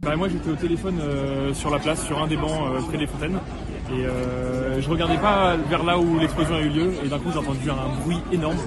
Bah, 0.02 0.16
moi 0.16 0.28
j'étais 0.28 0.50
au 0.50 0.56
téléphone 0.56 0.96
sur 1.54 1.70
la 1.70 1.80
place, 1.80 2.04
sur 2.06 2.22
un 2.22 2.28
des 2.28 2.38
bancs 2.38 2.88
près 2.88 2.98
des 2.98 3.08
fontaines. 3.08 3.40
Et 3.94 4.06
euh, 4.06 4.82
je 4.82 4.90
regardais 4.90 5.18
pas 5.18 5.56
vers 5.70 5.84
là 5.84 5.98
où 6.00 6.18
l'explosion 6.18 6.56
a 6.56 6.62
eu 6.62 6.70
lieu 6.70 6.94
et 7.04 7.08
d'un 7.08 7.20
coup 7.20 7.30
j'ai 7.32 7.40
entendu 7.40 7.70
un 7.70 8.02
bruit 8.04 8.20
énorme. 8.32 8.58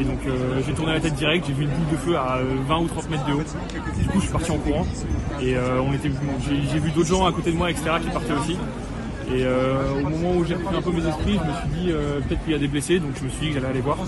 Et 0.00 0.04
donc 0.04 0.18
euh, 0.26 0.60
j'ai 0.66 0.72
tourné 0.72 0.92
la 0.92 1.00
tête 1.00 1.14
direct, 1.14 1.44
j'ai 1.46 1.52
vu 1.52 1.64
une 1.64 1.70
boule 1.70 1.90
de 1.92 1.96
feu 1.96 2.16
à 2.16 2.40
20 2.68 2.78
ou 2.78 2.86
30 2.88 3.10
mètres 3.10 3.26
de 3.26 3.32
haut. 3.32 3.44
Du 3.98 4.06
coup 4.08 4.18
je 4.18 4.24
suis 4.24 4.32
parti 4.32 4.50
en 4.50 4.58
courant 4.58 4.86
et 5.40 5.56
euh, 5.56 5.80
on 5.80 5.92
était, 5.92 6.10
j'ai 6.70 6.78
vu 6.78 6.90
d'autres 6.90 7.08
gens 7.08 7.26
à 7.26 7.32
côté 7.32 7.52
de 7.52 7.56
moi, 7.56 7.70
etc. 7.70 7.90
qui 8.02 8.10
partaient 8.10 8.32
aussi. 8.32 8.56
Et 9.32 9.44
au 9.44 10.08
moment 10.08 10.36
où 10.36 10.44
j'ai 10.44 10.54
repris 10.54 10.76
un 10.76 10.82
peu 10.82 10.92
mes 10.92 11.04
esprits, 11.04 11.38
je 11.42 11.48
me 11.48 11.54
suis 11.56 11.80
dit 11.80 11.92
peut-être 12.28 12.44
qu'il 12.44 12.52
y 12.52 12.56
a 12.56 12.58
des 12.58 12.68
blessés, 12.68 13.00
donc 13.00 13.10
je 13.18 13.24
me 13.24 13.28
suis 13.28 13.40
dit 13.40 13.48
que 13.48 13.54
j'allais 13.54 13.70
aller 13.70 13.80
voir. 13.80 13.98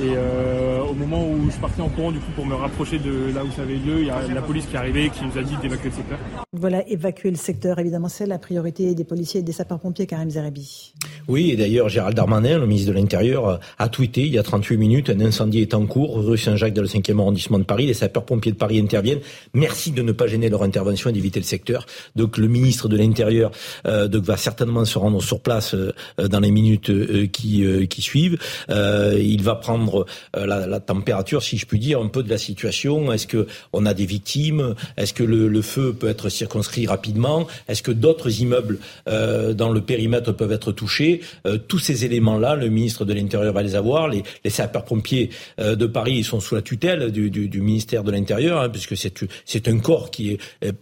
Et 0.00 0.12
euh, 0.16 0.80
au 0.82 0.94
moment 0.94 1.24
où 1.26 1.50
je 1.50 1.56
partais 1.58 1.80
en 1.80 1.88
courant 1.88 2.10
du 2.10 2.18
coup 2.18 2.32
pour 2.34 2.46
me 2.46 2.54
rapprocher 2.54 2.98
de 2.98 3.32
là 3.32 3.44
où 3.44 3.50
ça 3.52 3.62
avait 3.62 3.74
lieu, 3.74 4.00
il 4.00 4.06
y 4.06 4.10
a 4.10 4.20
la 4.34 4.42
police 4.42 4.66
qui 4.66 4.74
est 4.74 4.78
arrivée 4.78 5.10
qui 5.10 5.24
nous 5.24 5.38
a 5.38 5.42
dit 5.42 5.56
d'évacuer 5.62 5.90
le 5.90 5.94
secteur. 5.94 6.18
Voilà, 6.52 6.88
évacuer 6.88 7.30
le 7.30 7.36
secteur, 7.36 7.78
évidemment, 7.78 8.08
c'est 8.08 8.26
la 8.26 8.38
priorité 8.38 8.94
des 8.94 9.04
policiers 9.04 9.40
et 9.40 9.42
des 9.42 9.52
sapeurs-pompiers, 9.52 10.06
Karim 10.06 10.30
Zerabi. 10.30 10.94
Oui, 11.28 11.50
et 11.50 11.56
d'ailleurs, 11.56 11.88
Gérald 11.88 12.16
Darmanin, 12.16 12.58
le 12.58 12.66
ministre 12.66 12.92
de 12.92 12.96
l'Intérieur, 12.96 13.60
a 13.78 13.88
tweeté 13.88 14.22
il 14.22 14.32
y 14.32 14.38
a 14.38 14.42
38 14.42 14.76
minutes, 14.76 15.10
un 15.10 15.20
incendie 15.20 15.60
est 15.60 15.74
en 15.74 15.86
cours, 15.86 16.16
rue 16.24 16.38
Saint-Jacques 16.38 16.74
dans 16.74 16.82
le 16.82 16.88
5e 16.88 17.18
arrondissement 17.18 17.58
de 17.58 17.64
Paris, 17.64 17.86
les 17.86 17.94
sapeurs-pompiers 17.94 18.52
de 18.52 18.56
Paris 18.56 18.78
interviennent. 18.78 19.20
Merci 19.52 19.90
de 19.92 20.02
ne 20.02 20.12
pas 20.12 20.26
gêner 20.26 20.48
leur 20.48 20.62
intervention 20.62 21.10
et 21.10 21.12
d'éviter 21.12 21.40
le 21.40 21.44
secteur. 21.44 21.86
Donc 22.14 22.38
le 22.38 22.48
ministre 22.48 22.88
de 22.88 22.96
l'Intérieur 22.96 23.50
euh, 23.86 24.08
va 24.12 24.36
certainement 24.36 24.84
se 24.84 24.98
rendre 24.98 25.22
sur 25.22 25.40
place 25.40 25.74
euh, 25.74 25.92
dans 26.28 26.40
les 26.40 26.50
minutes 26.50 26.90
euh, 26.90 27.26
qui, 27.26 27.64
euh, 27.64 27.86
qui 27.86 28.02
suivent. 28.02 28.38
il 28.68 29.42
va 29.42 29.53
prendre 29.54 30.06
euh, 30.36 30.46
la, 30.46 30.80
température, 30.80 31.42
si 31.42 31.56
je 31.56 31.66
puis 31.66 31.78
dire, 31.78 32.00
un 32.00 32.08
peu 32.08 32.22
de 32.22 32.30
la 32.30 32.38
situation. 32.38 33.12
Est-ce 33.12 33.26
que 33.26 33.46
on 33.72 33.86
a 33.86 33.94
des 33.94 34.06
victimes? 34.06 34.74
Est-ce 34.96 35.14
que 35.14 35.22
le, 35.22 35.62
feu 35.62 35.94
peut 35.94 36.08
être 36.08 36.28
circonscrit 36.28 36.86
rapidement? 36.86 37.46
Est-ce 37.68 37.82
que 37.82 37.90
d'autres 37.90 38.40
immeubles 38.40 38.78
euh, 39.08 39.54
dans 39.54 39.70
le 39.70 39.80
périmètre 39.80 40.32
peuvent 40.32 40.52
être 40.52 40.72
touchés? 40.72 41.20
Euh, 41.46 41.58
Tous 41.58 41.78
ces 41.78 42.04
éléments-là, 42.04 42.56
le 42.56 42.68
ministre 42.68 43.04
de 43.04 43.14
l'Intérieur 43.14 43.52
va 43.52 43.62
les 43.62 43.74
avoir. 43.74 44.08
Les, 44.08 44.22
sapeurs-pompiers 44.48 45.30
de 45.58 45.86
Paris 45.86 46.22
sont 46.22 46.38
sous 46.38 46.54
la 46.54 46.62
tutelle 46.62 47.10
du, 47.10 47.60
ministère 47.60 48.04
de 48.04 48.12
l'Intérieur, 48.12 48.60
hein, 48.60 48.68
puisque 48.68 48.94
c'est 48.96 49.68
un 49.68 49.78
corps 49.78 50.12
qui 50.12 50.30
est 50.30 50.72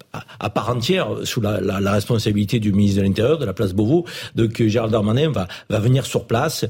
à, 0.40 0.50
part 0.50 0.68
entière 0.68 1.08
sous 1.24 1.40
la, 1.40 1.58
responsabilité 1.92 2.60
du 2.60 2.72
ministre 2.72 3.00
de 3.00 3.06
l'Intérieur, 3.06 3.38
de 3.38 3.46
la 3.46 3.54
place 3.54 3.72
Beauvau. 3.72 4.04
Donc 4.34 4.62
Gérald 4.62 4.92
Darmanin 4.92 5.32
va 5.32 5.78
venir 5.78 6.04
sur 6.04 6.26
place 6.26 6.66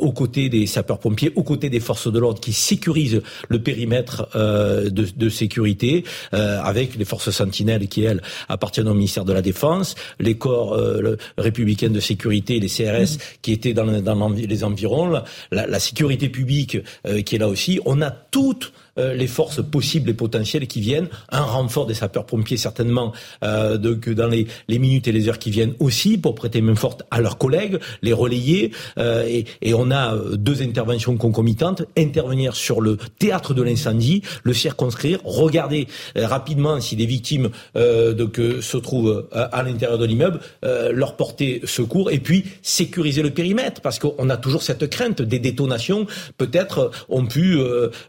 aux 0.00 0.12
côtés 0.12 0.48
des 0.48 0.66
sapeurs-pompiers, 0.66 1.32
aux 1.40 1.42
côté 1.42 1.70
des 1.70 1.80
forces 1.80 2.12
de 2.12 2.18
l'ordre 2.18 2.38
qui 2.38 2.52
sécurisent 2.52 3.22
le 3.48 3.62
périmètre 3.62 4.28
euh, 4.34 4.90
de, 4.90 5.06
de, 5.16 5.28
sécurité, 5.30 6.04
euh, 6.34 6.60
avec 6.62 6.96
les 6.96 7.06
forces 7.06 7.30
sentinelles 7.30 7.88
qui, 7.88 8.04
elles, 8.04 8.20
appartiennent 8.48 8.88
au 8.88 8.94
ministère 8.94 9.24
de 9.24 9.32
la 9.32 9.40
Défense, 9.40 9.94
les 10.18 10.36
corps 10.36 10.74
euh, 10.74 11.16
républicains 11.38 11.88
de 11.88 12.00
sécurité, 12.00 12.60
les 12.60 12.68
CRS, 12.68 13.16
qui 13.40 13.52
étaient 13.52 13.72
dans, 13.72 13.86
dans 14.02 14.28
les 14.28 14.64
environs, 14.64 15.08
la, 15.50 15.66
la 15.66 15.80
sécurité 15.80 16.28
publique 16.28 16.76
euh, 17.06 17.22
qui 17.22 17.36
est 17.36 17.38
là 17.38 17.48
aussi. 17.48 17.80
On 17.86 18.02
a 18.02 18.10
toutes 18.10 18.72
euh, 19.00 19.14
les 19.14 19.26
forces 19.26 19.62
possibles 19.62 20.10
et 20.10 20.14
potentielles 20.14 20.66
qui 20.66 20.80
viennent, 20.80 21.08
un 21.30 21.42
renfort 21.42 21.86
des 21.86 21.94
sapeurs-pompiers 21.94 22.56
certainement 22.56 23.12
euh, 23.42 23.76
dans 23.78 24.28
les, 24.28 24.46
minutes 24.68 25.08
et 25.08 25.12
les 25.12 25.28
heures 25.28 25.38
qui 25.38 25.50
viennent 25.50 25.74
aussi 25.78 26.18
pour 26.18 26.34
prêter 26.34 26.60
main 26.60 26.74
forte 26.74 27.02
à 27.10 27.20
leurs 27.20 27.38
collègues, 27.38 27.78
les 28.02 28.12
relayer. 28.12 28.72
Euh, 28.98 29.24
et, 29.62 29.74
on 29.74 29.90
a 29.90 30.14
deux 30.34 30.62
interventions 30.62 31.16
concomitantes. 31.16 31.82
Intervenir 31.96 32.54
sur 32.54 32.80
le 32.80 32.98
théâtre 33.18 33.54
de 33.54 33.62
l'incendie, 33.62 34.22
le 34.42 34.52
circonscrire, 34.52 35.20
regarder 35.24 35.86
rapidement 36.16 36.80
si 36.80 36.96
des 36.96 37.06
victimes 37.06 37.50
se 37.74 38.76
trouvent 38.76 39.28
à, 39.32 39.62
l'intérieur 39.62 39.96
de 39.96 40.04
l'immeuble, 40.04 40.40
leur 40.62 41.16
porter 41.16 41.62
secours. 41.64 42.10
Et 42.10 42.18
puis 42.18 42.44
sécuriser 42.62 43.22
le 43.22 43.30
périmètre 43.30 43.80
parce 43.80 43.98
qu'on 43.98 44.28
a 44.28 44.36
toujours 44.36 44.62
cette 44.62 44.90
crainte 44.90 45.22
des 45.22 45.38
détonations. 45.38 46.06
Peut-être 46.36 46.90
ont 47.08 47.24
pu, 47.24 47.58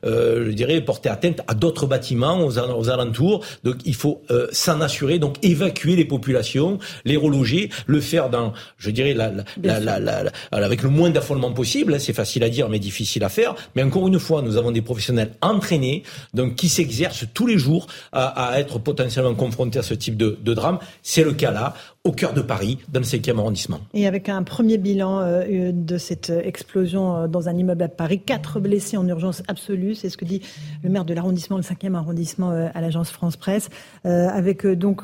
je 0.04 0.52
dirais 0.52 0.81
porter 0.82 1.10
atteinte 1.10 1.42
à 1.48 1.54
d'autres 1.54 1.86
bâtiments 1.86 2.44
aux, 2.46 2.58
alentours. 2.90 3.44
Donc 3.64 3.78
il 3.86 3.96
faut 3.96 4.22
euh, 4.32 4.48
s'en 4.52 4.82
assurer, 4.82 5.20
donc 5.20 5.36
évacuer 5.44 5.96
les 5.96 6.06
populations, 6.06 6.80
les 7.06 7.18
reloger, 7.18 7.70
le 7.86 8.02
faire 8.02 8.30
dans, 8.30 8.54
je 8.78 8.90
dirais, 8.92 9.14
la, 9.14 9.32
avec 10.52 10.84
le 10.84 10.90
moins 10.90 11.10
d'affolement 11.10 11.52
possible. 11.52 11.94
Hein, 11.94 12.00
c'est 12.00 12.14
facile 12.14 12.44
à 12.44 12.50
dire, 12.50 12.70
mais 12.70 12.80
difficile 12.80 13.24
à 13.24 13.30
faire. 13.30 13.56
Mais 13.76 13.84
encore 13.84 14.08
une 14.08 14.20
fois, 14.20 14.42
nous 14.42 14.58
avons 14.58 14.72
des 14.72 14.82
professionnels 14.82 15.32
entraînés, 15.42 16.04
donc 16.34 16.56
qui 16.56 16.70
s'exercent 16.70 17.26
tous 17.34 17.48
les 17.48 17.58
jours 17.58 17.88
à, 18.12 18.60
être 18.60 18.80
potentiellement 18.80 19.36
confrontés 19.36 19.80
à 19.80 19.84
ce 19.84 19.94
type 19.94 20.18
de, 20.18 20.38
de 20.42 20.54
drame. 20.54 20.80
C'est 21.04 21.24
le 21.24 21.34
cas 21.34 21.52
là 21.52 21.74
au 22.04 22.12
cœur 22.12 22.34
de 22.34 22.42
Paris, 22.42 22.80
dans 22.92 23.00
le 23.00 23.06
5e 23.06 23.38
arrondissement. 23.38 23.80
Et 23.94 24.08
avec 24.08 24.28
un 24.28 24.42
premier 24.42 24.80
bilan 24.80 25.20
euh, 25.20 25.72
de 25.72 25.98
cette 26.00 26.32
explosion 26.32 27.16
euh, 27.16 27.28
dans 27.28 27.48
un 27.48 27.56
immeuble 27.56 27.84
à 27.84 27.90
Paris, 27.90 28.20
quatre 28.20 28.60
blessés 28.60 28.98
en 28.98 29.08
urgence 29.08 29.44
absolue, 29.48 29.94
c'est 29.94 30.10
ce 30.10 30.18
que 30.18 30.26
dit 30.26 30.42
le 30.84 30.90
maire 30.90 31.06
de 31.06 31.14
l'arrondissement, 31.14 31.58
le 31.58 31.64
5e 31.64 31.94
arrondissement 31.94 32.50
euh, 32.50 32.70
à 32.74 32.82
l'agence 32.82 33.12
France 33.12 33.38
Presse, 33.38 33.70
avec 34.04 34.66
donc 34.66 35.04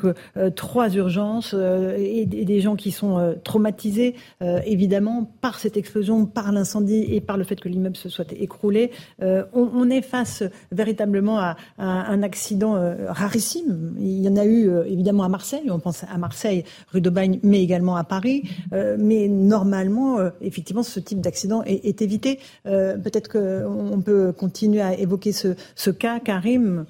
trois 0.56 0.92
urgences 0.94 1.54
et, 1.54 2.26
des 2.26 2.60
gens 2.60 2.76
qui 2.76 2.90
sont 2.90 3.36
traumatisés 3.44 4.14
évidemment 4.40 5.30
par 5.40 5.58
cette 5.58 5.76
explosion, 5.76 6.26
par 6.26 6.52
l'incendie 6.52 7.06
et 7.10 7.20
par 7.20 7.36
le 7.36 7.44
fait 7.44 7.56
que 7.56 7.68
l'immeuble 7.68 7.96
se 7.96 8.08
soit 8.08 8.32
écroulé. 8.32 8.90
On, 9.20 9.90
est 9.90 10.02
face 10.02 10.42
véritablement 10.72 11.38
à 11.38 11.56
un 11.78 12.22
accident 12.22 12.76
rarissime. 13.08 13.94
Il 13.98 14.22
y 14.22 14.28
en 14.28 14.36
a 14.36 14.44
eu 14.44 14.70
évidemment 14.86 15.24
à 15.24 15.28
Marseille, 15.28 15.70
on 15.70 15.78
pense 15.78 16.04
à 16.04 16.18
Marseille 16.18 16.64
rue 16.92 17.00
d'Aubagne, 17.00 17.38
mais 17.42 17.62
également 17.62 17.96
à 17.96 18.04
Paris. 18.04 18.42
mais 18.72 19.28
normalement, 19.28 20.18
effectivement, 20.40 20.82
ce 20.82 21.00
type 21.00 21.20
d'accident 21.20 21.62
est, 21.64 22.02
évité. 22.02 22.40
Peut-être 22.64 23.28
qu'on 23.28 24.00
peut 24.00 24.32
continuer 24.32 24.80
à 24.80 24.98
évoquer 24.98 25.32
ce, 25.32 25.54
ce 25.74 25.90
cas, 25.90 26.20
Karim, 26.20 26.86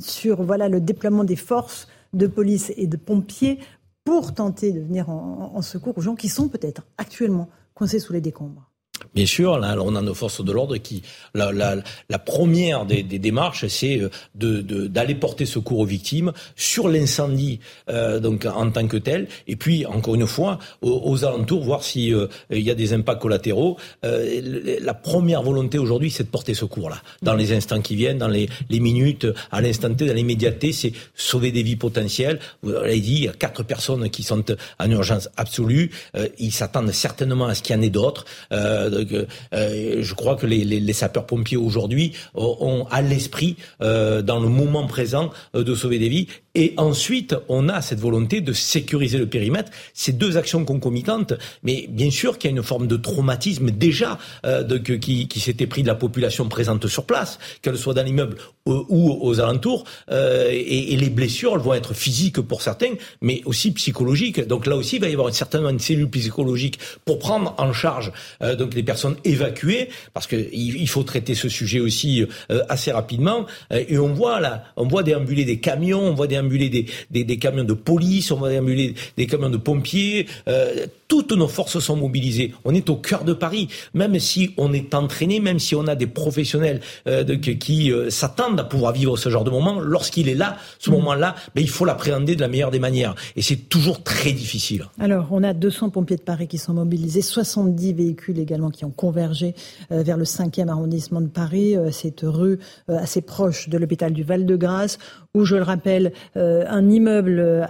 sur 0.00 0.42
voilà 0.42 0.68
le 0.68 0.80
déploiement 0.80 1.24
des 1.24 1.36
forces 1.36 1.88
de 2.12 2.26
police 2.26 2.72
et 2.76 2.86
de 2.86 2.96
pompiers 2.96 3.58
pour 4.04 4.34
tenter 4.34 4.72
de 4.72 4.80
venir 4.80 5.08
en 5.08 5.62
secours 5.62 5.96
aux 5.96 6.02
gens 6.02 6.16
qui 6.16 6.28
sont 6.28 6.48
peut-être 6.48 6.82
actuellement 6.98 7.48
coincés 7.74 8.00
sous 8.00 8.12
les 8.12 8.20
décombres. 8.20 8.71
Bien 9.14 9.26
sûr, 9.26 9.58
là, 9.58 9.76
on 9.80 9.94
a 9.96 10.02
nos 10.02 10.14
forces 10.14 10.44
de 10.44 10.52
l'ordre 10.52 10.76
qui, 10.78 11.02
la, 11.34 11.52
la, 11.52 11.76
la 12.08 12.18
première 12.18 12.86
des, 12.86 13.02
des 13.02 13.18
démarches, 13.18 13.66
c'est 13.66 13.98
euh, 13.98 14.10
d'aller 14.34 14.62
de, 14.62 14.86
d'aller 14.86 15.14
porter 15.14 15.46
secours 15.46 15.80
aux 15.80 15.84
victimes 15.84 16.32
sur 16.56 16.88
l'incendie, 16.88 17.60
euh, 17.88 18.20
donc 18.20 18.46
en 18.46 18.70
tant 18.70 18.86
que 18.86 18.96
tel, 18.96 19.28
et 19.46 19.56
puis 19.56 19.86
encore 19.86 20.14
une 20.14 20.26
fois 20.26 20.58
aux, 20.80 21.24
alentours, 21.24 21.62
voir 21.62 21.84
s'il 21.84 22.14
euh, 22.14 22.28
il 22.50 22.60
y 22.60 22.70
a 22.70 22.74
des 22.74 22.92
impacts 22.92 23.20
collatéraux. 23.20 23.76
Euh, 24.04 24.78
la 24.80 24.94
première 24.94 25.42
volonté 25.42 25.78
aujourd'hui, 25.78 26.10
c'est 26.10 26.24
de 26.24 26.28
porter 26.28 26.54
secours 26.54 26.90
là, 26.90 26.96
dans 27.22 27.34
les 27.34 27.52
instants 27.52 27.80
qui 27.80 27.96
viennent, 27.96 28.18
dans 28.18 28.28
les, 28.28 28.48
les 28.70 28.80
minutes, 28.80 29.26
à 29.50 29.60
l'instant 29.60 29.92
T, 29.94 30.06
dans 30.06 30.14
l'immédiateté, 30.14 30.72
c'est 30.72 30.92
sauver 31.14 31.52
des 31.52 31.62
vies 31.62 31.76
potentielles. 31.76 32.38
Vous 32.62 32.70
l'avez 32.70 33.00
dit, 33.00 33.14
il 33.14 33.24
y 33.24 33.28
a 33.28 33.32
quatre 33.32 33.62
personnes 33.62 34.08
qui 34.10 34.22
sont 34.22 34.44
en 34.78 34.90
urgence 34.90 35.28
absolue. 35.36 35.90
ils 36.38 36.52
s'attendent 36.52 36.92
certainement 36.92 37.46
à 37.46 37.54
ce 37.54 37.62
qu'il 37.62 37.76
y 37.76 37.78
en 37.78 37.82
ait 37.82 37.90
d'autres. 37.90 38.24
Euh, 38.52 38.91
je 38.92 40.14
crois 40.14 40.36
que 40.36 40.46
les, 40.46 40.92
sapeurs-pompiers 40.92 41.56
aujourd'hui 41.56 42.12
ont 42.34 42.86
à 42.90 43.02
l'esprit, 43.02 43.56
euh, 43.80 44.22
dans 44.22 44.40
le 44.40 44.48
moment 44.48 44.86
présent, 44.86 45.30
euh, 45.54 45.64
de 45.64 45.74
sauver 45.74 45.98
des 45.98 46.08
vies. 46.08 46.28
Et 46.54 46.74
ensuite, 46.76 47.34
on 47.48 47.68
a 47.68 47.80
cette 47.80 48.00
volonté 48.00 48.40
de 48.40 48.52
sécuriser 48.52 49.18
le 49.18 49.26
périmètre. 49.26 49.70
Ces 49.94 50.12
deux 50.12 50.36
actions 50.36 50.64
concomitantes, 50.64 51.34
mais 51.62 51.86
bien 51.88 52.10
sûr 52.10 52.38
qu'il 52.38 52.50
y 52.50 52.54
a 52.54 52.56
une 52.56 52.62
forme 52.62 52.86
de 52.86 52.96
traumatisme 52.96 53.70
déjà 53.70 54.18
de, 54.44 54.76
qui, 54.76 55.28
qui 55.28 55.40
s'était 55.40 55.66
pris 55.66 55.82
de 55.82 55.86
la 55.86 55.94
population 55.94 56.48
présente 56.48 56.86
sur 56.86 57.04
place, 57.04 57.38
qu'elle 57.62 57.78
soit 57.78 57.94
dans 57.94 58.02
l'immeuble 58.02 58.36
ou 58.66 59.18
aux 59.20 59.40
alentours. 59.40 59.84
et, 60.10 60.96
les 60.96 61.10
blessures, 61.10 61.54
elles 61.54 61.60
vont 61.60 61.74
être 61.74 61.94
physiques 61.94 62.40
pour 62.40 62.62
certains, 62.62 62.94
mais 63.20 63.42
aussi 63.44 63.72
psychologiques. 63.72 64.46
Donc 64.46 64.66
là 64.66 64.76
aussi, 64.76 64.96
il 64.96 65.00
va 65.00 65.08
y 65.08 65.12
avoir 65.12 65.28
une 65.28 65.34
certaine 65.34 65.64
une 65.64 65.78
cellule 65.78 66.10
psychologique 66.10 66.78
pour 67.04 67.18
prendre 67.18 67.54
en 67.58 67.72
charge 67.72 68.12
donc 68.58 68.74
les 68.74 68.82
personnes 68.82 69.16
évacuées, 69.24 69.88
parce 70.12 70.26
qu'il 70.26 70.48
il 70.52 70.88
faut 70.88 71.02
traiter 71.02 71.34
ce 71.34 71.48
sujet 71.48 71.80
aussi 71.80 72.26
euh, 72.50 72.62
assez 72.68 72.92
rapidement. 72.92 73.46
Euh, 73.72 73.84
et 73.88 73.98
on 73.98 74.12
voit 74.12 74.40
là, 74.40 74.64
on 74.76 74.86
voit 74.86 75.02
déambuler 75.02 75.44
des 75.44 75.60
camions, 75.60 76.00
on 76.00 76.14
voit 76.14 76.26
déambuler 76.42 76.68
des, 76.68 76.86
des, 77.10 77.24
des 77.24 77.38
camions 77.38 77.64
de 77.64 77.72
police, 77.72 78.30
on 78.30 78.36
voit 78.36 78.50
déambuler 78.50 78.94
des 79.16 79.26
camions 79.26 79.50
de 79.50 79.56
pompiers. 79.56 80.26
Euh, 80.48 80.86
toutes 81.08 81.32
nos 81.32 81.48
forces 81.48 81.78
sont 81.78 81.96
mobilisées. 81.96 82.54
On 82.64 82.74
est 82.74 82.88
au 82.88 82.96
cœur 82.96 83.24
de 83.24 83.34
Paris, 83.34 83.68
même 83.92 84.18
si 84.18 84.54
on 84.56 84.72
est 84.72 84.94
entraîné, 84.94 85.40
même 85.40 85.58
si 85.58 85.74
on 85.74 85.86
a 85.86 85.94
des 85.94 86.06
professionnels 86.06 86.80
de, 87.04 87.34
qui 87.34 87.92
s'attendent 88.08 88.58
à 88.58 88.64
pouvoir 88.64 88.92
vivre 88.92 89.18
ce 89.18 89.28
genre 89.28 89.44
de 89.44 89.50
moment. 89.50 89.78
Lorsqu'il 89.78 90.30
est 90.30 90.34
là, 90.34 90.56
ce 90.78 90.88
mmh. 90.88 90.94
moment-là, 90.94 91.34
ben, 91.54 91.60
il 91.60 91.68
faut 91.68 91.84
l'appréhender 91.84 92.34
de 92.34 92.40
la 92.40 92.48
meilleure 92.48 92.70
des 92.70 92.78
manières. 92.78 93.14
Et 93.36 93.42
c'est 93.42 93.68
toujours 93.68 94.02
très 94.02 94.32
difficile. 94.32 94.86
Alors, 94.98 95.28
on 95.30 95.42
a 95.42 95.52
200 95.52 95.90
pompiers 95.90 96.16
de 96.16 96.22
Paris 96.22 96.48
qui 96.48 96.58
sont 96.58 96.72
mobilisés, 96.72 97.22
70 97.22 97.92
véhicules 97.92 98.38
également 98.38 98.70
qui 98.70 98.84
ont 98.84 98.90
convergé 98.90 99.54
euh, 99.90 100.02
vers 100.02 100.16
le 100.16 100.24
5e 100.24 100.68
arrondissement 100.68 101.20
de 101.20 101.28
Paris, 101.28 101.76
euh, 101.76 101.90
cette 101.90 102.22
rue 102.22 102.58
euh, 102.88 102.98
assez 102.98 103.20
proche 103.20 103.68
de 103.68 103.78
l'hôpital 103.78 104.12
du 104.12 104.22
Val-de-Grâce, 104.22 104.98
où, 105.34 105.44
je 105.44 105.56
le 105.56 105.62
rappelle, 105.62 106.12
un 106.34 106.90
immeuble 106.90 107.68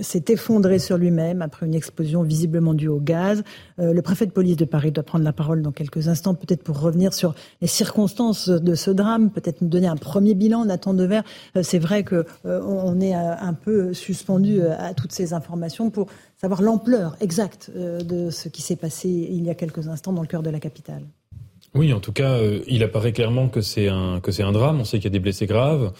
s'est 0.00 0.24
effondré 0.28 0.78
sur 0.78 0.96
lui-même 0.96 1.42
après 1.42 1.66
une 1.66 1.74
explosion 1.74 2.22
visiblement 2.22 2.74
due 2.74 2.88
au 2.88 3.00
gaz. 3.00 3.42
Le 3.78 4.00
préfet 4.00 4.26
de 4.26 4.30
police 4.30 4.56
de 4.56 4.64
Paris 4.64 4.92
doit 4.92 5.04
prendre 5.04 5.24
la 5.24 5.32
parole 5.32 5.62
dans 5.62 5.72
quelques 5.72 6.08
instants, 6.08 6.34
peut-être 6.34 6.62
pour 6.62 6.80
revenir 6.80 7.14
sur 7.14 7.34
les 7.60 7.66
circonstances 7.66 8.48
de 8.48 8.74
ce 8.74 8.90
drame, 8.90 9.30
peut-être 9.30 9.60
nous 9.62 9.68
donner 9.68 9.88
un 9.88 9.96
premier 9.96 10.34
bilan. 10.34 10.64
Nathan 10.64 10.94
Devers, 10.94 11.24
c'est 11.62 11.78
vrai 11.78 12.04
que 12.04 12.24
on 12.44 13.00
est 13.00 13.14
un 13.14 13.54
peu 13.54 13.92
suspendu 13.92 14.62
à 14.62 14.94
toutes 14.94 15.12
ces 15.12 15.32
informations 15.32 15.90
pour 15.90 16.06
savoir 16.42 16.62
l'ampleur 16.62 17.16
exacte 17.20 17.70
euh, 17.76 18.00
de 18.00 18.30
ce 18.30 18.48
qui 18.48 18.62
s'est 18.62 18.76
passé 18.76 19.08
il 19.08 19.44
y 19.44 19.50
a 19.50 19.54
quelques 19.54 19.88
instants 19.88 20.12
dans 20.12 20.22
le 20.22 20.26
cœur 20.26 20.42
de 20.42 20.50
la 20.50 20.58
capitale. 20.58 21.02
Oui, 21.74 21.92
en 21.92 22.00
tout 22.00 22.12
cas, 22.12 22.32
euh, 22.32 22.60
il 22.66 22.82
apparaît 22.82 23.12
clairement 23.12 23.48
que 23.48 23.60
c'est 23.60 23.88
un 23.88 24.20
drame. 24.52 24.80
On 24.80 24.84
sait 24.84 24.98
qu'il 24.98 25.04
y 25.04 25.06
a 25.06 25.10
des 25.10 25.20
blessés 25.20 25.46
graves. 25.46 25.92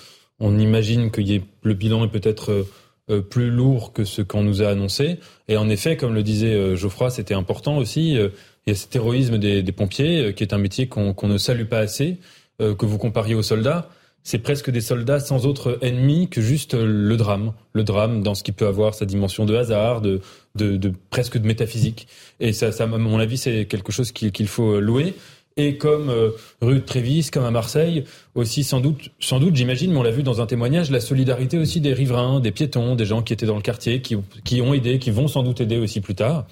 On 0.43 0.59
imagine 0.59 1.11
que 1.11 1.21
le 1.21 1.75
bilan 1.75 2.05
est 2.05 2.11
peut-être 2.11 2.67
euh, 3.11 3.21
plus 3.23 3.51
lourd 3.51 3.93
que 3.93 4.05
ce 4.05 4.21
qu'on 4.21 4.43
nous 4.43 4.63
a 4.63 4.69
annoncé. 4.69 5.19
Et 5.49 5.57
en 5.57 5.69
effet, 5.71 5.97
comme 5.97 6.15
le 6.15 6.23
disait 6.23 6.77
Geoffroy, 6.77 7.11
c'était 7.11 7.35
important 7.35 7.79
aussi. 7.79 8.13
il 8.13 8.31
y 8.67 8.71
a 8.71 8.75
cet 8.75 8.95
héroïsme 8.95 9.39
des, 9.39 9.63
pompiers, 9.73 10.35
qui 10.35 10.43
est 10.43 10.53
un 10.53 10.59
métier 10.59 10.89
qu'on 10.89 11.15
ne 11.23 11.39
salue 11.39 11.65
pas 11.65 11.79
assez, 11.79 12.19
que 12.59 12.87
vous 12.87 12.99
compariez 12.99 13.35
aux 13.35 13.43
soldats 13.43 13.89
c'est 14.25 14.39
presque 14.39 14.71
des 14.71 14.81
soldats 14.81 15.21
sans 15.21 15.47
autre 15.47 15.79
ennemi 15.83 16.29
que 16.29 16.41
juste 16.41 16.75
le 16.75 17.17
drame. 17.17 17.53
Le 17.73 17.83
drame 17.83 18.23
dans 18.23 18.35
ce 18.35 18.45
qui 18.45 18.53
peut 18.53 18.67
avoir 18.67 18.95
sa 18.95 19.05
dimension 19.05 19.45
de 19.45 19.57
hasard, 19.57 20.01
de, 20.01 20.21
de, 20.55 20.93
presque 21.11 21.39
de 21.39 21.47
métaphysique. 21.47 22.07
Et 22.39 22.53
ça, 22.53 22.71
ça 22.71 22.85
à 22.85 22.87
mon 22.87 23.19
avis, 23.19 23.37
c'est 23.37 23.65
quelque 23.67 23.91
chose 23.91 24.13
qu'il 24.13 24.49
faut 24.49 24.81
louer. 24.81 25.15
Et 25.57 25.77
comme 25.77 26.09
euh, 26.09 26.31
rue 26.61 26.77
de 26.77 26.81
Trévis, 26.81 27.29
comme 27.31 27.45
à 27.45 27.51
Marseille, 27.51 28.05
aussi 28.35 28.65
sans 28.65 28.81
doute, 28.81 29.11
sans 29.21 29.39
doute, 29.39 29.55
j'imagine, 29.55 29.93
mais 29.93 29.99
on 29.99 30.03
l'a 30.03 30.11
vu 30.11 30.23
dans 30.23 30.41
un 30.41 30.47
témoignage, 30.47 30.91
la 30.91 31.01
solidarité 31.01 31.59
aussi 31.59 31.81
des 31.81 31.93
riverains, 31.93 32.41
des 32.41 32.53
piétons, 32.53 32.95
des 32.95 33.05
gens 33.05 33.23
qui 33.23 33.33
étaient 33.33 33.47
dans 33.47 33.57
le 33.57 33.63
quartier, 33.63 34.01
qui, 34.01 34.17
qui 34.45 34.63
ont 34.63 34.73
aidé, 34.73 34.99
qui 34.99 35.11
vont 35.11 35.29
sans 35.29 35.43
doute 35.43 35.61
aider 35.61 35.77
aussi 35.77 36.01
plus 36.01 36.15
tard. 36.15 36.47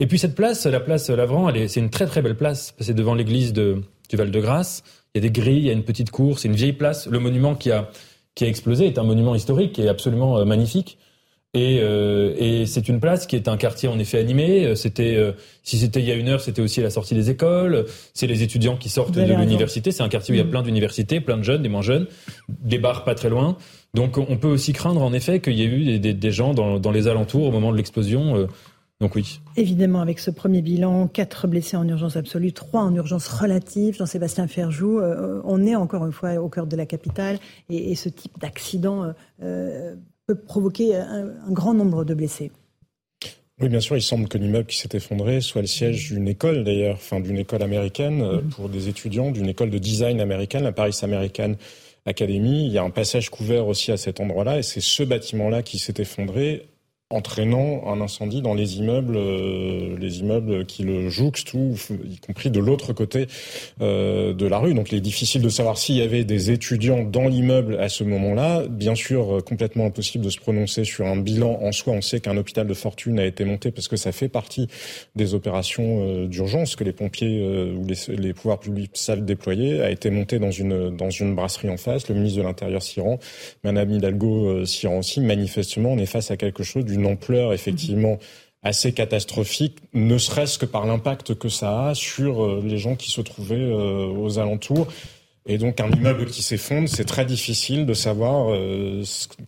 Et 0.00 0.06
puis 0.06 0.18
cette 0.18 0.34
place, 0.34 0.66
la 0.66 0.80
place 0.80 1.10
Lavran, 1.10 1.52
c'est 1.68 1.78
une 1.78 1.90
très 1.90 2.06
très 2.06 2.22
belle 2.22 2.36
place. 2.36 2.74
C'est 2.80 2.94
devant 2.94 3.14
l'église 3.14 3.52
de, 3.52 3.82
du 4.08 4.16
Val-de-Grâce. 4.16 4.82
Il 5.14 5.22
y 5.22 5.24
a 5.24 5.28
des 5.28 5.40
grilles, 5.40 5.58
il 5.58 5.66
y 5.66 5.70
a 5.70 5.74
une 5.74 5.84
petite 5.84 6.10
cour, 6.10 6.40
c'est 6.40 6.48
une 6.48 6.56
vieille 6.56 6.72
place. 6.72 7.06
Le 7.06 7.20
monument 7.20 7.54
qui 7.54 7.70
a, 7.70 7.88
qui 8.34 8.44
a 8.44 8.48
explosé 8.48 8.86
est 8.86 8.98
un 8.98 9.04
monument 9.04 9.34
historique 9.34 9.78
est 9.78 9.88
absolument 9.88 10.38
euh, 10.38 10.44
magnifique. 10.44 10.98
Et, 11.54 11.80
euh, 11.82 12.34
et 12.38 12.64
c'est 12.64 12.88
une 12.88 12.98
place 12.98 13.26
qui 13.26 13.36
est 13.36 13.46
un 13.46 13.58
quartier 13.58 13.88
en 13.88 13.98
effet 13.98 14.18
animé. 14.18 14.64
Euh, 14.64 14.74
c'était, 14.74 15.34
si 15.62 15.78
c'était 15.78 16.00
il 16.00 16.06
y 16.06 16.12
a 16.12 16.14
une 16.14 16.28
heure, 16.28 16.40
c'était 16.40 16.62
aussi 16.62 16.80
la 16.80 16.90
sortie 16.90 17.14
des 17.14 17.28
écoles. 17.28 17.84
C'est 18.14 18.26
les 18.26 18.42
étudiants 18.42 18.76
qui 18.76 18.88
sortent 18.88 19.12
de 19.12 19.22
l'université. 19.22 19.92
C'est 19.92 20.02
un 20.02 20.08
quartier 20.08 20.32
où 20.32 20.36
il 20.36 20.38
y 20.38 20.42
a 20.42 20.46
mm. 20.46 20.50
plein 20.50 20.62
d'universités, 20.62 21.20
plein 21.20 21.36
de 21.36 21.42
jeunes, 21.42 21.62
des 21.62 21.68
moins 21.68 21.82
jeunes, 21.82 22.06
des 22.48 22.78
bars 22.78 23.04
pas 23.04 23.14
très 23.14 23.28
loin. 23.28 23.56
Donc 23.94 24.16
on 24.16 24.38
peut 24.38 24.48
aussi 24.48 24.72
craindre 24.72 25.02
en 25.02 25.12
effet 25.12 25.40
qu'il 25.40 25.52
y 25.52 25.62
ait 25.62 25.66
eu 25.66 25.98
des, 25.98 26.14
des, 26.14 26.30
gens 26.30 26.54
dans, 26.54 26.80
dans, 26.80 26.90
les 26.90 27.08
alentours 27.08 27.46
au 27.46 27.50
moment 27.50 27.70
de 27.70 27.76
l'explosion 27.76 28.48
donc 29.02 29.16
oui. 29.16 29.40
Évidemment, 29.56 30.00
avec 30.00 30.20
ce 30.20 30.30
premier 30.30 30.62
bilan, 30.62 31.08
quatre 31.08 31.48
blessés 31.48 31.76
en 31.76 31.86
urgence 31.88 32.16
absolue, 32.16 32.52
trois 32.52 32.82
en 32.82 32.94
urgence 32.94 33.26
relative. 33.26 33.96
Jean-Sébastien 33.96 34.46
Ferjou, 34.46 35.00
euh, 35.00 35.40
on 35.44 35.66
est 35.66 35.74
encore 35.74 36.06
une 36.06 36.12
fois 36.12 36.36
au 36.36 36.48
cœur 36.48 36.68
de 36.68 36.76
la 36.76 36.86
capitale 36.86 37.40
et, 37.68 37.96
ce 37.96 38.08
type 38.08 38.38
d'accident 38.38 39.02
euh, 39.02 39.12
euh, 39.42 39.96
peut 40.34 40.40
provoquer 40.40 40.94
un, 40.96 41.30
grand 41.50 41.74
nombre 41.74 42.04
de 42.04 42.14
blessés. 42.14 42.50
Oui, 43.60 43.68
bien 43.68 43.80
sûr, 43.80 43.96
il 43.96 44.02
semble 44.02 44.28
que 44.28 44.38
l'immeuble 44.38 44.66
qui 44.66 44.78
s'est 44.78 44.88
effondré 44.92 45.40
soit 45.40 45.60
le 45.60 45.66
siège 45.66 46.10
d'une 46.10 46.26
école, 46.26 46.64
d'ailleurs, 46.64 46.96
enfin 46.96 47.20
d'une 47.20 47.38
école 47.38 47.62
américaine 47.62 48.22
mm-hmm. 48.22 48.48
pour 48.50 48.68
des 48.68 48.88
étudiants, 48.88 49.30
d'une 49.30 49.48
école 49.48 49.70
de 49.70 49.78
design 49.78 50.20
américaine, 50.20 50.64
la 50.64 50.72
Paris 50.72 50.98
American 51.02 51.54
Academy. 52.06 52.66
Il 52.66 52.72
y 52.72 52.78
a 52.78 52.82
un 52.82 52.90
passage 52.90 53.30
couvert 53.30 53.66
aussi 53.68 53.92
à 53.92 53.96
cet 53.96 54.20
endroit-là, 54.20 54.58
et 54.58 54.62
c'est 54.62 54.80
ce 54.80 55.02
bâtiment-là 55.02 55.62
qui 55.62 55.78
s'est 55.78 55.94
effondré 55.98 56.66
entraînant 57.12 57.82
un 57.86 58.00
incendie 58.00 58.42
dans 58.42 58.54
les 58.54 58.78
immeubles, 58.78 59.16
euh, 59.16 59.96
les 59.98 60.20
immeubles 60.20 60.64
qui 60.66 60.82
le 60.82 61.08
jouxtent, 61.08 61.54
ou 61.54 61.74
y 62.04 62.16
compris 62.18 62.50
de 62.50 62.58
l'autre 62.58 62.92
côté 62.92 63.26
euh, 63.80 64.32
de 64.32 64.46
la 64.46 64.58
rue. 64.58 64.74
Donc 64.74 64.92
il 64.92 64.98
est 64.98 65.02
difficile 65.02 65.42
de 65.42 65.48
savoir 65.48 65.78
s'il 65.78 65.96
y 65.96 66.02
avait 66.02 66.24
des 66.24 66.50
étudiants 66.50 67.02
dans 67.02 67.28
l'immeuble 67.28 67.78
à 67.80 67.88
ce 67.88 68.04
moment-là. 68.04 68.64
Bien 68.68 68.94
sûr, 68.94 69.36
euh, 69.36 69.40
complètement 69.40 69.86
impossible 69.86 70.24
de 70.24 70.30
se 70.30 70.38
prononcer 70.38 70.84
sur 70.84 71.06
un 71.06 71.16
bilan 71.16 71.58
en 71.62 71.72
soi. 71.72 71.92
On 71.92 72.00
sait 72.00 72.20
qu'un 72.20 72.36
hôpital 72.36 72.66
de 72.66 72.74
fortune 72.74 73.18
a 73.18 73.26
été 73.26 73.44
monté 73.44 73.70
parce 73.70 73.88
que 73.88 73.96
ça 73.96 74.12
fait 74.12 74.28
partie 74.28 74.68
des 75.14 75.34
opérations 75.34 76.24
d'urgence 76.26 76.76
que 76.76 76.84
les 76.84 76.92
pompiers 76.92 77.42
ou 77.76 77.86
les, 77.86 78.16
les, 78.16 78.32
pouvoirs 78.32 78.58
publics 78.58 78.92
savent 78.94 79.24
déployer. 79.24 79.82
A 79.82 79.90
été 79.90 80.10
monté 80.10 80.38
dans 80.38 80.50
une 80.50 80.96
dans 80.96 81.10
une 81.10 81.34
brasserie 81.34 81.68
en 81.68 81.76
face. 81.76 82.08
Le 82.08 82.14
ministre 82.14 82.38
de 82.38 82.44
l'Intérieur 82.44 82.82
s'y 82.82 83.00
rend, 83.00 83.18
Madame 83.64 83.90
Hidalgo 83.90 84.64
s'y 84.64 84.86
rend 84.86 84.98
aussi. 84.98 85.20
Manifestement, 85.20 85.92
on 85.92 85.98
est 85.98 86.06
face 86.06 86.30
à 86.30 86.36
quelque 86.36 86.62
chose 86.62 86.84
d'une 86.84 87.01
ampleur 87.04 87.52
effectivement 87.52 88.18
assez 88.62 88.92
catastrophique, 88.92 89.78
ne 89.92 90.18
serait-ce 90.18 90.58
que 90.58 90.66
par 90.66 90.86
l'impact 90.86 91.34
que 91.34 91.48
ça 91.48 91.88
a 91.88 91.94
sur 91.94 92.44
euh, 92.44 92.62
les 92.64 92.78
gens 92.78 92.94
qui 92.94 93.10
se 93.10 93.20
trouvaient 93.20 93.56
euh, 93.56 94.06
aux 94.06 94.38
alentours. 94.38 94.86
Et 95.44 95.58
donc 95.58 95.80
un 95.80 95.90
immeuble 95.90 96.26
qui 96.26 96.40
s'effondre, 96.40 96.88
c'est 96.88 97.04
très 97.04 97.24
difficile 97.24 97.84
de 97.84 97.94
savoir 97.94 98.50
euh, 98.50 99.02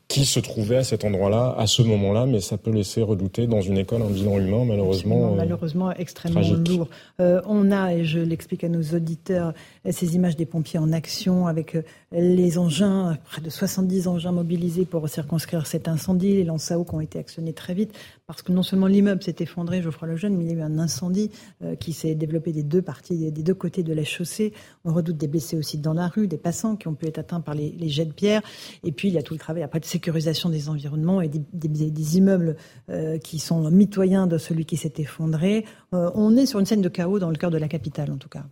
qui 0.08 0.24
se 0.24 0.40
trouvait 0.40 0.78
à 0.78 0.84
cet 0.84 1.04
endroit-là, 1.04 1.54
à 1.56 1.68
ce 1.68 1.82
moment-là, 1.82 2.26
mais 2.26 2.40
ça 2.40 2.58
peut 2.58 2.72
laisser 2.72 3.00
redouter 3.00 3.46
dans 3.46 3.60
une 3.60 3.78
école 3.78 4.02
un 4.02 4.10
bilan 4.10 4.38
humain, 4.40 4.64
malheureusement. 4.64 5.32
Euh, 5.32 5.36
malheureusement, 5.36 5.92
extrêmement 5.92 6.40
lourd. 6.40 6.88
Euh, 7.20 7.40
on 7.46 7.70
a, 7.70 7.94
et 7.94 8.04
je 8.04 8.18
l'explique 8.18 8.64
à 8.64 8.68
nos 8.68 8.82
auditeurs, 8.82 9.54
ces 9.88 10.16
images 10.16 10.36
des 10.36 10.46
pompiers 10.46 10.80
en 10.80 10.92
action 10.92 11.46
avec 11.46 11.76
les 12.10 12.58
engins, 12.58 13.16
près 13.24 13.40
de 13.40 13.50
70 13.50 14.08
engins 14.08 14.32
mobilisés 14.32 14.86
pour 14.86 15.08
circonscrire 15.08 15.66
cet 15.68 15.86
incendie, 15.86 16.34
les 16.34 16.44
lance 16.44 16.72
à 16.72 16.78
eau 16.78 16.84
qui 16.84 16.94
ont 16.94 17.00
été 17.00 17.20
actionnés 17.20 17.52
très 17.52 17.74
vite, 17.74 17.94
parce 18.26 18.42
que 18.42 18.52
non 18.52 18.62
seulement 18.62 18.86
l'immeuble 18.86 19.22
s'est 19.22 19.36
effondré, 19.40 19.82
Geoffroy 19.82 20.08
Lejeune, 20.08 20.36
mais 20.36 20.44
il 20.44 20.50
y 20.50 20.54
a 20.54 20.56
eu 20.56 20.62
un 20.62 20.78
incendie 20.78 21.30
qui 21.78 21.92
s'est 21.92 22.14
développé 22.14 22.52
des 22.52 22.62
deux 22.62 22.82
parties, 22.82 23.30
des 23.30 23.42
deux 23.42 23.54
côtés 23.54 23.82
de 23.82 23.92
la 23.92 24.04
chaussée. 24.04 24.52
On 24.84 24.92
redoute 24.92 25.16
des 25.16 25.28
blessés 25.28 25.56
aussi 25.56 25.78
dans 25.78 25.92
la 25.92 26.08
rue, 26.08 26.26
des 26.26 26.38
passants 26.38 26.76
qui 26.76 26.88
ont 26.88 26.94
pu 26.94 27.06
être 27.06 27.18
atteints 27.18 27.40
par 27.40 27.54
les, 27.54 27.88
jets 27.88 28.06
de 28.06 28.12
pierre. 28.12 28.42
Et 28.82 28.92
puis, 28.92 29.08
il 29.08 29.14
y 29.14 29.18
a 29.18 29.22
tout 29.22 29.34
le 29.34 29.38
travail 29.38 29.62
après 29.62 29.80
de 29.80 29.84
sécurisation 29.84 30.48
des 30.48 30.68
environnements 30.68 31.20
et 31.20 31.28
des, 31.28 32.16
immeubles 32.16 32.56
euh, 32.90 33.18
qui 33.18 33.38
sont 33.38 33.70
mitoyens 33.70 34.26
de 34.26 34.38
celui 34.38 34.64
qui 34.64 34.76
s'est 34.76 34.94
effondré. 34.98 35.64
Euh, 35.92 36.10
on 36.14 36.36
est 36.36 36.46
sur 36.46 36.60
une 36.60 36.66
scène 36.66 36.82
de 36.82 36.88
chaos 36.88 37.18
dans 37.18 37.30
le 37.30 37.36
cœur 37.36 37.50
de 37.50 37.58
la 37.58 37.68
capitale, 37.68 38.10
en 38.10 38.18
tout 38.18 38.28
cas. 38.28 38.44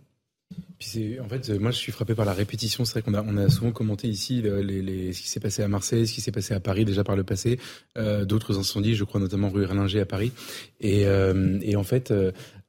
En 1.21 1.29
fait, 1.29 1.49
moi, 1.59 1.71
je 1.71 1.77
suis 1.77 1.91
frappé 1.91 2.15
par 2.15 2.25
la 2.25 2.33
répétition. 2.33 2.85
C'est 2.85 2.99
vrai 2.99 3.01
qu'on 3.01 3.37
a, 3.37 3.49
souvent 3.49 3.71
commenté 3.71 4.07
ici 4.07 4.41
ce 4.43 5.21
qui 5.21 5.29
s'est 5.29 5.39
passé 5.39 5.63
à 5.63 5.67
Marseille, 5.67 6.07
ce 6.07 6.13
qui 6.13 6.21
s'est 6.21 6.31
passé 6.31 6.53
à 6.53 6.59
Paris 6.59 6.85
déjà 6.85 7.03
par 7.03 7.15
le 7.15 7.23
passé, 7.23 7.59
euh, 7.97 8.25
d'autres 8.25 8.57
incendies, 8.59 8.95
je 8.95 9.03
crois 9.03 9.19
notamment 9.19 9.49
rue 9.49 9.63
Erlinger 9.63 10.01
à 10.01 10.05
Paris. 10.05 10.31
Et, 10.79 11.03
et 11.61 11.75
en 11.75 11.83
fait, 11.83 12.13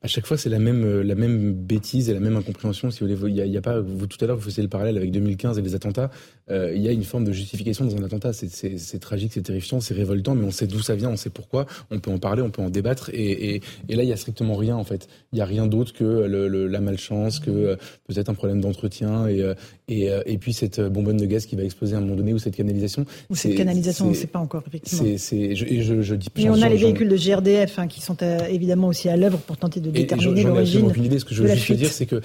à 0.05 0.07
chaque 0.07 0.27
fois, 0.27 0.37
c'est 0.37 0.51
la 0.51 0.59
même, 0.59 0.85
euh, 0.85 1.53
bêtise 1.55 2.11
et 2.11 2.13
la 2.13 2.21
même 2.21 2.37
incompréhension. 2.37 2.91
Si 2.91 3.01
vous 3.01 3.17
voulez, 3.17 3.33
il 3.33 3.51
y 3.51 3.57
a, 3.57 3.63
pas, 3.63 3.81
tout 3.83 4.19
à 4.23 4.27
l'heure, 4.27 4.37
vous 4.37 4.43
faisiez 4.43 4.63
le 4.63 4.69
parallèle 4.69 4.99
avec 4.99 5.11
2015 5.11 5.59
et 5.59 5.63
les 5.63 5.75
attentats. 5.75 6.11
Euh, 6.51 6.73
il 6.75 6.83
y 6.83 6.89
a 6.89 6.93
une 6.93 7.05
forme 7.05 7.25
de 7.25 7.33
justification 7.33 7.85
dans 7.85 7.97
un 7.97 8.03
attentat. 8.05 8.33
C'est 8.33 8.99
tragique, 9.01 9.33
c'est 9.35 9.43
terrifiant, 9.43 9.81
c'est 9.81 9.95
révoltant, 9.95 10.35
mais 10.35 10.45
on 10.45 10.51
sait 10.51 10.67
d'où 10.67 10.81
ça 10.81 10.95
vient, 10.95 11.11
on 11.11 11.17
sait 11.17 11.31
pourquoi. 11.31 11.67
On 11.91 12.01
peut 12.01 12.11
en 12.11 12.19
parler, 12.19 12.43
on 12.43 12.51
peut 12.51 12.63
en 12.63 12.71
débattre. 12.71 13.11
Et, 13.13 13.55
et, 13.55 13.63
et 13.89 13.97
là, 13.97 14.03
il 14.03 14.09
y 14.09 14.13
a 14.13 14.17
strictement 14.17 14.55
rien 14.55 14.77
en 14.77 14.85
fait. 14.85 15.09
Il 15.33 15.39
y 15.39 15.43
a 15.43 15.47
rien 15.47 15.67
d'autre 15.67 15.93
que 15.93 16.05
le, 16.05 16.67
la 16.67 16.81
malchance, 16.81 17.41
que 17.41 17.51
euh, 17.51 17.77
peut-être 18.07 18.29
un 18.29 18.35
problème 18.35 18.61
d'entretien 18.61 19.27
et, 19.29 19.55
et, 19.89 20.11
et 20.27 20.39
puis 20.39 20.53
cette 20.53 20.81
bonbonne 20.81 21.17
de 21.17 21.27
gaz 21.27 21.47
qui 21.47 21.57
va 21.57 21.65
exploser 21.65 21.95
à 21.95 21.99
un 21.99 22.01
moment 22.03 22.17
donné 22.17 22.35
ou 22.35 22.39
cette 22.39 22.57
canalisation. 22.57 23.07
Ou 23.31 23.37
cette 23.37 23.55
canalisation, 23.55 24.07
on 24.07 24.11
ne 24.11 24.15
sait 24.15 24.27
pas 24.27 24.39
encore 24.39 24.65
effectivement. 24.67 25.05
C'est, 25.17 25.55
je, 25.55 25.81
je, 25.81 26.03
je, 26.03 26.15
dis. 26.15 26.29
Et 26.37 26.51
on 26.51 26.61
a 26.61 26.69
les 26.69 26.77
véhicules 26.77 27.09
de 27.09 27.17
GRDF 27.17 27.79
hein, 27.79 27.87
qui 27.87 28.01
sont 28.01 28.17
évidemment 28.49 28.89
aussi 28.89 29.09
à 29.09 29.17
l'œuvre 29.17 29.39
pour 29.39 29.57
tenter 29.57 29.81
de 29.81 29.91
déterminer 29.91 30.43
l'origine. 30.43 30.87
aucune 30.87 31.05
idée. 31.05 31.19
Ce 31.19 31.25
que 31.25 31.35
je 31.35 31.43
veux 31.43 31.55
juste 31.55 31.73
dire, 31.73 31.91
c'est 31.91 32.07
que 32.07 32.21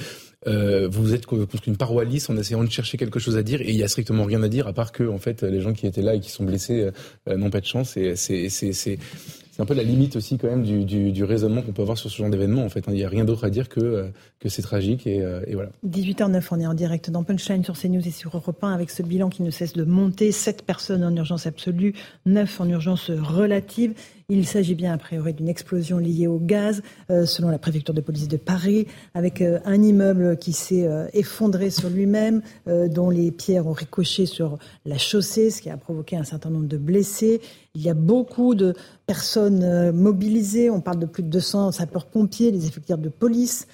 euh, 0.48 0.88
vous 0.90 1.14
êtes 1.14 1.26
contre 1.26 1.68
une 1.68 1.76
paroi 1.76 2.06
lisse 2.06 2.30
en 2.30 2.38
essayant 2.38 2.64
de 2.64 2.70
chercher 2.70 2.98
quelque 2.98 3.20
chose 3.20 3.38
à 3.38 3.44
dire 3.44 3.62
et 3.62 3.70
il 3.70 3.76
y 3.76 3.84
a 3.84 3.88
strictement 3.88 4.24
rien 4.24 4.42
à 4.42 4.48
dire 4.48 4.68
à 4.68 4.74
part 4.74 4.92
que 4.94 5.04
en 5.04 5.18
fait 5.18 5.44
les 5.44 5.60
gens 5.60 5.74
qui 5.74 5.86
étaient 5.86 6.02
là 6.02 6.16
et 6.16 6.20
qui 6.22 6.30
sont 6.30 6.46
blessés 6.46 6.92
euh, 7.28 7.36
n'ont 7.36 7.50
pas 7.50 7.60
de 7.60 7.66
chance 7.66 7.98
et 7.98 8.16
c'est 8.16 8.48
c'est 8.48 8.72
c'est 8.72 9.00
c'est 9.60 9.64
un 9.64 9.66
peu 9.66 9.74
la 9.74 9.84
limite 9.84 10.16
aussi 10.16 10.38
quand 10.38 10.48
même 10.48 10.64
du, 10.64 10.86
du, 10.86 11.12
du 11.12 11.26
raisonnement 11.26 11.62
qu'on 11.62 11.74
peut 11.74 11.82
avoir 11.82 11.98
sur 11.98 12.10
ce 12.10 12.16
genre 12.16 12.30
d'événement. 12.30 12.64
En 12.64 12.70
fait, 12.70 12.88
hein. 12.88 12.94
il 12.94 12.96
n'y 12.96 13.04
a 13.04 13.10
rien 13.10 13.26
d'autre 13.26 13.44
à 13.44 13.50
dire 13.50 13.68
que 13.68 13.82
euh, 13.82 14.08
que 14.40 14.48
c'est 14.48 14.62
tragique 14.62 15.06
et, 15.06 15.22
euh, 15.22 15.42
et, 15.48 15.54
voilà. 15.54 15.70
18h09, 15.86 16.48
on 16.52 16.60
est 16.62 16.66
en 16.66 16.74
direct 16.74 17.10
dans 17.10 17.24
Punchline 17.24 17.64
sur 17.64 17.78
CNews 17.78 18.08
et 18.08 18.12
sur 18.12 18.36
Europe 18.36 18.64
1 18.64 18.74
avec 18.74 18.90
ce 18.90 19.04
bilan 19.04 19.30
qui 19.30 19.44
ne 19.44 19.52
cesse 19.52 19.74
de 19.74 19.84
monter. 19.84 20.32
7 20.32 20.64
personnes 20.64 21.04
en 21.04 21.14
urgence 21.14 21.46
absolue, 21.46 21.94
9 22.26 22.62
en 22.62 22.70
urgence 22.70 23.10
relative. 23.10 23.94
Il 24.30 24.46
s'agit 24.46 24.76
bien 24.76 24.94
a 24.94 24.98
priori 24.98 25.34
d'une 25.34 25.50
explosion 25.50 25.98
liée 25.98 26.28
au 26.28 26.40
gaz, 26.40 26.84
euh, 27.10 27.26
selon 27.26 27.50
la 27.50 27.58
préfecture 27.58 27.94
de 27.96 28.00
police 28.00 28.28
de 28.28 28.38
Paris, 28.38 28.88
avec 29.14 29.42
euh, 29.42 29.60
un 29.66 29.82
immeuble 29.82 30.38
qui 30.38 30.54
s'est 30.54 30.88
effondré 31.14 31.70
sur 31.70 31.90
lui-même, 31.90 32.42
dont 32.68 33.10
les 33.10 33.32
pierres 33.32 33.68
ont 33.68 33.74
ricoché 33.74 34.26
sur 34.26 34.58
la 34.86 34.98
chaussée, 34.98 35.50
ce 35.50 35.62
qui 35.62 35.70
a 35.70 35.78
provoqué 35.78 36.16
un 36.16 36.24
certain 36.24 36.50
nombre 36.50 36.68
de 36.68 36.78
blessés. 36.78 37.42
Il 37.76 37.82
y 37.82 37.90
a 37.90 37.94
beaucoup 37.94 38.56
de 38.56 38.74
personnes 39.06 39.92
mobilisées. 39.92 40.70
On 40.70 40.82
parle 40.82 41.00
de 41.00 41.06
plus 41.06 41.24
de 41.24 41.30
200 41.30 41.74
sapeurs-pompiers, 41.74 42.52
les 42.52 42.68
effectifs 42.68 43.00
de 43.00 43.10
police 43.10 43.68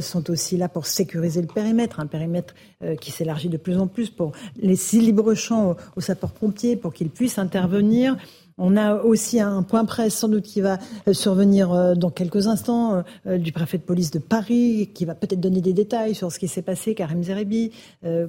sont 0.00 0.30
aussi 0.30 0.56
là 0.56 0.68
pour 0.68 0.86
sécuriser 0.86 1.40
le 1.40 1.46
périmètre, 1.46 2.00
un 2.00 2.06
périmètre 2.06 2.54
qui 3.00 3.10
s'élargit 3.10 3.48
de 3.48 3.56
plus 3.56 3.78
en 3.78 3.86
plus 3.86 4.10
pour 4.10 4.32
laisser 4.56 4.98
libre 4.98 5.34
champ 5.34 5.76
aux 5.96 6.00
sapeurs-pompiers 6.00 6.76
pour 6.76 6.92
qu'ils 6.92 7.10
puissent 7.10 7.38
intervenir. 7.38 8.16
On 8.56 8.76
a 8.76 8.94
aussi 9.02 9.40
un 9.40 9.62
point 9.64 9.84
presse 9.84 10.14
sans 10.14 10.28
doute 10.28 10.44
qui 10.44 10.60
va 10.60 10.78
euh, 11.08 11.12
survenir 11.12 11.72
euh, 11.72 11.94
dans 11.94 12.10
quelques 12.10 12.46
instants 12.46 13.02
euh, 13.26 13.36
du 13.36 13.50
préfet 13.50 13.78
de 13.78 13.82
police 13.82 14.12
de 14.12 14.20
Paris, 14.20 14.90
qui 14.94 15.04
va 15.04 15.14
peut-être 15.16 15.40
donner 15.40 15.60
des 15.60 15.72
détails 15.72 16.14
sur 16.14 16.30
ce 16.30 16.38
qui 16.38 16.46
s'est 16.46 16.62
passé, 16.62 16.94
Karim 16.94 17.22
Zerebi, 17.22 17.72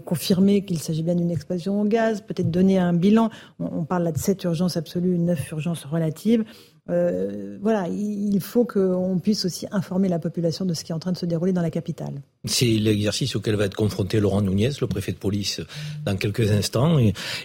confirmer 0.05 0.65
qu'il 0.65 0.79
s'agit 0.79 1.03
bien 1.03 1.15
d'une 1.15 1.31
explosion 1.31 1.81
au 1.81 1.85
gaz, 1.85 2.21
peut-être 2.21 2.49
donner 2.49 2.77
un 2.77 2.93
bilan. 2.93 3.29
On 3.59 3.83
parle 3.83 4.03
là 4.03 4.11
de 4.11 4.17
sept 4.17 4.43
urgences 4.43 4.77
absolues, 4.77 5.17
neuf 5.17 5.51
urgences 5.51 5.85
relatives. 5.85 6.43
Euh, 6.89 7.57
voilà, 7.61 7.87
il 7.87 8.39
faut 8.41 8.63
qu'on 8.63 9.19
puisse 9.21 9.45
aussi 9.45 9.65
informer 9.71 10.07
la 10.07 10.19
population 10.19 10.65
de 10.65 10.73
ce 10.73 10.83
qui 10.83 10.91
est 10.91 10.95
en 10.95 10.99
train 10.99 11.11
de 11.11 11.17
se 11.17 11.25
dérouler 11.25 11.51
dans 11.51 11.63
la 11.63 11.71
capitale. 11.71 12.21
C'est 12.47 12.65
l'exercice 12.65 13.35
auquel 13.35 13.55
va 13.55 13.65
être 13.65 13.75
confronté 13.75 14.19
Laurent 14.19 14.43
Nunez, 14.43 14.69
le 14.79 14.85
préfet 14.85 15.11
de 15.11 15.17
police, 15.17 15.61
dans 16.05 16.15
quelques 16.15 16.51
instants. 16.51 16.99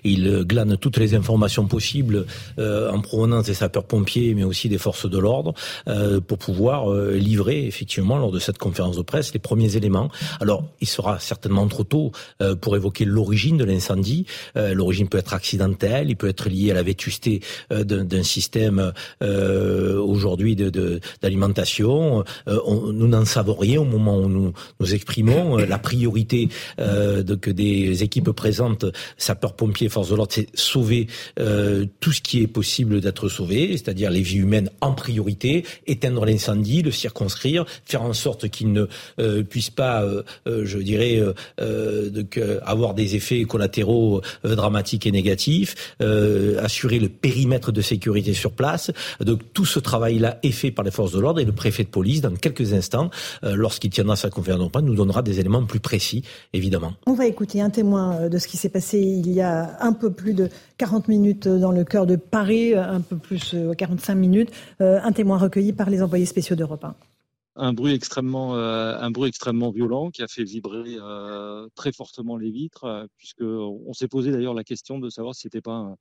Il 0.04 0.44
glane 0.44 0.76
toutes 0.76 0.98
les 0.98 1.14
informations 1.14 1.66
possibles 1.66 2.26
euh, 2.58 2.90
en 2.90 3.00
provenance 3.00 3.46
des 3.46 3.54
sapeurs-pompiers, 3.54 4.34
mais 4.34 4.44
aussi 4.44 4.68
des 4.68 4.76
forces 4.76 5.08
de 5.08 5.18
l'ordre, 5.18 5.54
euh, 5.88 6.20
pour 6.20 6.36
pouvoir 6.36 6.92
livrer 6.92 7.66
effectivement 7.66 8.18
lors 8.18 8.32
de 8.32 8.38
cette 8.38 8.58
conférence 8.58 8.96
de 8.96 9.02
presse 9.02 9.32
les 9.32 9.38
premiers 9.38 9.76
éléments. 9.76 10.10
Alors, 10.40 10.64
il 10.82 10.88
sera 10.88 11.18
certainement 11.18 11.66
trop 11.66 11.84
tôt 11.84 12.12
pour 12.60 12.76
évoquer 12.76 13.04
l'origine 13.04 13.56
de 13.56 13.64
l'incendie. 13.64 14.26
l'origine 14.54 15.08
peut 15.08 15.18
être 15.18 15.32
accidentelle, 15.32 16.10
il 16.10 16.16
peut 16.16 16.28
être 16.28 16.48
lié 16.48 16.72
à 16.72 16.74
la 16.74 16.82
vétusté 16.82 17.40
d'un 17.70 18.22
système 18.22 18.92
euh, 19.30 19.98
aujourd'hui 20.00 20.56
d'alimentation. 20.56 22.24
De, 22.46 22.52
euh, 22.52 22.92
nous 22.92 23.08
n'en 23.08 23.24
savons 23.24 23.54
rien 23.54 23.80
au 23.80 23.84
moment 23.84 24.18
où 24.18 24.28
nous 24.28 24.52
nous 24.80 24.94
exprimons. 24.94 25.58
Euh, 25.58 25.66
la 25.66 25.78
priorité 25.78 26.48
de, 26.78 27.34
que 27.34 27.50
des 27.50 28.02
équipes 28.02 28.30
présentes, 28.30 28.84
sapeurs-pompiers, 29.16 29.88
forces 29.88 30.10
de 30.10 30.16
l'ordre, 30.16 30.32
c'est 30.32 30.48
sauver 30.54 31.06
tout 32.00 32.12
ce 32.12 32.20
qui 32.20 32.42
est 32.42 32.46
possible 32.46 33.00
d'être 33.00 33.28
sauvé, 33.28 33.72
c'est-à-dire 33.72 34.10
les 34.10 34.22
vies 34.22 34.38
humaines 34.38 34.70
en 34.80 34.92
priorité, 34.92 35.64
éteindre 35.86 36.24
l'incendie, 36.24 36.82
le 36.82 36.90
circonscrire, 36.90 37.64
faire 37.84 38.02
en 38.02 38.12
sorte 38.12 38.48
qu'il 38.48 38.72
ne 38.72 38.86
puisse 39.42 39.70
pas, 39.70 40.04
je 40.46 40.78
dirais, 40.78 41.22
de, 41.58 42.60
avoir 42.62 42.94
des 42.94 43.16
effets 43.16 43.44
collatéraux 43.44 44.22
dramatiques 44.44 45.06
et 45.06 45.12
négatifs, 45.12 45.94
assurer 46.00 46.98
le 46.98 47.08
périmètre 47.08 47.72
de 47.72 47.80
sécurité 47.80 48.34
sur 48.34 48.52
place, 48.52 48.90
donc 49.24 49.52
tout 49.52 49.66
ce 49.66 49.78
travail-là 49.78 50.38
est 50.42 50.50
fait 50.50 50.70
par 50.70 50.84
les 50.84 50.90
forces 50.90 51.12
de 51.12 51.20
l'ordre 51.20 51.40
et 51.40 51.44
le 51.44 51.52
préfet 51.52 51.84
de 51.84 51.88
police, 51.88 52.20
dans 52.20 52.34
quelques 52.34 52.72
instants, 52.72 53.10
euh, 53.44 53.54
lorsqu'il 53.54 53.90
tiendra 53.90 54.16
sa 54.16 54.30
conférence 54.30 54.70
de 54.72 54.80
nous 54.80 54.94
donnera 54.94 55.22
des 55.22 55.40
éléments 55.40 55.64
plus 55.64 55.80
précis, 55.80 56.24
évidemment. 56.52 56.92
On 57.06 57.14
va 57.14 57.26
écouter 57.26 57.60
un 57.60 57.70
témoin 57.70 58.14
euh, 58.14 58.28
de 58.28 58.38
ce 58.38 58.48
qui 58.48 58.56
s'est 58.56 58.68
passé 58.68 58.98
il 58.98 59.30
y 59.32 59.40
a 59.40 59.76
un 59.80 59.92
peu 59.92 60.12
plus 60.12 60.34
de 60.34 60.48
40 60.78 61.08
minutes 61.08 61.48
dans 61.48 61.72
le 61.72 61.84
cœur 61.84 62.06
de 62.06 62.16
Paris, 62.16 62.74
euh, 62.74 62.82
un 62.82 63.00
peu 63.00 63.16
plus 63.16 63.54
45 63.76 64.14
minutes, 64.14 64.50
un 64.80 65.12
témoin 65.12 65.38
recueilli 65.38 65.72
par 65.72 65.90
les 65.90 66.02
envoyés 66.02 66.26
spéciaux 66.26 66.56
d'Europe 66.56 66.84
1 66.84 66.94
un 67.56 67.72
bruit 67.72 67.92
extrêmement 67.92 68.54
un 68.54 69.10
bruit 69.10 69.28
extrêmement 69.28 69.70
violent 69.70 70.10
qui 70.10 70.22
a 70.22 70.28
fait 70.28 70.44
vibrer 70.44 70.96
très 71.74 71.92
fortement 71.92 72.36
les 72.36 72.50
vitres 72.50 73.06
puisque 73.18 73.42
on 73.42 73.92
s'est 73.92 74.08
posé 74.08 74.30
d'ailleurs 74.30 74.54
la 74.54 74.64
question 74.64 74.98
de 74.98 75.10
savoir 75.10 75.34
si 75.34 75.42
c'était 75.42 75.60
pas 75.60 75.72
un, 75.72 75.96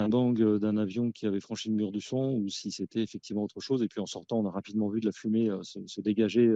un 0.00 0.08
bang 0.08 0.58
d'un 0.58 0.76
avion 0.76 1.12
qui 1.12 1.26
avait 1.26 1.40
franchi 1.40 1.68
le 1.68 1.74
mur 1.74 1.92
du 1.92 2.00
son 2.00 2.34
ou 2.34 2.48
si 2.48 2.70
c'était 2.70 3.02
effectivement 3.02 3.44
autre 3.44 3.60
chose. 3.60 3.82
Et 3.82 3.88
puis 3.88 4.00
en 4.00 4.06
sortant, 4.06 4.38
on 4.38 4.46
a 4.46 4.50
rapidement 4.50 4.88
vu 4.88 5.00
de 5.00 5.06
la 5.06 5.12
fumée 5.12 5.50
se, 5.62 6.00
dégager 6.00 6.52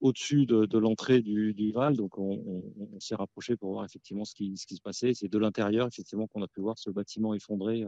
au-dessus 0.00 0.46
de, 0.46 0.78
l'entrée 0.78 1.22
du, 1.22 1.72
Val. 1.72 1.96
Donc 1.96 2.18
on, 2.18 2.62
s'est 3.00 3.14
rapproché 3.14 3.56
pour 3.56 3.72
voir 3.72 3.84
effectivement 3.84 4.24
ce 4.24 4.34
qui, 4.34 4.56
se 4.56 4.80
passait. 4.82 5.14
C'est 5.14 5.28
de 5.28 5.38
l'intérieur 5.38 5.86
effectivement 5.86 6.26
qu'on 6.26 6.42
a 6.42 6.48
pu 6.48 6.60
voir 6.60 6.78
ce 6.78 6.90
bâtiment 6.90 7.34
effondré 7.34 7.84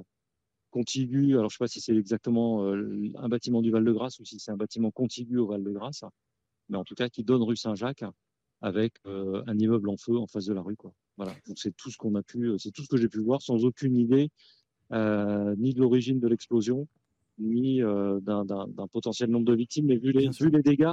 contigu. 0.71 1.33
Alors 1.33 1.51
je 1.51 1.55
ne 1.55 1.59
sais 1.59 1.65
pas 1.65 1.69
si 1.69 1.81
c'est 1.81 1.97
exactement 1.97 2.65
un 2.67 3.29
bâtiment 3.29 3.63
du 3.63 3.71
Val-de-Grâce 3.71 4.19
ou 4.21 4.25
si 4.25 4.39
c'est 4.39 4.53
un 4.53 4.57
bâtiment 4.57 4.91
contigu 4.91 5.39
au 5.39 5.47
Val-de-Grâce, 5.47 6.05
mais 6.69 6.77
en 6.77 6.85
tout 6.85 6.95
cas 6.95 7.09
qui 7.09 7.25
donne 7.25 7.43
rue 7.43 7.57
Saint-Jacques 7.57 8.05
avec 8.61 8.95
un 9.05 9.59
immeuble 9.59 9.89
en 9.89 9.97
feu 9.97 10.17
en 10.17 10.27
face 10.27 10.47
de 10.47 10.55
la 10.55 10.63
rue. 10.63 10.77
Voilà. 11.17 11.35
Donc 11.47 11.59
c'est 11.59 11.77
tout 11.77 11.91
ce 11.91 11.97
qu'on 11.97 12.15
a 12.15 12.23
pu, 12.23 12.55
c'est 12.59 12.71
tout 12.71 12.83
ce 12.83 12.89
que 12.89 12.97
j'ai 12.97 13.09
pu 13.09 13.21
voir 13.21 13.43
sans 13.43 13.65
aucune 13.65 13.97
idée 13.97 14.31
ni 14.93 15.75
de 15.75 15.81
l'origine 15.81 16.21
de 16.21 16.29
l'explosion, 16.29 16.87
ni 17.41 17.83
euh, 17.83 18.21
d'un 18.21 18.87
potentiel 18.93 19.31
nombre 19.31 19.47
de 19.47 19.55
victimes. 19.55 19.87
Mais 19.87 19.97
vu 19.97 20.13
les, 20.13 20.29
vu 20.29 20.51
les 20.51 20.63
dégâts, 20.63 20.93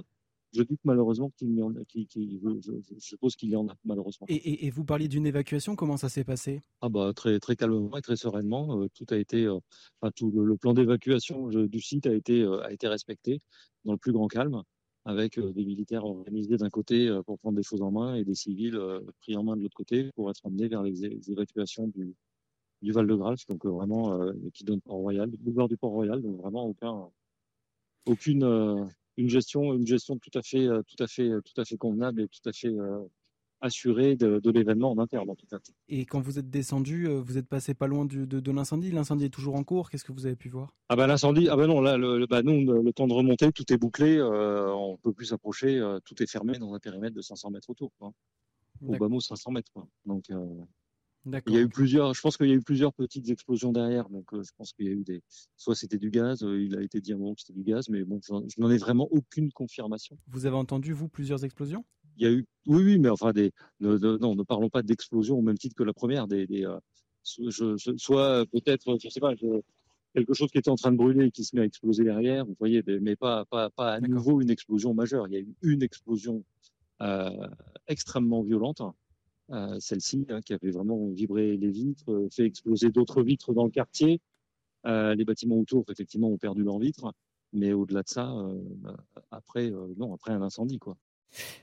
je 0.54 0.64
doute 0.64 0.80
malheureusement 0.86 1.30
qu'il 1.38 1.54
y 1.54 1.62
en 1.62 1.76
a, 1.76 1.80
je, 1.94 3.00
suppose 3.00 3.36
qu'il 3.36 3.50
y 3.50 3.56
en 3.56 3.68
a 3.68 3.76
malheureusement. 3.84 4.26
Et, 4.30 4.70
vous 4.70 4.86
parliez 4.86 5.08
d'une 5.08 5.28
évacuation, 5.28 5.76
comment 5.76 5.98
ça 5.98 6.10
s'est 6.10 6.24
passé? 6.24 6.62
Ah 6.82 6.90
bah 6.90 7.12
très 7.14 7.40
très 7.40 7.56
calmement 7.56 7.98
et 7.98 8.02
très 8.02 8.16
sereinement. 8.16 8.82
Euh, 8.82 8.88
tout 8.94 9.06
a 9.10 9.18
été, 9.18 9.48
enfin 9.50 10.12
tout 10.16 10.32
le, 10.32 10.56
plan 10.56 10.74
d'évacuation 10.74 11.48
du 11.50 11.82
site 11.82 12.08
a 12.08 12.14
été 12.14 12.46
a 12.64 12.72
été 12.72 12.88
respecté 12.88 13.42
dans 13.84 13.92
le 13.92 13.98
plus 13.98 14.14
grand 14.14 14.28
calme. 14.28 14.64
avec 15.06 15.40
des 15.40 15.66
militaires 15.66 16.06
organisés 16.06 16.58
d'un 16.58 16.70
côté 16.70 17.10
pour 17.26 17.40
prendre 17.40 17.58
des 17.58 17.64
choses 17.64 17.82
en 17.82 17.92
main 17.92 18.16
et 18.16 18.24
des 18.24 18.36
civils 18.36 18.80
pris 19.22 19.36
en 19.36 19.44
main 19.44 19.56
de 19.56 19.62
l'autre 19.62 19.78
côté 19.78 20.12
pour 20.16 20.30
être 20.30 20.46
emmenés 20.46 20.68
vers 20.68 20.84
les, 20.84 21.06
évacuations 21.30 21.88
du, 21.88 22.14
du 22.82 22.92
Val-de-Grâce, 22.92 23.46
donc 23.48 23.66
vraiment 23.66 24.20
qui 24.54 24.64
donne 24.64 24.82
Port-Royal, 24.82 25.30
le 25.30 25.38
boulevard 25.38 25.68
du 25.68 25.78
Port-Royal, 25.78 26.22
donc 26.22 26.42
vraiment 26.42 26.66
aucun, 26.66 27.10
aucune 28.06 28.90
une 29.18 29.30
gestion, 29.30 29.74
une 29.74 29.88
gestion 29.88 30.18
tout 30.18 30.38
à 30.38 30.42
fait, 30.42 30.68
tout 30.88 31.04
à 31.04 31.08
fait, 31.08 31.30
tout 31.44 31.60
à 31.60 31.66
fait 31.66 31.78
convenable 31.78 32.22
et 32.22 32.28
tout 32.28 32.48
à 32.48 32.54
fait 32.54 32.74
assuré 33.62 34.16
de, 34.16 34.50
l'événement 34.50 34.92
en 34.92 34.98
interne 34.98 35.30
en 35.30 35.36
tout 35.36 35.46
cas. 35.48 35.58
Et 35.90 36.06
quand 36.06 36.22
vous 36.22 36.40
êtes 36.40 36.50
descendu, 36.50 37.08
euh, 37.08 37.20
vous 37.20 37.38
êtes 37.38 37.48
passé 37.48 37.74
pas 37.74 37.88
loin 37.88 38.06
de, 38.06 38.26
de, 38.26 38.52
l'incendie? 38.52 38.92
L'incendie 38.92 39.26
est 39.26 39.30
toujours 39.30 39.56
en 39.56 39.64
cours? 39.64 39.90
Qu'est-ce 39.90 40.04
que 40.04 40.12
vous 40.12 40.26
avez 40.26 40.36
pu 40.36 40.50
voir? 40.50 40.74
Ah 40.90 40.96
bah 40.96 41.08
l'incendie, 41.08 41.48
ah 41.50 41.56
bah 41.56 41.68
non, 41.68 41.82
là, 41.82 41.98
le, 41.98 42.26
bah 42.28 42.44
non, 42.44 42.82
le, 42.82 42.94
temps 42.94 43.08
de 43.08 43.14
remonter, 43.14 43.52
tout 43.52 43.72
est 43.72 43.78
bouclé, 43.78 44.18
euh, 44.18 44.72
on 44.74 44.98
peut 44.98 45.14
plus 45.14 45.26
s'approcher, 45.26 45.78
euh, 45.78 46.00
tout 46.06 46.22
est 46.22 46.28
fermé 46.28 46.58
dans 46.60 46.74
un 46.74 46.80
périmètre 46.80 47.16
de 47.16 47.22
500 47.22 47.52
mètres 47.52 47.70
autour. 47.70 47.92
Quoi. 48.00 48.12
Au 48.86 48.96
bas 48.96 49.08
mot 49.08 49.20
500 49.20 49.52
mètres. 49.52 49.72
Quoi. 49.74 49.88
Donc 50.06 50.30
euh, 50.30 50.46
il 51.48 51.54
y 51.54 51.58
a 51.58 51.62
eu 51.62 51.70
plusieurs, 51.70 52.14
je 52.14 52.22
pense 52.22 52.38
qu'il 52.38 52.48
y 52.48 52.52
a 52.52 52.56
eu 52.56 52.62
plusieurs 52.62 52.94
petites 52.94 53.30
explosions 53.30 53.72
derrière, 53.72 54.10
donc 54.10 54.26
je 54.32 54.52
pense 54.58 54.74
qu'il 54.74 54.86
y 54.86 54.90
a 54.90 54.94
eu 54.94 55.04
des, 55.04 55.22
soit 55.56 55.76
c'était 55.76 55.98
du 55.98 56.10
gaz, 56.10 56.42
il 56.42 56.78
a 56.78 56.82
été 56.82 57.02
dit 57.02 57.14
à 57.14 57.16
que 57.16 57.22
c'était 57.38 57.54
du 57.54 57.64
gaz, 57.64 57.90
mais 57.90 58.04
bon, 58.04 58.20
je 58.22 58.62
n'en 58.62 58.72
ai 58.72 58.78
vraiment 58.78 59.08
aucune 59.12 59.52
confirmation. 59.52 60.18
Vous 60.28 60.46
avez 60.46 60.56
entendu 60.56 60.94
vous 60.94 61.08
plusieurs 61.08 61.44
explosions? 61.44 61.86
Il 62.18 62.24
y 62.24 62.28
a 62.28 62.32
eu, 62.32 62.46
oui, 62.66 62.84
oui, 62.84 63.00
mais 63.00 63.10
enfin, 63.10 63.32
des, 63.32 63.52
non, 63.80 64.36
ne 64.36 64.44
parlons 64.44 64.70
pas 64.70 64.82
d'explosion 64.82 65.38
au 65.38 65.42
même 65.42 65.58
titre 65.58 65.76
que 65.76 65.84
la 65.84 65.94
première. 65.94 66.28
Des, 66.28 66.48
des 66.48 66.66
euh, 66.66 66.80
soit 67.24 68.46
peut-être, 68.52 68.98
je 69.02 69.10
sais 69.10 69.20
pas, 69.20 69.34
quelque 70.16 70.34
chose 70.34 70.50
qui 70.50 70.58
était 70.58 70.70
en 70.70 70.76
train 70.76 70.92
de 70.92 70.98
brûler 70.98 71.26
et 71.26 71.32
qui 71.32 71.44
se 71.44 71.56
met 71.56 71.62
à 71.62 71.66
exploser 71.66 72.04
derrière, 72.04 72.46
vous 72.46 72.56
voyez, 72.58 72.82
mais 73.02 73.16
pas, 73.16 73.46
pas, 73.46 73.70
pas 73.70 73.94
à 73.94 74.00
nouveau 74.00 74.42
une 74.42 74.50
explosion 74.50 74.94
majeure. 74.94 75.28
Il 75.28 75.34
y 75.34 75.38
a 75.38 75.42
eu 75.42 75.56
une 75.62 75.84
explosion 75.84 76.44
euh, 77.02 77.30
extrêmement 77.88 78.42
violente, 78.42 78.82
euh, 78.82 78.90
celle-ci, 79.80 80.26
hein, 80.30 80.42
qui 80.42 80.54
avait 80.54 80.72
vraiment 80.72 81.10
vibré 81.10 81.58
les 81.58 81.70
vitres, 81.72 82.28
fait 82.32 82.46
exploser 82.46 82.92
d'autres 82.92 83.24
vitres 83.24 83.54
dans 83.54 83.66
le 83.66 83.72
quartier. 83.72 84.22
les 84.86 85.26
bâtiments 85.26 85.58
autour, 85.60 85.86
effectivement, 85.90 86.30
ont 86.30 86.38
perdu 86.38 86.64
leurs 86.64 86.80
vitres. 86.80 87.14
Mais 87.54 87.74
au-delà 87.74 88.04
de 88.04 88.10
ça, 88.10 88.34
après, 89.32 89.72
non, 89.98 90.14
après 90.14 90.34
un 90.34 90.42
incendie, 90.42 90.80
quoi. 90.80 90.98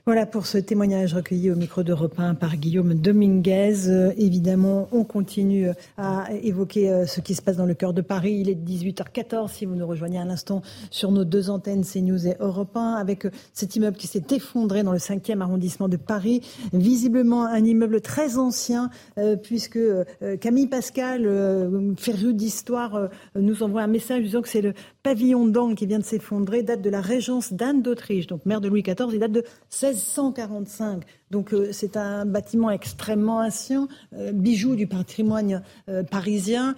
Voilà 0.05 0.27
pour 0.27 0.45
ce 0.45 0.59
témoignage 0.59 1.15
recueilli 1.15 1.49
au 1.49 1.55
micro 1.55 1.81
d'Europe 1.81 2.19
1 2.19 2.35
par 2.35 2.57
Guillaume 2.57 2.93
Dominguez. 2.93 3.89
Euh, 3.89 4.13
évidemment, 4.19 4.87
on 4.91 5.03
continue 5.03 5.69
à 5.97 6.27
évoquer 6.43 6.91
euh, 6.91 7.07
ce 7.07 7.21
qui 7.21 7.33
se 7.33 7.41
passe 7.41 7.57
dans 7.57 7.65
le 7.65 7.73
cœur 7.73 7.91
de 7.91 8.01
Paris. 8.01 8.37
Il 8.39 8.47
est 8.47 8.53
18h14 8.53 9.51
si 9.51 9.65
vous 9.65 9.73
nous 9.73 9.87
rejoignez 9.87 10.19
à 10.19 10.25
l'instant 10.25 10.61
sur 10.91 11.11
nos 11.11 11.25
deux 11.25 11.49
antennes 11.49 11.83
CNews 11.83 12.27
et 12.27 12.35
Europe 12.39 12.77
1 12.77 12.93
avec 12.93 13.25
euh, 13.25 13.31
cet 13.53 13.75
immeuble 13.75 13.97
qui 13.97 14.05
s'est 14.05 14.25
effondré 14.29 14.83
dans 14.83 14.91
le 14.91 14.99
5e 14.99 15.41
arrondissement 15.41 15.89
de 15.89 15.97
Paris. 15.97 16.41
Visiblement 16.71 17.45
un 17.45 17.65
immeuble 17.65 17.99
très 17.99 18.37
ancien 18.37 18.91
puisque 19.41 19.79
Camille 20.39 20.67
Pascal, 20.67 21.27
féru 21.97 22.33
d'histoire, 22.33 23.09
nous 23.35 23.63
envoie 23.63 23.81
un 23.81 23.87
message 23.87 24.23
disant 24.23 24.41
que 24.41 24.49
c'est 24.49 24.61
le 24.61 24.73
pavillon 25.05 25.45
d'Angle 25.45 25.75
qui 25.75 25.85
vient 25.85 25.99
de 25.99 26.03
s'effondrer, 26.03 26.63
date 26.63 26.81
de 26.81 26.89
la 26.89 26.99
régence 26.99 27.53
d'Anne 27.53 27.83
d'Autriche, 27.83 28.25
donc 28.25 28.43
mère 28.47 28.59
de 28.59 28.67
Louis 28.67 28.81
XIV, 28.81 29.07
il 29.13 29.19
date 29.19 29.33
de 29.33 29.43
1645. 29.71 31.03
Donc 31.29 31.53
euh, 31.53 31.69
c'est 31.71 31.95
un 31.95 32.25
bâtiment 32.25 32.71
extrêmement 32.71 33.37
ancien, 33.37 33.87
euh, 34.17 34.31
bijou 34.31 34.75
du 34.75 34.87
patrimoine 34.87 35.61
euh, 35.89 36.01
parisien. 36.01 36.73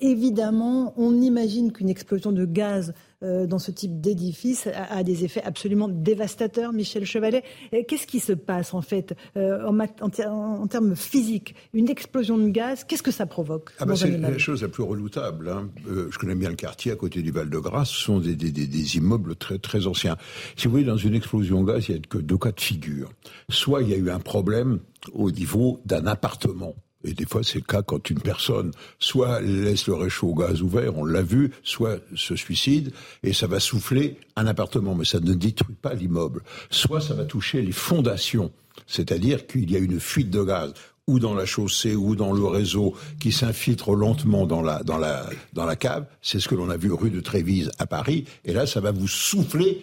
évidemment, 0.00 0.92
on 0.96 1.20
imagine 1.20 1.70
qu'une 1.70 1.88
explosion 1.88 2.32
de 2.32 2.44
gaz 2.44 2.94
dans 3.22 3.58
ce 3.58 3.70
type 3.70 4.00
d'édifice 4.00 4.68
a, 4.74 5.02
des 5.02 5.24
effets 5.24 5.42
absolument 5.42 5.88
dévastateurs. 5.88 6.72
Michel 6.72 7.04
Chevalet, 7.04 7.42
qu'est-ce 7.88 8.06
qui 8.06 8.20
se 8.20 8.32
passe 8.32 8.74
en 8.74 8.82
fait 8.82 9.14
en, 9.36 9.78
en, 10.00 10.66
termes 10.66 10.96
physiques? 10.96 11.54
Une 11.72 11.88
explosion 11.88 12.38
de 12.38 12.48
gaz, 12.48 12.84
qu'est-ce 12.84 13.02
que 13.02 13.10
ça 13.10 13.26
provoque 13.26 13.70
ah 13.78 13.84
bah, 13.84 13.96
C'est 13.96 14.16
la 14.16 14.38
chose 14.38 14.62
la 14.62 14.68
plus 14.68 14.82
redoutable. 14.82 15.48
Hein. 15.48 15.70
je 15.86 16.18
connais 16.18 16.34
bien 16.34 16.50
le 16.50 16.56
quartier 16.56 16.92
à 16.92 16.96
côté 16.96 17.22
du 17.22 17.30
Val-de-Grâce. 17.30 17.90
Ce 17.90 18.02
sont 18.02 18.18
des, 18.18 18.34
des, 18.34 18.50
des, 18.50 18.96
immeubles 18.96 19.36
très, 19.36 19.58
très 19.58 19.86
anciens. 19.86 20.16
Si 20.56 20.66
vous 20.66 20.72
voyez, 20.72 20.86
dans 20.86 20.96
une 20.96 21.14
explosion 21.14 21.62
de 21.62 21.72
gaz, 21.72 21.88
il 21.88 21.92
n'y 21.92 21.98
a 21.98 22.02
que 22.02 22.18
deux 22.18 22.38
cas 22.38 22.52
de 22.52 22.60
figure. 22.60 23.10
Soit 23.48 23.82
il 23.82 23.90
y 23.90 23.94
a 23.94 23.96
eu 23.96 24.10
un 24.10 24.20
problème 24.20 24.80
au 25.12 25.30
niveau 25.30 25.80
d'un 25.84 26.06
appartement. 26.06 26.74
Et 27.04 27.14
des 27.14 27.26
fois, 27.26 27.42
c'est 27.42 27.58
le 27.58 27.64
cas 27.64 27.82
quand 27.82 28.10
une 28.10 28.20
personne 28.20 28.70
soit 28.98 29.40
laisse 29.40 29.86
le 29.86 29.94
réchaud 29.94 30.28
au 30.28 30.34
gaz 30.34 30.62
ouvert, 30.62 30.96
on 30.96 31.04
l'a 31.04 31.22
vu, 31.22 31.52
soit 31.62 32.00
se 32.14 32.36
suicide, 32.36 32.92
et 33.22 33.32
ça 33.32 33.46
va 33.46 33.60
souffler 33.60 34.18
un 34.36 34.46
appartement, 34.46 34.94
mais 34.94 35.04
ça 35.04 35.20
ne 35.20 35.34
détruit 35.34 35.76
pas 35.80 35.94
l'immeuble. 35.94 36.42
Soit 36.70 37.00
ça 37.00 37.14
va 37.14 37.24
toucher 37.24 37.62
les 37.62 37.72
fondations, 37.72 38.52
c'est-à-dire 38.86 39.46
qu'il 39.46 39.70
y 39.70 39.76
a 39.76 39.78
une 39.78 40.00
fuite 40.00 40.30
de 40.30 40.42
gaz 40.42 40.72
ou 41.08 41.18
dans 41.18 41.34
la 41.34 41.46
chaussée 41.46 41.96
ou 41.96 42.14
dans 42.14 42.32
le 42.32 42.44
réseau 42.44 42.94
qui 43.20 43.32
s'infiltre 43.32 43.92
lentement 43.92 44.46
dans 44.46 44.62
la, 44.62 44.82
dans 44.84 44.98
la, 44.98 45.28
dans 45.52 45.64
la 45.64 45.76
cave. 45.76 46.06
C'est 46.20 46.38
ce 46.38 46.48
que 46.48 46.54
l'on 46.54 46.70
a 46.70 46.76
vu 46.76 46.92
rue 46.92 47.10
de 47.10 47.20
Trévise 47.20 47.70
à 47.78 47.86
Paris. 47.86 48.24
Et 48.44 48.52
là, 48.52 48.66
ça 48.66 48.80
va 48.80 48.92
vous 48.92 49.08
souffler 49.08 49.82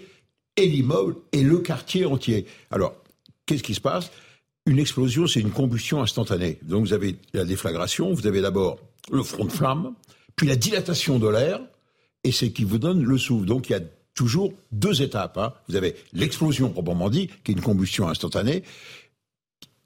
et 0.55 0.65
l'immeuble 0.65 1.15
et 1.33 1.43
le 1.43 1.59
quartier 1.59 2.05
entier. 2.05 2.45
Alors, 2.71 2.95
qu'est-ce 3.45 3.63
qui 3.63 3.75
se 3.75 3.81
passe? 3.81 4.11
Une 4.69 4.77
explosion, 4.77 5.25
c'est 5.25 5.39
une 5.39 5.49
combustion 5.49 5.99
instantanée. 5.99 6.59
Donc 6.61 6.85
vous 6.85 6.93
avez 6.93 7.15
la 7.33 7.43
déflagration, 7.43 8.13
vous 8.13 8.27
avez 8.27 8.39
d'abord 8.39 8.77
le 9.11 9.23
front 9.23 9.45
de 9.45 9.51
flamme, 9.51 9.95
puis 10.35 10.45
la 10.45 10.55
dilatation 10.55 11.17
de 11.17 11.27
l'air, 11.27 11.59
et 12.23 12.31
c'est 12.31 12.51
qui 12.51 12.65
vous 12.65 12.77
donne 12.77 13.03
le 13.03 13.17
souffle. 13.17 13.47
Donc 13.47 13.67
il 13.67 13.71
y 13.71 13.75
a 13.75 13.81
toujours 14.13 14.53
deux 14.71 15.01
étapes. 15.01 15.39
Hein. 15.39 15.53
Vous 15.69 15.75
avez 15.75 15.95
l'explosion 16.13 16.69
proprement 16.69 17.09
dit, 17.09 17.29
qui 17.43 17.51
est 17.51 17.55
une 17.55 17.63
combustion 17.63 18.09
instantanée. 18.09 18.61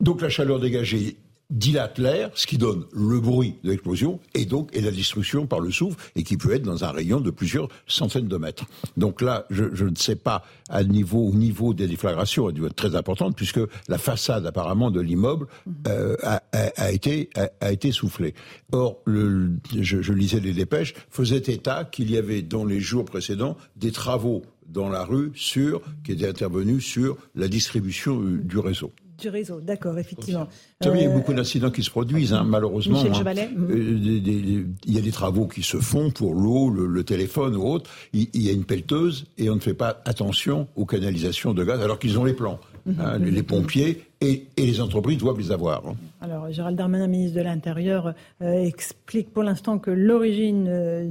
Donc 0.01 0.21
la 0.21 0.27
chaleur 0.27 0.59
dégagée 0.59 1.15
dilate 1.49 1.99
l'air, 1.99 2.31
ce 2.35 2.47
qui 2.47 2.57
donne 2.57 2.85
le 2.93 3.19
bruit 3.19 3.55
de 3.63 3.69
l'explosion 3.69 4.19
et 4.33 4.45
donc 4.45 4.69
et 4.73 4.81
la 4.81 4.91
destruction 4.91 5.45
par 5.45 5.59
le 5.59 5.71
souffle 5.71 5.97
et 6.15 6.23
qui 6.23 6.37
peut 6.37 6.53
être 6.53 6.63
dans 6.63 6.83
un 6.83 6.91
rayon 6.91 7.21
de 7.21 7.31
plusieurs 7.31 7.67
centaines 7.87 8.27
de 8.27 8.37
mètres. 8.37 8.65
Donc 8.97 9.21
là, 9.21 9.45
je, 9.49 9.65
je 9.73 9.85
ne 9.85 9.95
sais 9.95 10.15
pas 10.15 10.43
à 10.69 10.83
niveau 10.83 11.27
au 11.27 11.33
niveau 11.33 11.73
des 11.73 11.87
déflagrations, 11.87 12.49
elle 12.49 12.55
doit 12.55 12.67
être 12.67 12.75
très 12.75 12.95
importante 12.95 13.35
puisque 13.35 13.59
la 13.87 13.97
façade 13.97 14.45
apparemment 14.45 14.89
de 14.89 15.01
l'immeuble 15.01 15.47
mhm. 15.65 15.73
euh, 15.87 16.15
a, 16.23 16.41
a, 16.53 16.71
a, 16.77 16.91
été 16.91 17.29
a, 17.35 17.49
a, 17.61 17.71
été 17.71 17.91
soufflée. 17.91 18.33
Or, 18.71 18.97
le, 19.05 19.51
je, 19.79 20.01
je 20.01 20.13
lisais 20.13 20.39
les 20.39 20.53
dépêches, 20.53 20.93
faisait 21.09 21.37
état 21.37 21.83
qu'il 21.85 22.09
y 22.09 22.17
avait 22.17 22.41
dans 22.41 22.65
les 22.65 22.79
jours 22.79 23.05
précédents 23.05 23.57
des 23.75 23.91
travaux 23.91 24.43
dans 24.67 24.89
la 24.89 25.03
rue 25.03 25.31
sur 25.35 25.81
qui 26.03 26.13
étaient 26.13 26.27
intervenus 26.27 26.83
sur 26.83 27.17
la 27.35 27.47
distribution 27.47 28.19
du 28.19 28.57
réseau 28.57 28.91
du 29.17 29.29
réseau. 29.29 29.61
D'accord, 29.61 29.97
effectivement. 29.97 30.47
il 30.81 30.87
y 30.87 31.05
a 31.05 31.09
euh, 31.09 31.13
beaucoup 31.13 31.33
d'incidents 31.33 31.71
qui 31.71 31.83
se 31.83 31.89
produisent, 31.89 32.33
hein, 32.33 32.43
malheureusement. 32.43 33.01
Hein. 33.01 33.23
Euh, 33.69 33.97
il 34.85 34.93
y 34.93 34.97
a 34.97 35.01
des 35.01 35.11
travaux 35.11 35.47
qui 35.47 35.63
se 35.63 35.77
font 35.77 36.11
pour 36.11 36.33
l'eau, 36.33 36.69
le, 36.69 37.03
téléphone 37.03 37.55
ou 37.55 37.67
autre. 37.67 37.89
Il, 38.13 38.29
y 38.33 38.49
a 38.49 38.51
une 38.53 38.65
pelleteuse 38.65 39.25
et 39.37 39.49
on 39.49 39.55
ne 39.55 39.59
fait 39.59 39.73
pas 39.73 40.01
attention 40.05 40.67
aux 40.75 40.85
canalisations 40.85 41.53
de 41.53 41.63
gaz 41.63 41.81
alors 41.81 41.99
qu'ils 41.99 42.17
ont 42.17 42.23
les 42.23 42.33
plans. 42.33 42.59
Mhm. 42.85 42.95
Hein, 42.99 43.17
les 43.19 43.43
pompiers 43.43 44.03
et, 44.19 44.47
les 44.57 44.81
entreprises 44.81 45.17
doivent 45.17 45.39
les 45.39 45.51
avoir. 45.51 45.83
Alors, 46.21 46.51
Gérald 46.51 46.77
Darmanin, 46.77 47.07
ministre 47.07 47.37
de 47.37 47.43
l'Intérieur, 47.43 48.13
euh, 48.41 48.63
explique 48.63 49.31
pour 49.31 49.43
l'instant 49.43 49.79
que 49.79 49.91
l'origine 49.91 50.65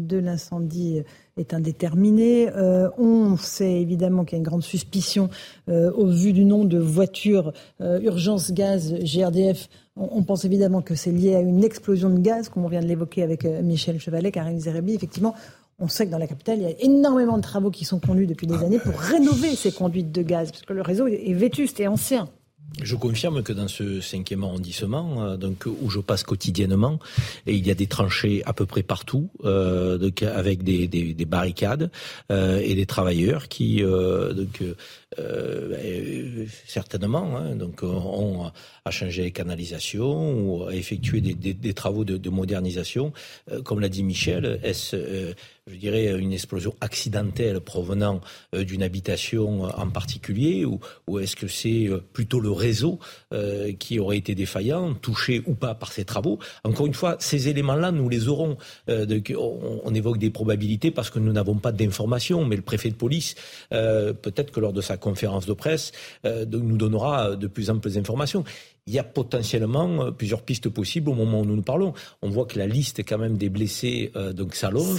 de 0.07 0.19
l'incendie 0.19 1.03
est 1.37 1.55
indéterminé. 1.55 2.49
Euh, 2.55 2.89
on 2.99 3.37
sait 3.37 3.81
évidemment 3.81 4.25
qu'il 4.25 4.37
y 4.37 4.37
a 4.37 4.39
une 4.39 4.49
grande 4.49 4.63
suspicion 4.63 5.31
euh, 5.69 5.91
au 5.93 6.07
vu 6.07 6.33
du 6.33 6.45
nom 6.45 6.65
de 6.65 6.79
voitures 6.79 7.53
euh, 7.81 8.01
urgence 8.01 8.53
gaz 8.53 8.95
GRDF. 8.95 9.69
On, 9.97 10.23
pense 10.23 10.45
évidemment 10.47 10.81
que 10.81 10.95
c'est 10.95 11.11
lié 11.11 11.35
à 11.35 11.41
une 11.41 11.65
explosion 11.65 12.09
de 12.09 12.19
gaz, 12.19 12.49
comme 12.49 12.65
on 12.65 12.69
vient 12.69 12.81
de 12.81 12.87
l'évoquer 12.87 13.23
avec 13.23 13.45
Michel 13.45 14.01
Chevalet, 14.01 14.33
Karim 14.33 14.59
Zerebi. 14.59 14.95
Effectivement, 14.95 15.35
on 15.79 15.87
sait 15.87 16.07
que 16.07 16.11
dans 16.11 16.19
la 16.19 16.27
capitale, 16.27 16.59
il 16.61 16.63
y 16.63 16.67
a 16.67 16.81
énormément 16.81 17.37
de 17.37 17.43
travaux 17.43 17.71
qui 17.71 17.85
sont 17.85 18.01
conduits 18.01 18.27
depuis 18.27 18.47
des 18.47 18.57
années 18.65 18.79
pour 18.79 18.95
rénover 18.95 19.55
ces 19.55 19.71
conduites 19.71 20.11
de 20.11 20.23
gaz, 20.23 20.51
parce 20.51 20.63
que 20.63 20.73
le 20.73 20.81
réseau 20.81 21.09
est 21.09 21.35
vétuste 21.35 21.79
et 21.79 21.89
ancien. 21.89 22.27
Je 22.81 22.97
confirme 22.97 23.43
que 23.43 23.53
dans 23.53 23.69
ce 23.69 24.01
cinquième 24.01 24.45
arrondissement, 24.45 25.23
euh, 25.25 25.37
donc 25.37 25.67
où 25.67 25.91
je 25.91 26.01
passe 26.01 26.23
quotidiennement, 26.23 26.99
et 27.47 27.55
il 27.55 27.67
y 27.67 27.71
a 27.71 27.75
des 27.75 27.87
tranchées 27.87 28.43
à 28.47 28.53
peu 28.53 28.67
près 28.67 28.83
partout, 28.83 29.31
euh, 29.45 29.99
donc 29.99 30.23
avec 30.23 30.63
des, 30.63 30.89
des, 30.89 31.13
des 31.13 31.25
barricades 31.25 31.91
euh, 32.31 32.61
et 32.63 32.75
des 32.75 32.87
travailleurs 32.87 33.49
qui, 33.49 33.83
euh, 33.83 34.33
donc 34.33 34.63
euh, 35.19 36.47
certainement, 36.67 37.37
hein, 37.37 37.57
donc 37.57 37.83
ont 37.83 38.51
à 38.85 38.91
changer 38.91 39.23
les 39.23 39.33
canalisations 39.33 40.41
ou 40.41 40.65
à 40.65 40.75
effectuer 40.75 41.21
des, 41.21 41.35
des, 41.35 41.55
des 41.55 41.75
travaux 41.75 42.05
de, 42.05 42.17
de 42.17 42.31
modernisation. 42.31 43.13
comme 43.65 43.81
l'a 43.81 43.89
dit 43.89 44.03
Michel, 44.03 44.59
est-ce 44.63 45.35
je 45.69 45.77
dirais, 45.77 46.19
une 46.19 46.33
explosion 46.33 46.75
accidentelle 46.81 47.61
provenant 47.61 48.21
euh, 48.55 48.65
d'une 48.65 48.83
habitation 48.83 49.63
en 49.63 49.91
particulier, 49.91 50.65
ou, 50.65 51.19
est-ce 51.21 51.37
que 51.37 51.47
c'est 51.47 51.87
euh, 51.87 51.99
plutôt 52.13 52.41
le 52.41 52.51
réseau 52.51 52.99
euh, 53.33 53.73
qui 53.73 54.01
aurait 54.01 54.19
été 54.19 54.35
défaillant, 54.35 54.95
touché 54.95 55.43
ou 55.47 55.55
pas 55.55 55.75
par 55.77 55.93
ces 55.93 56.05
travaux? 56.05 56.41
Encore 56.65 56.87
une 56.87 56.95
fois, 56.95 57.17
ces 57.21 57.49
éléments-là, 57.49 57.93
nous 57.93 58.09
les 58.09 58.29
aurons. 58.29 58.57
on, 58.89 59.95
évoque 59.95 60.19
des 60.19 60.31
probabilités 60.31 60.91
parce 60.91 61.11
que 61.11 61.19
nous 61.19 61.33
n'avons 61.33 61.57
pas 61.57 61.71
d'informations, 61.71 62.45
mais 62.45 62.57
le 62.57 62.63
préfet 62.63 62.89
de 62.89 62.95
police, 62.95 63.35
peut-être 63.71 64.51
que 64.51 64.59
lors 64.59 64.73
de 64.73 64.81
sa 64.81 64.97
conférence 64.97 65.45
de 65.45 65.53
presse, 65.53 65.93
nous 66.25 66.77
donnera 66.77 67.37
de 67.37 67.47
plus 67.47 67.69
amples 67.69 67.99
informations 67.99 68.45
il 68.87 68.95
y 68.95 68.99
a 68.99 69.05
potentiellement 69.05 70.07
euh, 70.07 70.11
plusieurs 70.11 70.43
pistes 70.43 70.69
possibles 70.69 71.11
au 71.11 71.15
moment 71.15 71.41
où 71.41 71.45
nous 71.45 71.57
nous 71.57 71.63
parlons. 71.63 71.95
On 72.21 72.31
voit 72.31 72.47
que 72.47 72.59
la 72.59 72.67
liste 72.67 73.01
quand 73.07 73.19
même 73.19 73.37
des 73.37 73.49
blessés 73.49 74.11
euh, 74.17 74.33
donc 74.33 74.55
s'allonge. 74.55 74.99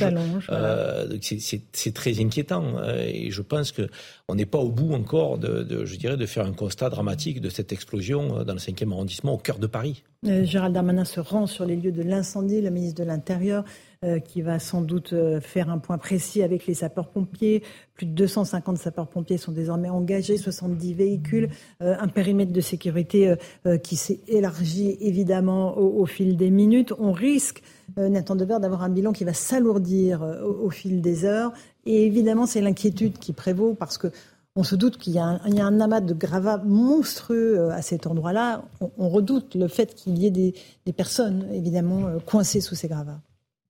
Euh, 0.53 1.17
c'est 1.21 1.93
très 1.93 2.19
inquiétant 2.19 2.83
et 2.97 3.31
je 3.31 3.41
pense 3.41 3.71
que 3.71 3.89
on 4.27 4.35
n'est 4.35 4.45
pas 4.45 4.59
au 4.59 4.69
bout 4.69 4.93
encore 4.93 5.37
de, 5.37 5.85
je 5.85 5.95
dirais, 5.95 6.17
de 6.17 6.25
faire 6.25 6.45
un 6.45 6.53
constat 6.53 6.89
dramatique 6.89 7.41
de 7.41 7.49
cette 7.49 7.71
explosion 7.71 8.43
dans 8.43 8.53
le 8.53 8.59
5e 8.59 8.91
arrondissement 8.91 9.33
au 9.33 9.37
cœur 9.37 9.59
de 9.59 9.67
Paris. 9.67 10.03
Gérald 10.23 10.73
Darmanin 10.73 11.05
se 11.05 11.19
rend 11.19 11.47
sur 11.47 11.65
les 11.65 11.75
lieux 11.75 11.91
de 11.91 12.01
l'incendie, 12.01 12.61
le 12.61 12.69
ministre 12.69 13.01
de 13.01 13.07
l'Intérieur 13.07 13.65
euh, 14.03 14.19
qui 14.19 14.41
va 14.41 14.59
sans 14.59 14.81
doute 14.81 15.13
euh, 15.13 15.39
faire 15.39 15.69
un 15.69 15.77
point 15.77 15.97
précis 15.97 16.43
avec 16.43 16.65
les 16.65 16.73
sapeurs-pompiers. 16.73 17.63
Plus 17.93 18.05
de 18.05 18.11
250 18.11 18.77
sapeurs-pompiers 18.77 19.37
sont 19.37 19.53
désormais 19.53 19.87
engagés, 19.87 20.35
70 20.35 20.93
véhicules, 20.93 21.47
euh, 21.81 21.95
un 21.97 22.09
périmètre 22.09 22.51
de 22.51 22.59
sécurité 22.59 23.35
qui 23.83 23.95
s'est 23.95 24.19
élargi 24.27 24.97
évidemment 24.99 25.77
au, 25.77 26.05
fil 26.05 26.35
des 26.35 26.49
minutes. 26.49 26.93
On 26.99 27.11
risque, 27.11 27.61
Nathan 27.97 28.35
Devers, 28.35 28.59
d'avoir 28.59 28.83
un 28.83 28.89
bilan 28.89 29.13
qui 29.13 29.23
va 29.23 29.33
s'alourdir 29.33 30.21
au, 30.43 30.69
fil 30.69 31.01
des 31.01 31.25
heures. 31.25 31.53
Et 31.85 32.05
évidemment, 32.05 32.45
c'est 32.45 32.61
l'inquiétude 32.61 33.19
qui 33.19 33.33
prévaut 33.33 33.73
parce 33.73 33.97
que 33.97 34.07
on 34.55 34.63
se 34.63 34.75
doute 34.75 34.97
qu'il 34.97 35.13
y, 35.13 35.19
a 35.19 35.23
un 35.23 35.81
amas 35.81 36.01
de 36.01 36.13
gravats 36.13 36.59
monstrueux 36.59 37.71
à 37.71 37.81
cet 37.81 38.05
endroit-là. 38.05 38.63
On, 38.97 39.09
redoute 39.09 39.55
le 39.55 39.67
fait 39.67 39.95
qu'il 39.95 40.19
y 40.19 40.27
ait 40.27 40.31
des, 40.31 40.93
personnes, 40.95 41.47
évidemment, 41.51 42.19
coincées 42.25 42.61
sous 42.61 42.75
ces 42.75 42.87
gravats. 42.87 43.19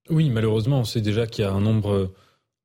Oui, 0.10 0.30
malheureusement, 0.30 0.80
on 0.81 0.84
sait 0.84 0.99
déjà 0.99 1.26
qu'il 1.26 1.45
y 1.45 1.47
a 1.47 1.53
un 1.53 1.61
nombre 1.61 2.11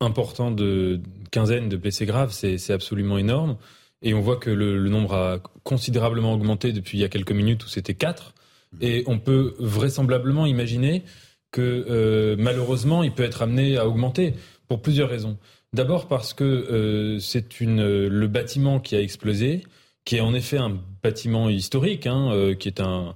important 0.01 0.51
de 0.51 1.01
quinzaines 1.31 1.69
de 1.69 1.77
blessés 1.77 2.07
graves, 2.07 2.33
c'est 2.33 2.73
absolument 2.73 3.19
énorme. 3.19 3.57
Et 4.03 4.15
on 4.15 4.21
voit 4.21 4.37
que 4.37 4.51
le, 4.51 4.89
nombre 4.89 5.15
a 5.15 5.39
considérablement 5.65 6.33
augmenté 6.33 6.73
depuis 6.73 6.99
il 6.99 7.01
y 7.01 7.05
a 7.05 7.09
quelques 7.09 7.33
minutes 7.33 7.65
où 7.65 7.69
c'était 7.69 7.95
4. 7.95 8.35
Et 8.81 9.03
on 9.07 9.19
peut 9.19 9.55
vraisemblablement 9.59 10.47
imaginer 10.47 11.03
que 11.51 11.87
euh, 11.89 12.37
malheureusement, 12.39 13.03
il 13.03 13.13
peut 13.13 13.25
être 13.25 13.43
amené 13.43 13.77
à 13.77 13.89
augmenter 13.89 14.35
pour 14.69 14.83
plusieurs 14.83 15.09
raisons. 15.09 15.39
D'abord 15.73 16.09
parce 16.09 16.33
que 16.33 16.45
euh, 16.45 17.19
c'est 17.19 17.61
le 17.61 18.27
bâtiment 18.27 18.81
qui 18.81 18.97
a 18.97 19.01
explosé, 19.01 19.65
qui 20.05 20.17
est 20.17 20.21
en 20.21 20.35
effet 20.35 20.57
un 20.59 20.81
bâtiment 21.03 21.49
historique, 21.51 22.07
hein, 22.07 22.31
euh, 22.33 22.55
qui 22.55 22.69
est 22.69 22.81
un, 22.81 23.15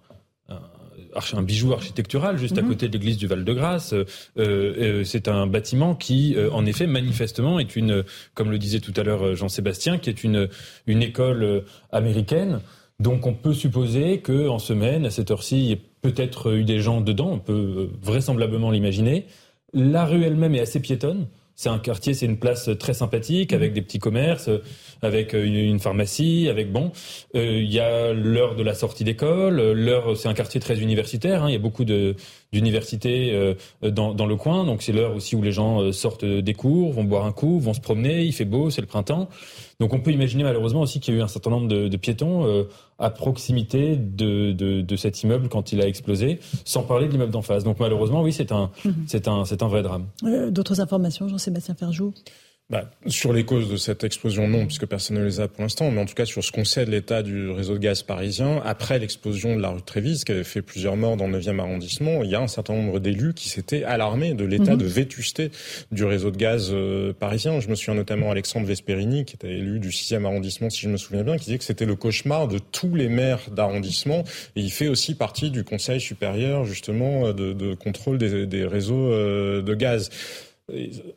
un 1.34 1.42
bijou 1.42 1.72
architectural 1.72 2.38
juste 2.38 2.58
à 2.58 2.62
mhm. 2.62 2.68
côté 2.68 2.88
de 2.88 2.92
l'église 2.92 3.16
du 3.16 3.26
Val-de-Grâce. 3.26 3.92
Euh, 3.92 4.04
euh, 4.36 5.04
c'est 5.04 5.28
un 5.28 5.46
bâtiment 5.46 5.94
qui, 5.94 6.34
euh, 6.36 6.50
en 6.52 6.66
effet, 6.66 6.86
manifestement, 6.86 7.58
est 7.58 7.76
une, 7.76 8.04
comme 8.34 8.50
le 8.50 8.58
disait 8.58 8.80
tout 8.80 8.92
à 8.96 9.02
l'heure 9.02 9.34
Jean-Sébastien, 9.34 9.98
qui 9.98 10.10
est 10.10 10.24
une, 10.24 10.48
une 10.86 11.02
école 11.02 11.64
américaine. 11.90 12.60
Donc 13.00 13.26
on 13.26 13.34
peut 13.34 13.54
supposer 13.54 14.18
que 14.18 14.48
en 14.48 14.58
semaine, 14.58 15.06
à 15.06 15.10
cette 15.10 15.30
heure-ci, 15.30 15.58
il 15.58 15.70
y 15.70 15.72
a 15.72 15.78
peut-être 16.02 16.54
eu 16.54 16.64
des 16.64 16.80
gens 16.80 17.00
dedans, 17.00 17.30
on 17.32 17.38
peut 17.38 17.90
vraisemblablement 18.00 18.70
l'imaginer. 18.70 19.26
La 19.72 20.04
rue 20.04 20.22
elle-même 20.22 20.54
est 20.54 20.60
assez 20.60 20.80
piétonne. 20.80 21.26
C'est 21.54 21.68
un 21.68 21.78
quartier, 21.78 22.14
c'est 22.14 22.26
une 22.26 22.38
place 22.38 22.70
très 22.78 22.94
sympathique 22.94 23.52
avec 23.52 23.72
des 23.72 23.82
petits 23.82 23.98
commerces, 23.98 24.50
avec 25.02 25.32
une, 25.32 25.78
pharmacie, 25.80 26.48
avec 26.48 26.72
bon. 26.72 26.92
Euh, 27.34 27.60
il 27.60 27.70
y 27.70 27.80
a 27.80 28.12
l'heure 28.12 28.54
de 28.54 28.62
la 28.62 28.74
sortie 28.74 29.04
d'école. 29.04 29.72
L'heure, 29.72 30.16
c'est 30.16 30.28
un 30.28 30.34
quartier 30.34 30.60
très 30.60 30.80
universitaire. 30.80 31.42
Hein, 31.42 31.50
il 31.50 31.52
y 31.52 31.56
a 31.56 31.60
beaucoup 31.60 31.84
de 31.84 32.16
d'universités 32.52 33.32
euh, 33.32 33.54
dans, 33.82 34.12
dans 34.12 34.26
le 34.26 34.36
coin, 34.36 34.64
donc 34.64 34.82
c'est 34.82 34.92
l'heure 34.92 35.16
aussi 35.16 35.34
où 35.36 35.40
les 35.40 35.52
gens 35.52 35.80
euh, 35.80 35.92
sortent 35.92 36.26
des 36.26 36.52
cours, 36.52 36.92
vont 36.92 37.04
boire 37.04 37.24
un 37.24 37.32
coup, 37.32 37.58
vont 37.58 37.72
se 37.72 37.80
promener. 37.80 38.24
Il 38.24 38.32
fait 38.32 38.44
beau, 38.44 38.68
c'est 38.68 38.82
le 38.82 38.86
printemps. 38.86 39.28
Donc 39.82 39.92
on 39.94 40.00
peut 40.00 40.12
imaginer 40.12 40.44
malheureusement 40.44 40.80
aussi 40.82 41.00
qu'il 41.00 41.12
y 41.12 41.16
a 41.16 41.20
eu 41.20 41.22
un 41.22 41.28
certain 41.28 41.50
nombre 41.50 41.66
de, 41.66 41.88
de 41.88 41.96
piétons 41.96 42.66
à 43.00 43.10
proximité 43.10 43.96
de, 43.96 44.52
de, 44.52 44.80
de, 44.80 44.96
cet 44.96 45.22
immeuble 45.24 45.48
quand 45.48 45.72
il 45.72 45.80
a 45.80 45.88
explosé, 45.88 46.38
sans 46.64 46.84
parler 46.84 47.08
de 47.08 47.12
l'immeuble 47.12 47.32
d'en 47.32 47.42
face. 47.42 47.64
Donc 47.64 47.80
malheureusement, 47.80 48.22
oui, 48.22 48.32
c'est 48.32 48.52
un, 48.52 48.70
mhm. 48.84 48.94
c'est 49.08 49.26
un, 49.26 49.44
c'est 49.44 49.60
un 49.64 49.66
vrai 49.66 49.82
drame. 49.82 50.06
D'autres 50.50 50.80
informations, 50.80 51.26
Jean-Sébastien 51.26 51.74
Ferjou? 51.74 52.14
Bah, 52.72 52.90
sur 53.06 53.34
les 53.34 53.44
causes 53.44 53.68
de 53.70 53.76
cette 53.76 54.02
explosion, 54.02 54.48
non, 54.48 54.64
puisque 54.64 54.86
personne 54.86 55.18
ne 55.18 55.24
les 55.24 55.40
a 55.40 55.46
pour 55.46 55.60
l'instant. 55.60 55.90
Mais 55.90 56.00
en 56.00 56.06
tout 56.06 56.14
cas, 56.14 56.24
sur 56.24 56.42
ce 56.42 56.50
qu'on 56.50 56.64
sait 56.64 56.86
de 56.86 56.90
l'état 56.90 57.22
du 57.22 57.50
réseau 57.50 57.74
de 57.74 57.78
gaz 57.78 58.02
parisien, 58.02 58.62
après 58.64 58.98
l'explosion 58.98 59.54
de 59.54 59.60
la 59.60 59.68
rue 59.68 59.80
de 59.80 59.84
Trévise, 59.84 60.24
qui 60.24 60.32
avait 60.32 60.42
fait 60.42 60.62
plusieurs 60.62 60.96
morts 60.96 61.18
dans 61.18 61.26
le 61.26 61.38
9e 61.38 61.58
arrondissement, 61.58 62.22
il 62.22 62.30
y 62.30 62.34
a 62.34 62.40
un 62.40 62.46
certain 62.46 62.72
nombre 62.72 62.98
d'élus 62.98 63.34
qui 63.34 63.50
s'étaient 63.50 63.84
alarmés 63.84 64.32
de 64.32 64.46
l'état 64.46 64.72
mhm. 64.72 64.78
de 64.78 64.86
vétusté 64.86 65.50
du 65.90 66.04
réseau 66.04 66.30
de 66.30 66.38
gaz 66.38 66.70
euh, 66.72 67.12
parisien. 67.12 67.60
Je 67.60 67.68
me 67.68 67.74
souviens 67.74 67.94
notamment 67.94 68.30
Alexandre 68.30 68.66
Vesperini, 68.66 69.26
qui 69.26 69.34
était 69.34 69.52
élu 69.52 69.78
du 69.78 69.90
6e 69.90 70.24
arrondissement, 70.24 70.70
si 70.70 70.80
je 70.80 70.88
me 70.88 70.96
souviens 70.96 71.24
bien, 71.24 71.36
qui 71.36 71.44
disait 71.44 71.58
que 71.58 71.64
c'était 71.64 71.84
le 71.84 71.94
cauchemar 71.94 72.48
de 72.48 72.58
tous 72.58 72.94
les 72.94 73.10
maires 73.10 73.50
d'arrondissement. 73.50 74.24
Et 74.56 74.62
il 74.62 74.72
fait 74.72 74.88
aussi 74.88 75.14
partie 75.14 75.50
du 75.50 75.62
Conseil 75.62 76.00
supérieur, 76.00 76.64
justement, 76.64 77.34
de, 77.34 77.52
de 77.52 77.74
contrôle 77.74 78.16
des, 78.16 78.46
des 78.46 78.64
réseaux 78.64 79.12
euh, 79.12 79.60
de 79.60 79.74
gaz 79.74 80.08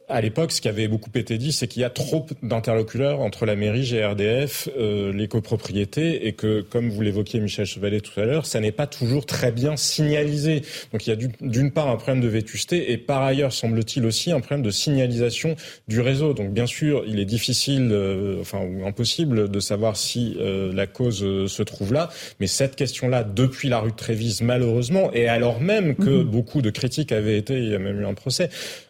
à 0.09 0.21
l'époque, 0.21 0.51
ce 0.51 0.61
qui 0.61 0.67
avait 0.67 0.87
beaucoup 0.87 1.09
été 1.15 1.37
dit, 1.37 1.51
c'est 1.51 1.67
qu'il 1.67 1.81
y 1.81 1.85
a 1.85 1.89
trop 1.89 2.25
d'interlocuteurs 2.43 3.21
entre 3.21 3.45
la 3.45 3.55
mairie, 3.55 3.83
GRDF, 3.83 4.69
euh, 4.77 5.13
les 5.13 5.27
copropriétés, 5.27 6.27
et 6.27 6.33
que, 6.33 6.61
comme 6.61 6.89
vous 6.89 7.01
l'évoquiez, 7.01 7.39
Michel 7.39 7.65
Chevalet, 7.65 8.01
tout 8.01 8.19
à 8.19 8.25
l'heure, 8.25 8.45
ça 8.45 8.59
n'est 8.59 8.71
pas 8.71 8.87
toujours 8.87 9.25
très 9.25 9.51
bien 9.51 9.77
signalisé. 9.77 10.61
Donc 10.91 11.07
il 11.07 11.09
y 11.09 11.13
a 11.13 11.29
d'une 11.41 11.71
part 11.71 11.89
un 11.89 11.95
problème 11.95 12.21
de 12.21 12.27
vétusté, 12.27 12.91
et 12.91 12.97
par 12.97 13.21
ailleurs, 13.21 13.53
semble-t-il 13.53 14.05
aussi, 14.05 14.31
un 14.31 14.39
problème 14.39 14.63
de 14.63 14.71
signalisation 14.71 15.55
du 15.87 16.01
réseau. 16.01 16.33
Donc 16.33 16.51
bien 16.51 16.65
sûr, 16.65 17.03
il 17.07 17.19
est 17.19 17.25
difficile, 17.25 17.89
euh, 17.91 18.41
enfin, 18.41 18.59
ou 18.59 18.85
impossible 18.85 19.49
de 19.49 19.59
savoir 19.59 19.97
si 19.97 20.35
euh, 20.39 20.73
la 20.73 20.87
cause 20.87 21.23
euh, 21.23 21.47
se 21.47 21.63
trouve 21.63 21.93
là, 21.93 22.09
mais 22.39 22.47
cette 22.47 22.75
question-là, 22.75 23.23
depuis 23.23 23.69
la 23.69 23.79
rue 23.79 23.91
de 23.91 23.95
Trévise, 23.95 24.41
malheureusement, 24.41 25.11
et 25.13 25.27
alors 25.27 25.61
même 25.61 25.95
que 25.95 26.09
mhm. 26.09 26.23
beaucoup 26.23 26.61
de 26.61 26.69
critiques 26.69 27.11
avaient 27.11 27.37
été, 27.37 27.57
il 27.57 27.69
y 27.69 27.75
a 27.75 27.79
même 27.79 28.01
eu 28.01 28.05
un 28.05 28.13
procès, 28.13 28.49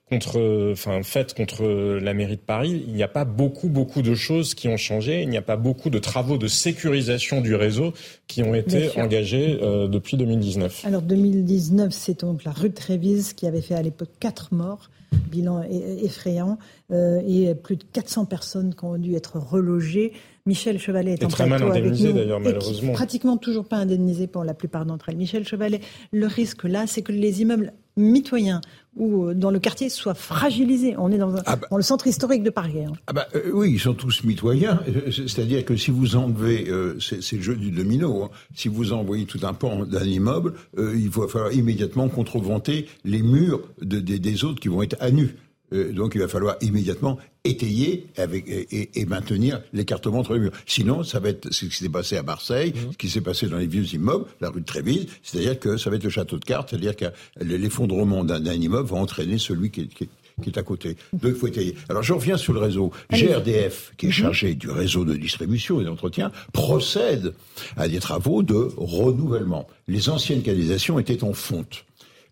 contre, 0.09 0.71
enfin, 0.71 1.01
contre 1.35 1.65
la 1.99 2.13
mairie 2.13 2.35
de 2.35 2.41
Paris, 2.41 2.83
il 2.87 2.93
n'y 2.93 3.03
a 3.03 3.07
pas 3.07 3.25
beaucoup, 3.25 3.69
beaucoup 3.69 4.01
de 4.01 4.13
choses 4.13 4.53
qui 4.53 4.67
ont 4.67 4.77
changé. 4.77 5.23
Il 5.23 5.29
n'y 5.29 5.37
a 5.37 5.41
pas 5.41 5.57
beaucoup 5.57 5.89
de 5.89 5.97
travaux 5.97 6.37
de 6.37 6.47
sécurisation 6.47 7.41
du 7.41 7.55
réseau 7.55 7.93
qui 8.27 8.43
ont 8.43 8.53
été 8.53 8.99
engagés 8.99 9.59
euh, 9.61 9.87
depuis 9.87 10.17
2019. 10.17 10.85
Alors 10.85 11.01
2019, 11.01 11.91
c'est 11.91 12.21
donc 12.21 12.43
la 12.43 12.51
rue 12.51 12.69
de 12.69 12.75
Trévise 12.75 13.33
qui 13.33 13.47
avait 13.47 13.61
fait 13.61 13.75
à 13.75 13.81
l'époque 13.81 14.11
quatre 14.19 14.53
morts, 14.53 14.89
bilan 15.31 15.63
effrayant, 16.03 16.59
euh, 16.91 17.21
et 17.27 17.55
plus 17.55 17.77
de 17.77 17.83
400 17.91 18.25
personnes 18.25 18.75
qui 18.75 18.85
ont 18.85 18.97
dû 18.97 19.15
être 19.15 19.39
relogées. 19.39 20.13
Michel 20.45 20.77
Chevalet 20.77 21.13
est 21.13 21.23
et 21.23 21.25
en 21.25 21.29
très 21.29 21.47
mal 21.47 21.63
indemnisé 21.63 22.13
d'ailleurs 22.13 22.39
malheureusement. 22.39 22.93
pratiquement 22.93 23.37
toujours 23.37 23.65
pas 23.65 23.77
indemnisé 23.77 24.27
pour 24.27 24.43
la 24.43 24.53
plupart 24.53 24.85
d'entre 24.85 25.09
elles. 25.09 25.17
Michel 25.17 25.47
Chevalet, 25.47 25.81
le 26.11 26.27
risque 26.27 26.65
là, 26.65 26.85
c'est 26.85 27.01
que 27.01 27.11
les 27.11 27.41
immeubles 27.41 27.73
mitoyens 27.97 28.61
ou 28.95 29.25
euh, 29.27 29.33
dans 29.33 29.51
le 29.51 29.59
quartier 29.59 29.89
soit 29.89 30.13
fragilisé. 30.13 30.95
On 30.97 31.11
est 31.11 31.17
dans, 31.17 31.35
ah 31.45 31.55
bah. 31.55 31.67
dans 31.69 31.77
le 31.77 31.83
centre 31.83 32.07
historique 32.07 32.43
de 32.43 32.49
Paris. 32.49 32.83
Hein. 32.85 32.93
Ah 33.07 33.13
bah, 33.13 33.27
euh, 33.35 33.51
oui, 33.53 33.71
ils 33.73 33.79
sont 33.79 33.93
tous 33.93 34.23
mitoyens. 34.23 34.79
Euh, 34.87 35.11
c'est-à-dire 35.11 35.65
que 35.65 35.75
si 35.75 35.91
vous 35.91 36.15
enlevez, 36.15 36.67
c'est 36.99 37.35
le 37.35 37.41
jeu 37.41 37.55
du 37.55 37.71
domino, 37.71 38.23
hein. 38.23 38.29
si 38.53 38.67
vous 38.67 38.93
envoyez 38.93 39.25
tout 39.25 39.39
un 39.43 39.53
pan 39.53 39.85
d'un 39.85 40.03
immeuble, 40.03 40.53
il 40.77 41.09
va 41.09 41.27
falloir 41.27 41.51
immédiatement 41.51 42.07
contreventer 42.09 42.87
les 43.03 43.21
murs 43.21 43.61
de, 43.81 43.99
des 43.99 44.43
autres 44.43 44.59
qui 44.59 44.67
vont 44.67 44.81
être 44.81 44.97
à 44.99 45.11
nu. 45.11 45.35
Euh, 45.75 45.91
donc 45.91 46.13
il 46.15 46.21
va 46.21 46.27
falloir 46.27 46.55
immédiatement 46.61 47.17
étayer 47.43 48.07
avec, 48.17 48.45
et, 48.47 49.05
maintenir 49.05 49.61
l'écartement 49.71 50.19
entre 50.19 50.33
les 50.33 50.39
murs. 50.39 50.51
Sinon, 50.65 51.03
ça 51.03 51.19
va 51.19 51.29
être 51.29 51.53
ce 51.53 51.65
qui 51.65 51.75
s'est 51.75 51.89
passé 51.89 52.17
à 52.17 52.23
Marseille, 52.23 52.73
mmh. 52.73 52.91
ce 52.93 52.97
qui 52.97 53.09
s'est 53.09 53.21
passé 53.21 53.47
dans 53.47 53.57
les 53.57 53.67
vieux 53.67 53.85
immeubles, 53.93 54.25
la 54.41 54.49
rue 54.49 54.61
de 54.61 54.65
Trévise, 54.65 55.05
c'est-à-dire 55.21 55.59
que 55.59 55.77
ça 55.77 55.89
va 55.89 55.97
être 55.97 56.03
le 56.03 56.09
château 56.09 56.39
de 56.39 56.45
cartes, 56.45 56.71
c'est-à-dire 56.71 56.95
que 56.95 57.05
l'effondrement 57.41 58.23
d'un 58.23 58.53
immeuble 58.53 58.89
va 58.89 58.97
entraîner 58.97 59.37
celui 59.37 59.69
qui 59.69 59.81
est, 59.81 60.57
à 60.57 60.63
côté. 60.63 60.97
Donc 61.13 61.31
il 61.33 61.35
faut 61.35 61.47
étayer. 61.47 61.75
Alors 61.87 62.03
je 62.03 62.13
reviens 62.13 62.35
sur 62.35 62.51
le 62.51 62.59
réseau. 62.59 62.91
GRDF, 63.11 63.93
qui 63.95 64.07
est 64.07 64.09
mmh. 64.09 64.11
chargé 64.11 64.55
du 64.55 64.69
réseau 64.69 65.05
de 65.05 65.15
distribution 65.15 65.79
et 65.79 65.85
d'entretien, 65.85 66.31
procède 66.51 67.33
à 67.77 67.87
des 67.87 67.99
travaux 67.99 68.41
de 68.41 68.69
renouvellement. 68.75 69.67
Les 69.87 70.09
anciennes 70.09 70.41
canalisations 70.41 70.97
étaient 70.97 71.23
en 71.23 71.33
fonte. 71.33 71.85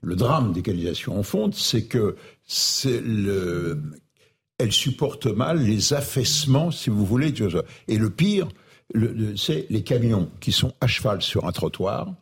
Le 0.04 0.16
drame 0.16 0.52
des 0.52 0.62
canalisations 0.62 1.18
en 1.18 1.24
fonte, 1.24 1.56
c'est 1.56 1.86
que 1.86 2.16
le, 2.86 3.82
elle 4.58 4.72
supporte 4.72 5.28
mal 5.28 5.64
les 5.64 5.94
affaissements, 5.94 6.72
si 6.72 6.90
vous 6.90 7.06
voulez. 7.06 7.34
Et 7.88 7.98
le 7.98 8.10
pire, 8.10 8.50
c'est 9.38 9.66
les 9.70 9.84
camions 9.84 10.30
qui 10.40 10.52
sont 10.52 10.74
à 10.82 10.88
cheval 10.88 11.22
sur 11.22 11.46
un 11.46 11.52
trottoir. 11.52 12.14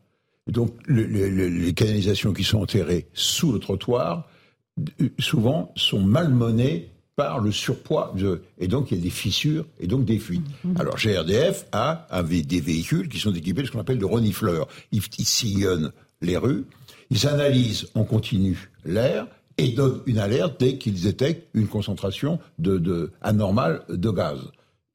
Donc 0.47 0.75
les 0.87 1.73
canalisations 1.73 2.33
qui 2.33 2.43
sont 2.43 2.61
enterrées 2.61 3.07
sous 3.13 3.51
le 3.51 3.59
trottoir 3.59 4.27
souvent 5.19 5.73
sont 5.75 5.99
malmenés 5.99 6.91
par 7.15 7.39
le 7.39 7.51
surpoids 7.51 8.13
de, 8.15 8.41
et 8.57 8.67
donc 8.67 8.91
il 8.91 8.97
y 8.97 9.01
a 9.01 9.03
des 9.03 9.09
fissures 9.09 9.65
et 9.79 9.87
donc 9.87 10.05
des 10.05 10.17
fuites. 10.17 10.45
Mhm. 10.63 10.77
Alors 10.79 10.95
GRDF 10.95 11.65
a, 11.71 12.07
des 12.23 12.61
véhicules 12.61 13.09
qui 13.09 13.19
sont 13.19 13.33
équipés 13.33 13.61
de 13.61 13.67
ce 13.67 13.71
qu'on 13.71 13.79
appelle 13.79 13.99
de 13.99 14.05
renifleurs. 14.05 14.67
Ils, 14.91 15.03
sillonnent 15.03 15.91
les 16.21 16.37
rues, 16.37 16.65
ils 17.11 17.27
analysent 17.27 17.87
en 17.93 18.03
continu 18.03 18.71
l'air 18.85 19.27
et 19.57 19.73
donnent 19.73 20.01
une 20.07 20.17
alerte 20.17 20.59
dès 20.59 20.77
qu'ils 20.77 20.99
détectent 21.03 21.47
une 21.53 21.67
concentration 21.67 22.39
de, 22.57 23.11
anormale 23.21 23.83
de 23.89 24.09
gaz. 24.09 24.39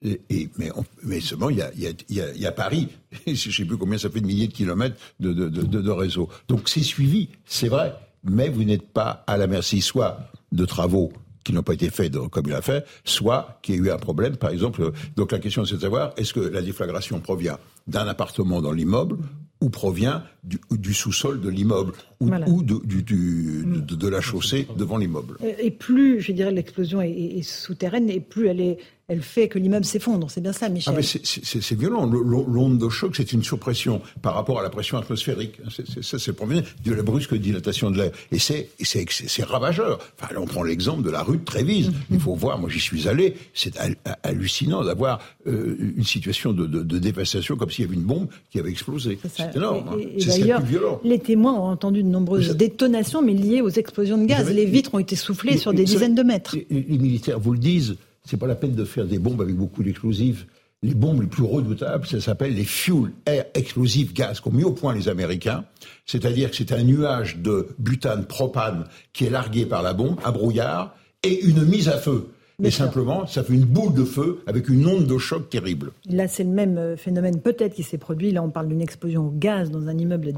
Et, 0.02 0.48
mais, 0.58 0.70
mais 1.04 1.20
seulement, 1.20 1.50
il 1.50 1.58
y 1.58 1.62
a, 1.62 1.70
y 1.78 2.46
a, 2.46 2.52
Paris, 2.52 2.88
je 3.26 3.30
ne 3.30 3.52
sais 3.52 3.64
plus 3.64 3.76
combien 3.76 3.98
ça 3.98 4.10
fait 4.10 4.20
de 4.20 4.26
milliers 4.26 4.46
de 4.46 4.52
kilomètres 4.52 4.96
de, 5.20 5.32
de, 5.32 5.48
de 5.48 5.90
réseau. 5.90 6.28
Donc 6.48 6.68
c'est 6.68 6.82
suivi, 6.82 7.28
c'est 7.44 7.68
vrai, 7.68 7.94
mais 8.24 8.48
vous 8.48 8.64
n'êtes 8.64 8.88
pas 8.88 9.24
à 9.26 9.36
la 9.36 9.46
merci 9.46 9.80
soit 9.80 10.18
de 10.52 10.64
travaux 10.64 11.12
qui 11.44 11.52
n'ont 11.52 11.62
pas 11.62 11.74
été 11.74 11.90
faits 11.90 12.12
comme 12.30 12.46
il 12.46 12.54
a 12.54 12.62
fait, 12.62 12.84
soit 13.04 13.60
qu'il 13.62 13.76
y 13.76 13.78
a 13.78 13.82
eu 13.82 13.90
un 13.90 13.98
problème, 13.98 14.36
par 14.36 14.50
exemple. 14.50 14.90
Donc 15.16 15.30
la 15.30 15.38
question 15.38 15.64
c'est 15.64 15.76
de 15.76 15.80
savoir, 15.80 16.12
est-ce 16.16 16.34
que 16.34 16.40
la 16.40 16.60
déflagration 16.60 17.20
provient 17.20 17.58
d'un 17.86 18.08
appartement 18.08 18.60
dans 18.60 18.72
l'immeuble 18.72 19.18
ou 19.66 19.68
provient 19.68 20.22
du, 20.44 20.94
sous-sol 20.94 21.40
de 21.40 21.48
l'immeuble 21.48 21.92
ou, 22.20 22.30
de, 22.62 22.78
de, 22.84 24.08
la 24.08 24.20
chaussée 24.20 24.68
devant 24.76 24.96
l'immeuble. 24.96 25.38
Et 25.58 25.72
plus, 25.72 26.20
je 26.20 26.30
dirais, 26.30 26.52
l'explosion 26.52 27.02
est, 27.02 27.42
souterraine, 27.42 28.08
et 28.08 28.20
plus 28.20 28.46
elle 28.46 28.60
est, 28.60 28.78
elle 29.08 29.22
fait 29.22 29.46
que 29.48 29.58
l'immeuble 29.58 29.84
s'effondre. 29.84 30.28
C'est 30.30 30.40
bien 30.40 30.52
ça, 30.52 30.68
Michel. 30.68 30.94
Ah 30.96 31.02
c'est 31.02 31.78
violent. 31.78 32.06
L'onde 32.06 32.78
de 32.78 32.88
choc, 32.88 33.14
c'est 33.16 33.32
une 33.32 33.44
surpression 33.44 34.02
par 34.20 34.34
rapport 34.34 34.58
à 34.58 34.62
la 34.64 34.70
pression 34.70 34.98
atmosphérique. 34.98 35.60
Ça, 36.02 36.18
c'est 36.18 36.26
le 36.28 36.32
premier 36.32 36.62
de 36.84 36.92
la 36.92 37.02
brusque 37.02 37.34
dilatation 37.34 37.92
de 37.92 37.98
l'air. 37.98 38.10
Et 38.32 38.38
c'est 38.38 39.44
ravageur. 39.44 40.00
Enfin, 40.20 40.34
là, 40.34 40.40
on 40.40 40.46
prend 40.46 40.64
l'exemple 40.64 41.02
de 41.02 41.10
la 41.10 41.22
rue 41.22 41.36
de 41.36 41.44
Trévise. 41.44 41.90
Mm-hmm. 41.90 41.92
Il 42.10 42.20
faut 42.20 42.34
voir, 42.34 42.58
moi 42.58 42.68
j'y 42.68 42.80
suis 42.80 43.06
allé, 43.06 43.36
c'est 43.54 43.78
hallucinant 44.24 44.82
d'avoir 44.82 45.20
euh, 45.46 45.76
une 45.96 46.04
situation 46.04 46.52
de, 46.52 46.66
dévastation 46.98 47.56
comme 47.56 47.70
s'il 47.70 47.84
y 47.84 47.88
avait 47.88 47.96
une 47.96 48.02
bombe 48.02 48.26
qui 48.50 48.58
avait 48.58 48.70
explosé. 48.70 49.18
C'est 49.32 49.54
énorme. 49.54 49.88
Hein. 49.88 49.98
C'est 50.18 50.40
d'ailleurs, 50.40 50.62
les 51.04 51.20
témoins 51.20 51.54
ont 51.54 51.68
entendu 51.70 52.02
de 52.02 52.08
nombreuses 52.08 52.56
détonations, 52.56 53.22
mais 53.22 53.34
liées 53.34 53.60
aux 53.60 53.68
explosions 53.68 54.18
de 54.18 54.26
gaz. 54.26 54.50
les 54.50 54.66
vitres 54.66 54.94
ont 54.94 54.98
été 54.98 55.14
soufflées 55.14 55.58
sur 55.58 55.72
des 55.72 55.84
dizaines 55.84 56.16
de 56.16 56.24
mètres. 56.24 56.56
les 56.70 56.98
militaires 56.98 57.38
vous 57.38 57.52
le 57.52 57.58
disent, 57.58 57.96
c'est 58.26 58.36
pas 58.36 58.46
la 58.46 58.56
peine 58.56 58.74
de 58.74 58.84
faire 58.84 59.06
des 59.06 59.18
bombes 59.18 59.40
avec 59.40 59.56
beaucoup 59.56 59.82
d'explosifs. 59.82 60.46
Les 60.82 60.94
bombes 60.94 61.22
les 61.22 61.26
plus 61.26 61.44
redoutables, 61.44 62.06
ça 62.06 62.20
s'appelle 62.20 62.54
les 62.54 62.64
fuel 62.64 63.12
air 63.24 63.46
explosive 63.54 64.12
gas 64.12 64.40
qu'ont 64.42 64.52
mis 64.52 64.64
au 64.64 64.72
point 64.72 64.94
les 64.94 65.08
Américains. 65.08 65.64
C'est-à-dire 66.04 66.50
que 66.50 66.56
c'est 66.56 66.72
un 66.72 66.82
nuage 66.82 67.38
de 67.38 67.68
butane, 67.78 68.26
propane 68.26 68.84
qui 69.12 69.24
est 69.24 69.30
largué 69.30 69.64
par 69.64 69.82
la 69.82 69.94
bombe, 69.94 70.18
un 70.24 70.32
brouillard, 70.32 70.94
et 71.22 71.44
une 71.46 71.64
mise 71.64 71.88
à 71.88 71.98
feu. 71.98 72.28
Mais 72.58 72.70
simplement, 72.70 73.26
ça 73.26 73.44
fait 73.44 73.52
une 73.52 73.66
boule 73.66 73.92
de 73.92 74.04
feu 74.04 74.42
avec 74.46 74.70
une 74.70 74.86
onde 74.86 75.06
de 75.06 75.18
choc 75.18 75.50
terrible. 75.50 75.92
Là, 76.08 76.26
c'est 76.26 76.42
le 76.42 76.50
même 76.50 76.78
euh, 76.78 76.96
phénomène 76.96 77.38
peut-être 77.42 77.74
qui 77.74 77.82
s'est 77.82 77.98
produit. 77.98 78.32
Là, 78.32 78.42
on 78.42 78.48
parle 78.48 78.68
d'une 78.68 78.80
explosion 78.80 79.26
au 79.26 79.30
gaz 79.30 79.70
dans 79.70 79.88
un 79.88 79.98
immeuble 79.98 80.32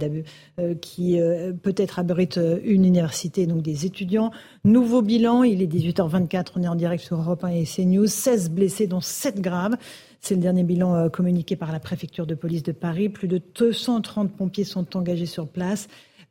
euh, 0.59 0.74
qui 0.74 1.20
euh, 1.20 1.53
peut-être 1.53 2.01
abrite 2.01 2.40
une 2.65 2.85
université, 2.85 3.47
donc 3.47 3.62
des 3.62 3.86
étudiants. 3.86 4.32
Nouveau 4.65 5.01
bilan, 5.01 5.45
il 5.45 5.62
est 5.62 5.73
18h24, 5.73 6.47
on 6.57 6.62
est 6.65 6.69
en 6.69 6.74
direct 6.74 7.05
sur 7.05 7.19
Europe 7.19 7.45
1 7.45 7.51
et 7.51 7.65
CNews. 7.65 8.09
16 8.09 8.51
blessés, 8.51 8.89
dont 8.89 9.01
7 9.01 9.40
graves. 9.40 9.77
C'est 10.20 10.35
le 10.35 10.40
dernier 10.40 10.65
bilan 10.65 11.09
communiqué 11.11 11.55
par 11.55 11.70
la 11.70 11.78
préfecture 11.78 12.27
de 12.27 12.35
police 12.35 12.65
de 12.65 12.73
Paris. 12.73 13.09
Plus 13.09 13.28
de 13.28 13.40
230 13.55 14.32
pompiers 14.32 14.65
sont 14.65 14.97
engagés 14.97 15.27
sur 15.27 15.47
place. 15.47 15.86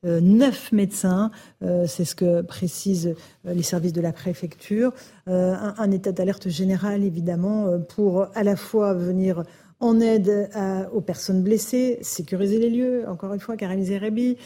Euh, 0.05 0.19
neuf 0.21 0.71
médecins, 0.71 1.31
euh, 1.63 1.85
c'est 1.87 2.05
ce 2.05 2.15
que 2.15 2.41
précisent 2.41 3.15
euh, 3.45 3.53
les 3.53 3.63
services 3.63 3.93
de 3.93 4.01
la 4.01 4.13
préfecture. 4.13 4.93
Un, 5.25 5.91
état 5.91 6.11
d'alerte 6.11 6.49
général, 6.49 7.03
évidemment, 7.03 7.79
pour 7.89 8.27
à 8.33 8.43
la 8.43 8.55
fois 8.55 8.93
venir 8.93 9.43
en 9.79 9.99
aide 9.99 10.49
aux 10.93 11.01
personnes 11.01 11.43
blessées, 11.43 11.99
sécuriser 12.01 12.59
les 12.59 12.69
lieux, 12.69 13.05
encore 13.09 13.33
une 13.33 13.39
fois, 13.41 13.57
Karim 13.57 13.81
Zerebi, 13.83 14.37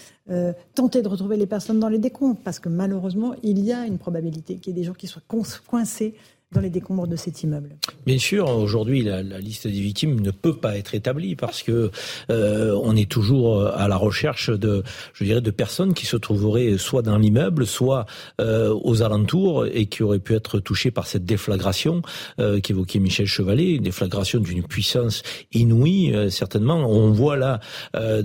tenter 0.73 1.03
de 1.03 1.07
retrouver 1.07 1.37
les 1.37 1.45
personnes 1.45 1.79
dans 1.79 1.87
les 1.87 1.99
décombres, 1.99 2.39
parce 2.43 2.59
que 2.59 2.67
malheureusement, 2.67 3.35
il 3.43 3.59
y 3.59 3.71
a 3.71 3.85
une 3.85 3.99
probabilité 3.99 4.57
qu'il 4.57 4.75
y 4.75 4.79
ait 4.79 4.81
des 4.81 4.87
gens 4.87 4.93
qui 4.93 5.07
soient 5.07 5.21
coincés 5.67 6.15
dans 6.51 6.61
les 6.61 6.69
décombres 6.69 7.07
de 7.07 7.15
cet 7.15 7.43
immeuble. 7.43 7.75
Bien 8.05 8.17
sûr, 8.17 8.49
aujourd'hui, 8.49 9.03
la, 9.03 9.21
liste 9.21 9.67
des 9.67 9.79
victimes 9.79 10.19
ne 10.19 10.31
peut 10.31 10.55
pas 10.55 10.77
être 10.77 10.95
établie 10.95 11.35
parce 11.35 11.63
que 11.63 11.91
euh, 12.29 12.79
on 12.83 12.95
est 12.95 13.09
toujours 13.09 13.65
à 13.67 13.87
la 13.87 13.95
recherche 13.95 14.49
de, 14.49 14.83
je 15.13 15.23
dirais, 15.23 15.41
de 15.41 15.51
personnes 15.51 15.93
qui 15.93 16.05
se 16.05 16.17
trouveraient 16.17 16.77
soit 16.77 17.01
dans 17.01 17.17
l'immeuble, 17.17 17.65
soit 17.65 18.05
euh, 18.39 18.77
aux 18.83 19.01
alentours 19.01 19.65
et 19.65 19.85
qui 19.85 20.03
auraient 20.03 20.19
pu 20.19 20.35
être 20.35 20.59
touchées 20.59 20.91
par 20.91 21.07
cette 21.07 21.25
déflagration 21.25 22.01
euh, 22.39 22.59
qu'évoquait 22.59 22.99
Michel 22.99 23.25
Chevalet, 23.25 23.75
une 23.75 23.83
déflagration 23.83 24.39
d'une 24.39 24.63
puissance 24.63 25.23
inouïe, 25.53 26.13
euh, 26.13 26.29
certainement. 26.29 26.75
On 26.75 27.11
voit 27.11 27.37
là 27.37 27.59
euh, 27.95 28.21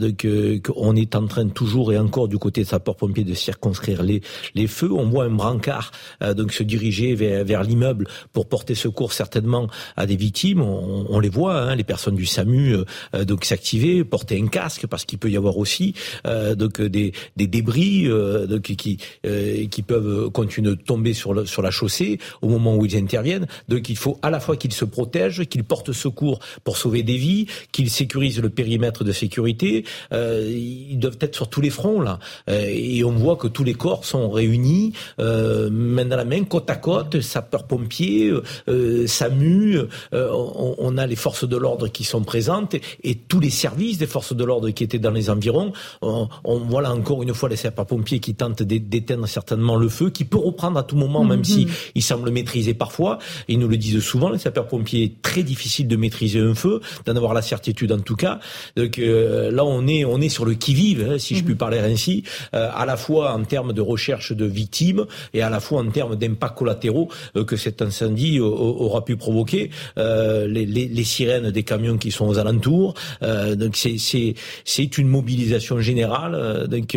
qu'on 0.64 0.96
est 0.96 1.14
en 1.14 1.26
train 1.26 1.48
toujours 1.48 1.92
et 1.92 1.98
encore 1.98 2.28
du 2.28 2.38
côté 2.38 2.62
de 2.62 2.66
sapeurs-pompiers 2.66 3.24
de 3.24 3.34
circonscrire 3.34 4.02
les, 4.02 4.20
les 4.54 4.66
feux. 4.66 4.92
On 4.92 5.08
voit 5.08 5.24
un 5.24 5.30
brancard 5.30 5.90
donc 6.36 6.52
se 6.52 6.62
diriger 6.62 7.14
vers, 7.14 7.44
vers 7.44 7.62
l'immeuble 7.62 8.06
pour 8.32 8.48
porter 8.48 8.74
secours 8.74 9.12
certainement 9.12 9.68
à 9.97 10.06
des 10.06 10.16
victimes. 10.16 10.60
On, 10.60 11.18
les 11.20 11.28
voit, 11.28 11.60
hein, 11.60 11.74
les 11.74 11.84
personnes 11.84 12.14
du 12.14 12.26
SAMU 12.26 12.74
euh, 12.74 12.84
euh, 13.14 13.24
donc 13.24 13.44
s'activer, 13.44 14.05
porter 14.05 14.40
un 14.40 14.48
casque 14.48 14.86
parce 14.86 15.05
qu'il 15.05 15.18
peut 15.18 15.30
y 15.30 15.36
avoir 15.36 15.56
aussi 15.59 15.94
euh, 16.26 16.55
donc 16.55 16.80
des, 16.80 17.12
des 17.36 17.47
débris 17.47 18.09
donc, 18.48 18.62
qui 18.62 18.98
qui 19.70 19.82
peuvent 19.82 20.30
continuer 20.30 20.70
de 20.70 20.74
tomber 20.74 21.12
sur 21.12 21.47
sur 21.47 21.62
la 21.62 21.70
chaussée 21.70 22.18
au 22.43 22.48
moment 22.48 22.76
où 22.76 22.84
ils 22.84 22.97
interviennent. 22.97 23.47
Donc 23.68 23.88
il 23.88 23.97
faut 23.97 24.18
à 24.22 24.30
la 24.30 24.40
fois 24.40 24.56
qu'ils 24.56 24.72
se 24.72 24.84
protègent, 24.84 25.44
qu'ils 25.47 25.64
portent 25.64 25.93
secours 25.93 26.38
pour 26.64 26.76
sauver 26.76 27.02
des 27.02 27.16
vies, 27.16 27.47
qu'ils 27.72 27.90
sécurisent 27.90 28.40
le 28.40 28.51
périmètre 28.51 29.05
de 29.05 29.12
sécurité. 29.12 29.84
ils 30.12 30.98
doivent 30.98 31.18
être 31.20 31.34
sur 31.34 31.48
tous 31.48 31.60
les 31.60 31.70
fronts 31.70 32.01
là, 32.01 32.18
et 32.48 33.05
on 33.05 33.12
voit 33.12 33.36
que 33.36 33.48
tous 33.48 33.64
les 33.64 33.74
corps 33.74 34.05
sont 34.05 34.30
réunis 34.30 34.93
main 35.18 36.05
dans 36.05 36.16
la 36.16 36.24
main, 36.24 36.44
côte 36.44 36.70
à 36.70 36.76
côte, 36.76 37.20
sapeurs-pompiers 37.20 38.05
euh, 38.06 38.42
euh, 38.68 39.06
SAMU, 39.06 39.78
euh, 40.12 40.30
on, 40.44 40.96
a 40.96 41.06
les 41.06 41.16
forces 41.16 41.48
de 41.48 41.56
l'ordre 41.56 41.88
qui 41.88 42.04
sont 42.04 42.22
présentes 42.22 42.74
et, 43.02 43.14
tous 43.14 43.40
les 43.40 43.50
services 43.50 43.98
des 43.98 44.06
forces 44.06 44.34
de 44.34 44.44
l'ordre 44.44 44.70
qui 44.70 44.84
étaient 44.84 44.98
dans 44.98 45.10
les 45.10 45.30
environs. 45.30 45.72
On, 46.02 46.28
voit 46.44 46.82
là 46.82 46.92
encore 46.92 47.22
une 47.22 47.34
fois 47.34 47.48
les 47.48 47.56
sapeurs-pompiers 47.56 48.20
qui 48.20 48.34
tentent 48.34 48.62
d'éteindre 48.62 49.26
certainement 49.26 49.76
le 49.76 49.88
feu, 49.88 50.10
qui 50.10 50.24
peut 50.24 50.38
reprendre 50.38 50.78
à 50.78 50.82
tout 50.82 50.96
moment, 50.96 51.24
même 51.24 51.44
s'il 51.44 51.66
mhm. 51.66 51.72
si 51.72 51.90
il 51.96 52.02
semble 52.02 52.30
maîtriser 52.30 52.74
parfois. 52.74 53.18
Ils 53.48 53.58
nous 53.58 53.68
le 53.68 53.76
disent 53.76 54.00
souvent, 54.00 54.30
les 54.30 54.38
sapeurs-pompiers, 54.38 55.16
très 55.22 55.42
difficile 55.42 55.88
de 55.88 55.96
maîtriser 55.96 56.40
un 56.40 56.54
feu, 56.54 56.80
d'en 57.04 57.16
avoir 57.16 57.34
la 57.34 57.42
certitude 57.42 57.92
en 57.92 58.00
tout 58.00 58.16
cas. 58.16 58.40
Donc 58.76 58.98
là, 58.98 59.64
on 59.64 59.86
est, 59.86 60.04
on 60.04 60.20
est 60.20 60.28
sur 60.28 60.44
le 60.44 60.54
qui-vive, 60.54 61.06
hein, 61.08 61.18
si 61.18 61.34
je 61.34 61.40
mhm. 61.40 61.46
puis 61.46 61.54
parler 61.54 61.78
ainsi, 61.78 62.24
à 62.52 62.84
la 62.86 62.96
fois 62.96 63.32
en 63.32 63.44
termes 63.44 63.72
de 63.72 63.80
recherche 63.80 64.32
de 64.32 64.44
victimes 64.44 65.06
et 65.34 65.42
à 65.42 65.50
la 65.50 65.60
fois 65.60 65.80
en 65.80 65.90
termes 65.90 66.16
d'impacts 66.16 66.56
collatéraux 66.56 67.08
que 67.46 67.56
cette 67.56 67.82
incendie 68.02 68.40
aura 68.40 69.05
pu 69.05 69.16
provoquer, 69.16 69.70
euh, 69.98 70.47
les, 70.47 70.66
les, 70.66 70.86
les, 70.89 71.05
sirènes 71.05 71.51
des 71.51 71.62
camions 71.62 71.97
qui 71.97 72.10
sont 72.10 72.27
aux 72.27 72.39
alentours. 72.39 72.94
Euh, 73.23 73.55
donc 73.55 73.77
c'est 73.77 73.98
c'est 73.98 74.35
c'est 74.64 74.98
une 74.98 75.09
mobilisation 75.09 75.81
générale 75.81 76.35
euh, 76.35 76.66
donc 76.66 76.97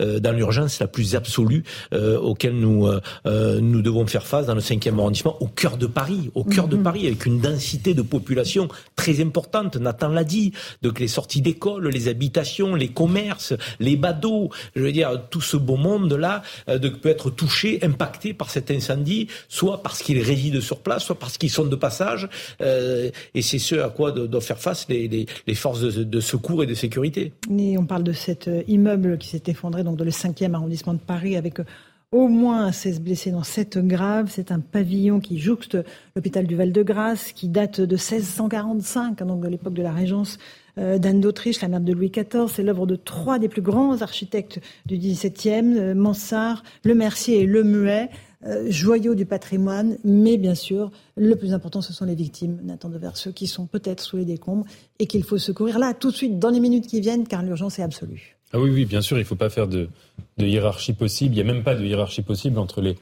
dans 0.00 0.32
l'urgence 0.32 0.80
la 0.80 0.86
plus 0.86 1.14
absolue 1.14 1.64
auquel 1.92 2.54
nous 2.54 2.88
nous 3.24 3.82
devons 3.82 4.06
faire 4.06 4.26
face 4.26 4.46
dans 4.46 4.54
le 4.54 4.60
5e 4.60 4.98
arrondissement, 4.98 5.36
au 5.40 5.46
cœur 5.46 5.76
de 5.76 5.86
Paris, 5.86 6.30
au 6.34 6.44
cœur 6.44 6.68
de 6.68 6.76
mhm. 6.76 6.82
Paris, 6.82 7.06
avec 7.06 7.26
une 7.26 7.40
densité 7.40 7.94
de 7.94 8.02
population 8.02 8.68
très 8.96 9.20
importante. 9.20 9.76
Nathan 9.76 10.08
l'a 10.08 10.24
dit. 10.24 10.52
Donc 10.82 11.00
les 11.00 11.08
sorties 11.08 11.40
d'école, 11.40 11.88
les 11.88 12.08
habitations, 12.08 12.74
les 12.74 12.88
commerces, 12.88 13.54
les 13.78 13.96
badauds, 13.96 14.50
je 14.74 14.82
veux 14.82 14.92
dire 14.92 15.10
tout 15.30 15.40
ce 15.40 15.56
beau 15.56 15.76
monde 15.76 16.12
là 16.12 16.42
peut 16.66 17.08
être 17.08 17.30
touché, 17.30 17.78
impacté 17.82 18.34
par 18.34 18.50
cet 18.50 18.70
incendie, 18.70 19.28
soit 19.48 19.82
parce 19.82 20.02
qu'il 20.02 20.18
est 20.18 20.22
résident 20.40 20.60
sur 20.60 20.80
place, 20.80 21.04
soit 21.04 21.18
parce 21.18 21.38
qu'ils 21.38 21.50
sont 21.50 21.64
de 21.64 21.76
passage. 21.76 22.28
Euh, 22.60 23.10
et 23.34 23.42
c'est 23.42 23.58
ce 23.58 23.76
à 23.76 23.88
quoi 23.88 24.12
doivent 24.12 24.42
faire 24.42 24.58
face 24.58 24.86
les, 24.88 25.26
forces 25.54 25.80
de, 25.80 26.20
secours 26.20 26.62
et 26.62 26.66
de 26.66 26.74
sécurité. 26.74 27.32
On 27.50 27.86
parle 27.86 28.02
de 28.02 28.12
cet 28.12 28.48
euh, 28.48 28.62
immeuble 28.68 29.18
qui 29.18 29.28
s'est 29.28 29.42
effondré, 29.46 29.84
donc 29.84 29.96
dans 29.96 30.04
le 30.04 30.10
5e 30.10 30.54
arrondissement 30.54 30.94
de 30.94 30.98
Paris, 30.98 31.36
avec 31.36 31.60
euh, 31.60 31.64
au 32.12 32.28
moins 32.28 32.72
16 32.72 33.00
blessés, 33.00 33.30
dans 33.30 33.42
7 33.42 33.78
graves. 33.78 34.28
C'est 34.30 34.50
un 34.50 34.60
pavillon 34.60 35.20
qui 35.20 35.38
jouxte 35.38 35.78
l'hôpital 36.16 36.46
du 36.46 36.56
Val-de-Grâce, 36.56 37.32
qui 37.32 37.48
date 37.48 37.80
de 37.80 37.94
1645, 37.94 39.20
hein, 39.22 39.26
donc 39.26 39.42
de 39.42 39.48
l'époque 39.48 39.74
de 39.74 39.82
la 39.82 39.92
Régence 39.92 40.38
d'Anne 40.76 41.20
d'Autriche, 41.20 41.60
la 41.60 41.68
mère 41.68 41.80
de 41.80 41.92
Louis 41.92 42.10
XIV. 42.10 42.46
C'est 42.48 42.62
l'œuvre 42.62 42.86
de 42.86 42.96
trois 42.96 43.38
des 43.38 43.48
plus 43.48 43.60
grands 43.60 44.00
architectes 44.00 44.60
du 44.86 44.96
XVIIe, 44.96 45.94
Mansart, 45.94 46.62
Le 46.84 46.94
Mercier 46.94 47.40
et 47.40 47.46
Le 47.46 47.64
Muet. 47.64 48.08
Euh, 48.46 48.70
joyaux 48.70 49.14
du 49.14 49.26
patrimoine, 49.26 49.98
mais 50.02 50.38
bien 50.38 50.54
sûr, 50.54 50.90
le 51.14 51.36
plus 51.36 51.52
important, 51.52 51.82
ce 51.82 51.92
sont 51.92 52.06
les 52.06 52.14
victimes, 52.14 52.58
Nathan 52.64 52.88
Devers, 52.88 53.18
ceux 53.18 53.32
qui 53.32 53.46
sont 53.46 53.66
peut-être 53.66 54.00
sous 54.00 54.16
les 54.16 54.24
décombres 54.24 54.64
et 54.98 55.06
qu'il 55.06 55.24
faut 55.24 55.36
secourir 55.36 55.78
là, 55.78 55.92
tout 55.92 56.10
de 56.10 56.16
suite, 56.16 56.38
dans 56.38 56.48
les 56.48 56.60
minutes 56.60 56.86
qui 56.86 57.02
viennent, 57.02 57.28
car 57.28 57.42
l'urgence 57.42 57.78
est 57.78 57.82
absolue. 57.82 58.38
Ah 58.54 58.58
oui, 58.58 58.70
oui, 58.70 58.86
bien 58.86 59.02
sûr, 59.02 59.18
il 59.18 59.20
ne 59.20 59.26
faut 59.26 59.36
pas 59.36 59.50
faire 59.50 59.68
de, 59.68 59.90
hiérarchie 60.38 60.94
possible. 60.94 61.34
Il 61.34 61.44
n'y 61.44 61.50
a 61.50 61.52
même 61.52 61.62
pas 61.62 61.74
de 61.74 61.84
hiérarchie 61.84 62.22
possible 62.22 62.58
entre 62.58 62.80
les, 62.80 62.96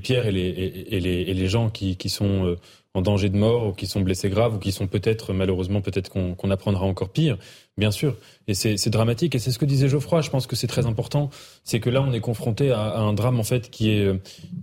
pierres 0.00 0.26
et 0.26 0.32
les, 0.32 1.46
gens 1.46 1.70
qui, 1.70 1.96
qui 1.96 2.08
sont 2.08 2.46
euh, 2.46 2.56
en 2.92 3.02
danger 3.02 3.28
de 3.28 3.36
mort 3.36 3.68
ou 3.68 3.72
qui 3.72 3.86
sont 3.86 4.00
blessés 4.00 4.28
graves 4.28 4.56
ou 4.56 4.58
qui 4.58 4.72
sont 4.72 4.88
peut-être, 4.88 5.32
malheureusement, 5.32 5.80
peut-être 5.80 6.10
qu'on 6.10 6.50
apprendra 6.50 6.84
encore 6.84 7.10
pire, 7.10 7.38
bien 7.80 7.90
sûr. 7.90 8.14
Et 8.46 8.54
c'est 8.54 8.90
dramatique. 8.90 9.34
Et 9.34 9.38
c'est 9.40 9.50
ce 9.50 9.58
que 9.58 9.64
disait 9.64 9.88
Geoffroy. 9.88 10.20
Je 10.20 10.30
pense 10.30 10.46
que 10.46 10.54
c'est 10.54 10.68
très 10.68 10.86
important. 10.86 11.30
C'est 11.64 11.80
que 11.80 11.90
là, 11.90 12.02
on 12.02 12.12
est 12.12 12.20
confronté 12.20 12.70
à, 12.70 12.98
un 12.98 13.12
drame, 13.12 13.40
en 13.40 13.44
fait, 13.44 13.70
qui 13.70 13.90
est, 13.90 14.08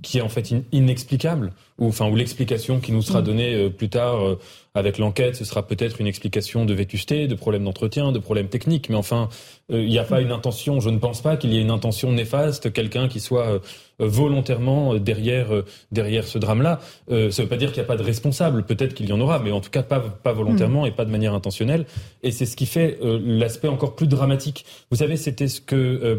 qui 0.01 0.19
est 0.19 0.21
en 0.21 0.29
fait 0.29 0.53
inexplicable. 0.71 1.51
Ou, 1.79 1.87
enfin, 1.87 2.09
où 2.09 2.15
l'explication 2.15 2.79
qui 2.79 2.91
nous 2.91 3.01
sera 3.01 3.21
mm. 3.21 3.25
donnée 3.25 3.55
euh, 3.55 3.69
plus 3.69 3.89
tard 3.89 4.25
euh, 4.25 4.39
avec 4.77 4.97
l'enquête, 4.97 5.35
ce 5.35 5.45
sera 5.45 5.65
peut-être 5.65 5.99
une 5.99 6.07
explication 6.07 6.65
de 6.65 6.73
vétusté, 6.73 7.27
de 7.27 7.35
problèmes 7.35 7.63
d'entretien, 7.63 8.11
de 8.11 8.19
problèmes 8.19 8.47
techniques. 8.47 8.89
Mais 8.89 8.95
enfin, 8.95 9.29
euh, 9.71 9.81
il 9.81 9.89
n'y 9.89 9.99
a 9.99 10.03
pas 10.03 10.21
une 10.21 10.31
intention, 10.31 10.79
je 10.79 10.89
ne 10.89 10.97
pense 10.97 11.21
pas 11.21 11.37
qu'il 11.37 11.51
y 11.51 11.57
ait 11.57 11.61
une 11.61 11.71
intention 11.71 12.11
néfaste, 12.11 12.71
quelqu'un 12.71 13.07
qui 13.07 13.19
soit 13.19 13.59
volontairement 13.99 14.95
derrière, 14.95 15.47
derrière 15.91 16.27
ce 16.27 16.37
drame-là. 16.37 16.79
ça 17.09 17.15
ne 17.15 17.29
veut 17.29 17.47
pas 17.47 17.57
dire 17.57 17.69
qu'il 17.71 17.81
n'y 17.81 17.85
a 17.85 17.87
pas 17.87 17.97
de 17.97 18.03
responsable. 18.03 18.63
Peut-être 18.63 18.93
qu'il 18.93 19.09
y 19.09 19.13
en 19.13 19.19
aura, 19.19 19.39
mais 19.39 19.51
en 19.51 19.59
tout 19.59 19.71
cas 19.71 19.81
pas, 19.81 19.99
pas 19.99 20.33
volontairement 20.33 20.83
mm. 20.83 20.87
et 20.87 20.91
pas 20.91 21.05
de 21.05 21.09
manière 21.09 21.33
intentionnelle. 21.33 21.85
Et 22.21 22.31
c'est 22.31 22.45
ce 22.45 22.55
qui 22.55 22.67
fait 22.67 22.99
l'aspect 23.01 23.67
encore 23.67 23.95
plus 23.95 24.07
dramatique. 24.07 24.65
Vous 24.91 24.97
savez, 24.97 25.17
c'était 25.17 25.47
ce 25.47 25.61
que 25.61 25.75
euh, 25.75 26.15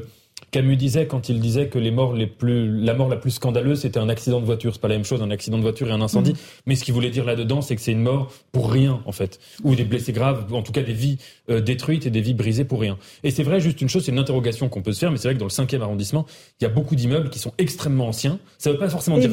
Camus 0.51 0.77
disait 0.77 1.07
quand 1.07 1.29
il 1.29 1.41
disait 1.41 1.69
que 1.69 1.79
les 1.79 1.91
morts 1.91 2.15
les 2.15 2.27
plus, 2.27 2.81
la 2.81 2.95
mort 2.95 3.09
la 3.09 3.17
plus 3.17 3.33
scandaleuse, 3.33 3.81
c'était 3.81 3.99
un 3.99 4.09
accident 4.09 4.41
de 4.41 4.47
voiture. 4.47 4.73
C'est 4.73 4.81
pas 4.81 4.89
la 4.89 4.95
même 4.95 5.05
chose, 5.05 5.23
un 5.23 5.31
accident 5.31 5.59
de 5.59 5.63
voiture 5.63 5.89
et 5.89 5.93
un 5.93 6.01
incendie. 6.01 6.33
Mm. 6.33 6.37
Mais 6.67 6.75
ce 6.75 6.85
qu'il 6.85 6.95
voulait 6.95 7.11
dire 7.11 7.25
là-dedans, 7.25 7.61
c'est 7.61 7.77
que 7.77 7.83
c'est 7.83 7.93
une 7.93 8.03
mort 8.03 8.33
pour 8.53 8.73
rien, 8.73 9.01
en 9.05 9.13
fait. 9.13 9.41
Ou 9.65 9.75
des 9.75 9.85
blessés 9.85 10.13
graves, 10.13 10.53
en 10.53 10.63
tout 10.63 10.73
cas 10.73 10.83
des 10.83 10.95
vies 10.95 11.19
euh, 11.51 11.61
détruites 11.61 12.07
et 12.07 12.11
des 12.11 12.23
vies 12.23 12.35
brisées 12.35 12.65
pour 12.65 12.81
rien. 12.81 12.97
Et 13.25 13.31
c'est 13.31 13.43
vrai, 13.43 13.61
juste 13.61 13.83
une 13.83 13.89
chose, 13.89 14.05
c'est 14.05 14.13
une 14.13 14.19
interrogation 14.19 14.69
qu'on 14.69 14.81
peut 14.81 14.93
se 14.93 15.01
faire, 15.01 15.11
mais 15.11 15.19
c'est 15.19 15.29
vrai 15.29 15.35
que 15.35 15.41
dans 15.41 15.47
le 15.47 15.51
cinquième 15.51 15.83
arrondissement, 15.83 16.25
il 16.61 16.65
y 16.65 16.67
a 16.67 16.71
beaucoup 16.71 16.95
d'immeubles 16.95 17.29
qui 17.29 17.39
sont 17.39 17.53
extrêmement 17.59 18.09
anciens. 18.09 18.39
Ça 18.57 18.73
veut 18.73 18.79
pas 18.79 18.89
forcément 18.89 19.19
dire 19.19 19.31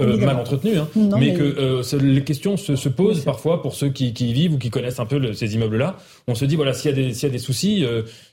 euh, 0.00 0.16
mal 0.16 0.36
entretenus, 0.36 0.78
hein, 0.78 0.88
mais, 1.18 1.34
que 1.34 1.96
les 1.96 2.24
questions 2.24 2.56
se, 2.56 2.74
se 2.74 2.88
posent 2.88 3.24
parfois 3.24 3.62
pour 3.62 3.74
ceux 3.74 3.90
qui, 3.90 4.12
qui, 4.12 4.32
vivent 4.32 4.54
ou 4.54 4.58
qui 4.58 4.70
connaissent 4.70 5.00
un 5.00 5.06
peu 5.06 5.32
ces 5.32 5.54
immeubles-là. 5.54 5.96
On 6.26 6.34
se 6.34 6.44
dit, 6.44 6.56
voilà, 6.56 6.72
s'il 6.72 6.98
y, 6.98 7.12
y, 7.12 7.26
a 7.26 7.28
des 7.28 7.38
soucis, 7.38 7.84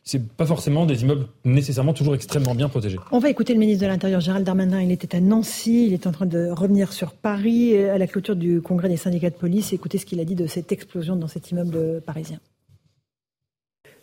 c'est 0.04 0.28
pas 0.28 0.46
forcément 0.46 0.86
des 0.86 1.04
immeubles 1.04 1.28
nécessairement 1.46 1.94
toujours 1.94 2.13
extrêmement 2.14 2.56
bien 2.56 2.70
protégés. 2.70 2.98
On 3.12 3.20
va 3.20 3.30
écouter 3.30 3.54
le 3.54 3.60
ministre 3.60 3.84
de 3.84 3.88
l'Intérieur, 3.88 4.20
Gérald 4.20 4.46
Darmanin. 4.46 4.82
Il 4.82 4.92
était 4.92 5.16
à 5.16 5.20
Nancy, 5.20 5.88
il 5.88 5.94
est 5.94 6.08
en 6.08 6.12
train 6.12 6.26
de 6.26 6.50
revenir 6.50 6.94
sur 6.94 7.14
Paris 7.14 7.78
à 7.78 7.98
la 7.98 8.08
clôture 8.08 8.36
du 8.36 8.62
congrès 8.62 8.90
des 8.90 8.98
syndicats 8.98 9.30
de 9.30 9.36
police. 9.36 9.74
Écoutez 9.74 9.98
ce 9.98 10.06
qu'il 10.06 10.20
a 10.20 10.26
dit 10.26 10.36
de 10.36 10.48
cette 10.48 10.72
explosion 10.72 11.16
dans 11.16 11.28
cet 11.28 11.52
immeuble 11.52 12.02
parisien. 12.02 12.40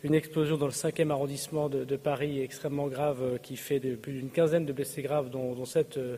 Une 0.03 0.15
explosion 0.15 0.57
dans 0.57 0.65
le 0.65 0.71
5e 0.71 1.11
arrondissement 1.11 1.69
de, 1.69 1.95
Paris 1.95 2.41
extrêmement 2.41 2.87
grave 2.87 3.19
euh, 3.21 3.37
qui 3.37 3.55
fait 3.55 3.79
plus 3.79 4.13
d'une 4.13 4.29
quinzaine 4.29 4.65
de 4.65 4.73
blessés 4.73 5.03
graves, 5.03 5.29
dont, 5.29 5.53
dont 5.53 5.65
sept 5.65 5.97
euh, 5.97 6.17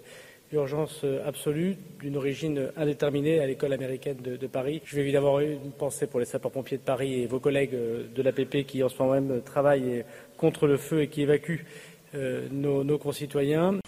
urgence 0.53 1.01
euh, 1.03 1.27
absolue 1.27 1.75
d'une 1.99 2.17
origine 2.17 2.69
indéterminée 2.77 3.39
à 3.39 3.45
l'école 3.45 3.73
américaine 3.73 4.17
de, 4.17 4.47
Paris. 4.47 4.81
Je 4.85 4.95
vais 4.95 5.01
évidemment 5.01 5.29
avoir 5.29 5.41
une 5.41 5.71
pensée 5.71 6.07
pour 6.07 6.19
les 6.19 6.25
sapeurs-pompiers 6.25 6.77
de 6.77 6.83
Paris 6.83 7.21
et 7.21 7.25
vos 7.25 7.39
collègues 7.39 7.73
euh, 7.73 8.03
de 8.13 8.21
l'APP 8.21 8.65
qui 8.65 8.83
en 8.83 8.89
ce 8.89 9.01
moment 9.01 9.13
même 9.13 9.41
travaillent 9.41 10.05
contre 10.43 10.67
le 10.67 10.75
feu 10.75 11.01
et 11.03 11.07
qui 11.07 11.21
évacuent 11.21 11.65
euh, 12.15 12.49
nos, 12.51 12.83
nos 12.83 12.97
concitoyens. 12.97 13.79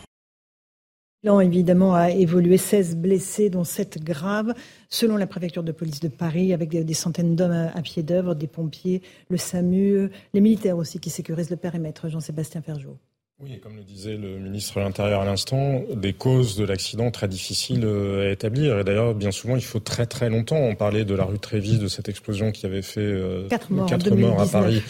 Évidemment 1.41 1.95
a 1.95 2.11
évolué 2.11 2.56
16 2.56 2.95
blessés, 2.95 3.49
dont 3.49 3.65
7 3.65 4.02
graves, 4.02 4.53
selon 4.90 5.18
la 5.18 5.27
préfecture 5.27 5.64
de 5.64 5.73
police 5.73 5.99
de 5.99 6.07
Paris, 6.07 6.53
avec 6.53 6.69
des, 6.69 6.94
centaines 6.94 7.36
d'hommes 7.36 7.72
à, 7.73 7.82
pied 7.82 8.03
d'œuvre, 8.03 8.36
des 8.36 8.48
pompiers, 8.48 9.02
le 9.30 9.36
SAMU, 9.36 10.10
les 10.34 10.41
militaires 10.41 10.77
aussi 10.77 10.99
qui 10.99 11.10
sécurisent 11.10 11.49
le 11.49 11.57
périmètre. 11.57 12.07
Jean-Sébastien 12.07 12.61
Ferjot. 12.61 12.98
Oui, 13.44 13.52
et 13.53 13.60
comme 13.60 13.76
le 13.76 13.84
disait 13.84 14.16
le 14.16 14.40
ministre 14.40 14.76
de 14.76 14.86
l'Intérieur 14.86 15.20
à 15.20 15.26
l'instant, 15.26 15.84
des 15.94 16.14
causes 16.14 16.56
de 16.56 16.64
l'accident 16.64 17.12
très 17.12 17.28
difficiles 17.28 17.84
euh, 17.84 18.30
à 18.30 18.32
établir. 18.32 18.80
Et 18.80 18.86
d'ailleurs, 18.86 19.14
bien 19.14 19.32
souvent, 19.32 19.57
il 19.57 19.62
faut 19.62 19.82
très 19.82 20.06
très 20.06 20.30
longtemps. 20.30 20.56
On 20.56 20.76
parlait 20.76 21.03
de 21.03 21.14
la 21.14 21.26
rue 21.26 21.38
Trévis, 21.38 21.78
de 21.78 21.90
cette 21.90 22.07
explosion 22.07 22.53
qui 22.53 22.66
avait 22.66 22.82
fait 22.82 23.02
euh, 23.02 23.45
quatre 23.49 23.70
morts, 23.72 23.90
morts 24.16 24.41
à 24.41 24.48
Paris 24.48 24.82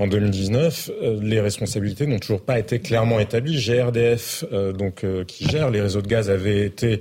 en 0.00 0.08
2019. 0.08 0.90
Euh, 1.00 1.20
les 1.22 1.40
responsabilités 1.40 2.08
n'ont 2.08 2.18
toujours 2.18 2.42
pas 2.42 2.58
été 2.58 2.80
clairement 2.80 3.20
établies. 3.20 3.60
GRDF, 3.60 4.44
donc 4.76 5.06
qui 5.28 5.48
gère 5.48 5.70
les 5.70 5.80
réseaux 5.80 6.02
de 6.02 6.08
gaz, 6.08 6.28
avait 6.28 6.66
été 6.66 6.98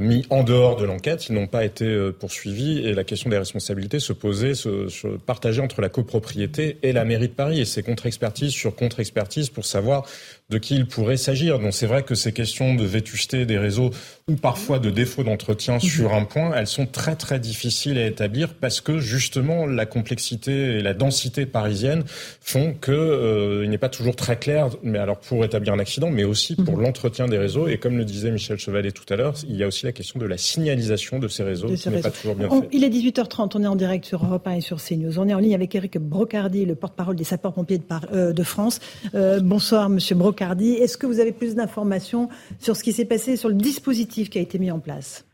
mis 0.00 0.26
en 0.30 0.42
dehors 0.42 0.76
de 0.76 0.84
l'enquête, 0.84 1.28
ils 1.28 1.32
n'ont 1.32 1.46
pas 1.46 1.64
été 1.64 1.84
euh, 1.84 2.10
poursuivis 2.10 2.78
et 2.86 2.92
la 2.92 3.04
question 3.04 3.30
des 3.30 3.38
responsabilités 3.38 4.00
se 4.00 4.12
posait, 4.12 4.54
se, 4.54 4.88
se 4.88 5.06
partageait 5.06 5.62
entre 5.62 5.80
la 5.80 5.88
copropriété 5.88 6.78
et 6.82 6.92
la 6.92 7.04
mairie 7.04 7.28
de 7.28 7.34
Paris. 7.34 7.60
Et 7.60 7.64
c'est 7.64 7.84
contre-expertise 7.84 8.52
sur 8.52 8.74
contre-expertise 8.74 9.48
pour 9.48 9.64
savoir 9.64 10.06
de 10.50 10.58
qui 10.58 10.76
il 10.76 10.86
pourrait 10.86 11.16
s'agir. 11.16 11.58
Donc 11.58 11.72
c'est 11.72 11.86
vrai 11.86 12.02
que 12.02 12.14
ces 12.14 12.32
questions 12.32 12.74
de 12.74 12.84
vétusté 12.84 13.46
des 13.46 13.58
réseaux 13.58 13.90
ou 14.28 14.34
parfois 14.34 14.78
de 14.78 14.90
défaut 14.90 15.22
d'entretien 15.22 15.74
mhm. 15.74 15.80
sur 15.80 16.14
un 16.14 16.24
point, 16.24 16.52
elles 16.54 16.66
sont 16.66 16.86
très 16.86 17.16
très 17.16 17.38
difficiles 17.38 17.98
à 17.98 18.06
établir 18.06 18.54
parce 18.54 18.80
que 18.80 18.98
justement 18.98 19.66
la 19.66 19.86
complexité 19.86 20.78
et 20.78 20.82
la 20.82 20.94
densité 20.94 21.46
parisienne 21.46 22.04
font 22.40 22.74
que 22.74 22.92
euh, 22.92 23.64
il 23.64 23.70
n'est 23.70 23.78
pas 23.78 23.88
toujours 23.88 24.16
très 24.16 24.38
clair. 24.38 24.68
Mais 24.82 24.98
alors 24.98 25.18
pour 25.18 25.44
établir 25.44 25.72
un 25.74 25.78
accident, 25.78 26.10
mais 26.10 26.24
aussi 26.24 26.56
pour 26.56 26.76
mhm. 26.76 26.82
l'entretien 26.82 27.26
des 27.26 27.38
réseaux 27.38 27.68
et 27.68 27.78
comme 27.78 27.96
le 27.96 28.04
disait 28.04 28.30
Michel 28.30 28.58
Chevalet 28.58 28.92
tout 28.92 29.10
à 29.12 29.16
l'heure, 29.16 29.34
il 29.48 29.56
y 29.56 29.62
a 29.62 29.66
aussi 29.66 29.86
la 29.86 29.92
question 29.92 30.18
de 30.18 30.26
la 30.26 30.36
signalisation 30.36 31.18
de 31.18 31.28
ces 31.28 31.42
réseaux 31.42 31.68
qui 31.68 31.88
n'est 31.88 32.00
pas 32.00 32.10
toujours 32.10 32.34
bien 32.34 32.48
fait. 32.48 32.68
Il 32.72 32.84
est 32.84 32.88
18h30, 32.88 33.52
on 33.54 33.62
est 33.62 33.66
en 33.66 33.76
direct 33.76 34.04
sur 34.04 34.24
Europe 34.24 34.46
1 34.46 34.52
et 34.54 34.60
sur 34.60 34.82
CNews. 34.82 35.18
On 35.18 35.28
est 35.28 35.34
en 35.34 35.38
ligne 35.38 35.54
avec 35.54 35.74
Eric 35.74 35.98
Brocardi, 35.98 36.64
le 36.64 36.74
porte-parole 36.74 37.16
des 37.16 37.24
sapeurs-pompiers 37.24 37.78
de, 37.78 37.84
euh, 38.12 38.32
de, 38.32 38.42
France. 38.42 38.80
Euh, 39.14 39.40
bonsoir, 39.40 39.88
Monsieur 39.88 40.16
Brocardi. 40.16 40.39
Est-ce 40.40 40.98
que 40.98 41.06
vous 41.06 41.20
avez 41.20 41.32
plus 41.32 41.54
d'informations 41.54 42.28
sur 42.58 42.76
ce 42.76 42.84
qui 42.84 42.92
s'est 42.92 43.08
passé, 43.08 43.36
sur 43.36 43.48
le 43.48 43.54
dispositif 43.54 44.30
qui 44.30 44.38
a 44.38 44.42
été 44.42 44.58
mis 44.58 44.70
en 44.70 44.80
place? 44.80 45.26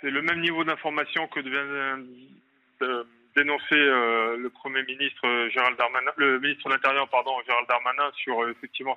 C'est 0.00 0.10
le 0.10 0.22
même 0.22 0.40
niveau 0.40 0.64
d'information 0.64 1.26
que 1.28 1.40
vient 1.40 1.98
de 2.80 3.06
dénoncer 3.36 3.74
euh, 3.74 4.36
le 4.36 4.50
Premier 4.50 4.82
ministre 4.84 5.48
Gérald 5.52 5.76
Darmanin, 5.76 6.10
le 6.16 6.40
ministre 6.40 6.68
de 6.68 6.74
l'Intérieur, 6.74 7.08
pardon, 7.08 7.32
Gérald 7.46 7.68
Darmanin, 7.68 8.10
sur 8.14 8.48
effectivement 8.48 8.96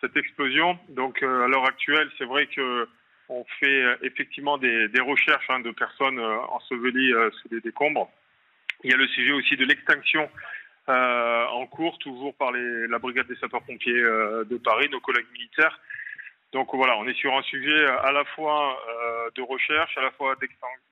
cette 0.00 0.16
explosion. 0.16 0.78
Donc 0.88 1.22
à 1.22 1.46
l'heure 1.46 1.66
actuelle, 1.66 2.08
c'est 2.18 2.26
vrai 2.26 2.46
que 2.46 2.88
on 3.28 3.44
fait 3.60 3.82
euh, 3.82 3.96
effectivement 4.02 4.58
des, 4.58 4.88
recherches 5.00 5.48
hein, 5.50 5.60
de 5.60 5.70
personnes 5.70 6.18
euh, 6.18 6.38
ensevelies 6.50 7.12
euh, 7.12 7.30
sous 7.42 7.48
des 7.48 7.60
décombres. 7.60 8.10
Il 8.84 8.90
y 8.90 8.94
a 8.94 8.96
le 8.96 9.06
sujet 9.08 9.32
aussi 9.32 9.56
de 9.56 9.64
l'extinction 9.64 10.28
en 10.88 11.66
cours, 11.66 11.98
toujours 11.98 12.34
par 12.34 12.52
la 12.52 12.98
brigade 12.98 13.26
des 13.26 13.36
sapeurs-pompiers 13.36 14.02
de 14.02 14.56
Paris, 14.58 14.88
nos 14.90 15.00
collègues 15.00 15.30
militaires. 15.32 15.78
Donc 16.52 16.68
voilà, 16.72 16.96
on 16.98 17.06
est 17.06 17.14
sur 17.14 17.36
un 17.36 17.42
sujet 17.42 17.86
à 17.86 18.10
la 18.10 18.24
fois 18.24 18.76
de 19.34 19.42
recherche, 19.42 19.96
à 19.98 20.02
la 20.02 20.10
fois 20.12 20.34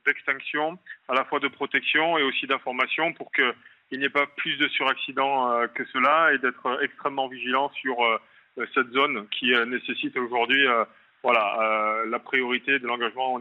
d'extinction, 0.05 0.79
à 1.09 1.15
la 1.15 1.25
fois 1.25 1.41
de 1.41 1.49
protection 1.49 2.19
et 2.19 2.23
aussi 2.23 2.47
d'information 2.47 3.13
pour 3.15 3.33
qu'il 3.33 3.99
n'y 3.99 4.05
ait 4.05 4.11
pas 4.11 4.27
plus 4.37 4.57
de 4.59 4.69
suraccidents 4.69 5.67
que 5.75 5.85
cela 5.87 6.35
et 6.35 6.39
d'être 6.39 6.79
extrêmement 6.83 7.29
vigilant 7.29 7.71
sur 7.81 7.97
cette 8.75 8.91
zone 8.93 9.27
qui 9.31 9.53
nécessite 9.67 10.17
aujourd'hui 10.19 10.67
voilà, 11.27 11.59
euh, 11.61 12.07
la 12.07 12.21
priorité 12.21 12.79
de 12.79 12.87
l'engagement 12.87 13.41